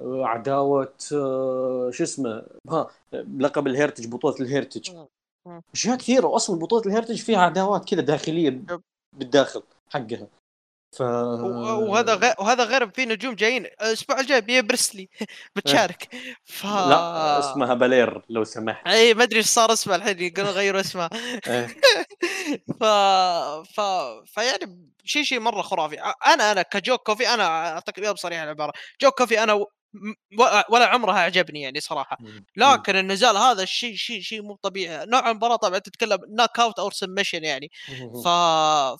عداوة 0.00 0.94
آه، 1.12 1.90
شو 1.92 2.02
اسمه؟ 2.04 2.42
ها 2.70 2.90
لقب 3.38 3.66
ال 3.66 3.70
Heritage 3.70 4.06
بطولة 4.08 4.36
ال 4.40 4.45
Heritage. 4.45 4.90
أشياء 5.74 5.96
كثيرة 5.96 6.26
واصلا 6.26 6.58
بطولة 6.58 6.86
ال 6.86 6.89
Heritage 6.89 7.16
فيها 7.22 7.38
عداوات 7.38 7.88
كذا 7.88 8.00
داخلية 8.00 8.60
بالداخل 9.16 9.62
حقها. 9.90 10.26
ف 10.92 11.00
وهذا 11.00 12.14
غير 12.14 12.34
وهذا 12.38 12.64
غير 12.64 12.90
في 12.90 13.04
نجوم 13.04 13.34
جايين. 13.34 13.64
الأسبوع 13.64 14.20
الجاي 14.20 14.40
بي 14.40 14.62
بريسلي. 14.62 15.08
بتشارك. 15.56 16.08
ف 16.44 16.64
لا 16.64 17.38
اسمها 17.38 17.74
بلير 17.74 18.22
لو 18.30 18.44
سمحت. 18.44 18.86
إي 18.86 19.14
ما 19.14 19.22
أدري 19.22 19.38
إيش 19.38 19.46
صار 19.46 19.72
اسمها 19.72 19.96
الحين 19.96 20.20
يقولون 20.20 20.52
غيروا 20.52 20.80
اسمها 20.80 21.10
إيه. 21.46 21.66
ف 22.80 22.84
ف 23.74 23.80
فيعني 24.26 24.88
شيء 25.04 25.22
شيء 25.22 25.40
مرة 25.40 25.62
خرافي. 25.62 25.96
أنا 26.26 26.52
أنا 26.52 26.62
كجو 26.62 27.00
كوفي 27.06 27.28
أنا 27.28 27.72
اعطيك 27.72 27.98
اجابه 27.98 28.16
صريحه 28.16 28.44
العبارة 28.44 28.72
جو 29.02 29.18
كوفي 29.18 29.42
أنا 29.42 29.64
ولا 30.70 30.86
عمرها 30.86 31.18
اعجبني 31.18 31.60
يعني 31.60 31.80
صراحة. 31.80 32.18
لكن 32.56 32.96
النزال 32.96 33.36
هذا 33.36 33.62
الشيء 33.62 33.94
شيء 33.94 34.20
شيء 34.20 34.42
مو 34.42 34.58
طبيعي. 34.62 35.06
نوع 35.06 35.30
المباراة 35.30 35.56
طبعا 35.56 35.78
تتكلم 35.78 36.18
knockout 36.36 36.78
أو 36.78 36.90
submission 36.90 37.44
يعني. 37.44 37.70
ف... 38.24 38.28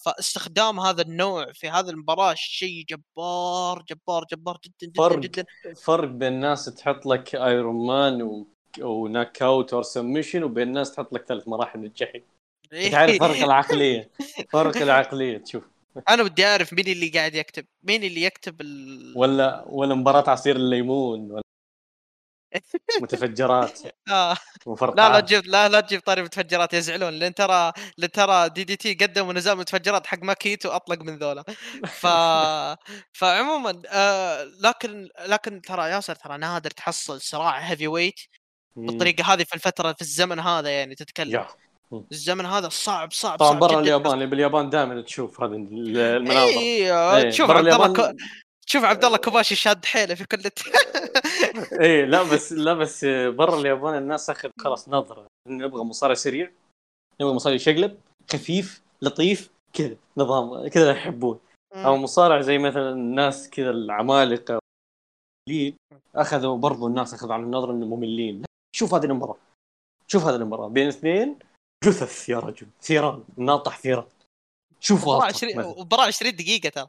فاستخدام 0.04 0.80
هذا 0.80 1.02
النوع 1.02 1.52
في 1.52 1.68
هذه 1.68 1.90
المباراة 1.90 2.34
شيء 2.34 2.84
جبار 2.88 3.82
جبار 3.90 4.24
جبار 4.32 4.58
جدا 4.64 4.92
جدا 4.92 5.02
فرق 5.02 5.18
جدا. 5.18 5.44
فرق 5.82 6.08
بين 6.08 6.32
الناس 6.32 6.64
تحط 6.64 7.06
لك 7.06 7.34
Iron 7.34 7.86
Man 7.86 8.22
و... 8.22 8.46
و 8.80 9.42
knockout 9.42 9.74
أو 9.74 9.82
submission 9.82 10.42
وبين 10.42 10.68
الناس 10.68 10.94
تحط 10.94 11.12
لك 11.12 11.24
ثلاث 11.28 11.48
مراحل 11.48 11.84
الجحيم. 11.84 12.22
تعرف 12.90 13.18
فرق 13.18 13.36
العقلية. 13.36 14.10
فرق 14.52 14.76
العقلية 14.76 15.38
تشوف. 15.38 15.77
أنا 16.08 16.22
بدي 16.22 16.46
أعرف 16.46 16.72
مين 16.72 16.86
اللي 16.86 17.08
قاعد 17.08 17.34
يكتب 17.34 17.66
مين 17.82 18.04
اللي 18.04 18.22
يكتب 18.22 18.60
ال... 18.60 19.12
ولا 19.16 19.64
ولا 19.66 19.94
مباراة 19.94 20.30
عصير 20.30 20.56
الليمون 20.56 21.30
ولا 21.30 21.42
متفجرات. 23.02 23.80
آه. 24.10 24.36
لا 24.96 25.08
لا 25.08 25.20
تجيب 25.20 25.46
لا 25.46 25.68
لا 25.68 25.80
تجيب 25.80 26.00
طاري 26.00 26.22
متفجرات 26.22 26.74
يزعلون 26.74 27.14
لأن 27.14 27.34
ترى 27.34 27.72
لأن 27.98 28.10
ترى 28.10 28.48
DDT 28.48 28.94
قدموا 28.94 29.32
نزال 29.32 29.58
متفجرات 29.58 30.06
حق 30.06 30.22
ماكي 30.22 30.45
إيتو 30.45 30.68
اطلق 30.68 31.02
من 31.02 31.18
ذولا. 31.18 31.44
ف 31.86 32.06
فعموما 33.12 33.82
آه 33.88 34.44
لكن 34.44 35.08
لكن 35.26 35.60
ترى 35.60 35.90
ياسر 35.90 36.14
ترى 36.14 36.38
نادر 36.38 36.70
تحصل 36.70 37.20
صراع 37.20 37.58
heavyweight 37.58 38.20
بالطريقة 38.76 39.24
هذه 39.32 39.44
في 39.44 39.54
الفترة 39.54 39.92
في 39.92 40.00
الزمن 40.02 40.38
هذا 40.38 40.70
يعني 40.70 40.94
تتكلم. 40.94 41.46
الزمن 41.92 42.46
هذا 42.46 42.68
صعب 42.68 43.12
صعب 43.12 43.38
طبعا 43.38 43.58
برا 43.58 43.80
اليابان 43.80 44.26
باليابان 44.26 44.70
دائما 44.70 45.02
تشوف 45.02 45.40
هذه 45.40 45.54
المناظر. 45.54 46.58
اي 46.58 47.30
تشوف 47.30 47.50
عبد 47.50 47.66
الله 47.66 47.92
ك... 47.92 48.16
تشوف 48.66 48.84
عبد 48.84 49.04
الله 49.04 49.18
كوباشي 49.18 49.54
شاد 49.54 49.84
حيله 49.84 50.14
في 50.14 50.24
كل 50.24 50.38
اي 51.80 52.06
لا 52.06 52.22
بس 52.22 52.52
لا 52.52 52.74
بس 52.74 53.04
برا 53.04 53.60
اليابان 53.60 53.98
الناس 53.98 54.30
اخذ 54.30 54.50
خلاص 54.60 54.88
نظرة. 54.88 55.26
نبغى 55.48 55.84
مصارع 55.84 56.14
سريع 56.14 56.50
نبغى 57.20 57.34
مصارع 57.34 57.54
يشقلب 57.54 57.98
خفيف 58.32 58.82
لطيف 59.02 59.50
كذا 59.72 59.96
نظام 60.16 60.68
كذا 60.68 60.90
يحبون. 60.90 61.38
أو 61.74 61.96
مصارع 61.96 62.40
زي 62.40 62.58
مثلا 62.58 62.90
الناس 62.90 63.50
كذا 63.50 63.70
العمالقة 63.70 64.58
أخذوا 66.14 66.56
برضو 66.56 66.86
الناس 66.86 67.14
أخذوا 67.14 67.34
على 67.34 67.42
النظرة 67.42 67.72
إنهم 67.72 67.90
مملين. 67.90 68.42
شوف 68.76 68.94
هذه 68.94 69.04
المباراه 69.04 69.36
شوف 70.06 70.24
هذه 70.24 70.36
المباراه 70.36 70.68
بين 70.68 70.88
اثنين 70.88 71.38
جثث 71.84 72.28
يا 72.28 72.38
رجل 72.38 72.66
ثيران 72.82 73.24
ناطح 73.36 73.78
ثيران 73.78 74.06
شوف 74.80 75.06
والتر 75.06 75.46
مباراة 75.56 76.06
20 76.06 76.36
دقيقة 76.36 76.68
ترى. 76.68 76.88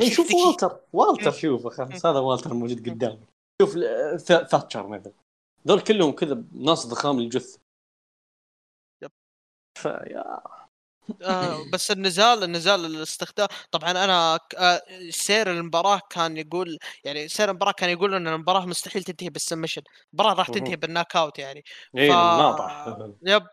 اي 0.00 0.10
شوف 0.10 0.34
والتر 0.34 0.80
والتر 0.92 1.30
شوف 1.30 1.66
خلاص 1.66 2.06
هذا 2.06 2.18
والتر 2.18 2.54
موجود 2.54 2.90
قدامي. 2.90 3.20
شوف 3.62 3.78
ثاتشر 4.50 4.86
مثلا. 4.86 5.12
ذول 5.68 5.80
كلهم 5.80 6.12
كذا 6.12 6.42
ناس 6.52 6.86
ضخام 6.86 7.18
الجثة 7.18 7.60
yep. 9.02 9.10
فيا 9.78 10.40
آه 11.22 11.70
بس 11.72 11.90
النزال 11.90 12.44
النزال 12.44 12.84
الاستخدام 12.84 13.48
طبعا 13.70 13.90
أنا 13.90 14.38
آه 14.58 14.82
سير 15.10 15.50
المباراة 15.50 16.00
كان 16.10 16.36
يقول 16.36 16.78
يعني 17.04 17.28
سير 17.28 17.50
المباراة 17.50 17.72
كان 17.72 17.90
يقول 17.90 18.14
إن 18.14 18.28
المباراة 18.28 18.66
مستحيل 18.66 19.04
تنتهي 19.04 19.30
بال 19.30 19.39
submission 19.39 19.82
المباراة 20.12 20.34
راح 20.34 20.50
تنتهي 20.50 20.76
بال 20.76 21.16
knockout 21.16 21.38
يعني. 21.38 21.64
إيه، 21.96 22.10
ف... 22.10 23.18
yep. 23.22 23.46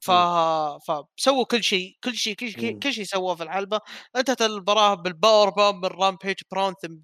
ف... 0.00 0.10
فسووا 0.10 1.44
كل 1.44 1.64
شيء 1.64 1.96
كل 2.04 2.14
شيء 2.14 2.34
كل 2.34 2.50
شيء 2.50 2.78
كل 2.78 2.92
شيء 2.92 3.04
سووه 3.04 3.34
في 3.34 3.42
الحلبة. 3.42 3.80
انتهت 4.16 4.42
المباراة 4.42 4.94
بال 4.94 5.10
power 5.10 5.50
bomb 5.50 5.84
من 5.86 5.90
رامبيج 5.90 6.36
براون 6.52 6.74
ثم 6.82 6.96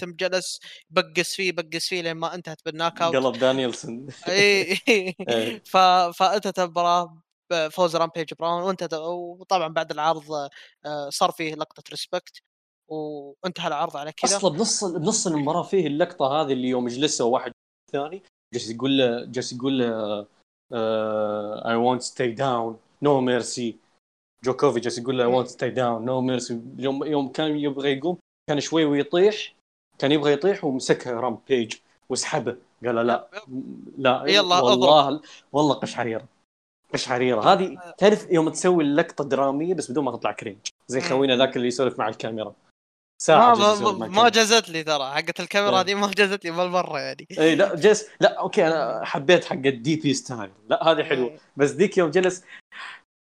ثم 0.00 0.12
جلس 0.12 0.60
بقس 0.90 1.34
فيه 1.34 1.52
بقس 1.52 1.88
فيه 1.88 2.02
لين 2.02 2.16
ما 2.16 2.34
انتهت 2.34 2.64
بال 2.64 3.02
knockout. 3.02 3.16
قلب 3.16 3.38
دانيلسون. 3.38 4.06
اي 4.28 4.78
إيه. 4.88 5.62
ف... 5.64 5.76
فانتهت 6.16 6.58
المباراة 6.58 7.22
بفوز 7.50 7.96
رامبيج 7.96 8.34
براون 8.38 8.62
وانتهت 8.62 8.94
وطبعا 8.94 9.68
بعد 9.68 9.90
العرض 9.90 10.32
آه، 10.86 11.08
صار 11.08 11.30
فيه 11.30 11.54
لقطة 11.54 11.82
respect 11.90 12.42
وانتهى 12.88 13.68
العرض 13.68 13.96
على 13.96 14.12
كذا. 14.12 14.36
أصلا 14.36 14.50
بنص 14.50 14.84
بنص 14.84 15.26
المباراة 15.26 15.62
فيه 15.62 15.86
اللقطة 15.86 16.26
هذه 16.26 16.52
اللي 16.52 16.68
يوم 16.68 16.88
جلسوا 16.88 17.32
واحد 17.32 17.52
ثاني 17.92 18.22
جالس 18.54 18.70
يقول 18.70 18.98
له 18.98 19.24
جالس 19.24 19.52
يقول 19.52 19.78
له 19.78 20.26
I 20.72 21.74
won't 21.74 22.02
stay 22.02 22.32
down 22.32 22.78
no 23.02 23.20
mercy 23.20 23.76
جو 24.44 24.56
كوفي 24.56 24.80
جالس 24.80 24.98
يقول 24.98 25.18
له 25.18 25.24
I 25.24 25.28
won't 25.28 25.48
stay 25.48 25.70
down 25.70 26.04
no 26.04 26.20
mercy 26.20 26.60
يوم 26.78 27.04
يوم 27.04 27.28
كان 27.28 27.56
يبغى 27.56 27.92
يقوم 27.92 28.16
كان 28.50 28.60
شوي 28.60 28.84
ويطيح 28.84 29.54
كان 29.98 30.12
يبغى 30.12 30.32
يطيح 30.32 30.64
ومسكها 30.64 31.20
رام 31.20 31.38
بيج 31.48 31.74
وسحبه. 32.08 32.56
قال 32.86 32.94
له 32.94 33.02
لا. 33.02 33.28
لا 33.98 34.24
يلا 34.26 34.60
والله 34.60 35.08
أضرب. 35.08 35.20
والله 35.52 35.74
قشعريره 35.74 36.24
قشعريره 36.94 37.40
هذه 37.40 37.94
تعرف 37.98 38.30
يوم 38.30 38.48
تسوي 38.48 38.84
اللقطه 38.84 39.24
درامية 39.24 39.74
بس 39.74 39.90
بدون 39.90 40.04
ما 40.04 40.12
تطلع 40.12 40.32
cringe 40.32 40.58
زي 40.88 41.00
خوينا 41.00 41.36
ذاك 41.36 41.56
اللي 41.56 41.68
يسولف 41.68 41.98
مع 41.98 42.08
الكاميرا. 42.08 42.54
ساعة 43.22 43.54
ما, 43.54 43.92
ما, 43.92 44.08
ما 44.08 44.28
جازت 44.28 44.68
لي 44.68 44.82
ترى. 44.82 45.10
حقت 45.10 45.40
الكاميرا 45.40 45.80
هذه 45.80 45.94
ما 45.94 46.10
جازت 46.10 46.44
لي 46.44 46.50
بالمرة 46.50 47.00
يعني. 47.00 47.26
اي 47.38 47.54
لا 47.54 47.74
جلس 47.74 48.08
لا 48.20 48.38
okay 48.38 48.66
أنا 48.66 49.04
حبيت 49.04 49.44
حق 49.44 49.52
الدي 49.52 49.96
بي 49.96 50.14
ستايل 50.14 50.50
لا 50.68 50.88
هذه 50.88 51.02
حلوة. 51.02 51.38
بس 51.56 51.70
ذيك 51.70 51.98
يوم 51.98 52.10
جلس 52.10 52.44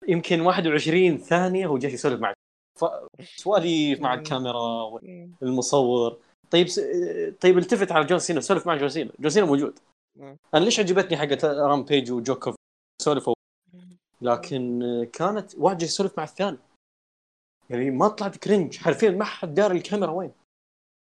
يمكن 0.08 0.40
21 0.40 1.18
ثانية 1.18 1.66
هو 1.66 1.78
جالس 1.78 1.94
يسولف 1.94 2.20
مع 2.20 2.32
سواليف 3.36 4.00
مع 4.00 4.14
الكاميرا 4.14 4.98
المصور. 5.42 6.18
طيب 6.50 6.68
س... 6.68 6.80
طيب 7.40 7.58
التفت 7.58 7.92
على 7.92 8.04
جون 8.04 8.18
سينا 8.18 8.40
سولف 8.40 8.66
مع 8.66 8.76
جون 8.76 8.88
سينا. 8.88 9.10
جون 9.18 9.30
سينا 9.30 9.46
موجود. 9.46 9.78
أنا 10.54 10.64
ليش 10.64 10.80
عجبتني 10.80 11.16
حقت 11.16 11.44
رامبيج 11.44 12.12
وجو 12.12 12.30
كوف؟ 12.30 12.54
سولفوا. 13.02 13.34
لكن 14.22 14.80
كانت 15.12 15.54
واحد 15.58 15.82
يسولف 15.82 16.12
مع 16.18 16.24
الثاني. 16.24 16.58
يعني 17.70 17.90
ما 17.90 18.08
طلعت 18.08 18.36
cringe 18.36 18.76
حرفيا 18.76 19.10
ما 19.10 19.24
حد 19.24 19.54
دار 19.54 19.72
الكاميرا 19.72 20.10
وين. 20.10 20.32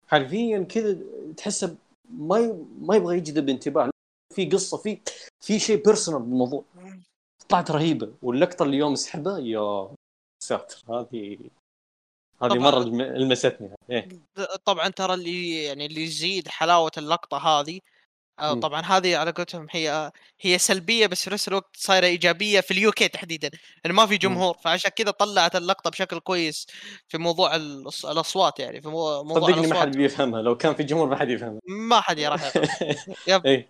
حرفيا 0.08 0.64
كذا 0.64 0.98
تحسه 1.38 1.78
ما 2.10 2.40
ي... 2.40 2.66
ما 2.82 2.96
يبغى 2.96 3.18
يجذب 3.18 3.50
انتباه 3.50 3.90
في 4.36 4.46
قصة 4.46 4.78
في 4.78 5.00
في 5.42 5.60
شيء 5.60 5.84
personal 5.84 6.22
بالموضوع. 6.22 6.64
طلعت 7.50 7.72
رهيبة. 7.72 8.14
واللقطة 8.22 8.64
اللي 8.64 8.78
يوم 8.78 8.96
سحبه 8.96 9.40
يا 9.40 9.96
ساتر 10.44 10.84
هذه 10.90 11.38
هذه 12.42 12.60
مرة 12.60 12.84
لمستني. 13.18 13.70
إيه؟ 13.90 14.10
طبعا 14.66 14.88
ترى 14.90 15.14
اللي 15.14 15.64
يعني 15.64 15.86
اللي 15.86 16.04
يزيد 16.04 16.48
حلاوة 16.48 16.92
اللقطة 16.98 17.38
هذه 17.38 17.80
آه 18.42 18.54
طبعا 18.54 18.82
هذه 18.82 19.18
على 19.18 19.32
قولتهم 19.32 19.68
هي 19.72 20.12
هي 20.42 20.58
سلبية 20.58 21.08
بس 21.08 21.24
في 21.24 21.30
نفس 21.30 21.48
الوقت 21.48 21.70
صايرة 21.74 22.06
إيجابية 22.06 22.60
في 22.60 22.72
ال 22.72 22.92
UK 22.92 23.08
تحديدا 23.08 23.52
إنه 23.86 23.94
ما 23.94 24.06
في 24.06 24.18
جمهور 24.18 24.58
فعشان 24.64 24.92
كذا 24.92 25.12
طلعت 25.12 25.56
اللقطة 25.56 25.90
بشكل 25.90 26.20
كويس 26.20 26.68
في 27.08 27.18
موضوع 27.18 27.56
الأصوات 27.56 28.60
يعني 28.60 28.82
في 28.82 28.88
موضوع 28.88 29.50
صدقني 29.50 29.68
ما 29.68 29.82
حد 29.82 29.98
بيفهمها 29.98 30.42
لو 30.42 30.58
كان 30.58 30.74
في 30.74 30.84
جمهور 30.84 31.08
ما 31.08 31.16
حد 31.16 31.30
يفهمها. 31.30 31.60
ما 31.68 32.02
حد 32.02 32.20
راح 32.20 32.58
يفهم 33.28 33.42
إيه. 33.46 33.68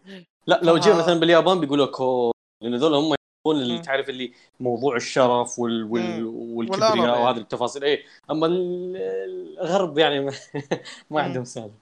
لا 0.48 0.60
لو 0.64 0.78
جينا 0.78 0.96
مثلا 0.96 1.20
باليابان 1.20 1.60
بيقولوا 1.60 1.86
كو 1.86 2.32
لأن 2.62 2.74
هذول 2.74 2.94
هم 2.94 3.16
يكون 3.46 3.62
اللي 3.62 3.80
تعرف 3.80 4.10
اللي 4.10 4.34
موضوع 4.60 4.96
الشرف 4.96 5.60
وال 5.60 5.84
وال 5.84 6.24
والكبرياء 6.26 7.22
وهذه 7.22 7.38
التفاصيل. 7.38 7.84
اي 7.84 8.04
أما 8.32 8.48
الغرب 8.48 9.98
يعني 9.98 10.20
ما 11.12 11.22
عندهم 11.22 11.44
سالفة. 11.46 11.76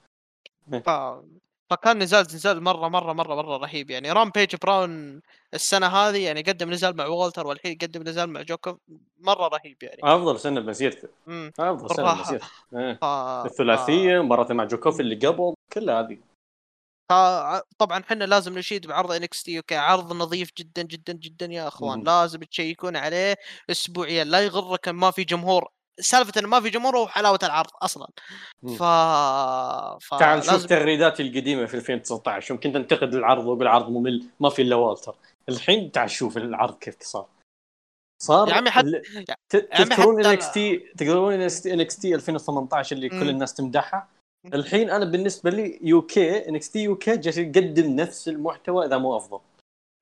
فكان 1.70 1.98
نزال 1.98 2.20
نزال 2.20 2.62
مرة 2.62 2.88
مرة 2.88 3.12
مرة 3.12 3.34
مرة 3.34 3.56
رهيب. 3.56 3.90
يعني 3.90 4.12
رام 4.12 4.30
بيج 4.30 4.56
براون 4.62 5.20
السنة 5.54 5.86
هذه 5.86 6.24
يعني 6.24 6.42
قدم 6.42 6.70
نزال 6.70 6.96
مع 6.96 7.06
وولتر 7.06 7.46
والحين 7.46 7.72
يقدم 7.72 8.02
نزال 8.02 8.30
مع 8.30 8.42
جوكوف 8.42 8.76
مرة 9.18 9.48
رهيب 9.48 9.82
يعني. 9.82 10.00
أفضل 10.02 10.40
سنة 10.40 10.60
بمسيرته. 10.60 11.08
أفضل 11.58 11.96
سنة 11.96 12.14
بمسيرته. 12.14 12.46
إيه. 12.76 12.98
ف... 13.02 13.04
الثلاثية 13.46 14.22
مباراته 14.22 14.54
مع 14.54 14.64
جوكوف 14.64 15.00
اللي 15.00 15.26
قبل 15.26 15.54
كلها 15.72 16.00
هذه. 16.00 16.18
فطبعا 17.10 18.00
إحنا 18.00 18.24
لازم 18.24 18.58
نشيد 18.58 18.86
بعرض 18.86 19.12
NXT 19.12 19.56
UK. 19.56 19.76
عرض 19.76 20.12
نظيف 20.12 20.50
جدا 20.58 20.82
جدا 20.82 21.12
جدا 21.12 21.46
يا 21.46 21.68
أخوان. 21.68 21.98
مم. 21.98 22.04
لازم 22.04 22.40
تشيكون 22.40 22.96
عليه 22.96 23.36
اسبوعيا. 23.70 24.24
لا 24.24 24.40
يغرك 24.40 24.88
ما 24.88 25.10
في 25.10 25.24
جمهور 25.24 25.68
سالفة 26.00 26.40
إنه 26.40 26.48
ما 26.48 26.60
في 26.60 26.70
جمهور 26.70 26.96
هو 26.96 27.08
حلاوة 27.08 27.38
العرض 27.42 27.70
أصلا. 27.82 28.08
ف... 28.78 28.82
ف... 30.04 30.18
تعال 30.18 30.44
شوف 30.44 30.66
تغريداتي 30.66 31.22
القديمة 31.22 31.66
في 31.66 31.74
2019 31.74 32.50
يوم 32.50 32.60
كنت 32.60 32.76
انتقد 32.76 33.14
العرض 33.14 33.46
واقول 33.46 33.66
عرض 33.66 33.90
ممل 33.90 34.24
ما 34.40 34.50
في 34.50 34.62
إلا 34.62 34.76
والتر. 34.76 35.14
الحين 35.48 35.92
تعال 35.92 36.10
شوف 36.10 36.36
العرض 36.36 36.78
كيف 36.78 36.96
صار. 37.00 37.26
صار 38.22 38.48
يا 38.48 38.54
عمي 38.54 38.70
حتى 38.70 39.02
تذكرون 39.48 40.26
NXT 40.26 40.76
تذكرون 40.76 41.32
NXT 41.66 42.14
2018 42.14 42.96
اللي 42.96 43.08
كل 43.08 43.28
الناس 43.28 43.54
تمدحها؟ 43.54 44.08
الحين 44.54 44.90
أنا 44.90 45.04
بالنسبة 45.04 45.50
لي 45.50 45.78
UK 45.82 46.48
NXT 46.48 46.82
UK 46.82 47.16
جالس 47.16 47.38
يقدم 47.38 47.96
نفس 47.96 48.28
المحتوى 48.28 48.86
إذا 48.86 48.98
مو 48.98 49.16
أفضل. 49.16 49.40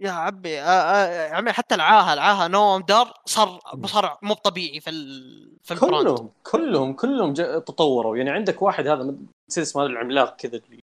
يا 0.01 0.11
عبي 0.11 0.51
يا 0.51 1.35
عمي 1.35 1.53
حتى 1.53 1.75
العاهة 1.75 2.13
العاهة 2.13 2.49
نوم 2.49 2.83
دار 2.83 3.15
صار 3.25 3.61
صار 3.85 4.19
مو 4.23 4.35
طبيعي 4.35 4.81
في 4.81 4.91
ال... 4.91 5.57
في 5.63 5.75
ال 5.75 5.79
brand. 5.79 6.07
كلهم 6.07 6.31
كلهم 6.43 6.93
كلهم 6.93 7.35
تطوروا. 7.35 8.17
يعني 8.17 8.31
عندك 8.31 8.63
واحد 8.63 8.87
هذا 8.87 9.03
نسيت 9.51 9.65
اسمه 9.65 9.87
العملاق 9.87 10.37
كذا 10.37 10.57
اللي 10.57 10.81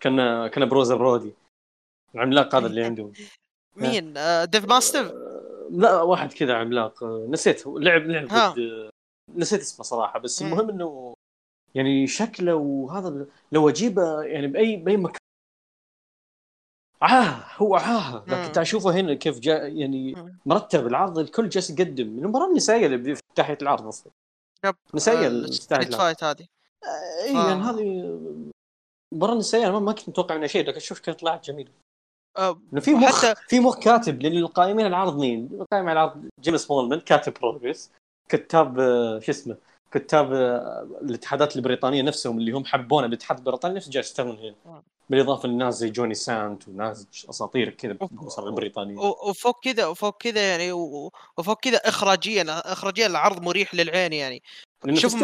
كان 0.00 0.46
كان 0.46 0.68
بروزر 0.68 0.96
برودي. 0.96 1.32
العملاق 2.14 2.54
هذا 2.54 2.66
اللي 2.66 2.84
عنده 2.84 3.12
مين؟ 3.76 4.16
آه 4.16 4.44
ديف 4.44 4.64
ماستر؟ 4.64 5.06
آه 5.06 5.68
لا 5.70 6.02
واحد 6.02 6.32
كذا 6.32 6.54
عملاق. 6.54 7.04
نسيت 7.04 7.66
لعب 7.66 8.02
لعب 8.02 8.28
ضد 8.28 8.90
نسيت 9.34 9.60
اسمه 9.60 9.84
صراحة 9.84 10.18
بس 10.18 10.42
المهم 10.42 10.70
إنه 10.70 11.14
يعني 11.74 12.06
شكله 12.06 12.54
وهذا 12.54 13.26
لو 13.52 13.68
أجيبه 13.68 14.22
يعني 14.22 14.46
بأي 14.46 14.76
بأي 14.76 14.96
مكان 14.96 15.18
عاه 17.02 17.44
هو 17.56 17.76
عاه. 17.76 18.24
لكن 18.26 18.52
تعال 18.52 18.66
شوفه 18.66 18.90
هنا 18.90 19.14
كيف 19.14 19.38
جاء 19.38 19.76
يعني 19.76 20.14
مرتب 20.46 20.86
العرض 20.86 21.18
الكل 21.18 21.48
جالس 21.48 21.70
يقدم. 21.70 22.18
المباراة 22.18 22.46
النسائيه 22.46 22.86
اللي 22.86 23.14
في 23.14 23.22
تحت 23.34 23.62
العرض 23.62 23.86
أصلا. 23.86 24.12
yep 24.64 24.74
نسائيه 24.94 25.26
اللي 25.26 25.96
فايت 25.96 26.24
هذه. 26.24 26.46
اي 27.24 27.34
يعني 27.34 27.62
هذه 27.62 27.80
المباراه 29.12 29.32
النسائيه 29.32 29.78
ما 29.78 29.92
كنت 29.92 30.08
متوقع 30.08 30.36
منها 30.36 30.46
شيء 30.46 30.66
لكن 30.68 30.80
شوف 30.80 31.00
كانت 31.00 31.20
طلعت 31.20 31.44
جميلة. 31.44 31.70
أه 32.38 32.60
في 32.80 32.94
مخ 32.94 33.24
حتى... 33.24 33.40
في 33.48 33.60
مخ 33.60 33.78
كاتب 33.78 34.22
للقائمين 34.22 34.86
العرض 34.86 35.18
مين؟ 35.18 35.48
القائم 35.52 35.88
على 35.88 35.92
العرض 35.92 36.28
جيم 36.40 36.70
سمولمان 36.70 37.00
كاتب 37.00 37.34
Progress 37.34 37.90
كتاب 38.28 38.80
آه، 38.80 39.18
شو 39.18 39.32
اسمه 39.32 39.56
كتاب 39.92 40.32
آه، 40.32 40.98
الاتحادات 41.02 41.56
البريطانية 41.56 42.02
نفسهم 42.02 42.38
اللي 42.38 42.52
هم 42.52 42.64
حبونا 42.64 43.06
بالاتحاد 43.06 43.38
البريطاني 43.38 43.74
نفسه 43.74 43.90
جالس 43.90 44.10
يشتغلون 44.10 44.38
هنا. 44.38 44.82
بالإضافة 45.10 45.48
لناس 45.48 45.74
زي 45.74 45.90
جوني 45.90 46.14
سانت 46.14 46.68
وناس 46.68 47.06
أساطير 47.30 47.70
كذا 47.70 47.92
بالاسر 47.92 48.46
البريطانية. 48.48 48.98
وفوق 48.98 49.64
كذا 49.64 49.86
وفوق 49.86 50.16
كذا 50.22 50.50
يعني 50.50 50.72
وفوق 50.72 51.60
كذا 51.60 51.76
اخراجيا 51.76 52.44
اخراجيا 52.72 53.06
العرض 53.06 53.42
مريح 53.42 53.74
للعين 53.74 54.12
يعني. 54.12 54.42
شوف. 54.94 55.14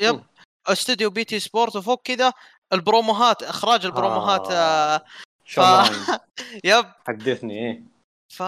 yep 0.00 0.22
استوديو 0.66 1.10
BT 1.10 1.40
Sport 1.40 1.76
وفوق 1.76 2.02
كذا 2.04 2.32
البروموهات 2.72 3.42
إخراج 3.42 3.86
البروموهات 3.86 4.50
آه. 4.50 4.96
آه... 4.96 5.04
ف... 5.44 5.60
yep. 6.64 6.86
حدثني 7.06 7.58
إيه. 7.58 7.93
ف 8.34 8.42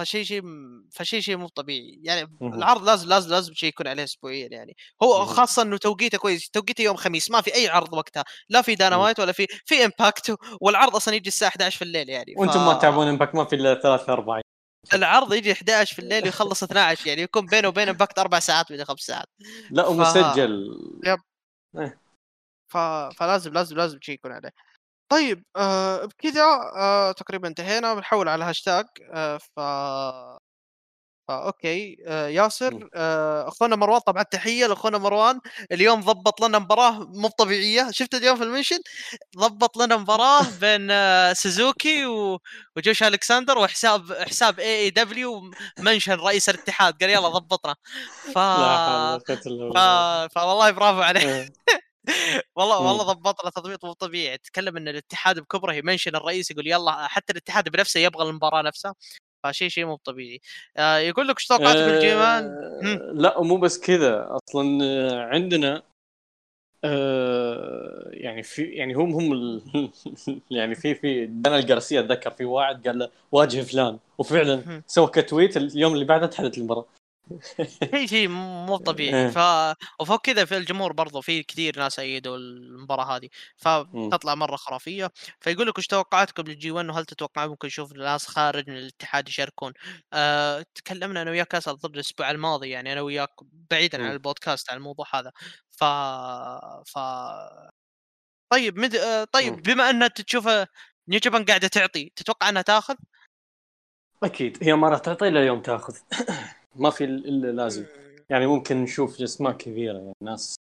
فشيء 0.00 0.24
شيء 0.24 0.42
فشيء 0.92 1.20
شيء 1.20 1.36
مو 1.36 1.48
طبيعي. 1.48 2.00
يعني 2.02 2.36
العرض 2.42 2.84
لازم 2.84 3.08
لازم 3.08 3.30
لازم 3.30 3.54
شيء 3.54 3.68
يكون 3.68 3.88
عليه 3.88 4.04
اسبوعيا 4.04 4.48
يعني. 4.52 4.76
هو 5.02 5.24
خاصة 5.24 5.62
إنه 5.62 5.76
توقيته 5.76 6.18
كويس 6.18 6.50
توقيته 6.50 6.82
يوم 6.82 6.96
خميس 6.96 7.30
ما 7.30 7.40
في 7.40 7.54
أي 7.54 7.68
عرض 7.68 7.94
وقتها 7.94 8.24
لا 8.48 8.62
في 8.62 8.74
داينامايت 8.74 9.20
ولا 9.20 9.32
في 9.32 9.46
في 9.64 9.84
Impact 9.84 10.36
والعرض 10.60 10.96
أصلا 10.96 11.14
يجي 11.14 11.28
الساعة 11.28 11.48
11 11.48 11.78
في 11.78 11.84
الليل 11.84 12.08
يعني. 12.08 12.34
ف... 12.34 12.38
وأنتم 12.38 12.66
ما 12.66 12.74
تتابعون 12.74 13.08
Impact 13.08 13.34
ما 13.34 13.44
في 13.44 13.56
إلا 13.56 13.74
ثلاث 13.74 14.10
أربع. 14.10 14.40
العرض 14.94 15.34
يجي 15.34 15.52
11 15.52 15.94
في 15.94 15.98
الليل 15.98 16.24
ويخلص 16.24 16.62
12 16.62 17.08
يعني 17.08 17.22
يكون 17.22 17.46
بينه 17.46 17.68
وبين 17.68 17.88
Impact 17.88 18.18
أربع 18.18 18.38
ساعات 18.38 18.72
من 18.72 18.84
خمس 18.84 19.00
ساعات. 19.00 19.26
لا 19.70 19.86
ومسجل 19.86 20.78
yep. 21.04 21.18
إيه. 21.78 22.00
ف... 22.68 22.76
فلازم 23.18 23.52
لازم 23.52 23.76
لازم 23.76 23.98
شيء 24.00 24.14
يكون 24.14 24.32
عليه. 24.32 24.52
طيب 25.08 25.44
آه 25.56 26.04
بكذا 26.04 26.44
آه 26.76 27.12
تقريبا 27.12 27.48
انتهينا 27.48 27.94
بنحول 27.94 28.28
على 28.28 28.44
هاشتاج 28.44 28.84
آه 29.12 29.38
ف 29.38 29.60
okay 31.30 31.96
آه 32.06 32.28
ياسر 32.28 32.88
آه 32.94 33.48
أخونا 33.48 33.76
مروان 33.76 34.00
طبعا 34.00 34.22
تحية 34.22 34.66
لأخونا 34.66 34.98
مروان 34.98 35.40
اليوم 35.72 36.00
ضبط 36.00 36.40
لنا 36.40 36.58
مباراة 36.58 36.90
مو 36.92 37.28
طبيعية. 37.28 37.90
شفت 37.90 38.14
اليوم 38.14 38.36
في 38.36 38.42
ال 38.42 38.47
mention 38.47 38.78
ضبط 39.38 39.76
لنا 39.76 39.96
مباراة 39.96 40.42
بين 40.60 40.90
آه 40.90 41.32
سوزوكي 41.32 42.06
و... 42.06 42.38
وجوش 42.76 43.02
ألكسندر 43.02 43.58
وحساب 43.58 44.12
حساب 44.12 44.60
AEW 44.60 44.76
mention 44.80 46.12
رئيس 46.12 46.48
الاتحاد. 46.48 46.94
قال 47.00 47.10
يلا 47.10 47.28
ضبطنا. 47.28 47.74
ف... 48.34 48.38
ف... 48.38 49.78
فوالله 50.34 50.70
برافو 50.70 51.02
عليه. 51.02 51.48
والله 52.56 52.80
والله 52.80 53.04
ضبطنا 53.12 53.50
تضبيط 53.50 53.84
مو 53.84 53.92
طبيعي. 53.92 54.38
تكلم 54.38 54.76
إن 54.76 54.88
الاتحاد 54.88 55.38
بكبره 55.38 55.72
يمنشن 55.72 56.16
الرئيس 56.16 56.50
يقول 56.50 56.66
يلا 56.66 57.06
حتى 57.06 57.32
الاتحاد 57.32 57.68
بنفسه 57.68 58.00
يبغى 58.00 58.28
المباراة 58.28 58.62
نفسها 58.62 58.94
فشيء 59.44 59.68
شيء 59.68 59.86
مو 59.86 59.96
طبيعي. 59.96 60.40
آه 60.76 60.98
يقول 60.98 61.28
لك 61.28 61.36
إيش 61.36 61.46
توقعاتك 61.46 61.78
آه 61.78 61.86
بال 61.86 62.15
G1؟ 62.15 62.58
لا 63.14 63.42
مو 63.42 63.56
بس 63.56 63.80
كذا. 63.80 64.38
أصلا 64.48 64.64
عندنا 65.24 65.82
آه 66.84 68.10
يعني 68.12 68.42
في 68.42 68.62
يعني 68.62 68.94
هم 68.94 69.12
هم 69.14 69.60
يعني 70.50 70.74
في 70.74 70.94
في 70.94 71.26
دانيال 71.26 71.66
جارسيا 71.66 72.00
أتذكر 72.00 72.30
في 72.30 72.44
واحد 72.44 72.88
قال 72.88 72.98
له 72.98 73.10
واجه 73.32 73.60
فلان. 73.60 73.98
وفعلا 74.18 74.82
سوى 74.86 75.06
كتويت 75.06 75.56
اليوم 75.56 75.94
اللي 75.94 76.04
بعده 76.04 76.26
تحدث 76.26 76.58
المباراة. 76.58 76.86
شيء 77.66 78.06
شيء 78.06 78.28
مو 78.28 78.76
طبيعي. 78.76 79.24
إيه. 79.24 79.28
ف 79.28 79.38
وفوق 80.00 80.20
كذا 80.20 80.44
في 80.44 80.56
الجمهور 80.56 80.92
برضو 80.92 81.20
في 81.20 81.42
كثير 81.42 81.78
ناس 81.78 81.98
ايدوا 81.98 82.36
المباراة 82.36 83.16
هذه. 83.16 83.28
فتطلع 83.56 84.34
مرة 84.34 84.56
خرافية. 84.56 85.10
فيقول 85.40 85.66
لك 85.68 85.78
إيش 85.78 85.86
توقعاتكم 85.86 86.42
للجي 86.42 86.70
1 86.70 86.88
وهل 86.88 87.04
تتوقع 87.06 87.46
ممكن 87.46 87.66
نشوف 87.68 87.92
ناس 87.92 88.26
خارج 88.26 88.70
من 88.70 88.76
الاتحاد 88.76 89.28
يشاركون؟ 89.28 89.72
أه 90.12 90.64
تكلمنا 90.74 91.22
أنا 91.22 91.30
وياك 91.30 91.54
اسال 91.54 91.78
ضد 91.78 91.94
الأسبوع 91.94 92.30
الماضي 92.30 92.68
يعني 92.70 92.92
أنا 92.92 93.00
وياك 93.00 93.30
بعيدا 93.70 94.04
عن 94.04 94.12
البودكاست 94.12 94.70
عن 94.70 94.76
الموضوع 94.76 95.06
هذا. 95.14 95.32
ف 95.70 95.84
ف 96.90 96.98
طيب 98.52 98.78
مد... 98.78 98.94
آه، 98.94 99.24
طيب 99.24 99.62
بما 99.62 99.90
ان 99.90 100.12
تشوف 100.12 100.48
نيو 101.08 101.20
جابان 101.20 101.44
قاعدة 101.44 101.68
تعطي 101.68 102.12
تتوقع 102.16 102.48
أنها 102.48 102.62
تاخذ؟ 102.62 102.94
أكيد 104.22 104.58
هي 104.62 104.74
ما 104.74 104.88
راح 104.88 104.98
تعطي 104.98 105.28
الا 105.28 105.46
يوم 105.46 105.62
تاخذ. 105.62 105.94
ما 106.78 106.90
في 106.90 107.04
إلا 107.04 107.52
لازم. 107.52 107.86
يعني 108.30 108.46
ممكن 108.46 108.76
نشوف 108.76 109.20
اسماء 109.20 109.52
كبيره 109.52 109.98
يعني 109.98 110.12
ناس 110.22 110.56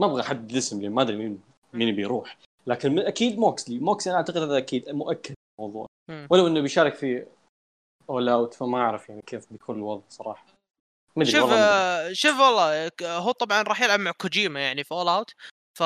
ما 0.00 0.06
أبغى 0.06 0.22
احدد 0.22 0.50
الاسم 0.50 0.82
لأن 0.82 0.92
ما 0.92 1.02
أدري 1.02 1.16
مين 1.16 1.40
مين 1.72 1.96
بيروح. 1.96 2.38
لكن 2.66 2.98
أكيد 2.98 3.38
موكسلي. 3.38 3.78
موكسلي 3.78 4.10
أنا 4.10 4.20
أعتقد 4.20 4.36
هذا 4.36 4.58
أكيد 4.58 4.90
مؤكد 4.90 5.34
الموضوع. 5.58 5.86
ولو 6.30 6.46
إنه 6.46 6.60
بيشارك 6.60 6.94
في 6.94 7.26
All 8.10 8.28
Out 8.28 8.54
فما 8.54 8.78
أعرف 8.78 9.08
يعني 9.08 9.22
كيف 9.26 9.52
بيكون 9.52 9.76
الوضع 9.76 10.02
صراحة. 10.08 10.46
شوف 11.22 11.42
والله 11.42 12.12
شوف 12.12 12.40
والله 12.40 12.90
هو 13.02 13.32
طبعا 13.32 13.62
راح 13.62 13.82
يلعب 13.82 14.00
مع 14.00 14.10
كوجيما 14.10 14.60
يعني 14.60 14.84
في 14.84 14.92
All 14.92 15.08
Out 15.08 15.30
ف 15.76 15.82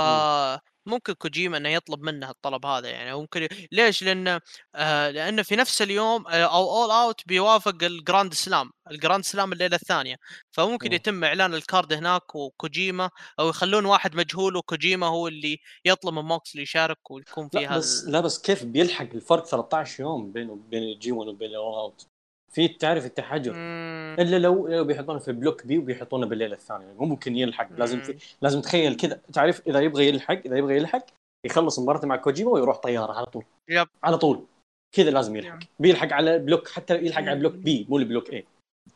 ممكن 0.87 1.13
كوجيما 1.13 1.57
إنه 1.57 1.69
يطلب 1.69 2.03
منه 2.03 2.31
الطلب 2.31 2.67
هذا 2.67 2.89
يعني 2.89 3.15
ممكن 3.15 3.49
ليش؟ 3.73 4.03
لأن 4.03 4.41
آه 4.75 5.11
لأنه 5.11 5.43
في 5.43 5.57
نفس 5.57 5.83
اليوم 5.83 6.27
آه 6.27 6.45
أو 6.45 6.83
All 6.83 6.91
Out 6.91 7.21
بيوافق 7.27 7.77
ال 7.83 7.91
Grand 7.91 8.35
Slam، 8.35 8.71
ال 8.91 8.97
Grand 8.97 9.25
Slam 9.25 9.53
الليلة 9.53 9.77
الثانية، 9.77 10.17
فممكن 10.51 10.93
يتم 10.93 11.25
إعلان 11.25 11.55
ال 11.55 11.62
card 11.62 11.93
هناك 11.93 12.35
وكوجيما 12.35 13.11
أو 13.41 13.49
يخلون 13.49 13.85
واحد 13.85 14.17
مجهول 14.17 14.57
وكوجيما 14.57 15.07
هو 15.07 15.29
اللي 15.29 15.59
يطلب 15.85 16.15
من 16.15 16.23
موكس 16.23 16.55
يشارك 16.57 17.11
ويكون 17.11 17.49
فيها 17.49 17.71
لا 17.71 17.79
بس. 17.79 18.05
لا 18.05 18.21
بس 18.21 18.43
كيف 18.43 18.65
بيلحق 18.65 19.09
الفرق 19.15 19.47
13 19.47 20.03
يوم 20.03 20.33
بينه 20.33 20.53
وبين 20.53 20.99
G 20.99 21.13
1 21.13 21.29
وبين 21.29 21.51
ال 21.51 21.57
All 21.57 21.75
Out 21.75 22.10
في 22.51 22.69
تعرف 22.69 23.07
التحجر. 23.07 23.53
إلا 24.19 24.39
لو 24.39 24.69
لو 24.69 24.85
بيحطونه 24.85 25.19
في 25.19 25.33
block 25.33 25.67
B 25.67 25.79
وبيحطونه 25.79 26.27
بالليلة 26.27 26.55
الثانية. 26.55 26.93
مو 26.93 27.07
ممكن 27.07 27.37
يلحق 27.37 27.73
لازم 27.73 28.01
في 28.01 28.17
لازم 28.43 28.61
تخيل 28.61 28.97
كذا. 28.97 29.21
تعرف 29.33 29.69
إذا 29.69 29.81
يبغى 29.81 30.09
يلحق 30.09 30.39
إذا 30.47 30.57
يبغى 30.57 30.77
يلحق 30.77 31.05
يخلص 31.47 31.79
مباراه 31.79 32.07
مع 32.07 32.17
كوجيما 32.17 32.51
ويروح 32.51 32.77
طيارة 32.77 33.13
على 33.13 33.27
طول. 33.27 33.45
yep. 33.69 33.89
على 34.03 34.19
طول. 34.19 34.47
كذا 34.97 35.11
لازم 35.11 35.37
يلحق. 35.37 35.55
yep. 35.55 35.69
بيلحق 35.79 36.13
على 36.13 36.39
block 36.39 36.69
حتى 36.69 36.97
يلحق 36.97 37.23
على 37.23 37.35
block 37.35 37.53
B 37.53 37.87
مو 37.89 37.99
ال 37.99 38.05
block 38.05 38.33
A 38.33 38.47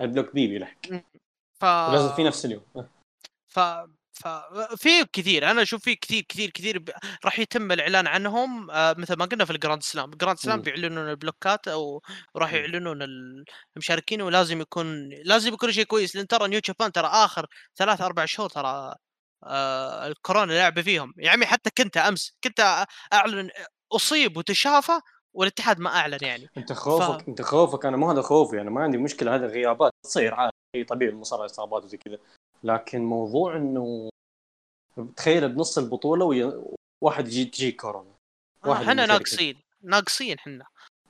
ال 0.01 0.07
block 0.07 0.35
B 0.35 0.47
بيلحق. 0.47 0.79
ف... 1.61 1.65
لازم 1.65 2.09
في 2.09 2.25
نفس 2.25 2.45
اليوم. 2.45 2.63
ف 3.53 3.61
ففي 4.15 5.05
كثير. 5.13 5.51
أنا 5.51 5.63
أشوف 5.63 5.83
في 5.83 5.95
كثير 5.95 6.23
كثير 6.29 6.51
كثير 6.51 6.79
ب... 6.79 6.91
راح 7.25 7.39
يتم 7.39 7.73
الإعلان 7.73 8.07
عنهم 8.07 8.71
آه 8.71 8.95
مثل 8.99 9.17
ما 9.17 9.25
قلنا 9.25 9.45
في 9.45 9.51
ال 9.51 9.56
Grand 9.56 9.83
Slam، 9.83 10.13
ال 10.13 10.17
Grand 10.17 10.39
Slam 10.39 10.63
بيعلنون 10.63 11.11
البلوكات 11.11 11.69
أو 11.69 12.03
راح 12.37 12.53
يعلنون 12.53 13.03
المشاركين 13.77 14.23
ولازم 14.23 14.61
يكون 14.61 15.09
لازم 15.09 15.53
يكون 15.53 15.73
شيء 15.73 15.85
كويس. 15.85 16.17
لأن 16.17 16.27
ترى 16.27 16.49
New 16.49 16.61
Japan 16.65 16.93
ترى 16.93 17.07
آخر 17.07 17.47
ثلاث 17.77 18.01
أربع 18.01 18.25
شهور 18.25 18.51
ترى 18.51 18.95
آه 19.45 20.07
الكورونا 20.07 20.53
لعبة 20.53 20.83
فيهم. 20.83 21.15
يا 21.19 21.31
عمي 21.31 21.47
حتى 21.47 21.71
كنت 21.79 21.97
أمس 21.97 22.39
كنت 22.45 22.87
أعلن 23.13 23.51
أصيب 23.93 24.37
وتشافى 24.37 25.01
والاتحاد 25.33 25.81
ما 25.81 25.91
أعلن 25.91 26.19
يعني. 26.23 26.49
أنت 26.57 26.73
خوفك 26.73 27.25
ف... 27.25 27.29
أنت 27.29 27.43
خوفك. 27.43 27.87
أنا 27.87 27.97
ما 27.97 28.13
هذا 28.13 28.23
خوفي 28.23 28.61
أنا 28.61 28.71
ما 28.71 28.83
عندي 28.83 28.99
مشكلة. 28.99 29.35
هذه 29.35 29.45
الغيابات 29.45 29.93
تصير 30.05 30.35
عادي 30.35 30.85
طبيعي 30.89 31.13
المصارعة 31.13 31.47
إصابات 31.47 31.85
وزي 31.85 31.97
كذا. 31.97 32.19
لكن 32.65 33.05
موضوع 33.05 33.57
إنه 33.57 34.11
تخيل 35.17 35.49
بنص 35.49 35.79
البطولة 35.79 36.25
وواحد 37.03 37.27
يجي 37.27 37.45
تجي 37.45 37.73
كورونا. 37.73 38.15
إحنا 38.67 39.07
ناقصين. 39.07 39.61
ناقصين 39.83 40.39
إحنا. 40.39 40.67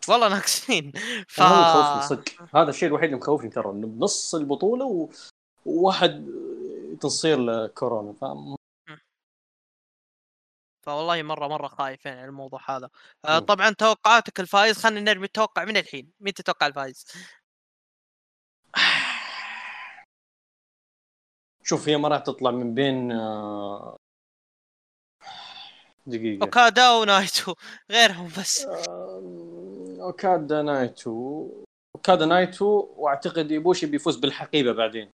والله 0.08 0.28
ناقصين. 0.28 0.92
ف... 1.28 1.40
هذا 1.42 1.60
مخوفني 1.60 2.08
صدق. 2.08 2.56
هذا 2.56 2.70
الشيء 2.70 2.88
الوحيد 2.88 3.04
اللي 3.04 3.16
مخوفني 3.16 3.50
ترى 3.50 3.70
إنه 3.70 3.86
بنص 3.86 4.34
البطولة 4.34 4.84
و... 4.84 5.08
وواحد 5.66 6.26
تصير 7.00 7.38
له 7.38 7.66
كورونا 7.66 8.12
ف... 8.12 8.24
فوالله 10.82 11.22
مره 11.22 11.48
مرة 11.48 11.68
خايف 11.68 12.06
يعني 12.06 12.24
الموضوع 12.24 12.60
هذا. 12.76 12.90
آه 13.24 13.38
طبعا 13.38 13.70
توقعاتك 13.70 14.40
الفايز 14.40 14.78
خلينا 14.78 15.12
نرمي 15.12 15.24
التوقع 15.24 15.64
من 15.64 15.76
الحين. 15.76 16.12
مين 16.20 16.34
تتوقع 16.34 16.66
الفايز؟ 16.66 17.06
شوف 21.66 21.88
هي 21.88 21.96
ما 21.96 22.08
راح 22.08 22.18
تطلع 22.18 22.50
من 22.50 22.74
بين 22.74 23.12
آه، 23.12 23.96
دقيقة. 26.06 26.44
أوكادا 26.44 26.90
ونايتو 26.90 27.54
غيرهم 27.90 28.26
بس. 28.38 28.66
أوكادا 30.00 30.62
نايتو. 30.62 31.48
أوكادا 31.96 32.26
نايتو 32.26 32.94
وأعتقد 32.96 33.50
يبوشي 33.50 33.86
بيفوز 33.86 34.16
بالحقيبة 34.16 34.72
بعدين 34.72 35.10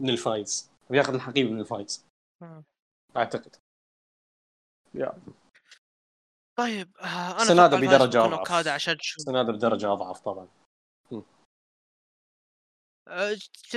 من 0.00 0.08
الفايز. 0.10 0.70
بياخذ 0.90 1.14
الحقيبة 1.14 1.50
من 1.50 1.60
الفايز. 1.60 2.06
أعتقد. 3.16 3.56
yeah. 4.94 5.12
طيب 6.58 6.96
آه، 7.00 7.30
أنا 7.32 7.44
سنادا 7.44 7.76
بدرجة 7.80 8.24
أضعف. 8.24 8.66
سنادا 9.00 9.52
بدرجة 9.52 9.92
أضعف 9.92 10.20
طبعا. 10.20 10.48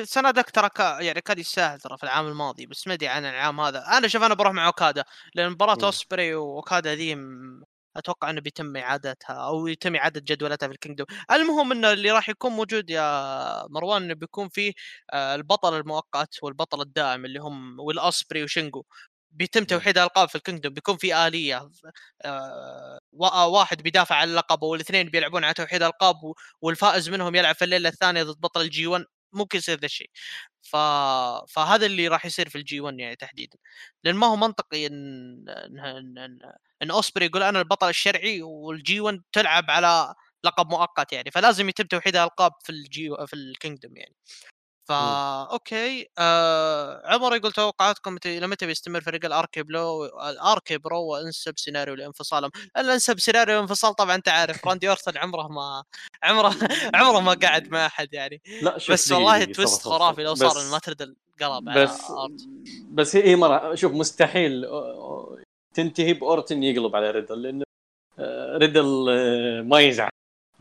سنادا 0.03 0.49
ترى 0.49 0.69
يعني 1.05 1.21
كان 1.21 1.39
يستاهل 1.39 1.79
ترى 1.79 1.97
في 1.97 2.03
العام 2.03 2.27
الماضي 2.27 2.65
بس 2.65 2.87
ما 2.87 2.93
أدري 2.93 3.07
عن 3.07 3.25
العام 3.25 3.59
هذا. 3.59 3.97
أنا 3.97 4.07
شوف 4.07 4.23
أنا 4.23 4.33
بروح 4.33 4.53
مع 4.53 4.67
أوكادا 4.67 5.03
لأن 5.35 5.49
مباراة 5.49 5.77
أوسبري 5.83 6.35
وأوكادا 6.35 6.95
ذي 6.95 7.15
أتوقع 7.97 8.29
إنه 8.29 8.41
بيتم 8.41 8.77
إعادتها 8.77 9.33
أو 9.33 9.67
يتم 9.67 9.95
إعادة 9.95 10.21
جدولتها 10.25 10.67
في 10.67 10.73
ال 10.73 10.77
Kingdom. 10.77 11.07
المهم 11.31 11.71
إنه 11.71 11.91
اللي 11.93 12.11
راح 12.11 12.29
يكون 12.29 12.51
موجود 12.51 12.89
يا 12.89 13.67
مروان 13.67 14.03
إنه 14.03 14.13
بيكون 14.13 14.49
فيه 14.49 14.73
آه، 15.13 15.35
البطل 15.35 15.77
المؤقت 15.77 16.43
والبطل 16.43 16.81
الدائم 16.81 17.25
اللي 17.25 17.39
هم 17.39 17.79
والاوسبري 17.79 18.43
وشينجو. 18.43 18.83
بيتم 19.31 19.63
توحيد 19.63 19.97
الالقاب 19.97 20.29
في 20.29 20.35
ال 20.35 20.40
Kingdom 20.40 20.73
بيكون 20.73 20.97
في 20.97 21.27
آلية 21.27 21.69
آه 22.25 22.99
واحد 23.47 23.81
بيدافع 23.81 24.15
عن 24.15 24.29
اللقب 24.29 24.63
والإثنين 24.63 25.09
بيلعبون 25.09 25.43
على 25.43 25.53
توحيد 25.53 25.81
الالقاب 25.83 26.15
والفائز 26.61 27.09
منهم 27.09 27.35
يلعب 27.35 27.55
في 27.55 27.65
الليلة 27.65 27.89
الثانية 27.89 28.23
ضد 28.23 28.39
بطل 28.41 28.61
ال 28.61 28.74
G 28.74 28.87
1 28.87 29.05
ممكن 29.33 29.57
يصير 29.57 29.79
ذا 29.79 29.85
الشيء. 29.85 30.09
ف... 30.61 30.75
فهذا 31.49 31.85
اللي 31.85 32.07
راح 32.07 32.25
يصير 32.25 32.49
في 32.49 32.57
ال 32.57 32.68
G 32.68 32.79
1 32.81 32.99
يعني 32.99 33.15
تحديدا. 33.15 33.57
لأن 34.03 34.15
ما 34.15 34.27
هو 34.27 34.35
منطقي 34.35 34.87
إن 34.87 35.49
إن, 35.49 35.79
إن... 35.79 36.17
إن... 36.17 36.39
إن 36.83 36.91
اوسبري 36.91 37.25
يقول 37.25 37.43
أنا 37.43 37.59
البطل 37.59 37.89
الشرعي 37.89 38.41
وال 38.41 38.80
G 38.80 38.99
1 38.99 39.21
تلعب 39.33 39.71
على 39.71 40.15
لقب 40.43 40.69
مؤقت 40.69 41.13
يعني. 41.13 41.31
فلازم 41.31 41.69
يتم 41.69 41.83
توحيد 41.85 42.15
الألقاب 42.15 42.51
في 42.63 42.69
ال 42.71 42.90
G 42.90 43.09
في 43.27 43.33
ال 43.35 43.43
Kingdom 43.43 43.97
يعني. 43.97 44.15
فا 44.87 45.43
okay 45.43 46.07
آه 46.17 47.01
عمر 47.05 47.35
يقول 47.35 47.51
توقعاتكم 47.51 48.13
متى 48.13 48.39
لمتى 48.39 48.65
بيستمر 48.65 49.01
فريق 49.01 49.25
ال 49.25 49.63
RK-Blo 49.63 50.05
ال 50.05 50.77
RK-Bro 50.77 51.01
وانسب 51.01 51.53
سيناريو 51.59 51.95
لانفصالهم. 51.95 52.51
الانسب 52.77 53.19
سيناريو 53.19 53.55
الانفصال 53.55 53.93
طبعا 53.93 54.15
أنت 54.15 54.29
عارف 54.29 54.67
راندي 54.67 54.89
أورتن 54.89 55.17
عمره 55.17 55.47
ما 55.47 55.83
عمره 56.23 56.55
عمره 56.95 57.19
ما 57.19 57.33
قعد 57.33 57.69
مع 57.69 57.85
أحد 57.85 58.13
يعني. 58.13 58.41
لا 58.61 58.77
بس 58.89 59.11
والله 59.11 59.43
twist 59.43 59.81
خرافي 59.81 60.23
لو 60.23 60.35
صار 60.35 60.71
ما 60.71 60.79
ترد 60.79 61.01
القلب 61.01 61.69
بس 61.69 62.01
بس 62.91 63.15
هي 63.15 63.35
مرة 63.35 63.75
شوف 63.75 63.91
مستحيل 63.93 64.65
تنتهي 65.73 66.13
بأورتن 66.13 66.63
يقلب 66.63 66.95
على 66.95 67.11
ريدل 67.11 67.41
لأنه 67.41 67.63
آه، 68.19 68.57
ريدل 68.57 69.07
آه، 69.09 69.61
ما 69.61 69.79
يزعل. 69.79 70.09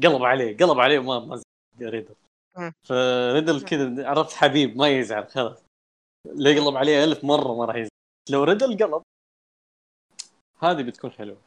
قلب 0.05 0.23
عليه 0.23 0.57
قلب 0.57 0.81
عليه 0.81 0.99
وما 0.99 1.19
ما 1.19 1.41
ريدل. 1.81 2.15
فريدل 2.85 3.65
كذا 3.65 4.09
عرفت 4.09 4.37
حبيب 4.37 4.77
ما 4.77 4.89
يزعل 4.89 5.29
خلاص. 5.29 5.59
اللي 6.27 6.51
يقلب 6.51 6.77
عليه 6.77 7.05
ألف 7.05 7.25
مرة 7.25 7.55
ما 7.55 7.65
راح 7.65 7.77
يزعل. 7.77 7.91
لو 8.31 8.45
ريدل 8.45 8.85
قلب 8.85 9.03
هذه 10.59 10.83
بتكون 10.83 11.11
حلوة. 11.11 11.41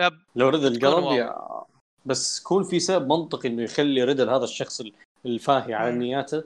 yep. 0.00 0.20
لو 0.36 0.48
ريدل 0.48 0.86
قلب 0.86 1.04
يا... 1.04 1.64
بس 2.06 2.40
يكون 2.40 2.64
في 2.64 2.80
سبب 2.80 3.06
منطقي 3.12 3.48
إنه 3.48 3.62
يخلي 3.62 4.04
ريدل 4.04 4.30
هذا 4.30 4.44
الشخص 4.44 4.82
الفاهي 5.26 5.74
على 5.74 5.92
نياته 5.92 6.44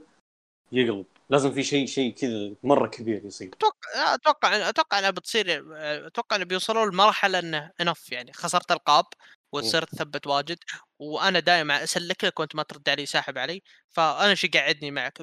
يقلب. 0.73 1.07
لازم 1.31 1.53
في 1.53 1.63
شيء 1.63 1.87
شيء 1.87 2.15
كذا 2.15 2.55
مرة 2.63 2.89
كبير 2.89 3.25
يصير. 3.25 3.51
أتوقع 3.53 4.15
أتوقع 4.15 4.69
أتوقع 4.69 4.99
انها 4.99 5.11
بتصير 5.11 5.65
أتوقع 6.07 6.37
إنه 6.37 6.45
بيوصلوا 6.45 6.87
لمرحلة 6.87 7.39
إنه 7.39 7.73
enough 7.81 8.13
يعني 8.13 8.33
خسرت 8.33 8.73
القاب. 8.73 9.05
وتصير 9.53 9.85
تثبت 9.85 10.27
واجد 10.27 10.59
وأنا 10.99 11.41
دائما 11.41 11.83
اسلك 11.83 12.25
لك 12.25 12.41
وانت 12.41 12.57
ما 12.57 12.63
ترد 12.63 12.89
علي 12.89 13.07
ساحب 13.07 13.39
علي 13.39 13.63
فأنا 13.91 14.31
إيش 14.31 14.45
يقعدني 14.45 14.91
معك. 14.91 15.19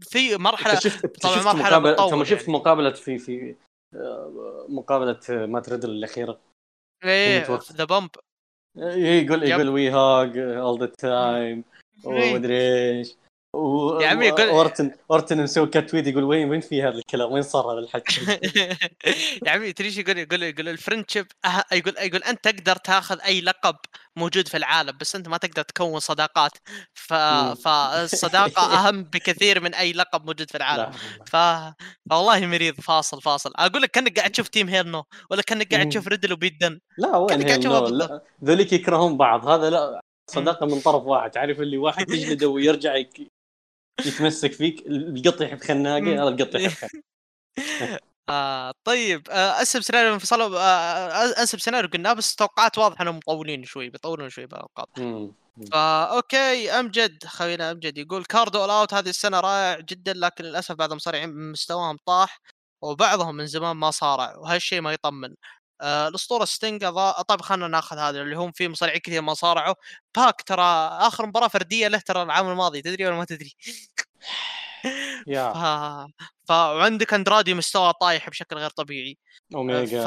في 0.00 0.36
مرحلة 0.36 0.80
شفت 0.80 1.22
طبعا 1.22 1.52
مرحلة 1.52 1.78
مقابلة 1.78 2.24
شفت 2.24 2.40
يعني. 2.42 2.52
مقابلة 2.52 2.92
في 2.92 3.18
في 3.18 3.54
آه، 3.94 4.66
مقابلة 4.68 5.46
ما 5.46 5.62
ريدل 5.68 5.90
الأخيرة؟ 5.90 6.40
إيه 7.04 7.58
The 7.72 7.84
Bump 7.84 8.10
يقول 8.76 9.42
يقول 9.42 9.68
we 9.68 9.90
hug 9.90 10.38
all 10.38 10.80
the 10.80 10.86
time 10.86 11.64
ومدري 12.04 12.98
إيش. 12.98 13.16
و... 13.54 14.00
يا 14.00 14.08
عمي 14.08 14.26
يقول 14.26 14.48
اورتن 14.48 14.90
أورتن 15.10 15.42
مسوي 15.42 15.66
quote 15.66 15.86
tweet 15.86 16.06
يقول 16.06 16.24
وين 16.24 16.50
وين 16.50 16.60
في 16.60 16.82
هذا 16.82 16.98
الكلام؟ 16.98 17.32
وين 17.32 17.42
صار 17.42 17.72
هذا 17.72 17.78
الحكي؟ 17.78 18.20
يا 19.46 19.50
عمي 19.50 19.72
تدري 19.72 19.98
يقول 19.98 20.18
يقول 20.18 20.42
يقول 20.42 20.68
ال 20.68 20.73
friendship 20.73 21.26
أه... 21.44 21.64
يقول 21.72 21.94
يقول 21.98 22.22
أنت 22.22 22.44
تقدر 22.44 22.76
تاخذ 22.76 23.20
أي 23.20 23.40
لقب 23.40 23.76
موجود 24.16 24.48
في 24.48 24.56
العالم 24.56 24.92
بس 25.00 25.16
أنت 25.16 25.28
ما 25.28 25.36
تقدر 25.36 25.62
تكون 25.62 26.00
صداقات. 26.00 26.50
ف... 26.94 27.14
فالصداقه 27.64 28.62
أهم 28.78 29.04
بكثير 29.04 29.60
من 29.60 29.74
أي 29.74 29.92
لقب 29.92 30.26
موجود 30.26 30.50
في 30.50 30.56
العالم. 30.56 30.90
ف... 31.26 31.36
فوالله 32.10 32.46
مريض. 32.46 32.74
فاصل 32.74 33.22
فاصل. 33.22 33.52
أقول 33.56 33.82
لك 33.82 33.90
كأنك 33.90 34.18
قاعد 34.18 34.30
تشوف 34.30 34.48
Team 34.48 34.68
Hell 34.68 34.92
No 34.92 35.04
ولا 35.30 35.42
كأنك 35.42 35.74
قاعد 35.74 35.88
تشوف 35.88 36.08
ريدل 36.08 36.32
وبيت 36.32 36.64
دن 36.64 36.80
لا 36.98 37.16
وين 37.16 37.48
هيرنو 37.48 38.20
ذوليك 38.44 38.72
يكرهون 38.72 39.16
بعض. 39.16 39.48
هذا 39.48 39.70
لا 39.70 40.00
صداقة 40.30 40.66
من 40.66 40.80
طرف 40.80 41.02
واحد. 41.02 41.30
تعرف 41.30 41.60
اللي 41.60 41.78
واحد 41.78 42.06
تجلده 42.06 42.48
ويرجع 42.48 42.94
يتمسك 44.06 44.52
فيك 44.52 44.86
القط 44.86 45.40
يحب 45.40 45.60
خناقة 45.60 46.14
هذا 46.14 46.28
القط 46.28 46.54
يحب 46.54 46.88
آه 48.28 48.74
طيب 48.84 49.28
آه 49.30 49.64
سيناريو 49.64 50.14
انفصال 50.14 50.40
آه،, 50.40 50.58
آه 50.58 51.42
اسم 51.42 51.58
سيناريو 51.58 51.90
قلناه 51.90 52.12
بس 52.12 52.34
توقعات 52.34 52.78
واضحة 52.78 53.02
إنهم 53.02 53.16
مطولين 53.16 53.64
شوي 53.64 53.90
بيطولون 53.90 54.28
شوي 54.28 54.46
بالالقاب 54.46 54.88
فا 55.72 56.04
أوكي 56.04 56.70
أمجد 56.70 57.24
خوينا 57.24 57.70
أمجد. 57.70 57.98
يقول 57.98 58.24
card 58.24 58.58
All 58.60 58.70
Out 58.70 58.94
هذه 58.94 59.08
السنة 59.08 59.40
رائع 59.40 59.80
جدا 59.80 60.12
لكن 60.12 60.44
للأسف 60.44 60.74
بعد 60.74 60.92
مصارعين 60.92 61.50
مستواهم 61.52 61.96
طاح 62.06 62.40
وبعضهم 62.82 63.34
من 63.36 63.46
زمان 63.46 63.76
ما 63.76 63.90
صارع 63.90 64.36
وهالشيء 64.36 64.80
ما 64.80 64.92
يطمن. 64.92 65.34
آه 65.80 66.08
الأسطورة 66.08 66.44
ستينج 66.44 66.84
طيب 67.28 67.40
خلينا 67.40 67.68
ناخذ 67.68 67.98
هذا 67.98 68.20
اللي 68.22 68.36
هم 68.36 68.52
في 68.52 68.68
مصارعين 68.68 69.00
كثير 69.00 69.22
ما 69.22 69.34
صارعوا. 69.34 69.74
باك 70.16 70.42
ترى 70.42 70.62
آخر 71.00 71.26
مباراة 71.26 71.48
فردية 71.48 71.88
له 71.88 71.98
ترى 71.98 72.22
العام 72.22 72.48
الماضي 72.50 72.82
تدري 72.82 73.06
ولا 73.06 73.16
ما 73.16 73.24
تدري؟ 73.24 73.52
يا. 75.26 75.52
ف... 75.54 75.56
ف... 76.48 76.50
وعندك 76.50 77.14
أندرادي 77.14 77.54
مستوى 77.54 77.92
طايح 78.00 78.28
بشكل 78.30 78.56
غير 78.56 78.70
طبيعي. 78.70 79.18
أوميجا. 79.54 80.04
ف... 80.04 80.06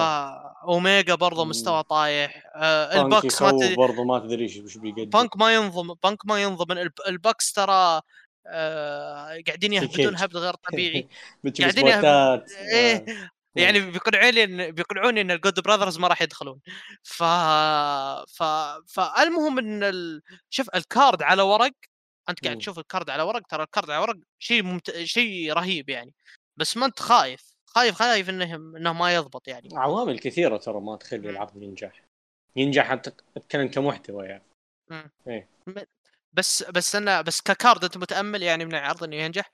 أوميجا 0.63 1.15
برضه 1.15 1.45
مستوى 1.45 1.83
طايح. 1.83 2.43
آه 2.55 3.01
ال 3.01 3.08
Bucks 3.08 3.41
ما 3.41 3.51
تدري 3.51 3.75
برضه 3.75 4.03
ما 4.03 4.19
تدري 4.19 4.43
إيش 4.43 4.57
بيقدم. 4.77 5.09
بانك 5.09 5.37
ما 5.37 5.53
ينضم 5.55 5.93
بانك 6.03 6.25
ما 6.25 6.41
ينضم. 6.41 6.71
الب- 6.71 7.01
ال 7.07 7.15
Bucks 7.15 7.53
ترى 7.53 8.01
آه 8.47 9.41
قاعدين 9.47 9.73
يهبدون. 9.73 10.17
هبد 10.17 10.37
غير 10.37 10.53
طبيعي. 10.53 11.07
قاعدين 11.59 11.87
يهب- 11.87 11.91
سبوتات. 11.93 12.51
إيه 12.51 13.05
يعني 13.55 13.79
بيقنعوني 13.79 14.43
ان 14.43 14.71
بيقنعوني 14.71 15.21
إن 15.21 15.31
ال 15.31 15.37
Good 15.37 15.59
Brothers 15.59 15.99
ما 15.99 16.07
راح 16.07 16.21
يدخلون. 16.21 16.59
ف 17.03 17.23
ف 18.37 18.43
فالمهم 18.87 19.59
إن 19.59 19.83
ال... 19.83 20.21
شوف 20.49 20.69
ال 20.75 20.85
card 20.85 21.23
على 21.23 21.41
ورق 21.41 21.71
أنت 22.29 22.43
قاعد 22.43 22.55
مم. 22.55 22.59
تشوف 22.59 22.79
ال 22.79 22.85
card 22.85 23.09
على 23.09 23.23
ورق 23.23 23.47
ترى 23.47 23.63
ال 23.63 23.69
card 23.69 23.89
على 23.89 24.01
ورق 24.01 24.17
شيء 24.39 24.63
ممت... 24.63 24.91
شيء 24.91 25.53
رهيب 25.53 25.89
يعني. 25.89 26.13
بس 26.57 26.77
ما 26.77 26.85
أنت 26.85 26.99
خايف 26.99 27.41
خايف 27.65 27.95
خايف 27.95 28.29
انه 28.29 28.55
إنه 28.55 28.93
ما 28.93 29.15
يضبط 29.15 29.47
يعني. 29.47 29.69
عوامل 29.73 30.19
كثيرة 30.19 30.57
ترى 30.57 30.81
ما 30.81 30.95
تخلي 30.95 31.29
العرض 31.29 31.63
ينجح. 31.63 32.03
ينجح 32.55 32.89
حتى 32.89 33.11
اتكلم 33.37 33.67
كمحتوى 33.67 34.25
يعني. 34.25 34.43
إيه. 35.27 35.49
بس 36.33 36.63
بس 36.63 36.95
أنا 36.95 37.21
بس 37.21 37.41
ك 37.41 37.50
card 37.50 37.83
أنت 37.83 37.97
متأمل 37.97 38.43
يعني 38.43 38.65
من 38.65 38.75
العرض 38.75 39.03
إنه 39.03 39.15
ينجح؟ 39.15 39.51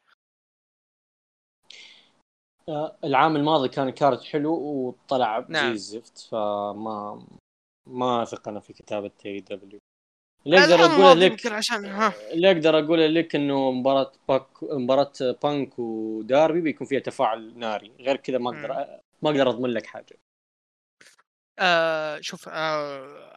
العام 3.04 3.36
الماضي 3.36 3.70
كان 3.70 3.90
card 3.90 4.24
حلو 4.24 4.54
وطلع 4.54 5.46
نعم. 5.50 5.66
زي 5.66 5.72
الزفت 5.72 6.18
فما 6.18 7.26
ما 7.88 8.24
أثق 8.24 8.48
أنا 8.48 8.60
في 8.60 8.74
كتابة 8.74 9.12
AEW 9.26 9.80
اللي 10.46 10.60
أقدر 10.60 10.86
أقوله 10.86 11.14
لك 11.14 11.46
عشان 11.46 11.86
ها. 11.86 12.14
اللي 12.32 12.52
أقدر 12.52 12.80
أقوله 12.80 13.08
لك 13.08 13.36
إنه 13.36 13.72
مباراة 13.72 14.12
باك 14.30 14.48
مباراة 14.64 15.12
بانك 15.44 15.80
وداربي 15.80 16.62
بيكون 16.62 16.88
فيها 16.88 17.00
تفاعل 17.00 17.60
ناري. 17.60 17.92
غير 18.00 18.16
كذا 18.16 18.38
ما 18.38 18.50
أقدر 18.50 19.00
ما 19.22 19.30
أقدر 19.30 19.50
أضمن 19.50 19.70
لك 19.70 19.86
حاجة. 19.86 20.20
آه 21.60 22.20
شوف 22.22 22.50
آه 22.50 23.28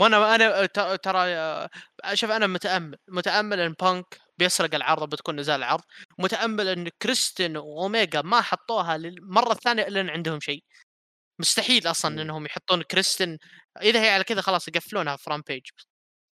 وأنا 0.00 0.34
أنا 0.34 0.66
ترى 0.96 1.18
آه، 1.18 1.68
شوف 2.14 2.30
أنا 2.30 2.46
متأمل 2.46 2.96
متأمل 3.08 3.60
إن 3.60 3.74
بانك 3.82 4.20
بيسرق 4.38 4.74
العرض 4.74 5.10
بتكون 5.10 5.40
نزال 5.40 5.56
العرض. 5.56 5.82
متأمل 6.18 6.68
إن 6.68 6.88
كريستن 7.02 7.56
واوميجا 7.56 8.22
ما 8.22 8.40
حطوها 8.40 8.98
للمره 8.98 9.52
الثانية 9.52 9.86
إلا 9.86 10.00
إن 10.00 10.10
عندهم 10.10 10.40
شيء. 10.40 10.62
مستحيل 11.40 11.86
أصلا 11.86 12.10
مم. 12.10 12.18
إنهم 12.18 12.46
يحطون 12.46 12.82
كريستن 12.82 13.38
إذا 13.82 14.02
هي 14.02 14.10
على 14.10 14.24
كذا 14.24 14.40
خلاص 14.40 14.68
يقفلونها 14.68 15.16
فرام 15.16 15.42
بيج 15.46 15.62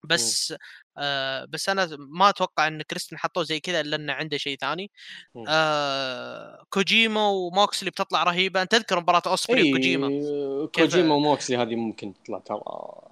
بس 0.05 0.55
آه 0.99 1.45
بس 1.45 1.69
أنا 1.69 1.89
ما 1.99 2.29
أتوقع 2.29 2.67
إن 2.67 2.83
كريستن 2.83 3.19
حطوه 3.19 3.43
زي 3.45 3.61
كذا 3.61 3.81
إلا 3.81 3.97
إنه 3.97 4.13
عنده 4.13 4.37
شيء 4.37 4.57
ثاني. 4.59 4.91
آه 5.49 6.65
كوجيما 6.71 7.29
وموكسلي 7.29 7.91
بتطلع 7.91 8.23
رهيبة. 8.23 8.63
أنت 8.63 8.73
تذكر 8.73 9.01
مباراة 9.01 9.23
اوسبري 9.27 9.71
وكوجيما؟ 9.73 10.09
اي 10.09 10.69
كيف- 10.73 10.85
كوجيما 10.85 11.15
وموكسلي 11.15 11.57
هذه 11.57 11.75
ممكن 11.75 12.15
تطلع 12.15 12.39
ترى. 12.39 12.63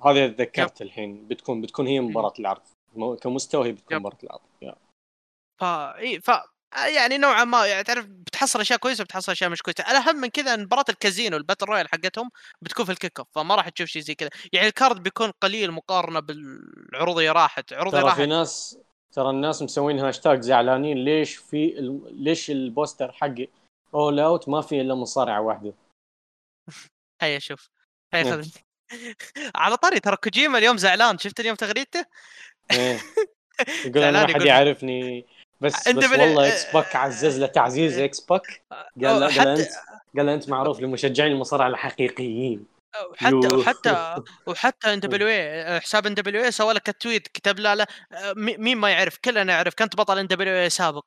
هذه 0.06 0.26
تذكرت 0.26 0.82
الحين. 0.82 1.28
بتكون 1.28 1.60
بتكون 1.60 1.86
هي 1.86 2.00
مباراة 2.00 2.34
العرض. 2.38 2.62
كمستوى 3.22 3.68
هي 3.68 3.72
بتكون. 3.72 3.96
مباراة 3.96 4.18
العرض. 4.24 4.40
فا 5.60 5.98
إي 5.98 6.20
ف 6.20 6.30
يعني 6.74 7.18
نوعا 7.18 7.44
ما 7.44 7.66
يعني 7.66 7.84
تعرف 7.84 8.06
بتحصل 8.06 8.60
أشياء 8.60 8.78
كويسة 8.78 9.04
بتحصل 9.04 9.32
أشياء 9.32 9.50
مش 9.50 9.62
كويسة. 9.62 9.84
الاهم 9.90 10.16
من 10.16 10.28
كذا 10.28 10.54
ان 10.54 10.62
مباراة 10.62 10.84
ال 10.88 10.95
Casino 10.95 11.36
ال 11.36 11.40
Battle 11.40 11.66
Royal 11.66 11.88
حقتهم 11.88 12.30
بتكون 12.62 12.84
في 12.84 12.92
ال 12.92 12.97
kick 12.97 13.18
off 13.18 13.28
فما 13.34 13.54
راح 13.54 13.68
تشوف 13.68 13.88
شيء 13.88 14.02
زي 14.02 14.14
كذا. 14.14 14.30
يعني 14.52 14.68
ال 14.68 14.75
card 14.75 15.02
بيكون 15.02 15.30
قليل 15.30 15.72
مقارنة 15.72 16.20
بالعروض 16.20 17.18
اللي 17.18 17.30
راحت. 17.30 17.72
عروض 17.72 17.92
ترى 17.92 18.00
في 18.00 18.06
راحت. 18.06 18.20
ناس 18.20 18.78
ترى 19.12 19.30
الناس 19.30 19.62
مسوين 19.62 19.98
هاشتاج 19.98 20.40
زعلانين 20.40 21.04
ليش 21.04 21.36
في 21.36 21.78
ال... 21.78 22.24
ليش 22.24 22.50
ال 22.50 22.59
poster 22.59 23.12
حق 23.12 23.34
All 23.94 24.20
Out 24.20 24.48
ما 24.48 24.60
في 24.60 24.80
إلا 24.80 24.94
مصارعة 24.94 25.40
واحدة. 25.40 25.74
هيا 27.22 27.38
شوف. 27.38 27.70
هيا 28.14 28.22
نعم. 28.22 28.42
خذ. 28.42 28.48
على 29.54 29.76
طاري 29.76 30.00
ترى 30.00 30.16
كوجيما 30.16 30.58
اليوم 30.58 30.76
زعلان. 30.76 31.18
شفت 31.18 31.40
اليوم 31.40 31.56
تغريدته؟ 31.56 32.04
إيه. 32.70 33.00
يقول 33.86 34.02
أنا 34.02 34.26
ما 34.26 34.34
حد 34.34 34.42
يعرفني. 34.42 35.26
بس 35.64 35.88
بس 35.88 36.04
والله 36.04 36.48
X-Pac 36.48 36.96
عزز 36.96 37.38
له 37.38 37.46
تعزيز 37.46 37.98
X-Pac 37.98 38.42
قال 38.70 38.86
له 38.96 39.08
قال 39.10 39.20
له 39.20 39.30
حتى 39.30 39.52
انت 39.52 39.68
قال 40.16 40.26
له 40.26 40.34
أنت 40.34 40.48
معروف 40.48 40.80
لمشجعين 40.80 41.32
المصارعة 41.32 41.68
الحقيقيين 41.68 42.66
وحتى 43.10 43.34
يو. 43.34 43.58
وحتى 43.60 44.14
وحتى 44.48 44.92
إن 44.94 45.00
دبليو 45.00 45.28
اي 45.28 45.80
حساب 45.80 46.06
إن 46.06 46.14
دبليو 46.14 46.44
اي 46.44 46.50
سوى 46.50 46.72
لك 46.74 46.88
ال 46.88 46.95
tweet 46.95 47.28
كتب 47.28 47.58
لا 47.58 47.74
لا 47.74 47.86
آه، 48.12 48.32
مي- 48.36 48.56
مين 48.56 48.78
ما 48.78 48.90
يعرف 48.90 49.18
كلنا 49.24 49.44
نعرف 49.44 49.74
كنت 49.74 49.96
بطل 49.96 50.18
NWA 50.18 50.70
سابق 50.70 51.04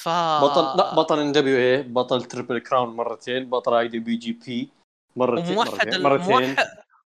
ف 0.00 0.08
بطل 0.42 0.78
لا 0.78 0.94
بطل 0.94 1.18
NWA 1.20 1.82
بطل 1.82 2.24
Triple 2.24 2.58
Crown 2.58 2.88
مرتين 2.96 3.50
بطل 3.50 3.74
اي 3.74 3.88
دي 3.88 3.98
بي 3.98 4.16
جي 4.16 4.32
بي 4.32 4.68
مرتين 5.16 5.52
وموحد 5.52 5.94
مرتين, 5.94 6.56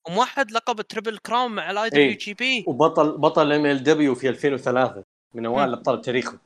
وموحد 0.07 0.51
لقب 0.51 0.81
ال 0.81 0.86
Triple 0.86 1.19
Crown 1.19 1.53
مع 1.53 1.70
الاي 1.70 1.91
دبليو. 1.91 2.16
جي 2.16 2.35
بي 2.35 2.65
وبطل 2.66 3.19
بطل 3.19 3.53
MLW 3.53 4.15
في 4.15 4.29
2003 4.29 5.03
من 5.35 5.47
أوائل. 5.47 5.73
أبطال 5.73 6.01
تاريخه 6.01 6.39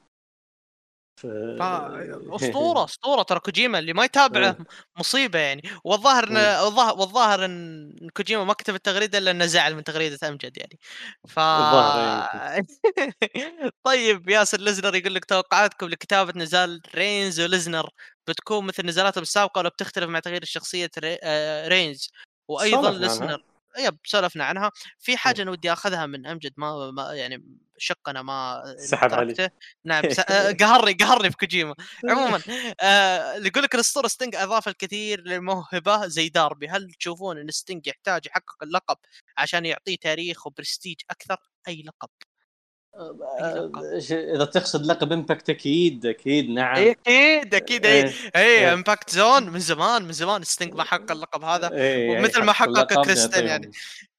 ف... 1.17 1.27
أسطورة 2.37 2.85
أسطورة 2.85 3.23
ترى 3.23 3.41
كوجيما 3.41 3.79
اللي 3.79 3.93
ما 3.93 4.05
يتابعه 4.05 4.49
إيه. 4.49 4.57
مصيبة 4.99 5.39
يعني 5.39 5.63
والظاهر 5.85 6.25
إن 6.29 6.35
مم. 6.35 6.65
والظاهر 6.65 6.99
والظاهر 6.99 7.45
إن 7.45 8.09
كوجيما 8.17 8.45
ما 8.45 8.53
كتب 8.53 8.75
التغريدة 8.75 9.19
إلا 9.19 9.31
إنه 9.31 9.47
زعل 9.47 9.75
من 9.75 9.85
تغريدة 9.85 10.29
أمجد 10.29 10.59
يعني 10.59 10.79
ف 11.29 11.39
الظاهر 11.39 12.63
طيب 13.87 14.29
ياسر 14.29 14.61
ليزنر 14.61 14.95
يقول 14.95 15.15
لك 15.15 15.25
توقعاتكم 15.25 15.87
لكتابة 15.87 16.33
نزال 16.37 16.81
رينز 16.95 17.41
وليزنر 17.41 17.91
بتكون 18.29 18.67
مثل 18.67 18.87
نزالاتهم 18.87 19.23
السابقة 19.23 19.59
ولا 19.59 19.69
بتختلف 19.69 20.09
مع 20.09 20.19
تغيير 20.19 20.45
شخصية. 20.45 20.91
آه، 21.23 21.69
رينز 21.69 22.11
وأيضا. 22.49 22.91
ليزنر 22.91 23.43
yep 23.78 23.99
سولفنا 24.05 24.44
عنها. 24.44 24.73
في 24.98 25.16
حاجة 25.16 25.43
أنا 25.43 25.51
ودي 25.51 25.73
أخذها 25.73 26.07
من 26.07 26.27
أمجد 26.27 26.53
ما, 26.57 26.90
ما 26.90 27.15
يعني 27.15 27.44
شقنا 27.78 28.23
ما 28.23 28.62
سحب 28.78 29.15
علي. 29.15 29.51
نعم 29.85 30.05
آه، 30.31 30.53
قهرني 30.53 30.93
قهرني 30.93 31.31
في 31.31 31.36
كوجيما 31.36 31.74
عموما 32.11 32.40
آه 32.81 33.36
اللي 33.36 33.48
يقول 33.48 33.62
لك 33.62 33.74
الاسطورة 33.74 34.09
ستينج 34.09 34.36
أضاف 34.36 34.69
الكثير 34.69 35.20
للموهبة 35.20 36.07
زي 36.07 36.28
داربي. 36.28 36.69
هل 36.69 36.90
تشوفون 37.01 37.39
إن 37.39 37.51
ستينج 37.51 37.86
يحتاج 37.86 38.27
يحقق 38.27 38.62
اللقب 38.62 38.97
عشان 39.39 39.66
يعطيه 39.66 39.97
تاريخ 39.97 40.47
وبرستيج 40.47 40.97
أكثر؟ 41.11 41.36
أي 41.69 41.82
لقب؟ 41.82 42.11
إذا 44.10 44.44
تقصد 44.44 44.86
لقب 44.86 45.12
امباكت 45.12 45.51
أكيد 45.51 46.06
أكيد 46.06 46.51
نعم. 46.51 46.77
إيه، 46.77 46.90
أكيد 46.90 47.55
أكيد 47.55 47.86
إيه. 47.86 48.05
اي 48.05 48.12
اي 48.36 48.43
إيه. 48.43 48.73
امباكت 48.73 49.10
زون 49.10 49.51
من 49.51 49.59
زمان 49.59 50.02
من 50.02 50.12
زمان 50.12 50.44
ستينج 50.44 50.74
ما 50.74 50.85
حقق 50.85 51.12
اللقب 51.12 51.44
هذا. 51.44 51.73
إيه، 51.73 52.18
ومثل 52.18 52.43
ما 52.43 52.52
حق 52.52 52.77
حقق 52.77 53.05
كريستن 53.05 53.47
يعني. 53.47 53.70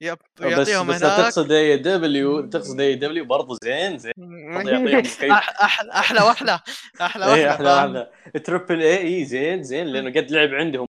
يعطيهم. 0.02 0.52
يب 0.52 0.60
بس 0.60 0.70
يعطيهم 0.70 0.88
بس 0.88 1.04
هناك. 1.04 1.18
تقصد 1.18 1.52
اي 1.52 1.78
دبليو 1.78 2.42
تقصد 2.42 2.82
اي 2.82 2.96
دبليو 2.96 3.26
برضه 3.26 3.58
زين 3.64 3.98
زين. 3.98 4.14
أحلى 5.32 5.92
أحلى 5.92 6.22
وأحلى 6.22 6.60
أحلى 7.02 7.26
وأحلى 7.26 7.80
أحلى 7.80 8.12
تربل 8.44 8.82
اي 8.82 8.98
اي 8.98 9.26
زين 9.26 9.64
زين 9.64 9.88
لأنه 9.88 10.10
قد 10.10 10.32
لعب 10.32 10.50
عندهم. 10.50 10.88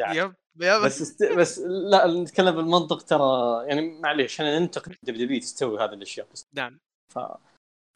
yep 0.00 0.34
yep. 0.60 0.82
بس 0.82 1.02
است... 1.02 1.24
بس 1.24 1.58
لا 1.58 2.06
نتكلم 2.06 2.56
بالمنطق 2.56 3.02
ترى 3.02 3.62
يعني 3.66 4.00
معليش 4.00 4.40
إحنا 4.40 4.58
ننتقد 4.58 4.94
WWE 5.02 5.40
تستوي 5.40 5.84
هذه 5.84 5.92
الأشياء 5.92 6.26
بس. 6.32 6.46
نعم. 6.54 6.78
ف... 7.14 7.18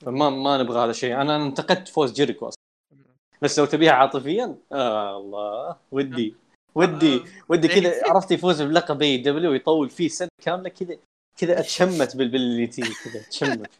فما 0.04 0.30
ما 0.30 0.58
نبغى 0.58 0.84
هذا 0.84 0.90
الشيء. 0.90 1.20
أنا 1.20 1.36
انتقدت 1.36 1.88
فوز 1.88 2.12
جيريكو 2.12 2.48
أصلا. 2.48 2.62
بس 3.42 3.58
لو 3.58 3.64
تبيها 3.64 3.92
عاطفيا 3.92 4.58
آه 4.72 5.16
الله. 5.16 5.76
ودي. 5.92 6.34
ودي. 6.74 7.24
ودي 7.48 7.68
كذا. 7.68 8.00
عرفت 8.10 8.30
يفوز 8.30 8.62
بلقب 8.62 9.02
AEW 9.02 9.50
ويطول 9.50 9.90
فيه 9.90 10.08
سنة 10.08 10.28
كاملة 10.42 10.68
كذا. 10.68 10.98
كذا 11.38 11.60
اتشمت 11.60 12.16
بال- 12.16 12.28
باللي 12.28 12.66
تي 12.66 12.82
كذا 12.82 13.20
اتشمت. 13.20 13.70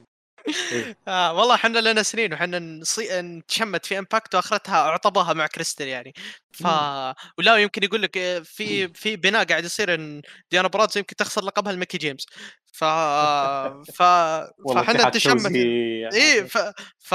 آه 1.08 1.32
والله 1.32 1.54
إحنا 1.54 1.78
لنا 1.78 2.02
سنين 2.02 2.32
وحنا 2.32 2.58
نصي... 2.58 3.20
نتشمت 3.22 3.86
في 3.86 3.98
Impact 3.98 4.34
وآخرتها 4.34 4.74
أعطوها 4.74 5.32
مع 5.32 5.46
كريستل 5.46 5.86
يعني. 5.86 6.12
ف 6.52 6.66
ولا 7.38 7.56
يمكن 7.56 7.82
يقول 7.82 8.02
لك 8.02 8.18
آه، 8.18 8.38
في 8.38 8.88
في 8.88 9.16
بناء 9.16 9.44
قاعد 9.44 9.64
يصير 9.64 9.94
إن 9.94 10.22
ديانا 10.50 10.68
برازو 10.68 10.98
يمكن 10.98 11.16
تخسر 11.16 11.44
لقبها 11.44 11.72
لميكي 11.72 11.98
جيمس. 11.98 12.26
ف 12.76 12.84
ف 12.84 14.02
فاحنا 14.74 15.10
توزيع. 15.10 16.08
إي 16.12 16.48
ف... 16.48 16.58
ف... 16.98 17.14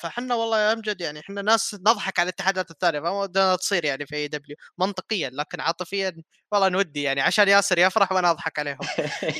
فحنا 0.00 0.34
والله 0.34 0.58
يا 0.58 0.72
أمجد 0.72 1.00
يعني 1.00 1.20
إحنا 1.20 1.42
ناس 1.42 1.74
نضحك 1.74 2.18
على 2.18 2.26
الاتحادات 2.28 2.70
الثانية 2.70 3.00
فما 3.00 3.10
ودنا 3.10 3.56
تصير 3.56 3.84
يعني 3.84 4.06
في 4.06 4.16
AEW 4.16 4.56
منطقيا 4.78 5.30
لكن 5.32 5.60
عاطفيا 5.60 6.22
والله 6.52 6.68
ودي 6.68 7.02
يعني 7.02 7.20
عشان 7.20 7.48
ياسر 7.48 7.78
يفرح 7.78 8.12
وأنا 8.12 8.30
اضحك 8.30 8.58
عليهم. 8.58 8.78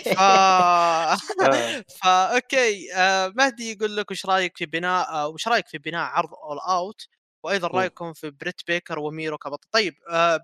ف 0.05 0.19
آه. 0.21 1.17
فا 2.03 2.35
okay 2.35 2.95
آه 2.95 3.33
مهدي 3.37 3.73
يقول 3.73 3.97
لك 3.97 4.11
وش 4.11 4.27
رأيك 4.27 4.57
في 4.57 4.67
بناء 4.67 5.09
آه 5.09 5.29
وش 5.29 5.49
رأيك 5.49 5.69
في 5.69 5.79
بناء 5.79 6.03
عرض 6.03 6.31
All 6.35 6.59
Out 6.59 7.07
وأيضا 7.43 7.69
رأيكم 7.69 8.13
في 8.13 8.31
بريت 8.31 8.61
بيكر 8.67 8.99
وميرو 8.99 9.39
كبطل 9.39 9.69
طيب 9.73 9.95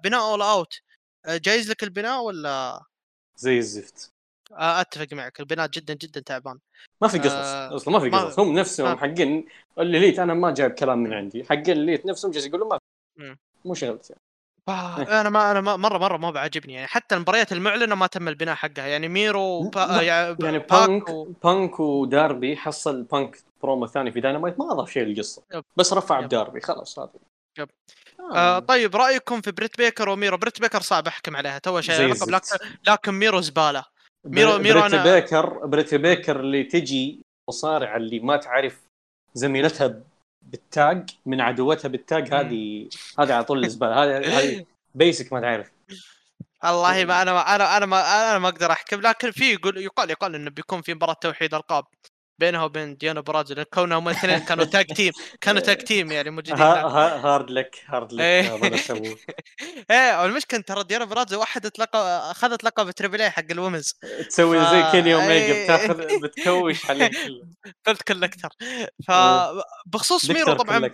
بناء 0.04 0.20
All 0.20 0.42
Out 0.42 0.74
جايز 1.28 1.70
لك 1.70 1.82
البناء 1.82 2.22
ولا؟ 2.22 2.84
زي 3.36 3.58
الزفت. 3.58 4.15
أتفق 4.52 5.06
معك 5.12 5.40
البناء 5.40 5.68
جدا 5.68 5.94
جدا 5.94 6.20
تعبان. 6.20 6.58
ما 7.02 7.08
في 7.08 7.18
قصص 7.18 7.32
آه 7.32 7.76
أصلا 7.76 7.94
ما 7.94 8.00
في 8.00 8.10
قصص 8.10 8.38
هم 8.38 8.58
نفسهم 8.58 8.98
حقين 8.98 9.46
ال 9.78 9.85
Elite 9.85 10.18
أنا 10.18 10.34
ما 10.34 10.50
جايب 10.50 10.70
كلام 10.70 10.98
من 10.98 11.12
عندي 11.12 11.44
حقين 11.44 11.76
ال 11.76 11.81
Elite 11.81 12.06
نفسهم 12.06 12.30
جالس 12.30 12.46
يقولوا 12.46 12.68
ما 12.68 12.78
مو 13.64 13.74
شغلتي 13.74 14.12
يعني. 14.12 14.22
آه 14.68 15.20
أنا 15.20 15.30
ما 15.30 15.50
أنا 15.50 15.60
ما 15.60 15.76
مرة 15.76 15.98
مرة 15.98 16.16
ما 16.16 16.30
بعجبني 16.30 16.72
يعني 16.72 16.86
حتى 16.86 17.14
المباريات 17.14 17.52
المعلنة 17.52 17.94
ما 17.94 18.06
تم 18.06 18.28
البناء 18.28 18.54
حقها 18.54 18.86
يعني 18.86 19.08
ميرو 19.08 19.62
با 19.62 20.02
يعني, 20.02 20.36
يعني 20.44 20.58
بانك 20.58 21.08
و... 21.08 21.24
بانك 21.44 21.80
وداربي 21.80 22.56
حصل 22.56 23.02
بانك 23.02 23.38
برومو 23.62 23.86
ثاني 23.86 24.12
في 24.12 24.20
داينامايت 24.20 24.58
ما 24.58 24.72
أضاف 24.72 24.90
شيء 24.90 25.02
للقصة 25.02 25.42
بس 25.76 25.92
رفع 25.92 26.20
بداربي 26.20 26.60
خلاص 26.60 26.98
هذا 26.98 27.10
yep. 27.58 27.68
آه. 28.20 28.36
آه 28.36 28.58
طيب 28.58 28.96
رأيكم 28.96 29.40
في 29.40 29.52
بريت 29.52 29.78
بيكر 29.78 30.08
وميرو؟ 30.08 30.36
بريت 30.36 30.60
بيكر 30.60 30.80
صعب 30.80 31.06
أحكم 31.06 31.36
عليها 31.36 31.58
تو 31.58 31.80
شيء 31.80 32.14
لكن 32.86 33.12
ميرو 33.12 33.40
زبالة. 33.40 33.95
ميرو 34.26 34.58
ميرو 34.58 34.80
بريت 34.80 34.94
أنا... 34.94 35.14
بيكر 35.14 35.66
بريت 35.66 35.94
بيكر 35.94 36.40
اللي 36.40 36.64
تجي 36.64 37.20
مصارعة 37.48 37.96
اللي 37.96 38.20
ما 38.20 38.36
تعرف 38.36 38.82
زميلتها 39.34 40.02
بال 40.42 40.69
tag 40.69 41.10
من 41.26 41.40
عدوتها 41.40 41.88
بال 41.88 42.06
tag 42.06 42.34
هذه 42.34 42.88
هذه 43.18 43.34
على 43.34 43.44
طول 43.44 43.64
الزباله 43.64 44.18
هذه 44.18 44.38
هذه 44.38 44.66
basic 44.94 45.32
ما 45.32 45.40
تعرف. 45.40 45.70
والله 46.64 47.04
ما 47.04 47.22
أنا 47.22 47.54
أنا 47.54 47.76
أنا 47.76 47.86
ما 47.86 48.30
أنا 48.30 48.38
ما 48.38 48.48
أقدر 48.48 48.72
أحكم 48.72 49.00
لكن 49.00 49.30
في 49.30 49.52
يقول 49.52 49.78
يقال 49.78 50.10
يقال 50.10 50.34
إنه 50.34 50.50
بيكون 50.50 50.82
في 50.82 50.94
مباراة 50.94 51.16
توحيد 51.20 51.54
ألقاب. 51.54 51.84
بينها 52.38 52.64
وبين 52.64 52.96
ديانا 52.96 53.20
برازو 53.20 53.62
كونهم 53.62 53.98
هم 53.98 54.08
الاثنين 54.08 54.38
كانوا 54.38 54.64
tag 54.74 54.86
team 54.86 55.12
كانوا 55.40 55.60
tag 55.60 55.76
team 55.76 56.12
يعني 56.12 56.30
موجودين. 56.30 56.54
hard 56.62 57.50
luck 57.50 57.76
hard 57.86 58.12
luck 58.12 58.20
إيه. 58.20 58.56
المشكلة 60.24 60.60
ترى 60.60 60.84
ديانا 60.84 61.04
برازو 61.04 61.38
وحدت 61.38 61.78
لقب 61.78 62.00
أخذت 62.00 62.64
لقب 62.64 62.90
Triple 62.90 63.22
A 63.22 63.30
حق 63.30 63.44
ال 63.50 63.55
women's. 63.55 63.98
تسوي 64.28 64.58
زي 64.58 64.90
كيني 64.90 65.14
أوميجا 65.14 65.64
بتاخذ 65.64 65.94
بتكوش 66.22 66.90
عليه 66.90 67.10
قلت 67.86 68.02
collector 68.02 68.48
فبخصوص 69.08 70.30
ميرو 70.30 70.52
طبعا. 70.52 70.90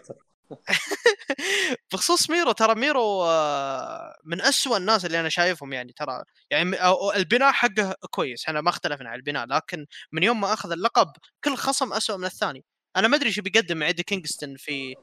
بخصوص 1.93 2.31
ميرو 2.31 2.53
ترى 2.53 2.75
ميرو 2.75 3.25
آه، 3.25 4.15
من 4.25 4.41
أسوأ 4.41 4.77
الناس 4.77 5.05
اللي 5.05 5.21
أنا 5.21 5.29
شايفهم 5.29 5.73
يعني 5.73 5.93
ترى 5.93 6.23
يعني 6.51 6.77
البناء 7.17 7.53
حقه 7.53 7.95
كويس 8.11 8.47
إحنا 8.47 8.61
ما 8.61 8.71
اختلفنا 8.71 9.09
على 9.09 9.19
البناء 9.19 9.47
لكن 9.47 9.87
من 10.13 10.23
يوم 10.23 10.41
ما 10.41 10.53
أخذ 10.53 10.73
اللقب 10.73 11.13
كل 11.45 11.57
خصم 11.57 11.93
أسوأ 11.93 12.17
من 12.17 12.25
الثاني. 12.25 12.65
أنا 12.97 13.09
ما 13.09 13.17
أدري 13.17 13.29
إيش 13.29 13.41
بيقدم 13.41 13.77
مع 13.77 13.87
إيدي 13.87 14.03
كينغستون 14.03 14.57
في 14.57 14.95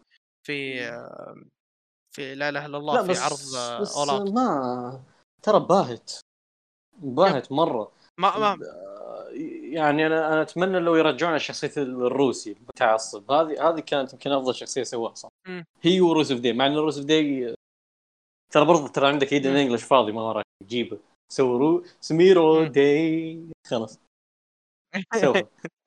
في 0.44 0.90
في 2.12 2.36
لا 2.36 2.50
إله 2.50 2.66
إلا 2.66 2.78
الله 2.78 3.14
في 3.14 3.20
عرض 3.20 3.82
بس 3.82 3.96
آه، 3.98 4.24
ما 4.24 5.04
ترى 5.44 5.60
باهت 5.60 6.12
باهت 6.98 7.52
مرة. 7.52 7.92
ما 8.18 8.38
ما 8.38 8.58
يعني 9.74 10.08
أنا 10.08 10.34
أنا 10.34 10.42
أتمنى 10.42 10.80
لو 10.80 10.96
يرجعون 10.96 11.36
الشخصيه 11.36 11.72
الروسي 11.78 12.52
المتعصب 12.52 13.32
هذه 13.32 13.70
هذه 13.70 13.80
كانت 13.80 14.14
يمكن 14.14 14.32
أفضل 14.32 14.56
شخصية 14.56 14.84
سواها 14.84 15.16
صح. 15.16 15.30
م. 15.48 15.62
هي 15.82 16.02
وروس 16.02 16.32
أوف 16.32 16.40
دي 16.40 16.54
مع 16.54 16.66
إن 16.66 16.76
روس 16.76 16.98
أوف 16.98 17.06
دي 17.06 17.56
ترى 18.54 18.66
برضه 18.66 18.88
ترى 18.88 19.08
عندك 19.08 19.34
إيدن 19.34 19.56
إنجلش 19.56 19.84
فاضي 19.84 20.12
ما 20.12 20.22
وراك 20.22 20.46
جيبه 20.68 21.00
رو 21.40 21.84
سميرو 22.02 22.64
دي 22.64 23.54
خلاص. 23.68 24.00
سوى 25.16 25.44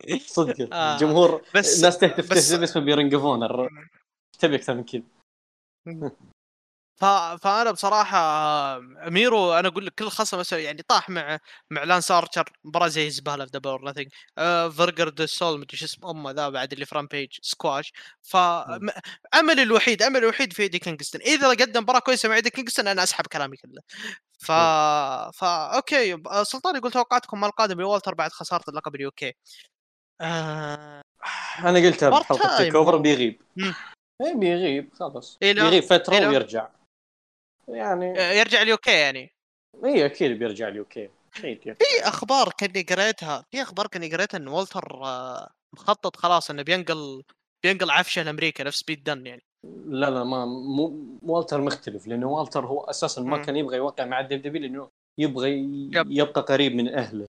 صدق. 0.37 0.75
آه. 0.75 0.95
الجمهور 0.95 1.43
بس 1.55 1.77
الناس 1.77 1.99
تهتف 1.99 2.31
بس 2.31 2.53
اسمه 2.53 2.83
بيرنقفون 2.85 3.69
تبي 4.39 4.57
أكثر 4.57 4.75
من 4.75 4.85
كذا. 4.85 5.03
ف... 7.03 7.05
فأنا 7.43 7.71
بصراحة 7.71 8.19
ميرو 9.11 9.53
أنا 9.53 9.69
أقول 9.69 9.87
لك 9.87 9.95
كل 9.95 10.09
خصم 10.09 10.43
يعني 10.59 10.83
طاح 10.83 11.11
مع 11.11 11.39
مع 11.71 11.85
لانس 11.85 12.11
أرشر 12.11 12.45
مباراة 12.65 12.89
زي 12.89 13.07
الزباله 13.07 13.45
في 13.45 13.51
دبل 13.51 13.79
نثينج 13.85 14.09
فيرجر 14.77 15.09
دو 15.09 15.27
سول 15.27 15.61
مدري 15.61 15.77
شو 15.77 15.85
اسمه 15.85 16.11
أمه 16.11 16.31
ذا 16.31 16.49
بعد 16.49 16.73
اللي 16.73 16.87
فرام 16.87 17.07
بيج 17.07 17.29
سكواش 17.43 17.93
ف 18.23 18.37
املي 19.35 19.63
الوحيد 19.63 20.03
املي 20.03 20.19
الوحيد 20.19 20.53
في 20.53 20.63
إيدي 20.63 20.79
كينغستون. 20.79 21.21
إذا 21.21 21.49
قدم 21.49 21.83
مباراة 21.83 21.99
كويسة 21.99 22.29
مع 22.29 22.35
إيدي 22.35 22.51
كينغستون 22.51 22.89
أنا 22.89 23.03
أسحب 23.03 23.27
كلامي 23.27 23.57
كله. 23.57 23.83
ف 24.39 24.53
فا 25.39 25.77
okay 25.77 26.17
سلطان 26.43 26.77
يقول 26.77 26.91
توقعاتكم 26.91 27.41
ما 27.41 27.47
القادم 27.47 27.81
لوالتر 27.81 28.15
بعد 28.15 28.33
خسارة 28.33 28.65
اللقب 28.69 28.95
ال 28.95 29.07
UK 29.07 29.33
آه... 30.21 31.03
أنا 31.69 31.79
قلتها 31.79 32.11
بحلقة 32.11 32.57
TakeOver 32.59 32.97
بيغيب. 32.97 33.43
إيه 34.21 34.35
بيغيب 34.35 34.91
خلاص. 34.95 35.39
إيه 35.43 35.55
بيغيب 35.55 35.83
فترة 35.83 36.15
إيه 36.15 36.27
ويرجع. 36.27 36.69
يعني 37.73 38.21
آه، 38.21 38.33
يرجع 38.33 38.63
ال 38.63 38.72
UK 38.72 38.91
يعني. 38.91 39.35
اي 39.85 40.07
أكيد 40.07 40.39
بيرجع 40.39 40.69
ال 40.69 40.83
UK 40.83 41.11
في 41.33 41.75
أخبار 42.03 42.49
كاني 42.59 42.83
قريتها 42.83 43.45
في 43.51 43.63
أخبار 43.63 43.87
كاني 43.87 44.15
قريتها 44.15 44.39
إن 44.39 44.49
والتر 44.49 45.05
آه، 45.05 45.51
مخطط 45.73 46.17
خلاص 46.17 46.51
إنه 46.51 46.63
بينقل 46.63 47.23
بينقل 47.63 47.91
عفشه 47.91 48.23
لأمريكا 48.23 48.65
نفس 48.65 48.81
بيت 48.81 49.05
دن 49.05 49.27
يعني. 49.27 49.43
لا 49.87 50.11
لا 50.11 50.25
ما 50.25 50.45
مو 50.47 51.19
والتر 51.23 51.61
مختلف 51.61 52.07
لأنه 52.07 52.29
والتر 52.29 52.67
هو 52.67 52.81
أساسا 52.81 53.23
ما 53.23 53.39
كان 53.39 53.57
يبغى 53.57 53.77
يوقع 53.77 54.05
مع 54.05 54.21
ال 54.21 54.43
WWE 54.43 54.63
لأنه 54.63 54.89
يبغى 55.19 55.51
يبقى 55.95 56.41
قريب 56.41 56.75
من 56.75 56.95
أهله. 56.95 57.27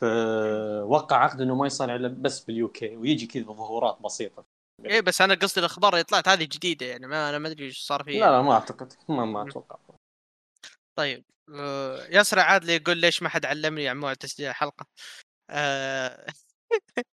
فوقع 0.00 1.16
عقد 1.16 1.40
إنه 1.40 1.54
ما 1.54 1.66
يصارع 1.66 1.94
الا 1.94 2.08
بس 2.08 2.40
بال 2.40 2.68
UK 2.68 2.96
ويجي 2.96 3.26
كذا 3.26 3.42
ظهورات 3.42 3.98
بسيطة. 4.04 4.44
إيه 4.84 5.00
بس 5.00 5.20
أنا 5.20 5.34
قصدي 5.34 5.60
الأخبار 5.60 5.92
اللي 5.92 6.04
طلعت 6.04 6.28
هذه 6.28 6.44
جديدة 6.44 6.86
يعني 6.86 7.06
ما 7.06 7.28
أنا 7.28 7.38
ما 7.38 7.48
أدري 7.48 7.64
إيش 7.64 7.78
صار 7.78 8.04
فيها. 8.04 8.26
لا 8.26 8.30
لا 8.30 8.42
ما 8.42 8.52
أعتقد 8.52 8.92
ما 9.08 9.24
ما 9.24 9.48
أتوقع. 9.48 9.76
طيب 10.98 11.24
آه، 11.54 12.06
ياسر 12.06 12.38
عادل 12.38 12.70
يقول 12.70 12.98
ليش 12.98 13.22
ما 13.22 13.28
حد 13.28 13.46
علمني 13.46 13.88
عن 13.88 13.96
موعد 13.96 14.16
تسجيل 14.16 14.48
الحلقة؟ 14.48 14.86
آه، 15.50 16.26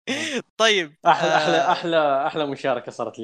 طيب 0.58 0.96
أحلى 1.06 1.36
أحلى 1.36 1.58
آه، 1.58 1.72
أحلى 1.72 2.28
أحلى 2.28 2.46
مشاركة 2.46 2.92
صارت 2.92 3.20
لي. 3.20 3.24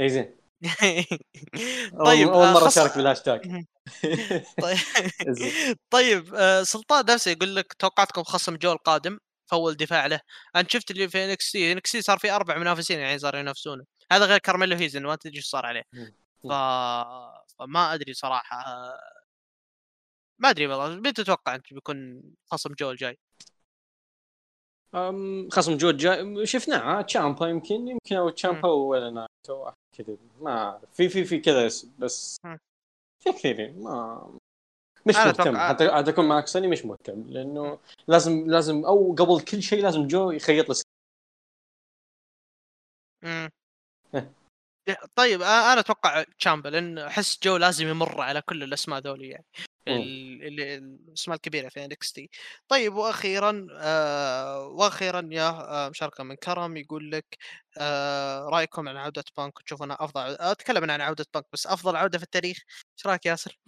إي 0.00 0.08
زين. 0.08 0.36
طيب 2.06 2.28
اول 2.28 2.52
مرة 2.52 2.68
أشارك 2.68 2.96
بالهاشتاج. 2.96 3.64
طيب 4.62 4.78
طيب 5.90 6.24
سلطان 6.62 7.04
نفسه 7.08 7.30
يقول 7.30 7.56
لك 7.56 7.72
توقعتكم 7.72 8.22
خصم 8.22 8.56
جو 8.56 8.72
القادم 8.72 9.18
في 9.46 9.57
أول 9.57 9.74
دفاع 9.74 10.06
له. 10.06 10.20
أنت 10.56 10.70
شفت 10.70 10.90
اللي 10.90 11.08
في 11.08 11.24
NXT 11.24 11.72
NXT 11.72 12.02
صار 12.02 12.18
في 12.18 12.30
أربع 12.30 12.58
منافسين 12.58 12.98
يعني 12.98 13.18
صاروا 13.18 13.40
ينافسونه. 13.40 13.84
هذا 14.12 14.26
غير 14.26 14.38
كارميلو 14.38 14.76
هيز 14.76 15.02
ما 15.02 15.16
تدري 15.16 15.36
إيش 15.36 15.46
صار 15.46 15.66
عليه. 15.66 15.82
ف... 16.42 16.52
فما 17.58 17.94
أدري 17.94 18.14
صراحة. 18.14 18.64
ما 20.38 20.50
أدري 20.50 20.66
والله 20.66 20.96
متى 20.96 21.12
تتوقع 21.12 21.54
أنت 21.54 21.74
بيكون 21.74 22.22
خصم 22.50 22.74
جو 22.74 22.90
الجاي؟ 22.90 23.18
خصم 25.52 25.76
جو 25.76 25.90
الجاي 25.90 26.46
شفناه 26.46 27.02
تشامبا 27.02 27.48
يمكن 27.48 27.88
يمكن 27.88 28.16
أو 28.16 28.30
تشامبا 28.30 28.68
ولا 28.68 29.10
نايتو 29.10 29.70
كذا 29.92 30.16
ما 30.40 30.80
في 30.92 31.08
في 31.08 31.24
في 31.24 31.40
كذا 31.40 31.66
بس 31.98 32.40
في 33.20 33.32
كثيرين 33.32 33.82
ما 33.82 34.38
مش 35.06 35.16
مهتم. 35.16 35.56
حتى 35.56 35.90
حتى 35.90 36.10
اكون 36.10 36.28
معك 36.28 36.46
سوني 36.46 36.68
مش 36.68 36.84
مهتم 36.84 37.24
لأنه 37.28 37.78
لازم 38.08 38.50
لازم 38.50 38.84
أو 38.84 39.14
قبل 39.18 39.40
كل 39.40 39.62
شيء 39.62 39.82
لازم 39.82 40.06
جو 40.06 40.30
يخيط 40.30 40.68
لي 40.68 40.74
امم 43.24 43.50
طيب 45.16 45.42
أنا 45.42 45.80
أتوقع 45.80 46.22
تشامبا 46.38 46.68
لأن 46.68 46.98
أحس 46.98 47.38
جو 47.42 47.56
لازم 47.56 47.88
يمر 47.88 48.20
على 48.20 48.42
كل 48.42 48.62
الأسماء 48.62 49.00
ذولي 49.00 49.28
يعني. 49.28 49.44
الأسماء 49.88 51.36
الكبيرة 51.36 51.68
في 51.68 51.84
NXT 51.84 52.30
طيب 52.68 52.94
وأخيرا 52.94 53.66
آه 53.72 54.66
وأخيرا 54.66 55.28
يا 55.32 55.48
آه 55.48 55.88
مشاركة 55.88 56.24
من 56.24 56.34
كرم 56.34 56.76
يقول 56.76 57.10
لك 57.12 57.38
آه 57.78 58.48
رأيكم 58.48 58.88
عن 58.88 58.96
عودة 58.96 59.24
بانك؟ 59.36 59.58
تشوفونها 59.66 59.96
أفضل 60.00 60.36
أتكلم 60.40 60.90
عن 60.90 61.00
عودة 61.00 61.26
بانك 61.34 61.46
بس 61.52 61.66
أفضل 61.66 61.96
عودة 61.96 62.18
في 62.18 62.24
التاريخ. 62.24 62.58
إيش 62.98 63.06
رأيك 63.06 63.26
ياسر؟ 63.26 63.58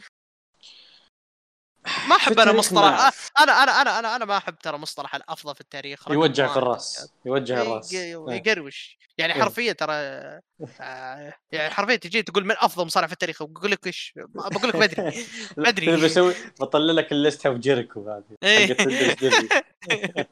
ما 2.08 2.16
أحب 2.16 2.40
أنا 2.40 2.52
مصطلح. 2.52 3.12
أنا 3.38 3.52
أنا 3.62 3.82
أنا 3.82 3.98
أنا 3.98 4.16
أنا 4.16 4.24
ما 4.24 4.36
أحب 4.36 4.58
ترى 4.58 4.78
مصطلح 4.78 5.14
الأفضل 5.14 5.54
في 5.54 5.60
التاريخ 5.60 6.10
يوجع 6.10 6.46
في 6.48 6.56
الرأس 6.56 7.12
يوجع 7.24 7.62
الرأس. 7.62 7.92
يقروش. 7.92 8.98
يعني. 9.18 9.34
حرفيا 9.34 9.72
ترى 9.72 9.92
آه، 10.80 11.32
يعني 11.52 11.70
حرفيا 11.70 11.96
تجي 11.96 12.22
تقول 12.22 12.44
من 12.44 12.54
أفضل 12.58 12.86
مصارع 12.86 13.06
في 13.06 13.12
التاريخ 13.12 13.42
بقول 13.42 13.70
لك 13.70 13.86
إيش؟ 13.86 14.14
بقول 14.16 14.68
لك 14.68 14.76
بدري 14.76 15.26
بدري 15.56 15.96
بسوي 16.04 16.34
بطلع 16.60 16.92
لك 16.92 17.12
ال 17.12 17.19
list 17.19 17.46
of 17.46 17.56
جيريكو 17.56 18.10
هذه. 18.10 18.36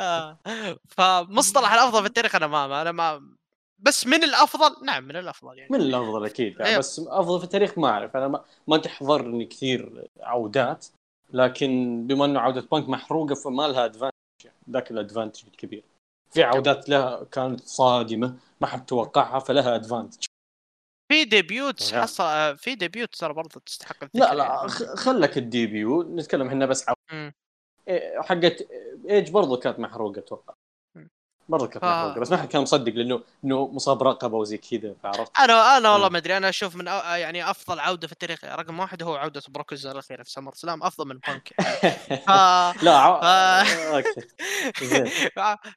آه. 0.00 0.38
فمصطلح 0.88 1.72
الأفضل 1.72 2.00
في 2.00 2.08
التاريخ 2.08 2.34
أنا 2.34 2.46
ما 2.46 2.82
أنا 2.82 2.92
ما 2.92 3.37
بس 3.78 4.06
من 4.06 4.24
الأفضل 4.24 4.86
نعم 4.86 5.04
من 5.04 5.16
الأفضل 5.16 5.58
يعني. 5.58 5.70
من 5.70 5.80
الأفضل 5.80 6.24
أكيد 6.24 6.60
يعني 6.60 6.78
بس 6.78 6.98
أفضل 6.98 7.38
في 7.38 7.44
التاريخ 7.44 7.78
ما 7.78 7.88
أعرف 7.88 8.16
أنا 8.16 8.28
ما, 8.28 8.44
ما 8.68 8.76
تحضرني 8.76 9.44
كثير 9.44 10.08
عودات 10.20 10.86
لكن 11.32 12.02
بما 12.06 12.24
إنه 12.24 12.40
عودة 12.40 12.60
بانك 12.60 12.88
محروقة 12.88 13.34
فما 13.34 13.68
لها 13.68 13.84
advantage 13.84 14.12
ذاك 14.70 14.90
ال 14.90 14.96
advantage 14.96 15.46
الكبير. 15.46 15.84
في 16.30 16.42
عودات 16.42 16.88
لها 16.88 17.24
كانت 17.24 17.60
صادمة 17.60 18.36
ما 18.60 18.66
حد 18.66 18.86
توقعها 18.86 19.38
فلها 19.38 19.74
advantage 19.74 20.24
في 21.12 21.24
debut 21.24 21.94
حصل 21.94 22.56
في 22.58 22.74
debut 22.74 23.14
ترى 23.14 23.32
برضه 23.32 23.60
تستحق 23.66 24.04
لا 24.14 24.34
لا 24.34 24.44
يعني. 24.44 24.68
خلك 24.96 25.38
ال 25.38 25.49
debut 25.49 26.06
نتكلم 26.06 26.46
إحنا 26.46 26.66
بس 26.66 26.86
عن 26.88 27.32
حقت 28.22 28.68
ايج 29.10 29.30
برضه 29.30 29.56
كانت 29.56 29.78
محروقة 29.78 30.18
أتوقع. 30.18 30.54
مرة 31.48 31.66
كانت 31.66 31.84
ف... 32.16 32.18
بس 32.18 32.30
ما 32.30 32.36
حد 32.36 32.48
كان 32.48 32.62
مصدق 32.62 32.92
لأنه 32.92 33.22
إنه 33.44 33.66
مصاب 33.66 34.02
رقبة 34.02 34.36
وزي 34.36 34.58
كذا 34.58 34.94
فعرفت؟ 35.02 35.38
أنا 35.38 35.76
أنا 35.76 35.92
والله 35.92 36.08
ما 36.08 36.18
أدري 36.18 36.36
أنا 36.36 36.48
أشوف 36.48 36.76
من. 36.76 36.86
يعني 36.86 37.50
أفضل 37.50 37.80
عودة 37.80 38.06
في 38.06 38.12
التاريخ 38.12 38.44
رقم 38.44 38.80
واحد 38.80 39.02
هو 39.02 39.16
عودة 39.16 39.42
بروك 39.48 39.72
الأخيرة 39.72 40.22
في 40.22 40.30
SummerSlam 40.30 40.82
أفضل 40.82 41.08
من 41.08 41.18
بانك. 41.26 41.48
ف... 42.26 42.30
لا 42.82 42.96
ع... 42.96 43.20
okay. 43.96 44.20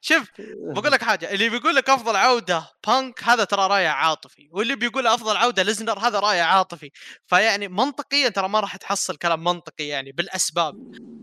شوف 0.00 0.30
بقول 0.58 0.92
لك 0.92 1.02
حاجة 1.02 1.30
اللي 1.32 1.48
بيقول 1.48 1.74
لك 1.74 1.90
أفضل 1.90 2.16
عودة 2.16 2.64
بانك 2.86 3.24
هذا 3.24 3.44
ترى 3.44 3.66
رأي 3.66 3.86
عاطفي 3.86 4.48
واللي 4.52 4.76
بيقول 4.76 5.06
أفضل 5.06 5.36
عودة 5.36 5.62
ليسنر 5.62 5.98
هذا 5.98 6.20
رأي 6.20 6.40
عاطفي. 6.40 6.90
فيعني 7.26 7.68
منطقيا 7.68 8.28
ترى 8.28 8.48
ما 8.48 8.60
راح 8.60 8.76
تحصل 8.76 9.16
كلام 9.16 9.44
منطقي 9.44 9.84
يعني 9.84 10.12
بالأسباب. 10.12 10.74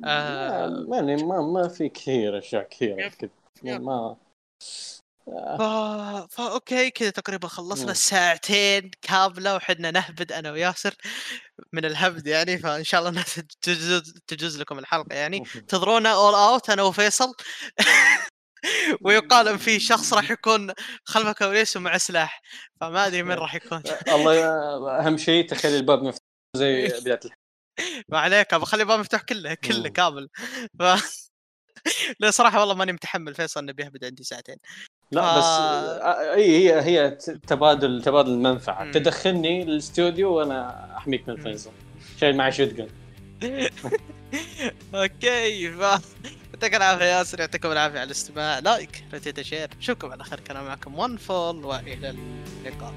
آه... 0.06 0.86
يعني 0.92 1.24
ما 1.24 1.42
ما 1.42 1.68
في 1.68 1.90
كثير 1.90 2.38
أشياء 2.38 2.64
كثيرة 2.64 3.12
ما 3.64 4.16
فا... 5.58 6.28
فا 6.32 6.54
okay 6.54 6.90
كذا 6.92 7.10
تقريبا 7.10 7.48
خلصنا 7.48 7.94
ساعتين 7.94 8.92
كاملة 9.02 9.56
وحنا 9.56 9.92
نهبد 9.92 10.32
أنا 10.32 10.52
وياسر 10.52 10.96
من 11.74 11.86
الهبد 11.86 12.28
يعني 12.28 12.58
فإن 12.58 12.84
شاء 12.84 13.00
الله 13.00 13.10
الناس 13.10 13.42
تجوز, 13.62 14.14
تجوز 14.28 14.60
لكم 14.60 14.80
الحلقة 14.80 15.16
يعني. 15.16 15.44
انتظرونا 15.56 16.14
All 16.14 16.34
Out 16.34 16.70
أنا 16.70 16.84
وفيصل. 16.84 17.34
ويقال 19.06 19.48
إن 19.48 19.58
في 19.58 19.80
شخص 19.80 20.14
راح 20.14 20.32
يكون 20.40 20.74
خلف 21.04 21.38
كواليس 21.38 21.78
ومع 21.78 21.98
سلاح 21.98 22.42
فما 22.82 23.08
أدري 23.08 23.24
من 23.24 23.32
راح 23.32 23.56
يكون. 23.56 23.84
الله 24.16 25.00
أهم 25.00 25.18
شيء 25.18 25.48
تخلي 25.48 25.78
الباب 25.78 26.04
مفتوح 26.04 26.26
زي 26.58 26.88
بدايه 26.88 27.20
ما 28.10 28.20
عليك 28.20 28.56
بخلي 28.56 28.84
الباب 28.84 29.00
مفتوح 29.00 29.22
كله 29.22 29.54
كله 29.54 29.90
كامل. 29.90 30.30
ف... 30.80 30.84
لا 32.20 32.32
صراحة 32.32 32.60
والله 32.60 32.76
ماني 32.76 32.94
متحمل 32.94 33.36
فيصل 33.36 33.60
إنه 33.60 33.72
بيهبد 33.72 34.06
عندي 34.06 34.24
ساعتين. 34.24 34.56
لا 35.12 35.22
ف... 35.22 35.38
بس 35.38 35.44
آه، 35.44 36.34
إي 36.34 36.70
هي 36.70 36.82
هي 36.82 37.10
تبادل 37.48 38.02
تبادل 38.02 38.32
المنفعة. 38.32 38.92
تدخلني 38.92 39.64
الاستوديو 39.64 40.34
وأنا 40.34 40.90
أحميك 40.98 41.30
من 41.30 41.38
فيصل. 41.38 41.72
شايل 42.20 42.38
معي 42.38 42.52
شوت 42.52 42.70
okay 44.96 45.72
ف 45.72 45.80
يعطيك 46.54 46.76
العافية 46.76 47.06
ياسر 47.06 47.40
يعطيكم 47.40 47.72
العافية 47.72 48.00
على 48.00 48.06
الاستماع. 48.08 48.60
like 48.60 49.04
retweet 49.14 49.42
share 49.42 49.70
نشوفكم 49.78 50.12
على 50.12 50.24
خير 50.24 50.40
كان 50.40 50.64
معكم 50.64 51.00
ون 51.00 51.18
فول 51.18 51.66
وإلى 51.66 52.10
اللقاء. 52.66 52.94